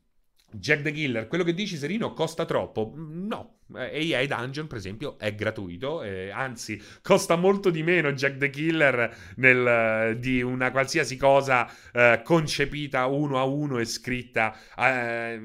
Jack 0.58 0.82
the 0.82 0.92
Killer, 0.92 1.28
quello 1.28 1.44
che 1.44 1.54
dici 1.54 1.76
Serino 1.76 2.12
costa 2.12 2.44
troppo? 2.44 2.92
No, 2.94 3.55
Eh, 3.74 4.14
AI 4.14 4.26
Dungeon, 4.26 4.66
per 4.66 4.78
esempio, 4.78 5.18
è 5.18 5.34
gratuito, 5.34 6.02
eh, 6.02 6.30
anzi, 6.30 6.80
costa 7.02 7.36
molto 7.36 7.70
di 7.70 7.82
meno 7.82 8.12
Jack 8.12 8.36
the 8.36 8.50
Killer 8.50 9.16
nel, 9.36 10.16
di 10.18 10.40
una 10.40 10.70
qualsiasi 10.70 11.16
cosa 11.16 11.68
eh, 11.92 12.20
concepita 12.22 13.06
uno 13.06 13.38
a 13.38 13.44
uno 13.44 13.78
e 13.78 13.84
scritta 13.84 14.56
eh, 14.76 15.40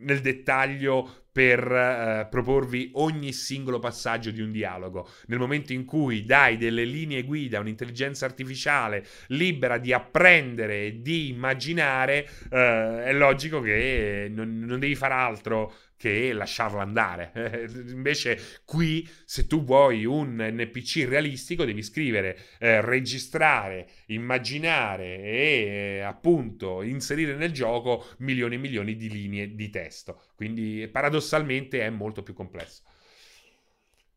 nel 0.00 0.20
dettaglio 0.20 1.20
per 1.32 1.60
eh, 1.60 2.26
proporvi 2.28 2.90
ogni 2.94 3.32
singolo 3.32 3.78
passaggio 3.78 4.30
di 4.30 4.40
un 4.40 4.50
dialogo. 4.50 5.08
Nel 5.26 5.38
momento 5.38 5.72
in 5.72 5.84
cui 5.84 6.24
dai 6.24 6.56
delle 6.56 6.84
linee 6.84 7.22
guida 7.22 7.58
a 7.58 7.60
un'intelligenza 7.60 8.24
artificiale 8.24 9.06
libera 9.28 9.78
di 9.78 9.92
apprendere 9.92 10.86
e 10.86 11.00
di 11.00 11.28
immaginare, 11.28 12.28
eh, 12.50 13.04
è 13.04 13.12
logico 13.12 13.60
che 13.60 14.28
non, 14.28 14.58
non 14.60 14.80
devi 14.80 14.96
fare 14.96 15.14
altro 15.14 15.72
che 16.00 16.32
lasciarla 16.32 16.80
andare. 16.80 17.68
Invece 17.90 18.40
qui, 18.64 19.06
se 19.26 19.46
tu 19.46 19.62
vuoi 19.62 20.06
un 20.06 20.36
NPC 20.36 21.04
realistico, 21.06 21.66
devi 21.66 21.82
scrivere, 21.82 22.38
eh, 22.58 22.80
registrare, 22.80 23.86
immaginare 24.06 25.18
e 25.18 25.96
eh, 25.96 26.00
appunto 26.00 26.80
inserire 26.80 27.34
nel 27.34 27.52
gioco 27.52 28.06
milioni 28.20 28.54
e 28.54 28.58
milioni 28.58 28.96
di 28.96 29.10
linee 29.10 29.54
di 29.54 29.68
testo. 29.68 30.22
Quindi 30.36 30.88
paradossalmente 30.90 31.82
è 31.82 31.90
molto 31.90 32.22
più 32.22 32.32
complesso. 32.32 32.80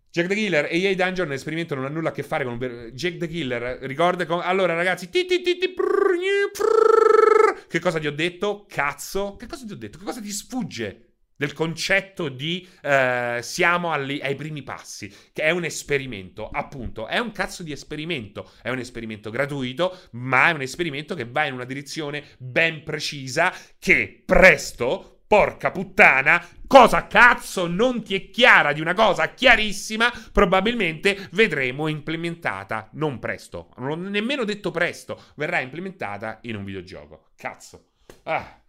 Jack 0.10 0.30
the 0.30 0.36
Killer 0.36 0.68
e 0.72 0.80
EA 0.80 0.96
Dungeon 0.96 1.28
l'esperimento 1.28 1.76
non 1.76 1.84
ha 1.84 1.90
nulla 1.90 2.10
a 2.10 2.12
che 2.14 2.24
fare 2.24 2.46
con 2.46 2.58
Jack 2.94 3.18
the 3.18 3.28
Killer. 3.28 3.80
Ricorda 3.82 4.26
con... 4.26 4.40
Allora 4.42 4.74
ragazzi, 4.74 5.10
ti, 5.10 5.26
ti, 5.26 5.42
ti, 5.42 5.58
che 7.68 7.80
cosa 7.80 8.00
ti 8.00 8.08
ho 8.08 8.14
detto? 8.14 8.66
Cazzo, 8.70 9.36
che 9.36 9.48
cosa 9.48 9.66
ti 9.66 9.74
ho 9.74 9.76
detto? 9.76 9.98
Che 9.98 10.06
cosa 10.06 10.22
ti 10.22 10.32
sfugge? 10.32 11.13
Del 11.44 11.52
concetto 11.52 12.30
di 12.30 12.66
eh, 12.82 13.40
siamo 13.42 13.92
alli, 13.92 14.22
ai 14.22 14.36
primi 14.36 14.64
passi, 14.64 15.14
che 15.34 15.44
è 15.44 15.50
un 15.50 15.66
esperimento, 15.66 16.48
appunto, 16.50 17.06
è 17.06 17.18
un 17.18 17.34
cazzo 17.34 17.64
di 17.64 17.74
esperimento, 17.74 18.50
è 18.62 18.70
un 18.70 18.80
esperimento 18.80 19.30
gratuito, 19.30 20.00
ma 20.12 20.48
è 20.48 20.54
un 20.54 20.62
esperimento 20.62 21.16
che 21.16 21.26
va 21.26 21.44
in 21.44 21.54
una 21.54 21.66
direzione 21.66 22.24
ben 22.38 22.84
precisa 22.84 23.54
che 23.78 24.24
presto, 24.26 25.24
porca 25.28 25.72
puttana, 25.72 26.48
cosa 26.66 27.08
cazzo 27.08 27.68
non 27.68 28.04
ti 28.04 28.16
è 28.16 28.30
chiara 28.30 28.72
di 28.72 28.80
una 28.80 28.94
cosa 28.94 29.34
chiarissima, 29.34 30.14
probabilmente 30.32 31.28
vedremo 31.32 31.90
implementata, 31.90 32.88
non 32.94 33.20
presto, 33.20 33.70
non 33.80 34.04
nemmeno 34.04 34.46
detto 34.46 34.72
presto, 34.72 35.22
verrà 35.36 35.60
implementata 35.60 36.40
in 36.44 36.56
un 36.56 36.64
videogioco. 36.64 37.32
Cazzo. 37.36 37.88
Ah. 38.24 38.63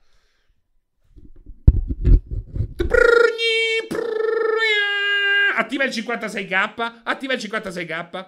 Attiva 5.57 5.85
il 5.85 5.91
56k. 5.91 6.93
Attiva 7.05 7.33
il 7.35 7.41
56k. 7.41 8.27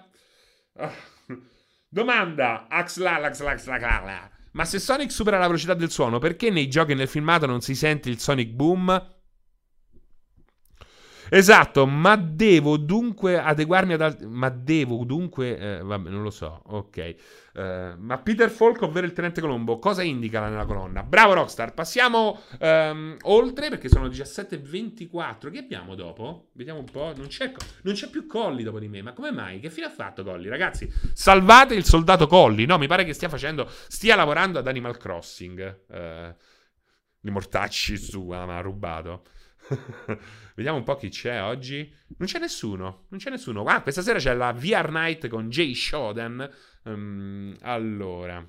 Ah. 0.77 0.91
Domanda. 1.89 2.67
Ma 4.51 4.65
se 4.65 4.79
Sonic 4.79 5.11
supera 5.11 5.37
la 5.37 5.45
velocità 5.45 5.73
del 5.73 5.91
suono, 5.91 6.19
perché 6.19 6.49
nei 6.49 6.67
giochi 6.67 6.93
e 6.93 6.95
nel 6.95 7.07
filmato 7.07 7.45
non 7.45 7.61
si 7.61 7.75
sente 7.75 8.09
il 8.09 8.19
Sonic 8.19 8.49
Boom? 8.49 9.16
Esatto, 11.29 11.85
ma 11.85 12.15
devo 12.15 12.77
dunque 12.77 13.39
adeguarmi 13.39 13.93
ad 13.93 14.01
altri... 14.01 14.25
Ma 14.27 14.49
devo 14.49 15.03
dunque... 15.03 15.57
Eh, 15.57 15.83
vabbè, 15.83 16.09
non 16.09 16.21
lo 16.21 16.29
so, 16.29 16.61
ok. 16.65 17.15
Uh, 17.53 17.61
ma 17.97 18.19
Peter 18.19 18.49
Falk, 18.49 18.83
ovvero 18.83 19.05
il 19.07 19.13
Tenente 19.13 19.41
Colombo, 19.41 19.79
cosa 19.79 20.03
indica 20.03 20.47
nella 20.47 20.65
colonna? 20.65 21.01
Bravo 21.01 21.33
Rockstar, 21.33 21.73
passiamo 21.73 22.39
um, 22.59 23.17
oltre 23.23 23.69
perché 23.69 23.89
sono 23.89 24.07
17.24. 24.07 25.51
Che 25.51 25.57
abbiamo 25.57 25.95
dopo? 25.95 26.49
Vediamo 26.53 26.79
un 26.79 26.85
po'. 26.85 27.13
Non 27.15 27.27
c'è, 27.27 27.51
non 27.81 27.93
c'è 27.95 28.09
più 28.09 28.27
Colli 28.27 28.63
dopo 28.63 28.79
di 28.79 28.87
me. 28.87 29.01
Ma 29.01 29.13
come 29.13 29.31
mai? 29.31 29.59
Che 29.59 29.69
fine 29.69 29.87
ha 29.87 29.91
fatto 29.91 30.23
Colli? 30.23 30.47
Ragazzi, 30.47 30.91
salvate 31.13 31.73
il 31.73 31.83
soldato 31.83 32.27
Colli. 32.27 32.65
No, 32.65 32.77
mi 32.77 32.87
pare 32.87 33.03
che 33.03 33.13
stia 33.13 33.29
facendo... 33.29 33.67
Stia 33.87 34.15
lavorando 34.15 34.59
ad 34.59 34.67
Animal 34.67 34.97
Crossing. 34.97 35.79
Uh, 35.87 36.35
I 37.27 37.31
mortacci 37.31 37.97
su, 37.97 38.25
ma 38.27 38.57
ha 38.57 38.61
rubato. 38.61 39.23
Vediamo 40.55 40.77
un 40.77 40.83
po' 40.83 40.95
chi 40.95 41.09
c'è 41.09 41.41
oggi. 41.41 41.93
Non 42.17 42.27
c'è 42.27 42.39
nessuno. 42.39 43.05
Non 43.09 43.19
c'è 43.19 43.29
nessuno. 43.29 43.63
Ah, 43.63 43.81
questa 43.81 44.01
sera 44.01 44.19
c'è 44.19 44.33
la 44.33 44.51
VR 44.51 44.89
Night 44.91 45.27
con 45.27 45.49
Jay 45.49 45.73
Shoden. 45.73 46.49
Um, 46.83 47.55
allora. 47.61 48.47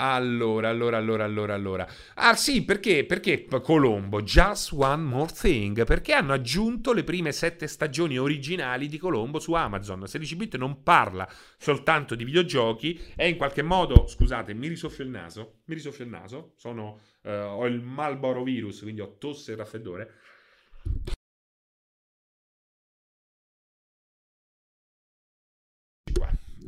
Allora, 0.00 0.68
allora, 0.68 0.96
allora, 0.96 1.24
allora, 1.24 1.54
allora. 1.54 1.88
Ah 2.14 2.36
sì, 2.36 2.64
perché? 2.64 3.04
Perché 3.04 3.46
Colombo? 3.46 4.22
Just 4.22 4.72
One 4.72 5.02
More 5.02 5.32
Thing. 5.32 5.84
Perché 5.84 6.12
hanno 6.12 6.32
aggiunto 6.32 6.92
le 6.92 7.02
prime 7.02 7.32
sette 7.32 7.66
stagioni 7.66 8.16
originali 8.16 8.86
di 8.86 8.96
Colombo 8.96 9.40
su 9.40 9.54
Amazon. 9.54 10.04
16-bit 10.04 10.56
non 10.56 10.84
parla 10.84 11.28
soltanto 11.56 12.14
di 12.14 12.24
videogiochi, 12.24 13.00
è 13.16 13.24
in 13.24 13.36
qualche 13.36 13.62
modo... 13.62 14.06
Scusate, 14.06 14.54
mi 14.54 14.68
risoffio 14.68 15.02
il 15.02 15.10
naso. 15.10 15.62
Mi 15.64 15.74
risoffio 15.74 16.04
il 16.04 16.10
naso. 16.10 16.52
Sono, 16.56 17.00
uh, 17.22 17.30
ho 17.30 17.66
il 17.66 17.80
Malboro 17.80 18.44
virus, 18.44 18.82
quindi 18.82 19.00
ho 19.00 19.16
tosse 19.18 19.52
e 19.52 19.56
raffreddore. 19.56 20.14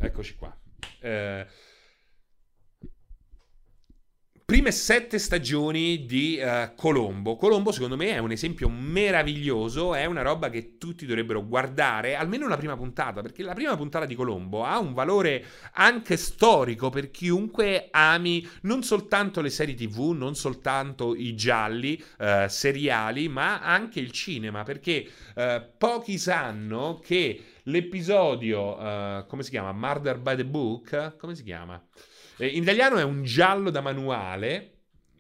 Eccoci 0.01 0.35
qua. 0.35 0.59
Eh, 1.01 1.47
prime 4.51 4.73
sette 4.73 5.21
stagioni 5.21 6.07
di 6.07 6.41
uh, 6.43 6.75
Colombo. 6.75 7.37
Colombo, 7.37 7.71
secondo 7.71 7.97
me, 7.97 8.09
è 8.09 8.19
un 8.19 8.33
esempio 8.33 8.69
meraviglioso. 8.69 9.95
È 9.95 10.07
una 10.07 10.23
roba 10.23 10.51
che 10.51 10.77
tutti 10.77 11.07
dovrebbero 11.07 11.47
guardare, 11.47 12.17
almeno 12.17 12.49
la 12.49 12.57
prima 12.57 12.77
puntata, 12.77 13.23
perché 13.23 13.45
la 13.45 13.55
prima 13.55 13.77
puntata 13.77 14.07
di 14.07 14.17
Colombo 14.17 14.65
ha 14.65 14.81
un 14.81 14.93
valore 14.93 15.45
anche 15.75 16.17
storico 16.17 16.91
per 16.91 17.13
chiunque 17.13 17.91
ami 17.93 18.45
non 18.63 18.83
soltanto 18.83 19.41
le 19.41 19.51
serie 19.51 19.77
TV, 19.77 20.15
non 20.17 20.35
soltanto 20.35 21.15
i 21.15 21.37
gialli 21.37 22.03
uh, 22.19 22.49
seriali, 22.49 23.29
ma 23.29 23.61
anche 23.61 24.01
il 24.01 24.11
cinema, 24.11 24.65
perché 24.65 25.09
uh, 25.37 25.63
pochi 25.79 26.19
sanno 26.19 26.99
che 27.01 27.41
l'episodio, 27.63 28.75
come 29.29 29.45
si 29.45 29.51
chiama? 29.51 29.71
Murder 29.71 30.19
by 30.19 30.35
the 30.35 30.45
Book? 30.45 31.17
Come 31.19 31.37
si 31.37 31.45
chiama? 31.45 31.81
Eh, 32.41 32.47
in 32.47 32.63
italiano 32.63 32.97
è 32.97 33.03
un 33.03 33.23
giallo 33.23 33.69
da 33.69 33.83
manuale. 33.83 34.71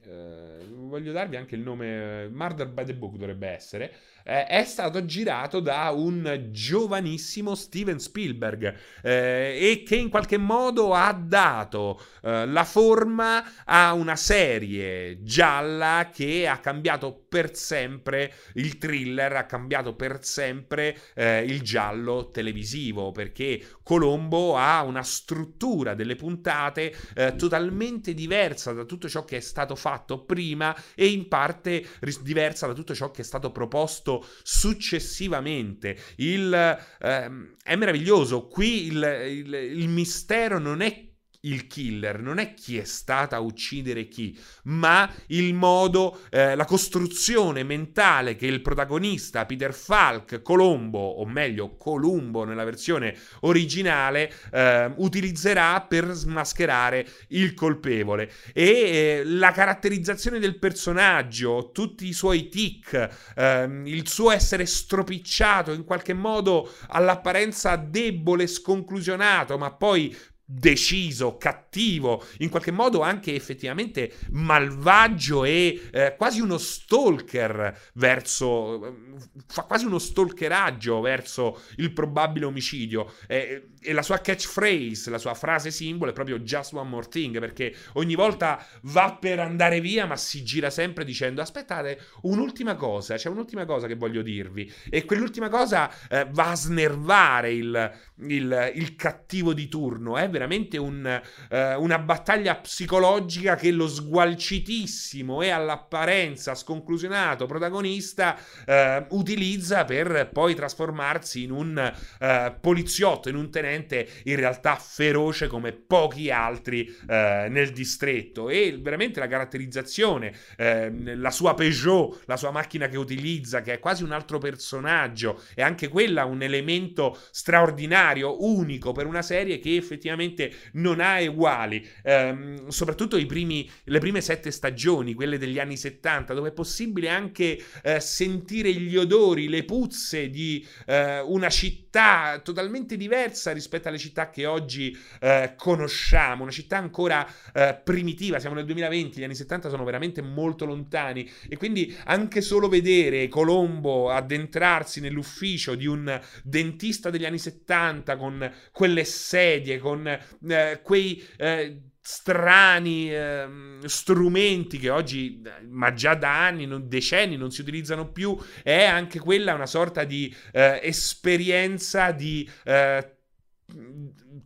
Eh, 0.02 0.64
voglio 0.70 1.12
darvi 1.12 1.36
anche 1.36 1.54
il 1.54 1.60
nome, 1.60 2.28
Murder 2.28 2.66
by 2.68 2.84
the 2.84 2.94
Book 2.94 3.16
dovrebbe 3.16 3.48
essere 3.48 3.92
eh, 4.24 4.46
è 4.46 4.64
stato 4.64 5.04
girato 5.04 5.60
da 5.60 5.90
un 5.90 6.48
giovanissimo 6.50 7.54
Steven 7.54 7.98
Spielberg 7.98 8.74
eh, 9.02 9.58
e 9.60 9.82
che 9.86 9.96
in 9.96 10.08
qualche 10.08 10.38
modo 10.38 10.94
ha 10.94 11.12
dato 11.12 12.00
eh, 12.22 12.46
la 12.46 12.64
forma 12.64 13.64
a 13.64 13.92
una 13.92 14.16
serie 14.16 15.22
gialla 15.22 16.10
che 16.12 16.46
ha 16.48 16.58
cambiato 16.58 17.24
per 17.28 17.54
sempre 17.54 18.32
il 18.54 18.78
thriller, 18.78 19.36
ha 19.36 19.46
cambiato 19.46 19.94
per 19.94 20.24
sempre 20.24 20.96
eh, 21.14 21.44
il 21.44 21.62
giallo 21.62 22.30
televisivo 22.30 23.12
perché 23.12 23.62
Colombo 23.82 24.56
ha 24.56 24.82
una 24.82 25.02
struttura 25.02 25.94
delle 25.94 26.16
puntate 26.16 26.94
eh, 27.14 27.36
totalmente 27.36 28.14
diversa 28.14 28.72
da 28.72 28.84
tutto 28.84 29.08
ciò 29.08 29.24
che 29.24 29.38
è 29.38 29.40
stato 29.40 29.74
fatto 29.74 30.24
prima 30.24 30.76
e 30.94 31.08
in 31.08 31.28
parte 31.28 31.84
ris- 32.00 32.22
diversa 32.22 32.66
da 32.66 32.72
tutto 32.72 32.94
ciò 32.94 33.10
che 33.10 33.22
è 33.22 33.24
stato 33.24 33.50
proposto 33.52 34.09
fatto 34.10 34.26
successivamente. 34.42 35.96
Il, 36.16 36.78
ehm, 37.00 37.54
è 37.62 37.76
meraviglioso. 37.76 38.48
Qui 38.48 38.86
il, 38.86 39.22
il, 39.28 39.54
il 39.54 39.88
mistero 39.88 40.58
non 40.58 40.80
è 40.80 41.09
il 41.42 41.66
killer, 41.66 42.20
non 42.20 42.38
è 42.38 42.52
chi 42.54 42.76
è 42.76 42.84
stata 42.84 43.36
a 43.36 43.40
uccidere 43.40 44.08
chi, 44.08 44.38
ma 44.64 45.10
il 45.28 45.54
modo, 45.54 46.20
eh, 46.30 46.54
la 46.54 46.64
costruzione 46.64 47.62
mentale 47.62 48.36
che 48.36 48.46
il 48.46 48.60
protagonista 48.60 49.46
Peter 49.46 49.72
Falk, 49.72 50.42
Colombo, 50.42 50.98
o 50.98 51.24
meglio 51.24 51.76
Columbo 51.76 52.44
nella 52.44 52.64
versione 52.64 53.16
originale, 53.40 54.32
eh, 54.52 54.92
utilizzerà 54.96 55.80
per 55.80 56.10
smascherare 56.10 57.06
il 57.28 57.54
colpevole. 57.54 58.30
E 58.52 58.64
eh, 58.64 59.22
la 59.24 59.52
caratterizzazione 59.52 60.38
del 60.38 60.58
personaggio, 60.58 61.70
tutti 61.72 62.06
i 62.06 62.12
suoi 62.12 62.48
tic, 62.48 63.32
ehm, 63.36 63.86
il 63.86 64.08
suo 64.08 64.30
essere 64.30 64.66
stropicciato 64.66 65.72
in 65.72 65.84
qualche 65.84 66.12
modo 66.12 66.70
all'apparenza 66.88 67.76
debole, 67.76 68.46
sconclusionato, 68.46 69.56
ma 69.56 69.72
poi 69.72 70.14
deciso, 70.52 71.36
cattivo, 71.36 72.24
in 72.38 72.48
qualche 72.48 72.72
modo 72.72 73.02
anche 73.02 73.34
effettivamente 73.34 74.12
malvagio 74.30 75.44
e 75.44 75.80
eh, 75.92 76.14
quasi 76.16 76.40
uno 76.40 76.58
stalker 76.58 77.90
verso 77.94 79.18
fa 79.46 79.62
quasi 79.62 79.84
uno 79.84 79.98
stalkeraggio 79.98 81.00
verso 81.00 81.60
il 81.76 81.92
probabile 81.92 82.46
omicidio. 82.46 83.12
Eh, 83.28 83.68
e 83.82 83.92
la 83.92 84.02
sua 84.02 84.18
catchphrase, 84.18 85.08
la 85.08 85.18
sua 85.18 85.34
frase 85.34 85.70
simbolo 85.70 86.10
è 86.10 86.14
proprio 86.14 86.40
just 86.40 86.74
one 86.74 86.88
more 86.88 87.08
thing 87.08 87.38
perché 87.38 87.74
ogni 87.94 88.14
volta 88.14 88.62
va 88.82 89.16
per 89.18 89.38
andare 89.38 89.80
via 89.80 90.04
ma 90.04 90.16
si 90.16 90.44
gira 90.44 90.68
sempre 90.68 91.02
dicendo 91.04 91.40
aspettate 91.40 91.98
un'ultima 92.22 92.74
cosa, 92.74 93.14
c'è 93.14 93.30
un'ultima 93.30 93.64
cosa 93.64 93.86
che 93.86 93.94
voglio 93.94 94.20
dirvi 94.20 94.70
e 94.90 95.06
quell'ultima 95.06 95.48
cosa 95.48 95.90
eh, 96.08 96.26
va 96.30 96.50
a 96.50 96.54
snervare 96.54 97.52
il, 97.54 97.92
il, 98.26 98.72
il 98.74 98.96
cattivo 98.96 99.54
di 99.54 99.66
turno 99.68 100.18
è 100.18 100.28
veramente 100.28 100.39
un, 100.78 101.20
eh, 101.50 101.74
una 101.74 101.98
battaglia 101.98 102.56
psicologica 102.56 103.56
che 103.56 103.70
lo 103.70 103.88
sgualcitissimo 103.88 105.42
e 105.42 105.50
all'apparenza 105.50 106.54
sconclusionato 106.54 107.46
protagonista 107.46 108.38
eh, 108.64 109.04
utilizza 109.10 109.84
per 109.84 110.30
poi 110.32 110.54
trasformarsi 110.54 111.42
in 111.42 111.50
un 111.50 111.92
eh, 112.18 112.56
poliziotto, 112.60 113.28
in 113.28 113.36
un 113.36 113.50
tenente 113.50 114.08
in 114.24 114.36
realtà 114.36 114.76
feroce 114.76 115.46
come 115.46 115.72
pochi 115.72 116.30
altri 116.30 116.86
eh, 117.08 117.46
nel 117.48 117.72
distretto. 117.72 118.48
E 118.48 118.78
veramente 118.80 119.20
la 119.20 119.26
caratterizzazione, 119.26 120.32
eh, 120.56 121.16
la 121.16 121.30
sua 121.30 121.54
Peugeot, 121.54 122.22
la 122.26 122.36
sua 122.36 122.50
macchina 122.50 122.88
che 122.88 122.96
utilizza 122.96 123.60
che 123.62 123.74
è 123.74 123.78
quasi 123.78 124.02
un 124.02 124.12
altro 124.12 124.38
personaggio 124.38 125.40
e 125.54 125.62
anche 125.62 125.88
quella 125.88 126.24
un 126.24 126.42
elemento 126.42 127.18
straordinario, 127.30 128.44
unico 128.44 128.92
per 128.92 129.06
una 129.06 129.22
serie 129.22 129.58
che 129.58 129.76
effettivamente 129.76 130.29
non 130.72 131.00
ha 131.00 131.20
uguali, 131.20 131.86
ehm, 132.02 132.68
soprattutto 132.68 133.16
primi, 133.26 133.68
le 133.84 133.98
prime 133.98 134.20
sette 134.20 134.50
stagioni, 134.50 135.14
quelle 135.14 135.38
degli 135.38 135.58
anni 135.58 135.76
70, 135.76 136.34
dove 136.34 136.48
è 136.50 136.52
possibile 136.52 137.08
anche 137.08 137.60
eh, 137.82 138.00
sentire 138.00 138.72
gli 138.72 138.96
odori, 138.96 139.48
le 139.48 139.64
puzze 139.64 140.30
di 140.30 140.66
eh, 140.86 141.20
una 141.20 141.48
città 141.48 141.89
totalmente 141.90 142.96
diversa 142.96 143.52
rispetto 143.52 143.88
alle 143.88 143.98
città 143.98 144.30
che 144.30 144.46
oggi 144.46 144.96
eh, 145.20 145.54
conosciamo, 145.56 146.42
una 146.42 146.52
città 146.52 146.76
ancora 146.76 147.26
eh, 147.52 147.80
primitiva, 147.82 148.38
siamo 148.38 148.54
nel 148.54 148.64
2020, 148.64 149.18
gli 149.18 149.24
anni 149.24 149.34
70 149.34 149.68
sono 149.68 149.84
veramente 149.84 150.22
molto 150.22 150.64
lontani. 150.64 151.28
E 151.48 151.56
quindi 151.56 151.96
anche 152.04 152.40
solo 152.40 152.68
vedere 152.68 153.28
Colombo 153.28 154.10
addentrarsi 154.10 155.00
nell'ufficio 155.00 155.74
di 155.74 155.86
un 155.86 156.20
dentista 156.44 157.10
degli 157.10 157.24
anni 157.24 157.38
70 157.38 158.16
con 158.16 158.52
quelle 158.72 159.04
sedie, 159.04 159.78
con 159.78 160.06
eh, 160.06 160.80
quei 160.82 161.26
eh, 161.36 161.89
strani 162.12 163.08
eh, 163.08 163.48
strumenti 163.84 164.78
che 164.78 164.90
oggi, 164.90 165.40
ma 165.68 165.92
già 165.92 166.14
da 166.14 166.44
anni, 166.44 166.66
non, 166.66 166.88
decenni, 166.88 167.36
non 167.36 167.52
si 167.52 167.60
utilizzano 167.60 168.10
più, 168.10 168.36
è 168.64 168.82
anche 168.82 169.20
quella 169.20 169.54
una 169.54 169.66
sorta 169.66 170.02
di 170.02 170.34
eh, 170.52 170.80
esperienza 170.82 172.10
di 172.10 172.50
eh, 172.64 173.16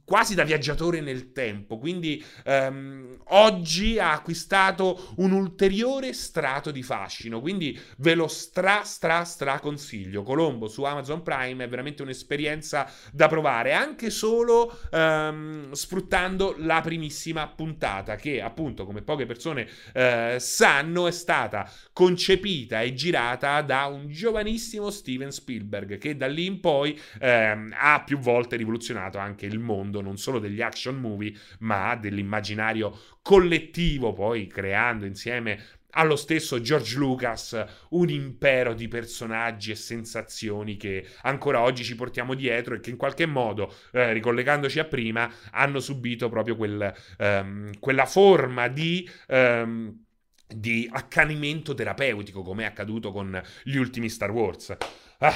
quasi 0.05 0.35
da 0.35 0.45
viaggiatore 0.45 1.01
nel 1.01 1.33
tempo. 1.33 1.79
Quindi 1.79 2.25
um, 2.47 3.19
oggi 3.29 3.99
ha 3.99 4.13
acquistato 4.13 5.13
un 5.17 5.33
ulteriore 5.33 6.13
strato 6.13 6.71
di 6.71 6.83
fascino. 6.83 7.41
Quindi 7.41 7.79
ve 7.99 8.15
lo 8.15 8.29
stra, 8.29 8.83
stra, 8.85 9.25
stra 9.25 9.61
consiglio. 9.61 10.23
Colombo 10.23 10.69
su 10.69 10.85
Amazon 10.85 11.23
Prime 11.23 11.65
è 11.65 11.69
veramente 11.69 12.03
un'esperienza 12.03 12.91
da 13.13 13.29
provare, 13.29 13.73
anche 13.73 14.11
solo 14.11 14.79
um, 14.91 15.73
sfruttando 15.73 16.55
la 16.59 16.81
primissima 16.81 17.47
puntata, 17.49 18.17
che 18.17 18.41
appunto, 18.41 18.87
come 18.87 19.03
poche 19.03 19.27
persone 19.27 19.69
uh, 19.95 20.39
sanno, 20.39 21.07
è 21.07 21.13
stata 21.13 21.71
concepita 21.93 22.81
e 22.81 22.95
girata 22.95 23.61
da 23.63 23.87
un 23.87 24.09
giovanissimo 24.09 24.91
Steven 24.91 25.31
Spielberg, 25.31 25.99
che 25.99 26.17
da 26.17 26.27
lì 26.27 26.47
in 26.47 26.61
poi 26.61 26.99
um, 27.21 27.75
ha 27.79 28.03
più 28.05 28.19
volte 28.19 28.57
rivoluzionato 28.57 29.19
anche 29.19 29.47
il 29.47 29.59
mondo 29.59 29.73
mondo 29.75 30.01
non 30.01 30.17
solo 30.17 30.39
degli 30.39 30.63
action 30.63 30.97
movie, 30.97 31.35
ma 31.61 31.97
dell'immaginario 31.97 32.99
collettivo, 33.23 34.13
poi 34.13 34.47
creando 34.47 35.05
insieme 35.05 35.83
allo 35.97 36.17
stesso 36.17 36.61
George 36.61 36.97
Lucas 36.97 37.65
un 37.91 38.09
impero 38.09 38.75
di 38.75 38.89
personaggi 38.89 39.71
e 39.71 39.77
sensazioni 39.77 40.77
che 40.77 41.07
ancora 41.23 41.61
oggi 41.61 41.85
ci 41.85 41.95
portiamo 41.95 42.35
dietro 42.35 42.75
e 42.75 42.81
che 42.81 42.91
in 42.91 42.97
qualche 42.97 43.27
modo, 43.27 43.73
eh, 43.93 44.13
ricollegandoci 44.13 44.79
a 44.79 44.85
prima, 44.85 45.31
hanno 45.51 45.81
subito 45.81 46.29
proprio 46.29 46.57
quel, 46.57 46.93
um, 47.19 47.71
quella 47.79 48.07
forma 48.07 48.69
di... 48.69 49.09
Um, 49.29 50.03
di 50.47 50.89
accanimento 50.93 51.75
terapeutico 51.75 52.43
come 52.43 52.63
è 52.63 52.67
accaduto 52.67 53.11
con 53.11 53.43
gli 53.65 53.77
ultimi 53.77 54.09
Star 54.11 54.31
Wars. 54.31 54.77
Ah, 55.19 55.35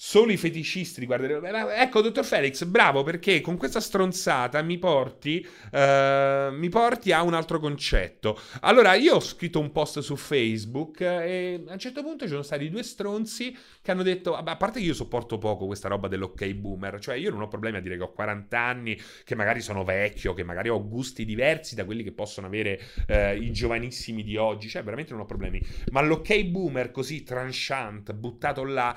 Solo 0.00 0.30
i 0.30 0.36
feticisti 0.36 1.00
riguarderebbero. 1.00 1.70
Ecco, 1.70 2.00
dottor 2.00 2.24
Felix, 2.24 2.62
bravo 2.62 3.02
perché 3.02 3.40
con 3.40 3.56
questa 3.56 3.80
stronzata 3.80 4.62
mi 4.62 4.78
porti, 4.78 5.44
uh, 5.72 6.54
mi 6.54 6.68
porti 6.68 7.10
a 7.10 7.22
un 7.22 7.34
altro 7.34 7.58
concetto. 7.58 8.38
Allora, 8.60 8.94
io 8.94 9.16
ho 9.16 9.20
scritto 9.20 9.58
un 9.58 9.72
post 9.72 9.98
su 9.98 10.14
Facebook 10.14 11.00
e 11.00 11.64
a 11.66 11.72
un 11.72 11.78
certo 11.80 12.04
punto 12.04 12.26
ci 12.26 12.30
sono 12.30 12.42
stati 12.42 12.70
due 12.70 12.84
stronzi 12.84 13.52
che 13.82 13.90
hanno 13.90 14.04
detto: 14.04 14.36
a 14.36 14.54
parte 14.54 14.78
che 14.78 14.86
io 14.86 14.94
sopporto 14.94 15.36
poco 15.36 15.66
questa 15.66 15.88
roba 15.88 16.06
dell'ok 16.06 16.46
boomer, 16.52 17.00
cioè 17.00 17.16
io 17.16 17.30
non 17.30 17.40
ho 17.40 17.48
problemi 17.48 17.78
a 17.78 17.80
dire 17.80 17.96
che 17.96 18.04
ho 18.04 18.12
40 18.12 18.56
anni, 18.56 18.96
che 19.24 19.34
magari 19.34 19.60
sono 19.60 19.82
vecchio, 19.82 20.32
che 20.32 20.44
magari 20.44 20.68
ho 20.68 20.86
gusti 20.86 21.24
diversi 21.24 21.74
da 21.74 21.84
quelli 21.84 22.04
che 22.04 22.12
possono 22.12 22.46
avere 22.46 22.80
uh, 23.08 23.42
i 23.42 23.50
giovanissimi 23.50 24.22
di 24.22 24.36
oggi, 24.36 24.68
cioè 24.68 24.84
veramente 24.84 25.10
non 25.10 25.22
ho 25.22 25.26
problemi. 25.26 25.60
Ma 25.90 26.02
l'ok 26.02 26.40
boomer 26.44 26.92
così 26.92 27.24
tranchant, 27.24 28.12
buttato 28.12 28.62
là 28.62 28.96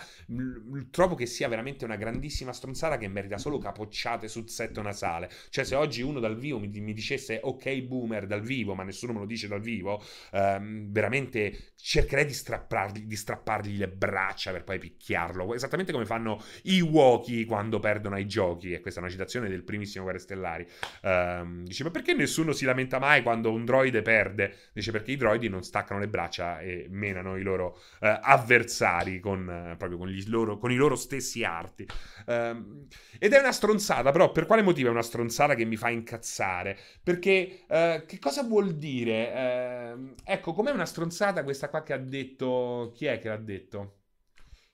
trovo 0.91 1.15
che 1.15 1.25
sia 1.25 1.47
veramente 1.47 1.85
una 1.85 1.95
grandissima 1.95 2.53
stronzata 2.53 2.97
che 2.97 3.07
merita 3.07 3.37
solo 3.37 3.57
capocciate 3.57 4.27
sul 4.27 4.49
setto 4.49 4.81
nasale. 4.81 5.29
Cioè, 5.49 5.63
se 5.63 5.75
oggi 5.75 6.01
uno 6.01 6.19
dal 6.19 6.37
vivo 6.37 6.59
mi, 6.59 6.67
mi 6.67 6.93
dicesse 6.93 7.39
ok, 7.41 7.81
boomer 7.81 8.27
dal 8.27 8.41
vivo, 8.41 8.75
ma 8.75 8.83
nessuno 8.83 9.13
me 9.13 9.19
lo 9.19 9.25
dice 9.25 9.47
dal 9.47 9.61
vivo, 9.61 10.03
ehm, 10.31 10.91
veramente 10.91 11.73
cercherei 11.75 12.25
di 12.25 12.33
strappargli, 12.33 13.01
di 13.01 13.15
strappargli 13.15 13.77
le 13.77 13.87
braccia 13.87 14.51
per 14.51 14.63
poi 14.63 14.77
picchiarlo. 14.77 15.53
Esattamente 15.55 15.91
come 15.91 16.05
fanno 16.05 16.43
i 16.63 16.81
Woki 16.81 17.45
quando 17.45 17.79
perdono 17.79 18.15
ai 18.15 18.27
giochi. 18.27 18.73
E 18.73 18.81
questa 18.81 18.99
è 18.99 19.03
una 19.03 19.11
citazione 19.11 19.49
del 19.49 19.63
primissimo 19.63 20.03
Guerre 20.03 20.19
Stellari. 20.19 20.67
Ehm, 21.03 21.63
dice: 21.63 21.83
Ma 21.83 21.91
perché 21.91 22.13
nessuno 22.13 22.51
si 22.51 22.65
lamenta 22.65 22.99
mai 22.99 23.23
quando 23.23 23.51
un 23.51 23.63
droide 23.65 24.01
perde? 24.01 24.55
Dice: 24.73 24.91
Perché 24.91 25.11
i 25.11 25.17
droidi 25.17 25.47
non 25.47 25.63
staccano 25.63 25.99
le 25.99 26.07
braccia 26.07 26.59
e 26.59 26.87
menano 26.89 27.37
i 27.37 27.43
loro 27.43 27.79
eh, 28.01 28.19
avversari 28.21 29.19
con, 29.19 29.49
eh, 29.49 29.75
proprio 29.77 29.97
con, 29.97 30.13
loro, 30.27 30.57
con 30.57 30.71
i 30.71 30.75
loro 30.81 30.95
stessi 30.95 31.43
arti. 31.43 31.87
Um, 32.25 32.87
ed 33.19 33.33
è 33.33 33.39
una 33.39 33.51
stronzata, 33.51 34.11
però 34.11 34.31
per 34.31 34.45
quale 34.45 34.61
motivo 34.61 34.89
è 34.89 34.91
una 34.91 35.01
stronzata 35.01 35.55
che 35.55 35.63
mi 35.63 35.77
fa 35.77 35.89
incazzare? 35.89 36.77
Perché 37.03 37.61
uh, 37.67 38.05
che 38.05 38.19
cosa 38.19 38.43
vuol 38.43 38.75
dire? 38.75 39.93
Uh, 39.95 40.13
ecco, 40.23 40.53
com'è 40.53 40.71
una 40.71 40.85
stronzata 40.85 41.43
questa 41.43 41.69
qua 41.69 41.83
che 41.83 41.93
ha 41.93 41.97
detto... 41.97 42.91
Chi 42.95 43.05
è 43.05 43.19
che 43.19 43.29
l'ha 43.29 43.37
detto? 43.37 43.99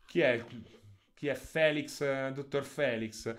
Chi 0.08 0.22
è? 0.22 0.44
Chi 1.14 1.28
è 1.28 1.36
Felix, 1.36 2.00
uh, 2.00 2.32
dottor 2.32 2.64
Felix? 2.64 3.34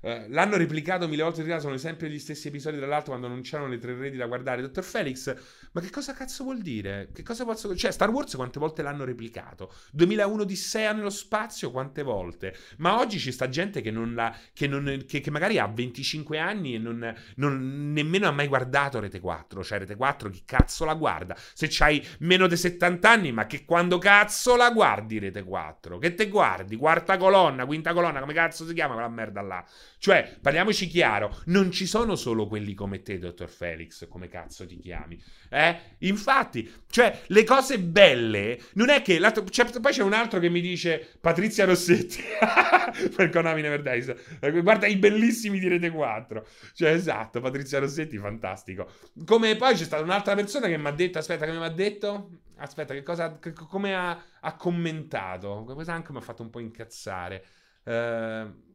Uh, 0.00 0.24
l'hanno 0.28 0.56
replicato 0.56 1.06
mille 1.08 1.22
volte, 1.22 1.60
sono 1.60 1.76
sempre 1.76 2.08
gli 2.08 2.18
stessi 2.18 2.48
episodi, 2.48 2.78
tra 2.78 2.86
l'altro, 2.86 3.10
quando 3.10 3.28
non 3.28 3.42
c'erano 3.42 3.68
le 3.68 3.78
tre 3.78 3.94
reti 3.94 4.16
da 4.16 4.26
guardare. 4.26 4.62
Dottor 4.62 4.84
Felix, 4.84 5.34
ma 5.72 5.80
che 5.80 5.90
cosa 5.90 6.12
cazzo 6.14 6.42
vuol 6.42 6.60
dire? 6.60 7.10
Che 7.12 7.22
cosa 7.22 7.44
posso... 7.44 7.76
Cioè, 7.76 7.92
Star 7.92 8.10
Wars 8.10 8.34
quante 8.34 8.58
volte 8.58 8.82
l'hanno 8.82 9.04
replicato? 9.04 9.72
2001 9.92 10.44
di 10.44 10.56
Sea 10.56 10.92
nello 10.92 11.10
spazio 11.10 11.70
quante 11.70 12.02
volte? 12.02 12.56
Ma 12.78 12.98
oggi 12.98 13.20
ci 13.20 13.30
sta 13.30 13.48
gente 13.48 13.80
che, 13.80 13.92
non 13.92 14.14
la... 14.14 14.36
che, 14.52 14.66
non... 14.66 15.04
che, 15.06 15.20
che 15.20 15.30
magari 15.30 15.58
ha 15.58 15.68
25 15.68 16.38
anni 16.38 16.74
e 16.74 16.78
non... 16.78 17.14
non, 17.36 17.92
nemmeno 17.92 18.26
ha 18.26 18.32
mai 18.32 18.48
guardato 18.48 18.98
Rete 18.98 19.20
4. 19.20 19.62
Cioè, 19.62 19.78
Rete 19.78 19.94
4 19.94 20.28
chi 20.30 20.42
cazzo 20.44 20.84
la 20.84 20.94
guarda? 20.94 21.36
Se 21.54 21.68
c'hai 21.70 22.04
meno 22.20 22.48
di 22.48 22.56
70 22.56 23.08
anni, 23.08 23.30
ma 23.30 23.46
che 23.46 23.64
quando 23.64 23.98
cazzo 23.98 24.56
la 24.56 24.72
guardi 24.72 25.20
Rete 25.20 25.44
4? 25.44 25.98
Che 25.98 26.14
te 26.14 26.28
guardi? 26.28 26.74
Quarta 26.74 27.16
colonna, 27.16 27.64
quinta 27.64 27.92
colonna, 27.92 28.18
come 28.18 28.32
cazzo 28.32 28.66
si 28.66 28.74
chiama 28.74 28.94
quella 28.94 29.08
merda 29.08 29.40
là? 29.40 29.64
Cioè, 29.98 30.38
parliamoci 30.40 30.88
chiaro, 30.88 31.36
non 31.46 31.70
ci 31.70 31.86
sono 31.86 32.16
solo 32.16 32.48
quelli 32.48 32.74
come 32.74 33.02
te, 33.02 33.18
dottor 33.18 33.48
Felix, 33.48 34.08
come 34.08 34.26
cazzo 34.26 34.66
ti 34.66 34.76
chiami. 34.78 35.22
Eh? 35.48 35.58
Infatti, 35.98 36.70
cioè, 36.88 37.22
le 37.26 37.44
cose 37.44 37.78
belle 37.78 38.58
non 38.74 38.88
è 38.88 39.02
che. 39.02 39.18
C'è, 39.18 39.80
poi 39.80 39.92
c'è 39.92 40.02
un 40.02 40.12
altro 40.12 40.38
che 40.38 40.48
mi 40.48 40.60
dice 40.60 41.16
Patrizia 41.20 41.64
Rossetti 41.64 42.22
per 43.14 43.28
Konami 43.28 43.62
Never 43.62 43.82
Dies. 43.82 44.14
Guarda 44.62 44.86
i 44.86 44.96
bellissimi 44.96 45.58
di 45.58 45.68
Rete 45.68 45.90
4. 45.90 46.46
Cioè, 46.74 46.90
esatto, 46.90 47.40
Patrizia 47.40 47.78
Rossetti, 47.78 48.18
fantastico. 48.18 48.90
Come 49.24 49.56
poi 49.56 49.74
c'è 49.74 49.84
stata 49.84 50.02
un'altra 50.02 50.34
persona 50.34 50.66
che 50.68 50.78
mi 50.78 50.86
ha 50.86 50.92
detto: 50.92 51.18
Aspetta, 51.18 51.44
che 51.44 51.52
mi 51.52 51.64
ha 51.64 51.68
detto? 51.68 52.30
Aspetta, 52.56 52.94
che 52.94 53.02
cosa. 53.02 53.38
Che, 53.38 53.52
come 53.52 53.94
ha, 53.94 54.22
ha, 54.40 54.56
commentato? 54.56 55.64
Questa 55.64 55.92
anche 55.92 56.12
mi 56.12 56.18
ha 56.18 56.22
fatto 56.22 56.42
un 56.42 56.50
po' 56.50 56.60
incazzare. 56.60 57.44
Uh, 57.84 58.69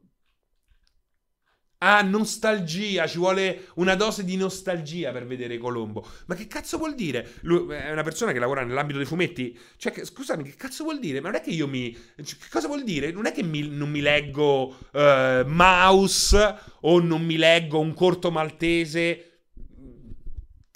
Ah, 1.80 2.02
nostalgia, 2.02 3.06
ci 3.06 3.18
vuole 3.18 3.68
una 3.76 3.96
dose 3.96 4.24
di 4.24 4.38
nostalgia 4.38 5.12
per 5.12 5.28
vedere 5.28 5.58
Colombo. 5.58 6.08
Ma 6.26 6.36
che 6.36 6.48
cazzo 6.48 6.78
vuol 6.78 6.96
dire? 6.96 7.34
Lui 7.42 7.74
è 7.76 7.92
una 7.92 8.02
persona 8.02 8.32
che 8.32 8.40
lavora 8.40 8.64
nell'ambito 8.64 8.98
dei 8.98 9.08
fumetti. 9.08 9.58
Cioè, 9.78 9.92
che, 9.92 10.06
scusami, 10.06 10.44
che 10.44 10.56
cazzo 10.56 10.84
vuol 10.84 11.00
dire? 11.00 11.20
Ma 11.20 11.30
non 11.30 11.40
è 11.40 11.42
che 11.42 11.52
io 11.52 11.68
mi. 11.68 11.94
Cioè, 11.94 12.40
che 12.40 12.48
cosa 12.50 12.68
vuol 12.68 12.84
dire? 12.84 13.12
Non 13.12 13.26
è 13.26 13.32
che 13.34 13.44
mi, 13.44 13.68
non 13.68 13.90
mi 13.90 14.00
leggo 14.00 14.76
uh, 14.94 15.46
Mouse 15.46 16.56
o 16.82 17.00
non 17.02 17.24
mi 17.24 17.36
leggo 17.36 17.80
un 17.80 17.94
corto 17.94 18.32
maltese 18.32 19.35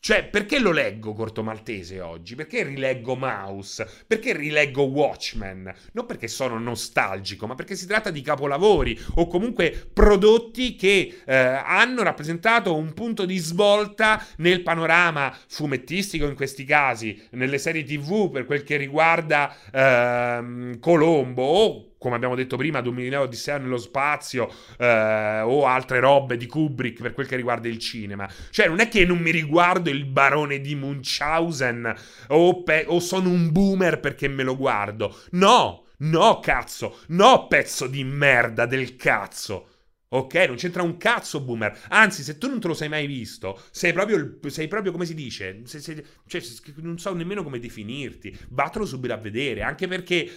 cioè, 0.02 0.26
perché 0.26 0.60
lo 0.60 0.72
leggo 0.72 1.14
Corto 1.14 1.44
Maltese 1.44 2.00
oggi? 2.00 2.36
Perché 2.36 2.64
rileggo 2.64 3.16
Mouse? 3.16 3.88
Perché 4.08 4.36
rileggo 4.36 4.84
Watchmen? 4.84 5.74
Non 5.92 6.06
perché 6.06 6.28
sono 6.28 6.58
nostalgico, 6.58 7.48
ma 7.48 7.56
perché 7.56 7.76
si 7.76 7.86
tratta 7.86 8.10
di 8.10 8.22
capolavori 8.22 8.98
o 9.16 9.28
comunque 9.28 9.90
prodotti 9.92 10.76
che 10.76 11.22
eh, 11.26 11.36
hanno 11.36 12.04
rappresentato 12.04 12.76
un 12.76 12.94
punto 12.94 13.26
di 13.26 13.38
svolta 13.38 14.26
nel 14.38 14.62
panorama 14.62 15.36
fumettistico 15.48 16.26
in 16.26 16.36
questi 16.36 16.64
casi, 16.64 17.22
nelle 17.32 17.58
serie 17.58 17.84
TV 17.84 18.32
per 18.32 18.46
quel 18.46 18.64
che 18.64 18.78
riguarda 18.78 19.54
eh, 19.72 20.78
Colombo 20.80 21.44
o 21.44 21.89
come 22.00 22.16
abbiamo 22.16 22.34
detto 22.34 22.58
prima, 22.58 22.82
2009 22.82 23.26
Odissea 23.26 23.58
nello 23.58 23.78
spazio 23.78 24.50
eh, 24.78 25.42
o 25.42 25.66
altre 25.66 26.00
robe 26.00 26.38
di 26.38 26.48
Kubrick 26.48 27.02
per 27.02 27.14
quel 27.14 27.28
che 27.28 27.36
riguarda 27.36 27.68
il 27.68 27.78
cinema. 27.78 28.28
Cioè, 28.50 28.68
non 28.68 28.80
è 28.80 28.88
che 28.88 29.06
non 29.06 29.20
mi 29.20 29.32
riguardo 29.32 29.90
il 29.90 30.06
barone 30.06 30.62
di 30.62 30.76
Munchausen 30.76 31.94
o, 32.28 32.64
pe- 32.64 32.86
o 32.88 33.00
sono 33.00 33.30
un 33.30 33.52
boomer 33.52 34.00
perché 34.00 34.28
me 34.30 34.44
lo 34.44 34.56
guardo. 34.56 35.16
No, 35.32 35.88
no, 35.98 36.40
cazzo, 36.40 37.00
no, 37.10 37.48
pezzo 37.48 37.86
di 37.86 38.04
merda 38.04 38.66
del 38.66 38.96
cazzo. 38.96 39.68
Ok, 40.12 40.34
non 40.48 40.56
c'entra 40.56 40.82
un 40.82 40.98
cazzo, 40.98 41.42
boomer. 41.42 41.82
Anzi, 41.90 42.24
se 42.24 42.40
tu 42.40 42.48
non 42.48 42.60
te 42.60 42.68
lo 42.68 42.74
sei 42.74 42.90
mai 42.90 43.06
visto, 43.06 43.62
sei 43.70 43.94
proprio, 43.94 44.40
sei 44.48 44.68
proprio 44.68 44.92
come 44.92 45.06
si 45.06 45.14
dice? 45.14 45.62
Se, 45.66 45.80
se, 45.80 46.04
cioè, 46.26 46.42
non 46.78 46.98
so 46.98 47.14
nemmeno 47.14 47.44
come 47.44 47.60
definirti. 47.60 48.36
Vattelo 48.50 48.86
subito 48.86 49.14
a 49.14 49.18
vedere. 49.18 49.62
Anche 49.62 49.88
perché 49.88 50.28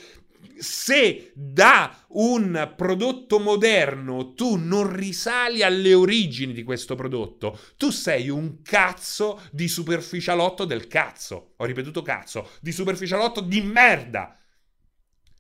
se 0.59 1.33
da 1.35 2.05
un 2.09 2.75
prodotto 2.77 3.39
moderno 3.39 4.35
tu 4.35 4.57
non 4.57 4.95
risali 4.95 5.63
alle 5.63 5.95
origini 5.95 6.53
di 6.53 6.63
questo 6.63 6.95
prodotto, 6.95 7.59
tu 7.77 7.91
sei 7.91 8.29
un 8.29 8.63
cazzo 8.63 9.41
di 9.51 9.69
superficialotto 9.69 10.65
del 10.65 10.87
cazzo. 10.87 11.55
Ho 11.57 11.65
ripetuto 11.65 12.03
cazzo, 12.03 12.51
di 12.61 12.73
superficialotto 12.73 13.41
di 13.41 13.61
merda. 13.63 14.37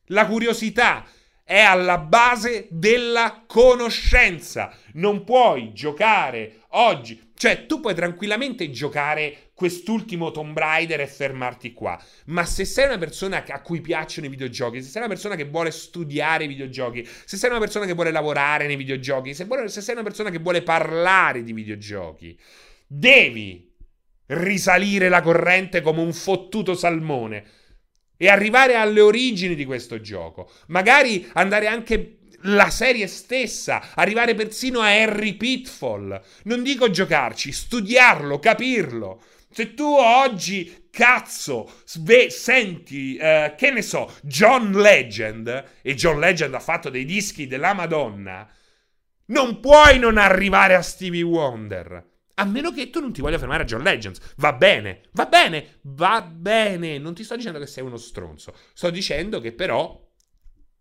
La 0.07 0.27
curiosità 0.27 1.07
è 1.45 1.61
alla 1.61 1.99
base 1.99 2.69
della 2.70 3.45
conoscenza. 3.47 4.77
Non 4.95 5.24
puoi 5.24 5.73
giocare 5.73 6.62
oggi 6.70 7.31
cioè, 7.43 7.66
tu 7.66 7.81
puoi 7.81 7.93
tranquillamente 7.93 8.70
giocare 8.70 9.51
quest'ultimo 9.55 10.31
Tomb 10.31 10.57
Raider 10.57 11.01
e 11.01 11.07
fermarti 11.07 11.73
qua. 11.73 12.01
Ma 12.27 12.45
se 12.45 12.65
sei 12.65 12.87
una 12.87 12.99
persona 12.99 13.45
a 13.47 13.61
cui 13.61 13.81
piacciono 13.81 14.27
i 14.27 14.31
videogiochi, 14.31 14.83
se 14.83 14.89
sei 14.89 15.03
una 15.03 15.11
persona 15.11 15.37
che 15.37 15.45
vuole 15.45 15.70
studiare 15.70 16.45
i 16.45 16.49
videogiochi, 16.49 17.07
se 17.24 17.37
sei 17.37 17.51
una 17.51 17.59
persona 17.59 17.87
che 17.87 17.95
vuole 17.95 18.11
lavorare 18.11 18.66
nei 18.66 18.77
videogiochi, 18.77 19.35
se, 19.35 19.45
vuole, 19.45 19.69
se 19.69 19.81
sei 19.81 19.95
una 19.95 20.05
persona 20.05 20.31
che 20.31 20.39
vuole 20.39 20.62
parlare 20.62 21.43
di 21.43 21.53
videogiochi, 21.53 22.39
devi 22.87 23.70
risalire 24.27 25.09
la 25.09 25.20
corrente 25.20 25.81
come 25.81 26.01
un 26.01 26.12
fottuto 26.12 26.74
salmone 26.74 27.45
e 28.16 28.29
arrivare 28.29 28.77
alle 28.77 29.01
origini 29.01 29.55
di 29.55 29.65
questo 29.65 30.01
gioco. 30.01 30.51
Magari 30.69 31.29
andare 31.35 31.66
anche 31.66 32.19
la 32.43 32.70
serie 32.70 33.07
stessa, 33.07 33.91
arrivare 33.95 34.35
persino 34.35 34.81
a 34.81 34.89
Harry 34.89 35.35
Pitfall. 35.35 36.20
Non 36.45 36.62
dico 36.62 36.91
giocarci, 36.91 37.53
studiarlo, 37.53 38.39
capirlo. 38.39 39.23
Se 39.53 39.74
tu 39.74 39.85
oggi, 39.85 40.89
cazzo, 40.91 41.70
sve- 41.85 42.31
senti, 42.31 43.19
uh, 43.20 43.55
che 43.55 43.70
ne 43.70 43.83
so, 43.83 44.12
John 44.23 44.73
Legend, 44.73 45.65
e 45.83 45.95
John 45.95 46.19
Legend 46.19 46.55
ha 46.55 46.61
fatto 46.61 46.89
dei 46.89 47.05
dischi 47.05 47.47
della 47.47 47.74
Madonna, 47.74 48.49
non 49.27 49.61
puoi 49.61 49.99
non 49.99 50.16
arrivare 50.16 50.74
a 50.74 50.83
Stevie 50.83 51.23
Wonder. 51.23 52.11
A 52.35 52.45
meno 52.45 52.73
che 52.73 52.89
tu 52.91 53.01
non 53.01 53.12
ti 53.12 53.20
voglia 53.20 53.39
fermare 53.39 53.62
a 53.62 53.66
John 53.66 53.83
Legends. 53.83 54.35
Va 54.37 54.55
bene, 54.55 55.03
va 55.12 55.27
bene, 55.27 55.79
va 55.83 56.23
bene. 56.23 56.99
Non 56.99 57.15
ti 57.15 57.24
sto 57.24 57.37
dicendo 57.37 57.59
che 57.59 57.66
sei 57.66 57.85
uno 57.85 57.99
stronzo. 57.99 58.55
Sto 58.73 58.91
dicendo 58.91 59.39
che 59.41 59.53
però 59.53 60.02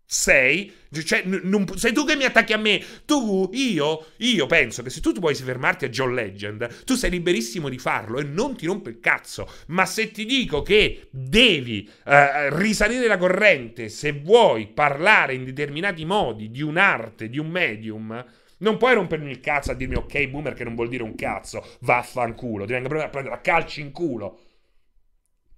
sei, 0.04 0.72
cioè, 1.04 1.22
non, 1.24 1.66
sei 1.76 1.92
tu 1.92 2.04
che 2.04 2.16
mi 2.16 2.24
attacchi 2.24 2.52
a 2.52 2.58
me. 2.58 2.82
Tu, 3.04 3.48
io, 3.52 4.06
io 4.18 4.46
penso 4.46 4.82
che 4.82 4.90
se 4.90 5.00
tu 5.00 5.12
vuoi 5.12 5.34
fermarti 5.34 5.86
a 5.86 5.88
John 5.88 6.14
Legend, 6.14 6.84
tu 6.84 6.94
sei 6.94 7.10
liberissimo 7.10 7.68
di 7.68 7.78
farlo 7.78 8.18
e 8.18 8.24
non 8.24 8.56
ti 8.56 8.66
rompe 8.66 8.90
il 8.90 9.00
cazzo. 9.00 9.48
Ma 9.68 9.86
se 9.86 10.10
ti 10.10 10.24
dico 10.24 10.62
che 10.62 11.08
devi 11.10 11.88
uh, 12.04 12.54
risalire 12.56 13.06
la 13.06 13.16
corrente, 13.16 13.88
se 13.88 14.12
vuoi 14.12 14.68
parlare 14.68 15.34
in 15.34 15.44
determinati 15.44 16.04
modi 16.04 16.50
di 16.50 16.62
un'arte, 16.62 17.30
di 17.30 17.38
un 17.38 17.48
medium, 17.48 18.24
non 18.58 18.76
puoi 18.76 18.94
rompermi 18.94 19.30
il 19.30 19.40
cazzo 19.40 19.72
a 19.72 19.74
dirmi 19.74 19.96
ok, 19.96 20.28
boomer, 20.28 20.54
che 20.54 20.64
non 20.64 20.74
vuol 20.74 20.88
dire 20.88 21.02
un 21.02 21.14
cazzo. 21.14 21.64
Vaffanculo, 21.80 22.64
ti 22.64 22.72
vengo 22.72 23.00
a 23.00 23.08
prendere 23.08 23.34
a 23.34 23.40
calci 23.40 23.80
in 23.80 23.92
culo. 23.92 24.40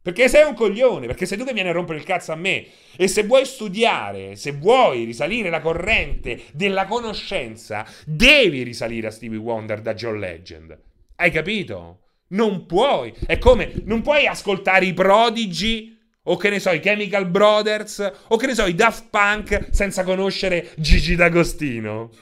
Perché 0.04 0.28
sei 0.28 0.46
un 0.46 0.52
coglione, 0.52 1.06
perché 1.06 1.24
sei 1.24 1.38
tu 1.38 1.46
che 1.46 1.54
vieni 1.54 1.70
a 1.70 1.72
rompere 1.72 1.96
il 1.96 2.04
cazzo 2.04 2.30
a 2.30 2.36
me. 2.36 2.66
E 2.94 3.08
se 3.08 3.22
vuoi 3.22 3.46
studiare, 3.46 4.36
se 4.36 4.52
vuoi 4.52 5.04
risalire 5.04 5.48
la 5.48 5.62
corrente 5.62 6.42
della 6.52 6.84
conoscenza, 6.84 7.86
devi 8.04 8.62
risalire 8.64 9.06
a 9.06 9.10
Stevie 9.10 9.38
Wonder 9.38 9.80
da 9.80 9.94
John 9.94 10.18
Legend. 10.18 10.78
Hai 11.16 11.30
capito? 11.30 12.00
Non 12.28 12.66
puoi. 12.66 13.14
È 13.24 13.38
come, 13.38 13.72
non 13.84 14.02
puoi 14.02 14.26
ascoltare 14.26 14.84
i 14.84 14.92
prodigi 14.92 15.98
o 16.24 16.36
che 16.36 16.50
ne 16.50 16.60
so, 16.60 16.70
i 16.70 16.80
Chemical 16.80 17.26
Brothers, 17.26 18.12
o 18.28 18.36
che 18.36 18.44
ne 18.46 18.54
so, 18.54 18.66
i 18.66 18.74
Daft 18.74 19.06
Punk 19.08 19.68
senza 19.70 20.04
conoscere 20.04 20.72
Gigi 20.76 21.16
D'Agostino. 21.16 22.10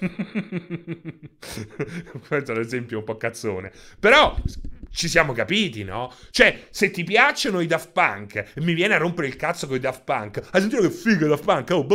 Questo 2.29 2.53
è 2.53 2.55
un 2.55 2.61
esempio 2.61 2.99
un 2.99 3.05
po' 3.05 3.17
cazzone. 3.17 3.73
Però 3.99 4.37
ci 4.93 5.09
siamo 5.09 5.33
capiti, 5.33 5.85
no? 5.85 6.13
Cioè, 6.31 6.67
se 6.71 6.91
ti 6.91 7.03
piacciono 7.05 7.61
i 7.61 7.67
Daft 7.67 7.93
Punk, 7.93 8.53
mi 8.57 8.75
viene 8.75 8.95
a 8.95 8.99
rompere 8.99 9.27
il 9.27 9.37
cazzo 9.37 9.67
con 9.67 9.77
i 9.77 9.81
Daft 9.81 10.05
Punk. 10.05 10.49
Hai 10.51 10.61
sentito 10.61 10.83
che 10.83 10.91
figo 10.91 11.27
Daft 11.27 11.45
Punk? 11.45 11.71
Oh. 11.71 11.87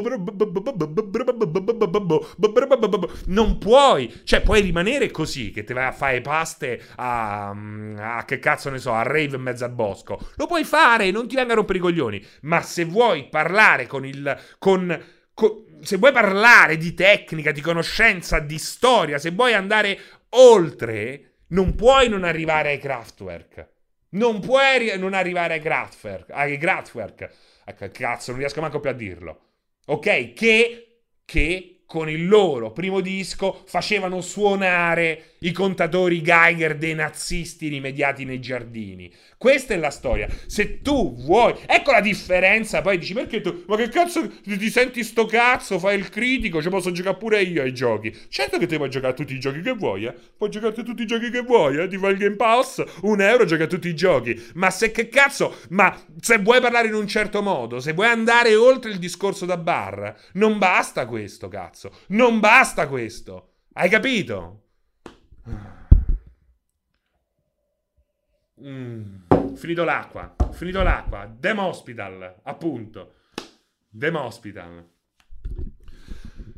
Non 3.26 3.58
puoi, 3.58 4.22
cioè, 4.24 4.42
puoi 4.42 4.62
rimanere 4.62 5.12
così, 5.12 5.52
che 5.52 5.64
ti 5.64 5.74
vai 5.74 5.86
a 5.86 5.92
fare 5.92 6.22
paste 6.22 6.82
a, 6.96 7.50
a 7.50 8.26
che 8.26 8.40
cazzo 8.40 8.70
ne 8.70 8.80
so, 8.80 8.94
a 8.94 9.04
rave 9.04 9.36
in 9.36 9.42
mezzo 9.42 9.64
al 9.64 9.72
bosco. 9.72 10.20
Lo 10.36 10.48
puoi 10.48 10.64
fare, 10.64 11.12
non 11.12 11.28
ti 11.28 11.36
venga 11.36 11.54
a 11.54 11.56
rompere 11.56 11.78
i 11.78 11.82
coglioni. 11.82 12.26
Ma 12.42 12.62
se 12.62 12.86
vuoi 12.86 13.28
parlare 13.30 13.88
con 13.88 14.06
il. 14.06 14.38
con 14.58 15.16
se 15.82 15.98
vuoi 15.98 16.12
parlare 16.12 16.78
di 16.78 16.96
tecnica, 16.96 17.52
di 17.52 17.62
conoscenza, 17.62 18.40
di 18.40 18.58
storia, 18.58 19.20
se 19.20 19.30
vuoi 19.30 19.54
andare 19.54 20.00
oltre, 20.30 21.27
non 21.48 21.76
puoi 21.76 22.10
non 22.10 22.24
arrivare 22.24 22.70
ai 22.70 22.80
Kraftwerk. 22.80 23.68
Non 24.10 24.40
puoi 24.40 24.98
non 24.98 25.14
arrivare 25.14 25.56
ai 25.56 25.62
Kraftwerk. 25.62 26.30
Ai 26.32 26.58
Kraftwerk. 26.58 27.30
Ecco, 27.66 27.90
cazzo, 27.92 28.32
non 28.32 28.40
riesco 28.40 28.62
manco 28.62 28.80
più 28.80 28.90
a 28.90 28.94
dirlo. 28.94 29.42
Ok? 29.88 30.34
Che, 30.34 31.02
che 31.26 31.77
con 31.88 32.10
il 32.10 32.28
loro 32.28 32.72
primo 32.72 33.00
disco 33.00 33.64
facevano 33.66 34.20
suonare 34.22 35.38
i 35.40 35.52
contatori 35.52 36.22
Geiger 36.22 36.78
dei 36.78 36.94
nazisti 36.94 37.70
rimediati 37.70 38.26
nei 38.26 38.40
giardini. 38.40 39.12
Questa 39.38 39.74
è 39.74 39.78
la 39.78 39.92
storia. 39.92 40.28
Se 40.48 40.82
tu 40.82 41.16
vuoi, 41.16 41.54
ecco 41.66 41.92
la 41.92 42.02
differenza. 42.02 42.82
Poi 42.82 42.98
dici 42.98 43.14
perché 43.14 43.40
tu, 43.40 43.64
ma 43.68 43.78
che 43.78 43.88
cazzo 43.90 44.28
ti 44.42 44.70
senti 44.70 45.04
sto 45.04 45.26
cazzo? 45.26 45.78
Fai 45.78 45.98
il 45.98 46.10
critico, 46.10 46.62
ci 46.62 46.70
posso 46.70 46.92
giocare 46.92 47.18
pure 47.18 47.42
io 47.42 47.62
ai 47.62 47.74
giochi. 47.74 48.14
Certo 48.30 48.58
che 48.58 48.66
ti 48.66 48.78
puoi 48.78 48.90
giocare 48.90 49.14
a 49.14 49.16
tutti 49.16 49.34
i 49.34 49.40
giochi 49.40 49.62
che 49.62 49.74
vuoi, 49.74 50.06
eh. 50.06 50.14
Puoi 50.36 50.50
giocare 50.50 50.74
a 50.76 50.84
tutti 50.84 51.04
i 51.04 51.06
giochi 51.06 51.30
che 51.30 51.42
vuoi, 51.42 51.78
eh. 51.78 51.88
Ti 51.88 51.98
fai 51.98 52.14
il 52.14 52.18
Game 52.18 52.36
Pass, 52.36 52.84
un 53.04 53.22
euro, 53.22 53.46
gioca 53.46 53.66
a 53.66 53.68
tutti 53.68 53.88
i 53.88 53.96
giochi. 53.96 54.44
Ma 54.56 54.72
se 54.72 54.92
che 54.92 55.08
cazzo, 55.08 55.56
ma 55.70 55.96
se 56.20 56.40
vuoi 56.40 56.60
parlare 56.60 56.88
in 56.88 56.96
un 56.96 57.08
certo 57.08 57.44
modo, 57.44 57.80
se 57.80 57.94
vuoi 57.94 58.08
andare 58.08 58.56
oltre 58.56 58.90
il 58.90 58.98
discorso 58.98 59.46
da 59.46 59.58
bar, 59.58 60.16
non 60.34 60.58
basta 60.58 61.06
questo, 61.06 61.48
cazzo. 61.48 61.77
Non 62.08 62.40
basta 62.40 62.88
questo. 62.88 63.54
Hai 63.74 63.90
capito? 63.90 64.64
Mm, 68.60 69.56
finito 69.56 69.84
l'acqua, 69.84 70.36
finito 70.52 70.82
l'acqua. 70.82 71.32
Dem 71.32 71.60
Hospital, 71.60 72.40
appunto. 72.44 73.14
Dem 73.88 74.16
Hospital. 74.16 74.90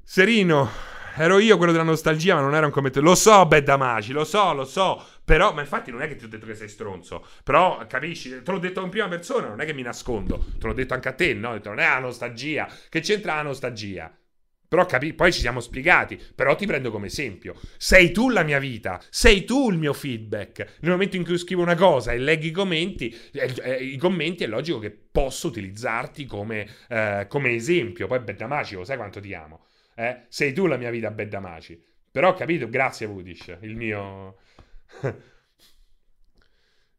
Serino, 0.04 0.70
ero 1.16 1.40
io 1.40 1.58
quello 1.58 1.72
della 1.72 1.84
nostalgia, 1.84 2.36
ma 2.36 2.42
non 2.42 2.56
era 2.56 2.66
un 2.66 2.72
commento. 2.72 3.02
Lo 3.02 3.16
so, 3.16 3.46
Bedamaci, 3.46 4.14
lo 4.14 4.24
so, 4.24 4.54
lo 4.54 4.66
so. 4.66 5.04
Però, 5.26 5.54
ma 5.54 5.62
infatti 5.62 5.92
non 5.92 6.02
è 6.02 6.08
che 6.08 6.16
ti 6.16 6.26
ho 6.26 6.30
detto 6.30 6.46
che 6.46 6.56
sei 6.56 6.70
stronzo. 6.70 7.26
Però, 7.44 7.86
capisci, 7.86 8.42
te 8.42 8.52
l'ho 8.52 8.60
detto 8.60 8.82
in 8.82 8.90
prima 8.90 9.08
persona, 9.08 9.48
non 9.50 9.60
è 9.60 9.66
che 9.66 9.74
mi 9.74 9.84
nascondo. 9.84 10.46
Te 10.58 10.66
l'ho 10.66 10.74
detto 10.74 10.94
anche 10.94 11.10
a 11.10 11.14
te, 11.14 11.34
no? 11.34 11.60
Non 11.64 11.80
è 11.80 11.88
la 11.88 12.00
nostalgia. 12.00 12.68
Che 12.90 13.02
c'entra 13.02 13.36
la 13.36 13.44
nostalgia? 13.44 14.12
Però 14.70 14.86
capi- 14.86 15.14
poi 15.14 15.34
ci 15.34 15.40
siamo 15.40 15.62
spiegati, 15.62 16.22
però 16.36 16.56
ti 16.56 16.68
prendo 16.68 16.92
come 16.92 17.08
esempio. 17.08 17.56
Sei 17.76 18.12
tu 18.12 18.30
la 18.30 18.44
mia 18.44 18.60
vita, 18.60 19.02
sei 19.10 19.44
tu 19.44 19.72
il 19.72 19.80
mio 19.80 19.94
feedback. 19.94 20.78
Nel 20.82 20.92
momento 20.92 21.16
in 21.16 21.26
cui 21.26 21.40
scrivo 21.40 21.64
una 21.64 21.74
cosa 21.74 22.12
e 22.12 22.20
leggi 22.20 22.50
i 22.50 22.52
commenti, 22.52 23.10
eh, 23.34 23.52
eh, 23.64 23.84
i 23.84 23.98
commenti 23.98 24.44
è 24.44 24.48
logico 24.48 24.78
che 24.78 24.92
posso 24.92 25.48
utilizzarti 25.48 26.26
come, 26.28 26.68
eh, 26.88 27.26
come 27.28 27.50
esempio. 27.56 28.06
Poi 28.06 28.20
Beddamaci, 28.20 28.76
lo 28.76 28.84
sai 28.84 28.98
quanto 28.98 29.20
ti 29.20 29.34
amo. 29.34 29.66
Eh? 29.96 30.26
Sei 30.30 30.54
tu 30.54 30.68
la 30.68 30.78
mia 30.78 30.92
vita, 30.92 31.10
Beddamaci. 31.10 31.84
Però 32.12 32.30
ho 32.30 32.34
capito, 32.36 32.70
grazie 32.70 33.08
Vudish, 33.08 33.58
il 33.62 33.76
mio... 33.76 34.38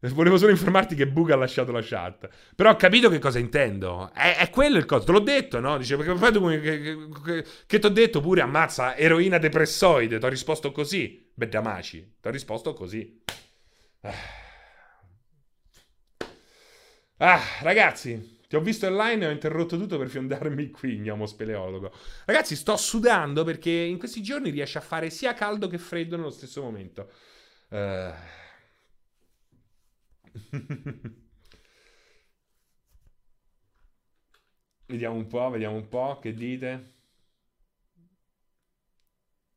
Volevo 0.09 0.39
solo 0.39 0.51
informarti 0.51 0.95
che 0.95 1.07
Buga 1.07 1.35
ha 1.35 1.37
lasciato 1.37 1.73
la 1.73 1.83
chat. 1.83 2.27
Però 2.55 2.71
ho 2.71 2.77
capito 2.77 3.11
che 3.11 3.19
cosa 3.19 3.39
intendo. 3.39 4.11
È, 4.15 4.37
è 4.39 4.49
quello 4.49 4.79
il 4.79 4.87
coso. 4.87 5.05
Te 5.05 5.13
l'ho 5.13 5.21
detto, 5.21 5.61
no? 5.61 5.77
Dice, 5.77 5.97
perché 5.97 6.15
poi 6.15 6.33
tu 6.33 6.49
che, 6.49 6.61
che, 6.61 7.45
che, 7.67 7.79
ti 7.79 7.87
ho 7.87 7.91
detto 7.91 8.21
pure 8.21 8.41
ammazza 8.41 8.97
eroina 8.97 9.37
depressoide. 9.37 10.19
Ti 10.19 10.25
ho 10.25 10.29
risposto 10.29 10.73
così. 10.73 11.31
Beddamaci. 11.35 12.17
Ti 12.19 12.29
ho 12.29 12.31
risposto 12.31 12.73
così. 12.73 13.23
Ah. 14.01 14.15
ah, 17.19 17.43
ragazzi. 17.61 18.39
Ti 18.49 18.57
ho 18.57 18.61
visto 18.61 18.87
online 18.87 19.27
e 19.27 19.29
ho 19.29 19.33
interrotto 19.33 19.77
tutto 19.77 19.99
per 19.99 20.09
fiondarmi 20.09 20.71
qui, 20.71 20.99
gnomo 20.99 21.27
speleologo. 21.27 21.93
Ragazzi, 22.25 22.57
sto 22.57 22.77
sudando 22.79 23.45
perché 23.45 23.71
in 23.71 23.99
questi 23.99 24.23
giorni 24.23 24.49
riesce 24.49 24.79
a 24.79 24.81
fare 24.81 25.11
sia 25.11 25.35
caldo 25.35 25.69
che 25.69 25.79
freddo 25.79 26.17
nello 26.17 26.31
stesso 26.31 26.63
momento. 26.63 27.11
Uh... 27.69 28.40
vediamo 34.87 35.17
un 35.17 35.27
po', 35.27 35.51
vediamo 35.51 35.77
un 35.77 35.89
po', 35.89 36.19
che 36.21 36.35
dite? 36.35 36.95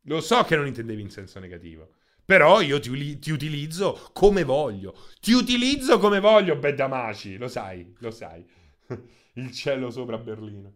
Lo 0.04 0.22
so 0.22 0.44
che 0.44 0.56
non 0.56 0.68
intendevi 0.68 1.02
in 1.02 1.10
senso 1.10 1.40
negativo. 1.40 1.96
Però 2.26 2.62
io 2.62 2.80
ti, 2.80 3.20
ti, 3.20 3.32
utilizzo 3.32 4.10
come 4.14 4.44
voglio. 4.44 4.96
Ti 5.20 5.34
utilizzo 5.34 6.00
come 6.00 6.20
voglio, 6.20 6.56
Beddamaci. 6.56 7.38
Lo 7.38 7.48
sai, 7.48 7.94
lo 8.00 8.12
sai. 8.12 8.46
Il 9.36 9.52
cielo 9.52 9.92
sopra 9.92 10.18
Berlino. 10.18 10.76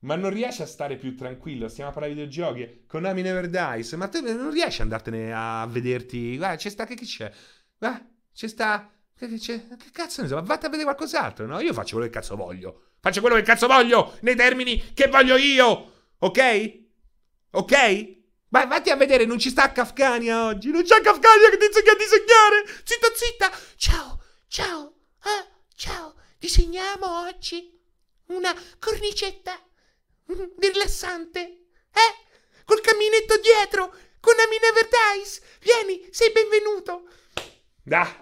Ma 0.00 0.16
non 0.16 0.30
riesci 0.30 0.62
a 0.62 0.66
stare 0.66 0.96
più 0.96 1.16
tranquillo? 1.16 1.68
Stiamo 1.68 1.90
a 1.90 1.92
parlare 1.92 2.14
di 2.14 2.20
videogiochi. 2.20 2.84
con 2.86 3.04
Ami 3.04 3.22
Never 3.22 3.48
Dies. 3.48 3.92
Ma 3.92 4.08
te 4.08 4.20
non 4.20 4.50
riesci 4.50 4.80
ad 4.80 4.88
andartene 4.88 5.32
a 5.34 5.66
vederti? 5.66 6.36
Guarda, 6.36 6.56
c'è 6.56 6.68
sta 6.68 6.84
che, 6.84 6.94
che 6.94 7.04
c'è? 7.04 7.32
Guarda, 7.78 8.06
c'è 8.32 8.48
sta 8.48 8.90
che, 9.28 9.38
che, 9.38 9.66
che 9.68 9.90
cazzo 9.92 10.22
ne 10.22 10.28
so? 10.28 10.42
Vatti 10.42 10.66
a 10.66 10.68
vedere 10.68 10.84
qualcos'altro, 10.84 11.46
no? 11.46 11.60
Io 11.60 11.72
faccio 11.72 11.96
quello 11.96 12.10
che 12.10 12.18
cazzo 12.18 12.36
voglio. 12.36 12.82
Faccio 13.00 13.20
quello 13.20 13.36
che 13.36 13.42
cazzo 13.42 13.66
voglio, 13.66 14.16
nei 14.20 14.36
termini 14.36 14.92
che 14.94 15.08
voglio 15.08 15.36
io. 15.36 15.92
Ok? 16.18 16.80
Ok? 17.52 18.20
Vai, 18.48 18.66
vatti 18.66 18.90
a 18.90 18.96
vedere, 18.96 19.24
non 19.24 19.38
ci 19.38 19.48
sta 19.48 19.72
Kafkania 19.72 20.44
oggi. 20.44 20.70
Non 20.70 20.82
c'è 20.82 21.00
Kafkania 21.00 21.48
che 21.48 21.56
ti 21.56 21.64
insegna 21.64 21.92
a 21.92 21.96
disegnare. 21.96 22.64
Zitta, 22.84 23.08
zitta. 23.14 23.50
Ciao, 23.76 24.22
ciao. 24.46 24.94
Ah, 25.20 25.46
ciao. 25.74 26.14
Disegniamo 26.38 27.26
oggi 27.26 27.76
una 28.26 28.54
cornicetta 28.78 29.58
rilassante. 30.58 31.40
Eh? 31.40 32.64
Col 32.64 32.80
camminetto 32.80 33.38
dietro. 33.38 33.94
Con 34.20 34.34
Ami 34.38 34.58
Never 34.60 34.88
Dies. 34.88 35.40
Vieni, 35.60 36.06
sei 36.10 36.30
benvenuto. 36.30 37.08
Da. 37.82 38.21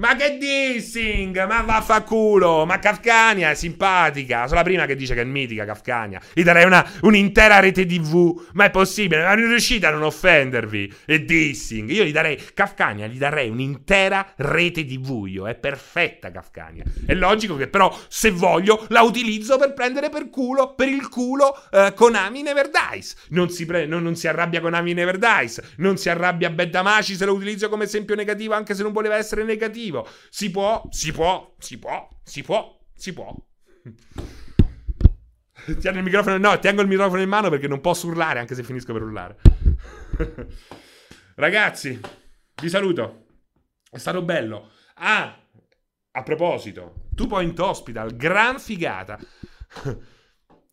Ma 0.00 0.16
che 0.16 0.38
dissing? 0.38 1.46
Ma 1.46 1.60
vaffanculo! 1.60 2.64
Ma 2.64 2.78
Kafkania 2.78 3.50
è 3.50 3.54
simpatica. 3.54 4.46
Sono 4.46 4.60
la 4.60 4.64
prima 4.64 4.86
che 4.86 4.96
dice 4.96 5.12
che 5.12 5.20
è 5.20 5.24
mitica 5.24 5.66
Kafkania. 5.66 6.18
Gli 6.32 6.42
darei 6.42 6.64
una, 6.64 6.90
un'intera 7.02 7.58
rete 7.58 7.84
TV. 7.84 8.46
Ma 8.54 8.64
è 8.64 8.70
possibile? 8.70 9.22
Ma 9.22 9.34
non 9.34 9.48
riuscite 9.48 9.84
a 9.84 9.90
non 9.90 10.02
offendervi? 10.02 10.90
E 11.04 11.22
dissing. 11.26 11.90
Io 11.90 12.04
gli 12.04 12.12
darei. 12.12 12.42
Kafkania 12.54 13.08
gli 13.08 13.18
darei 13.18 13.50
un'intera 13.50 14.32
rete 14.36 14.86
TV. 14.86 15.26
Io. 15.26 15.46
È 15.46 15.54
perfetta 15.54 16.30
Kafkania. 16.30 16.84
È 17.04 17.12
logico 17.12 17.56
che 17.56 17.68
però, 17.68 17.94
se 18.08 18.30
voglio, 18.30 18.86
la 18.88 19.02
utilizzo 19.02 19.58
per 19.58 19.74
prendere 19.74 20.08
per 20.08 20.30
culo, 20.30 20.72
per 20.74 20.88
il 20.88 21.10
culo, 21.10 21.62
uh, 21.72 21.92
Konami 21.92 22.40
Never 22.40 22.70
Dies. 22.70 23.16
Non 23.28 23.50
si, 23.50 23.66
pre- 23.66 23.84
non, 23.84 24.02
non 24.02 24.16
si 24.16 24.26
arrabbia 24.28 24.62
Konami 24.62 24.94
Never 24.94 25.18
Dies. 25.18 25.60
Non 25.76 25.98
si 25.98 26.08
arrabbia 26.08 26.48
Beddamaci 26.48 27.16
se 27.16 27.26
lo 27.26 27.34
utilizzo 27.34 27.68
come 27.68 27.84
esempio 27.84 28.14
negativo, 28.14 28.54
anche 28.54 28.74
se 28.74 28.82
non 28.82 28.92
voleva 28.92 29.16
essere 29.16 29.44
negativo 29.44 29.88
negativo. 29.90 30.08
Si 30.30 30.50
può, 30.50 30.86
si 30.90 31.12
può, 31.12 31.54
si 31.58 31.78
può, 31.78 32.08
si 32.22 32.42
può, 32.42 32.78
si 32.94 33.12
può. 33.12 33.34
Tieni 35.78 35.98
il 35.98 36.04
microfono, 36.04 36.38
no, 36.38 36.58
tengo 36.58 36.80
il 36.80 36.88
microfono 36.88 37.20
in 37.20 37.28
mano 37.28 37.50
perché 37.50 37.68
non 37.68 37.82
posso 37.82 38.06
urlare 38.06 38.38
anche 38.38 38.54
se 38.54 38.62
finisco 38.62 38.94
per 38.94 39.02
urlare. 39.02 39.36
Ragazzi, 41.36 42.00
vi 42.62 42.68
saluto. 42.68 43.26
È 43.90 43.98
stato 43.98 44.22
bello. 44.22 44.70
Ah, 44.94 45.38
a 46.12 46.22
proposito, 46.22 47.08
Two 47.14 47.26
Point 47.26 47.58
Hospital, 47.58 48.16
gran 48.16 48.58
figata. 48.58 49.18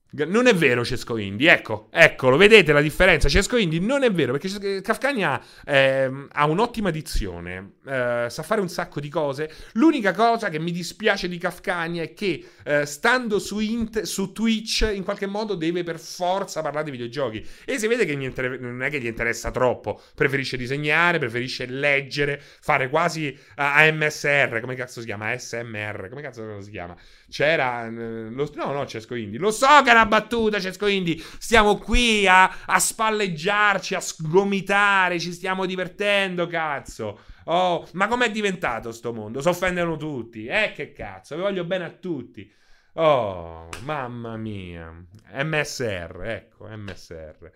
Non 0.09 0.47
è 0.47 0.55
vero 0.55 0.85
Cesco 0.85 1.17
Indy, 1.17 1.47
ecco, 1.47 1.89
eccolo, 1.91 2.37
vedete 2.37 2.71
la 2.71 2.79
differenza? 2.79 3.27
Cesco 3.27 3.57
Indy 3.57 3.79
non 3.79 4.03
è 4.03 4.11
vero 4.11 4.31
perché 4.31 4.81
Kafkania 4.81 5.39
eh, 5.65 6.09
ha 6.31 6.45
un'ottima 6.45 6.91
dizione, 6.91 7.73
eh, 7.87 8.27
sa 8.29 8.43
fare 8.43 8.61
un 8.61 8.69
sacco 8.69 8.99
di 8.99 9.09
cose. 9.09 9.49
L'unica 9.73 10.13
cosa 10.13 10.49
che 10.49 10.59
mi 10.59 10.71
dispiace 10.71 11.27
di 11.27 11.37
Kafkania 11.37 12.03
è 12.03 12.13
che 12.13 12.43
eh, 12.63 12.85
stando 12.85 13.39
su, 13.39 13.59
int- 13.59 14.01
su, 14.01 14.31
Twitch 14.31 14.89
in 14.93 15.03
qualche 15.03 15.25
modo 15.25 15.55
deve 15.55 15.83
per 15.83 15.99
forza 15.99 16.61
parlare 16.61 16.85
di 16.85 16.91
videogiochi 16.91 17.45
e 17.65 17.79
si 17.79 17.87
vede 17.87 18.05
che 18.05 18.11
inter- 18.11 18.59
non 18.59 18.83
è 18.83 18.89
che 18.89 18.99
gli 18.99 19.05
interessa 19.05 19.51
troppo, 19.51 20.01
preferisce 20.13 20.57
disegnare, 20.57 21.17
preferisce 21.17 21.65
leggere, 21.65 22.41
fare 22.41 22.89
quasi 22.89 23.37
AMSR, 23.55 24.59
come 24.59 24.75
cazzo 24.75 24.99
si 24.99 25.05
chiama? 25.05 25.35
SMR, 25.37 26.09
come 26.09 26.21
cazzo 26.21 26.61
si 26.61 26.71
chiama? 26.71 26.95
C'era. 27.29 27.85
Eh, 27.87 28.29
lo, 28.29 28.49
no, 28.55 28.71
no, 28.71 28.85
Cesco 28.85 29.15
Indy. 29.15 29.37
Lo 29.37 29.51
so 29.51 29.67
che 29.83 29.89
è 29.89 29.93
una 29.93 30.05
battuta, 30.05 30.59
Cesco 30.59 30.87
Indy. 30.87 31.21
Stiamo 31.37 31.77
qui 31.77 32.27
a, 32.27 32.51
a 32.65 32.79
spalleggiarci, 32.79 33.95
a 33.95 33.99
sgomitare. 33.99 35.19
Ci 35.19 35.33
stiamo 35.33 35.65
divertendo, 35.65 36.47
cazzo. 36.47 37.19
Oh, 37.49 37.87
ma 37.93 38.07
com'è 38.07 38.29
diventato 38.29 38.91
sto 38.91 39.13
mondo? 39.13 39.41
Si 39.41 39.47
offendono 39.47 39.95
tutti. 39.95 40.47
Eh, 40.47 40.73
che 40.75 40.91
cazzo, 40.91 41.35
vi 41.35 41.41
voglio 41.41 41.63
bene 41.63 41.85
a 41.85 41.91
tutti. 41.91 42.51
Oh, 42.93 43.69
mamma 43.83 44.35
mia. 44.37 44.91
MSR, 45.33 46.21
ecco, 46.25 46.67
MSR. 46.67 47.51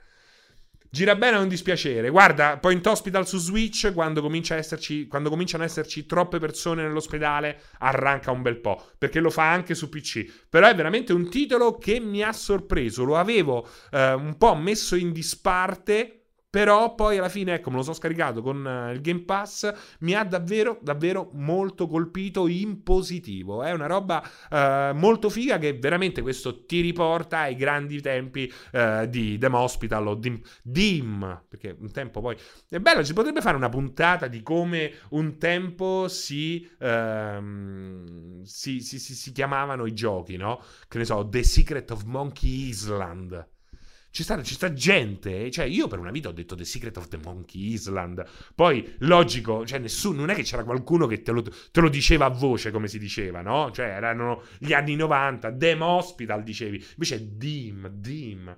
Gira 0.90 1.16
bene 1.16 1.38
a 1.38 1.40
un 1.40 1.48
dispiacere. 1.48 2.10
Guarda, 2.10 2.58
Point 2.58 2.86
Hospital 2.86 3.28
su 3.28 3.38
Switch, 3.38 3.94
quando, 3.94 4.22
comincia 4.22 4.56
esserci, 4.56 5.08
quando 5.08 5.30
cominciano 5.30 5.64
ad 5.64 5.70
esserci 5.70 6.06
troppe 6.06 6.38
persone 6.38 6.84
nell'ospedale, 6.84 7.60
arranca 7.80 8.32
un 8.32 8.42
bel 8.42 8.58
po', 8.58 8.92
perché 8.98 9.20
lo 9.20 9.30
fa 9.30 9.52
anche 9.52 9.74
su 9.74 9.90
PC. 9.90 10.46
Però 10.50 10.68
è 10.68 10.76
veramente 10.76 11.12
un 11.12 11.30
titolo 11.30 11.78
che 11.78 12.00
mi 12.00 12.22
ha 12.22 12.34
sorpreso. 12.34 13.04
Lo 13.04 13.18
avevo 13.18 13.68
eh, 13.92 14.14
un 14.14 14.38
po' 14.38 14.56
messo 14.56 14.96
in 14.96 15.12
disparte 15.12 16.21
però 16.52 16.96
poi 16.96 17.18
alla 17.18 17.30
fine, 17.30 17.54
ecco, 17.54 17.70
me 17.70 17.78
lo 17.78 17.82
sono 17.82 17.96
scaricato 17.96 18.42
con 18.42 18.66
uh, 18.66 18.92
il 18.92 19.00
Game 19.00 19.22
Pass, 19.22 19.74
mi 20.00 20.14
ha 20.14 20.26
davvero, 20.26 20.78
davvero 20.82 21.30
molto 21.32 21.88
colpito 21.88 22.48
in 22.48 22.84
positivo. 22.84 23.64
È 23.64 23.72
una 23.72 23.86
roba 23.86 24.22
uh, 24.50 24.94
molto 24.94 25.30
figa 25.30 25.58
che 25.58 25.72
veramente 25.80 26.22
questo 26.22 26.66
ti 26.66 26.82
riporta 26.82 27.40
ai 27.40 27.56
grandi 27.56 28.02
tempi 28.02 28.52
uh, 28.74 29.06
di 29.06 29.38
Dem 29.38 29.54
Hospital 29.54 30.08
o 30.08 30.16
Dim, 30.16 30.42
Dim, 30.62 31.44
perché 31.48 31.74
un 31.80 31.90
tempo 31.90 32.20
poi... 32.20 32.36
È 32.68 32.80
bello, 32.80 33.02
si 33.06 33.14
potrebbe 33.14 33.40
fare 33.40 33.56
una 33.56 33.70
puntata 33.70 34.28
di 34.28 34.44
come 34.44 34.92
un 35.12 35.38
tempo 35.38 36.10
si, 36.10 36.70
si, 38.44 38.82
si, 38.82 39.00
si, 39.00 39.14
si 39.16 39.32
chiamavano 39.32 39.86
i 39.86 39.94
giochi, 39.94 40.36
no? 40.36 40.62
Che 40.86 40.98
ne 40.98 41.06
so, 41.06 41.26
The 41.30 41.44
Secret 41.44 41.90
of 41.92 42.04
Monkey 42.04 42.68
Island. 42.68 43.51
Ci 44.12 44.24
sta, 44.24 44.44
ci 44.44 44.56
sta, 44.56 44.74
gente, 44.74 45.50
cioè 45.52 45.64
io 45.64 45.88
per 45.88 45.98
una 45.98 46.12
vita 46.12 46.28
ho 46.28 46.34
detto 46.34 46.54
The 46.54 46.66
Secret 46.66 46.98
of 46.98 47.08
the 47.08 47.18
Monkey 47.24 47.72
Island, 47.72 48.22
poi 48.54 48.96
logico, 49.00 49.66
cioè 49.66 49.80
nessuno, 49.80 50.20
non 50.20 50.30
è 50.30 50.36
che 50.36 50.44
c'era 50.44 50.66
qualcuno 50.66 51.08
che 51.08 51.22
te 51.22 51.32
lo, 51.32 51.42
te 51.42 51.80
lo, 51.80 51.88
diceva 51.88 52.26
a 52.26 52.30
voce 52.30 52.72
come 52.72 52.90
si 52.90 53.00
diceva, 53.00 53.42
no? 53.42 53.72
Cioè 53.72 53.86
erano 53.86 54.44
gli 54.58 54.74
anni 54.74 54.96
90, 54.96 55.52
Dem 55.52 55.82
Hospital 55.82 56.44
dicevi, 56.44 56.86
invece 56.96 57.38
Dim, 57.38 57.88
Dim. 57.88 58.54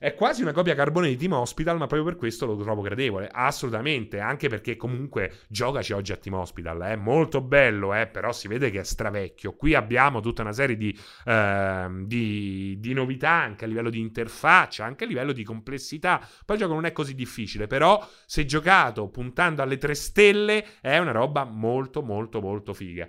È 0.00 0.14
quasi 0.14 0.42
una 0.42 0.52
copia 0.52 0.76
carbone 0.76 1.08
di 1.08 1.16
Team 1.16 1.32
Hospital, 1.32 1.76
ma 1.76 1.88
proprio 1.88 2.04
per 2.04 2.14
questo 2.14 2.46
lo 2.46 2.56
trovo 2.56 2.82
gradevole. 2.82 3.28
Assolutamente, 3.32 4.20
anche 4.20 4.48
perché 4.48 4.76
comunque 4.76 5.38
giocaci 5.48 5.92
oggi 5.92 6.12
a 6.12 6.16
Team 6.16 6.36
Hospital. 6.36 6.80
È 6.82 6.94
molto 6.94 7.40
bello, 7.40 7.92
eh, 7.92 8.06
però 8.06 8.30
si 8.30 8.46
vede 8.46 8.70
che 8.70 8.78
è 8.78 8.84
stravecchio. 8.84 9.56
Qui 9.56 9.74
abbiamo 9.74 10.20
tutta 10.20 10.42
una 10.42 10.52
serie 10.52 10.76
di, 10.76 10.96
eh, 11.24 11.88
di, 12.04 12.76
di, 12.78 12.92
novità 12.92 13.30
anche 13.30 13.64
a 13.64 13.66
livello 13.66 13.90
di 13.90 13.98
interfaccia, 13.98 14.84
anche 14.84 15.02
a 15.02 15.08
livello 15.08 15.32
di 15.32 15.42
complessità. 15.42 16.24
Poi 16.44 16.54
il 16.54 16.62
gioco 16.62 16.74
non 16.74 16.84
è 16.84 16.92
così 16.92 17.16
difficile, 17.16 17.66
però 17.66 18.08
se 18.24 18.44
giocato 18.44 19.08
puntando 19.08 19.62
alle 19.62 19.78
tre 19.78 19.96
stelle 19.96 20.64
è 20.80 20.98
una 20.98 21.10
roba 21.10 21.42
molto 21.42 22.02
molto 22.02 22.40
molto 22.40 22.72
figa. 22.72 23.08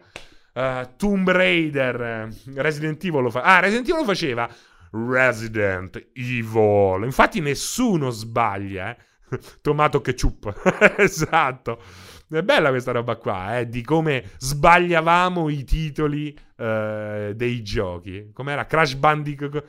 Uh, 0.51 0.89
Tomb 0.97 1.29
Raider, 1.29 2.33
Resident 2.55 3.03
Evil 3.03 3.21
lo 3.21 3.29
fa. 3.29 3.41
Ah, 3.43 3.59
Resident 3.59 3.87
Evil 3.87 4.01
lo 4.01 4.07
faceva 4.07 4.49
Resident 4.91 6.09
Evil. 6.13 7.01
Infatti 7.03 7.39
nessuno 7.39 8.09
sbaglia, 8.09 8.91
eh? 8.91 8.97
Tomato 9.61 10.01
ketchup. 10.01 10.53
esatto. 10.97 11.81
È 12.29 12.43
bella 12.43 12.69
questa 12.69 12.91
roba 12.91 13.15
qua, 13.15 13.57
eh, 13.57 13.67
di 13.67 13.81
come 13.81 14.31
sbagliavamo 14.37 15.49
i 15.49 15.63
titoli 15.63 16.37
eh, 16.55 17.33
dei 17.35 17.63
giochi. 17.63 18.29
Com'era? 18.31 18.65
Crash 18.65 18.93
Bandicoot. 18.93 19.63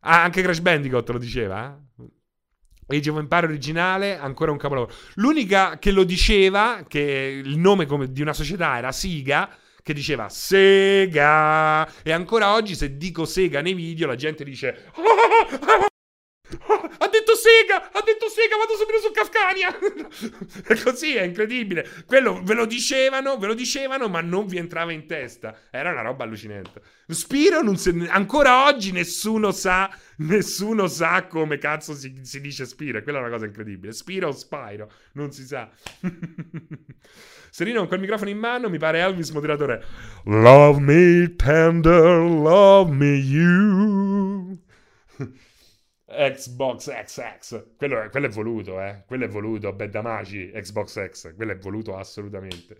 Ah, 0.00 0.22
anche 0.22 0.42
Crash 0.42 0.60
Bandicoot 0.60 1.08
lo 1.08 1.18
diceva? 1.18 1.80
Eh? 1.98 2.96
Age 2.96 3.10
of 3.10 3.18
Empire 3.18 3.46
originale, 3.46 4.18
ancora 4.18 4.50
un 4.50 4.58
capolavoro. 4.58 4.92
L'unica 5.14 5.78
che 5.78 5.90
lo 5.90 6.04
diceva, 6.04 6.84
che 6.86 7.42
il 7.44 7.58
nome 7.58 7.86
di 8.10 8.22
una 8.22 8.32
società 8.32 8.78
era 8.78 8.92
Siga, 8.92 9.48
che 9.88 9.94
diceva 9.94 10.28
Sega. 10.28 11.90
E 12.02 12.12
ancora 12.12 12.52
oggi, 12.52 12.74
se 12.74 12.98
dico 12.98 13.24
Sega 13.24 13.62
nei 13.62 13.72
video, 13.72 14.06
la 14.06 14.16
gente 14.16 14.44
dice. 14.44 14.90
Ha 16.98 17.08
detto 17.08 17.34
Sega! 17.34 17.90
Ha 17.92 18.02
detto 18.02 18.28
Sega, 18.28 18.56
vado 18.56 18.74
subito 18.76 19.00
su 19.00 19.10
Kafkania! 19.10 19.78
è 20.66 20.82
così, 20.82 21.14
è 21.14 21.22
incredibile. 21.22 21.88
Quello 22.04 22.42
ve 22.42 22.52
lo 22.54 22.66
dicevano, 22.66 23.38
ve 23.38 23.46
lo 23.46 23.54
dicevano, 23.54 24.08
ma 24.08 24.20
non 24.20 24.46
vi 24.46 24.58
entrava 24.58 24.92
in 24.92 25.06
testa. 25.06 25.58
Era 25.70 25.90
una 25.90 26.02
roba 26.02 26.24
allucinante. 26.24 26.82
Spiro 27.06 27.62
non 27.62 27.76
se... 27.78 27.94
ancora 28.08 28.66
oggi 28.66 28.92
nessuno 28.92 29.52
sa, 29.52 29.90
nessuno 30.18 30.86
sa 30.86 31.26
come 31.26 31.56
cazzo 31.56 31.94
si, 31.94 32.20
si 32.22 32.40
dice 32.42 32.66
Spiro. 32.66 33.02
Quella 33.02 33.18
è 33.18 33.22
una 33.22 33.30
cosa 33.30 33.46
incredibile. 33.46 33.92
Spiro 33.92 34.28
o 34.28 34.32
Spyro, 34.32 34.90
non 35.12 35.32
si 35.32 35.46
sa. 35.46 35.70
Serino 37.58 37.80
con 37.80 37.88
quel 37.88 37.98
microfono 37.98 38.30
in 38.30 38.38
mano 38.38 38.70
mi 38.70 38.78
pare 38.78 39.00
Elvis 39.00 39.30
moderatore. 39.30 39.82
Love 40.26 40.78
me 40.78 41.34
tender, 41.34 42.20
love 42.20 42.92
me 42.92 43.16
you. 43.16 44.56
Xbox 46.06 46.88
XX. 46.88 47.74
Quello 47.76 48.02
è, 48.02 48.10
quello 48.10 48.26
è 48.26 48.28
voluto, 48.28 48.80
eh. 48.80 49.02
Quello 49.08 49.24
è 49.24 49.28
voluto. 49.28 49.72
Bedamaci, 49.72 50.52
Xbox 50.54 51.10
X. 51.10 51.34
Quello 51.34 51.50
è 51.50 51.58
voluto 51.58 51.96
assolutamente. 51.96 52.76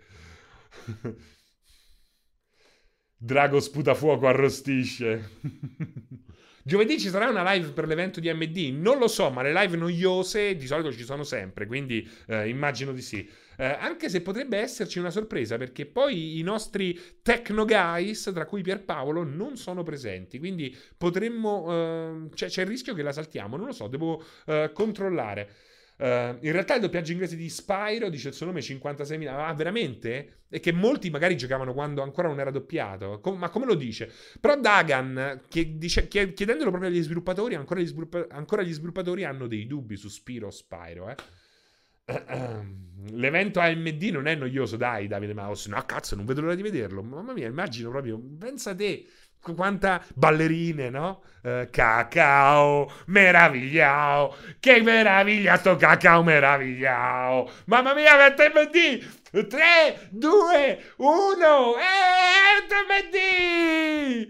Drago 3.17 3.59
sputafuoco 3.59 4.27
arrostisce. 4.27 5.31
Giovedì 6.63 6.97
ci 6.97 7.09
sarà 7.09 7.27
una 7.27 7.51
live 7.51 7.71
per 7.71 7.85
l'evento 7.85 8.21
di 8.21 8.31
MD? 8.31 8.73
Non 8.79 8.97
lo 8.97 9.09
so, 9.09 9.29
ma 9.29 9.41
le 9.41 9.51
live 9.51 9.75
noiose 9.75 10.55
di 10.55 10.67
solito 10.67 10.93
ci 10.93 11.03
sono 11.03 11.23
sempre, 11.23 11.65
quindi 11.65 12.09
eh, 12.27 12.47
immagino 12.47 12.93
di 12.93 13.01
sì. 13.01 13.29
Eh, 13.59 13.65
anche 13.65 14.07
se 14.07 14.21
potrebbe 14.21 14.57
esserci 14.57 14.99
una 14.99 15.09
sorpresa, 15.09 15.57
perché 15.57 15.85
poi 15.85 16.39
i 16.39 16.41
nostri 16.43 16.97
techno 17.21 17.65
guys, 17.65 18.31
tra 18.33 18.45
cui 18.45 18.61
Pierpaolo, 18.61 19.23
non 19.23 19.57
sono 19.57 19.83
presenti. 19.83 20.39
Quindi 20.39 20.73
potremmo. 20.97 21.65
Eh, 21.69 22.29
c'è, 22.33 22.47
c'è, 22.47 22.61
il 22.61 22.67
rischio 22.67 22.93
che 22.93 23.01
la 23.01 23.11
saltiamo. 23.11 23.57
Non 23.57 23.65
lo 23.65 23.73
so, 23.73 23.87
devo 23.87 24.23
eh, 24.45 24.71
controllare. 24.73 25.49
Uh, 25.99 26.37
in 26.39 26.53
realtà 26.53 26.75
il 26.75 26.79
doppiaggio 26.79 27.11
inglese 27.11 27.35
di 27.35 27.49
Spyro 27.49 28.07
dice 28.07 28.29
il 28.29 28.33
suo 28.33 28.45
nome 28.45 28.61
56.000. 28.61 29.27
Ah, 29.27 29.53
veramente? 29.53 30.43
E 30.47 30.61
che 30.61 30.71
molti 30.71 31.09
magari 31.09 31.35
giocavano 31.35 31.73
quando 31.73 32.01
ancora 32.01 32.29
non 32.29 32.39
era 32.39 32.51
doppiato. 32.51 33.19
Com- 33.19 33.37
ma 33.37 33.49
come 33.49 33.65
lo 33.65 33.75
dice? 33.75 34.09
Però 34.39 34.57
Dagan, 34.57 35.41
dice, 35.49 36.07
chiedendolo 36.07 36.69
proprio 36.69 36.89
agli 36.89 37.01
sviluppatori, 37.01 37.55
ancora 37.55 37.81
gli, 37.81 37.87
sviluppa- 37.87 38.27
ancora 38.29 38.61
gli, 38.61 38.71
sviluppatori 38.71 39.25
hanno 39.25 39.47
dei 39.47 39.67
dubbi 39.67 39.97
su 39.97 40.07
Spiro 40.07 40.49
Spyro, 40.49 41.09
eh. 41.09 41.15
L'evento 43.11 43.59
AMD 43.59 44.03
non 44.11 44.27
è 44.27 44.35
noioso, 44.35 44.77
dai, 44.77 45.07
Davide 45.07 45.33
Mouse. 45.33 45.69
No, 45.69 45.83
cazzo, 45.85 46.15
non 46.15 46.25
vedo 46.25 46.41
l'ora 46.41 46.55
di 46.55 46.61
vederlo. 46.61 47.01
Mamma 47.01 47.33
mia, 47.33 47.47
immagino 47.47 47.89
proprio. 47.89 48.19
Pensa 48.37 48.75
te, 48.75 49.05
quanta 49.39 50.03
ballerine, 50.13 50.89
no? 50.89 51.23
Uh, 51.41 51.69
cacao, 51.71 52.91
meravigliao. 53.07 54.35
Che 54.59 54.81
meraviglia 54.81 55.57
sto 55.57 55.75
cacao 55.75 56.23
meravigliao. 56.23 57.49
Mamma 57.65 57.93
mia, 57.93 58.25
AMD. 58.25 59.17
3, 59.31 60.09
2, 60.09 60.93
1. 60.97 61.75
Evento 61.77 62.75
AMD. 62.75 64.27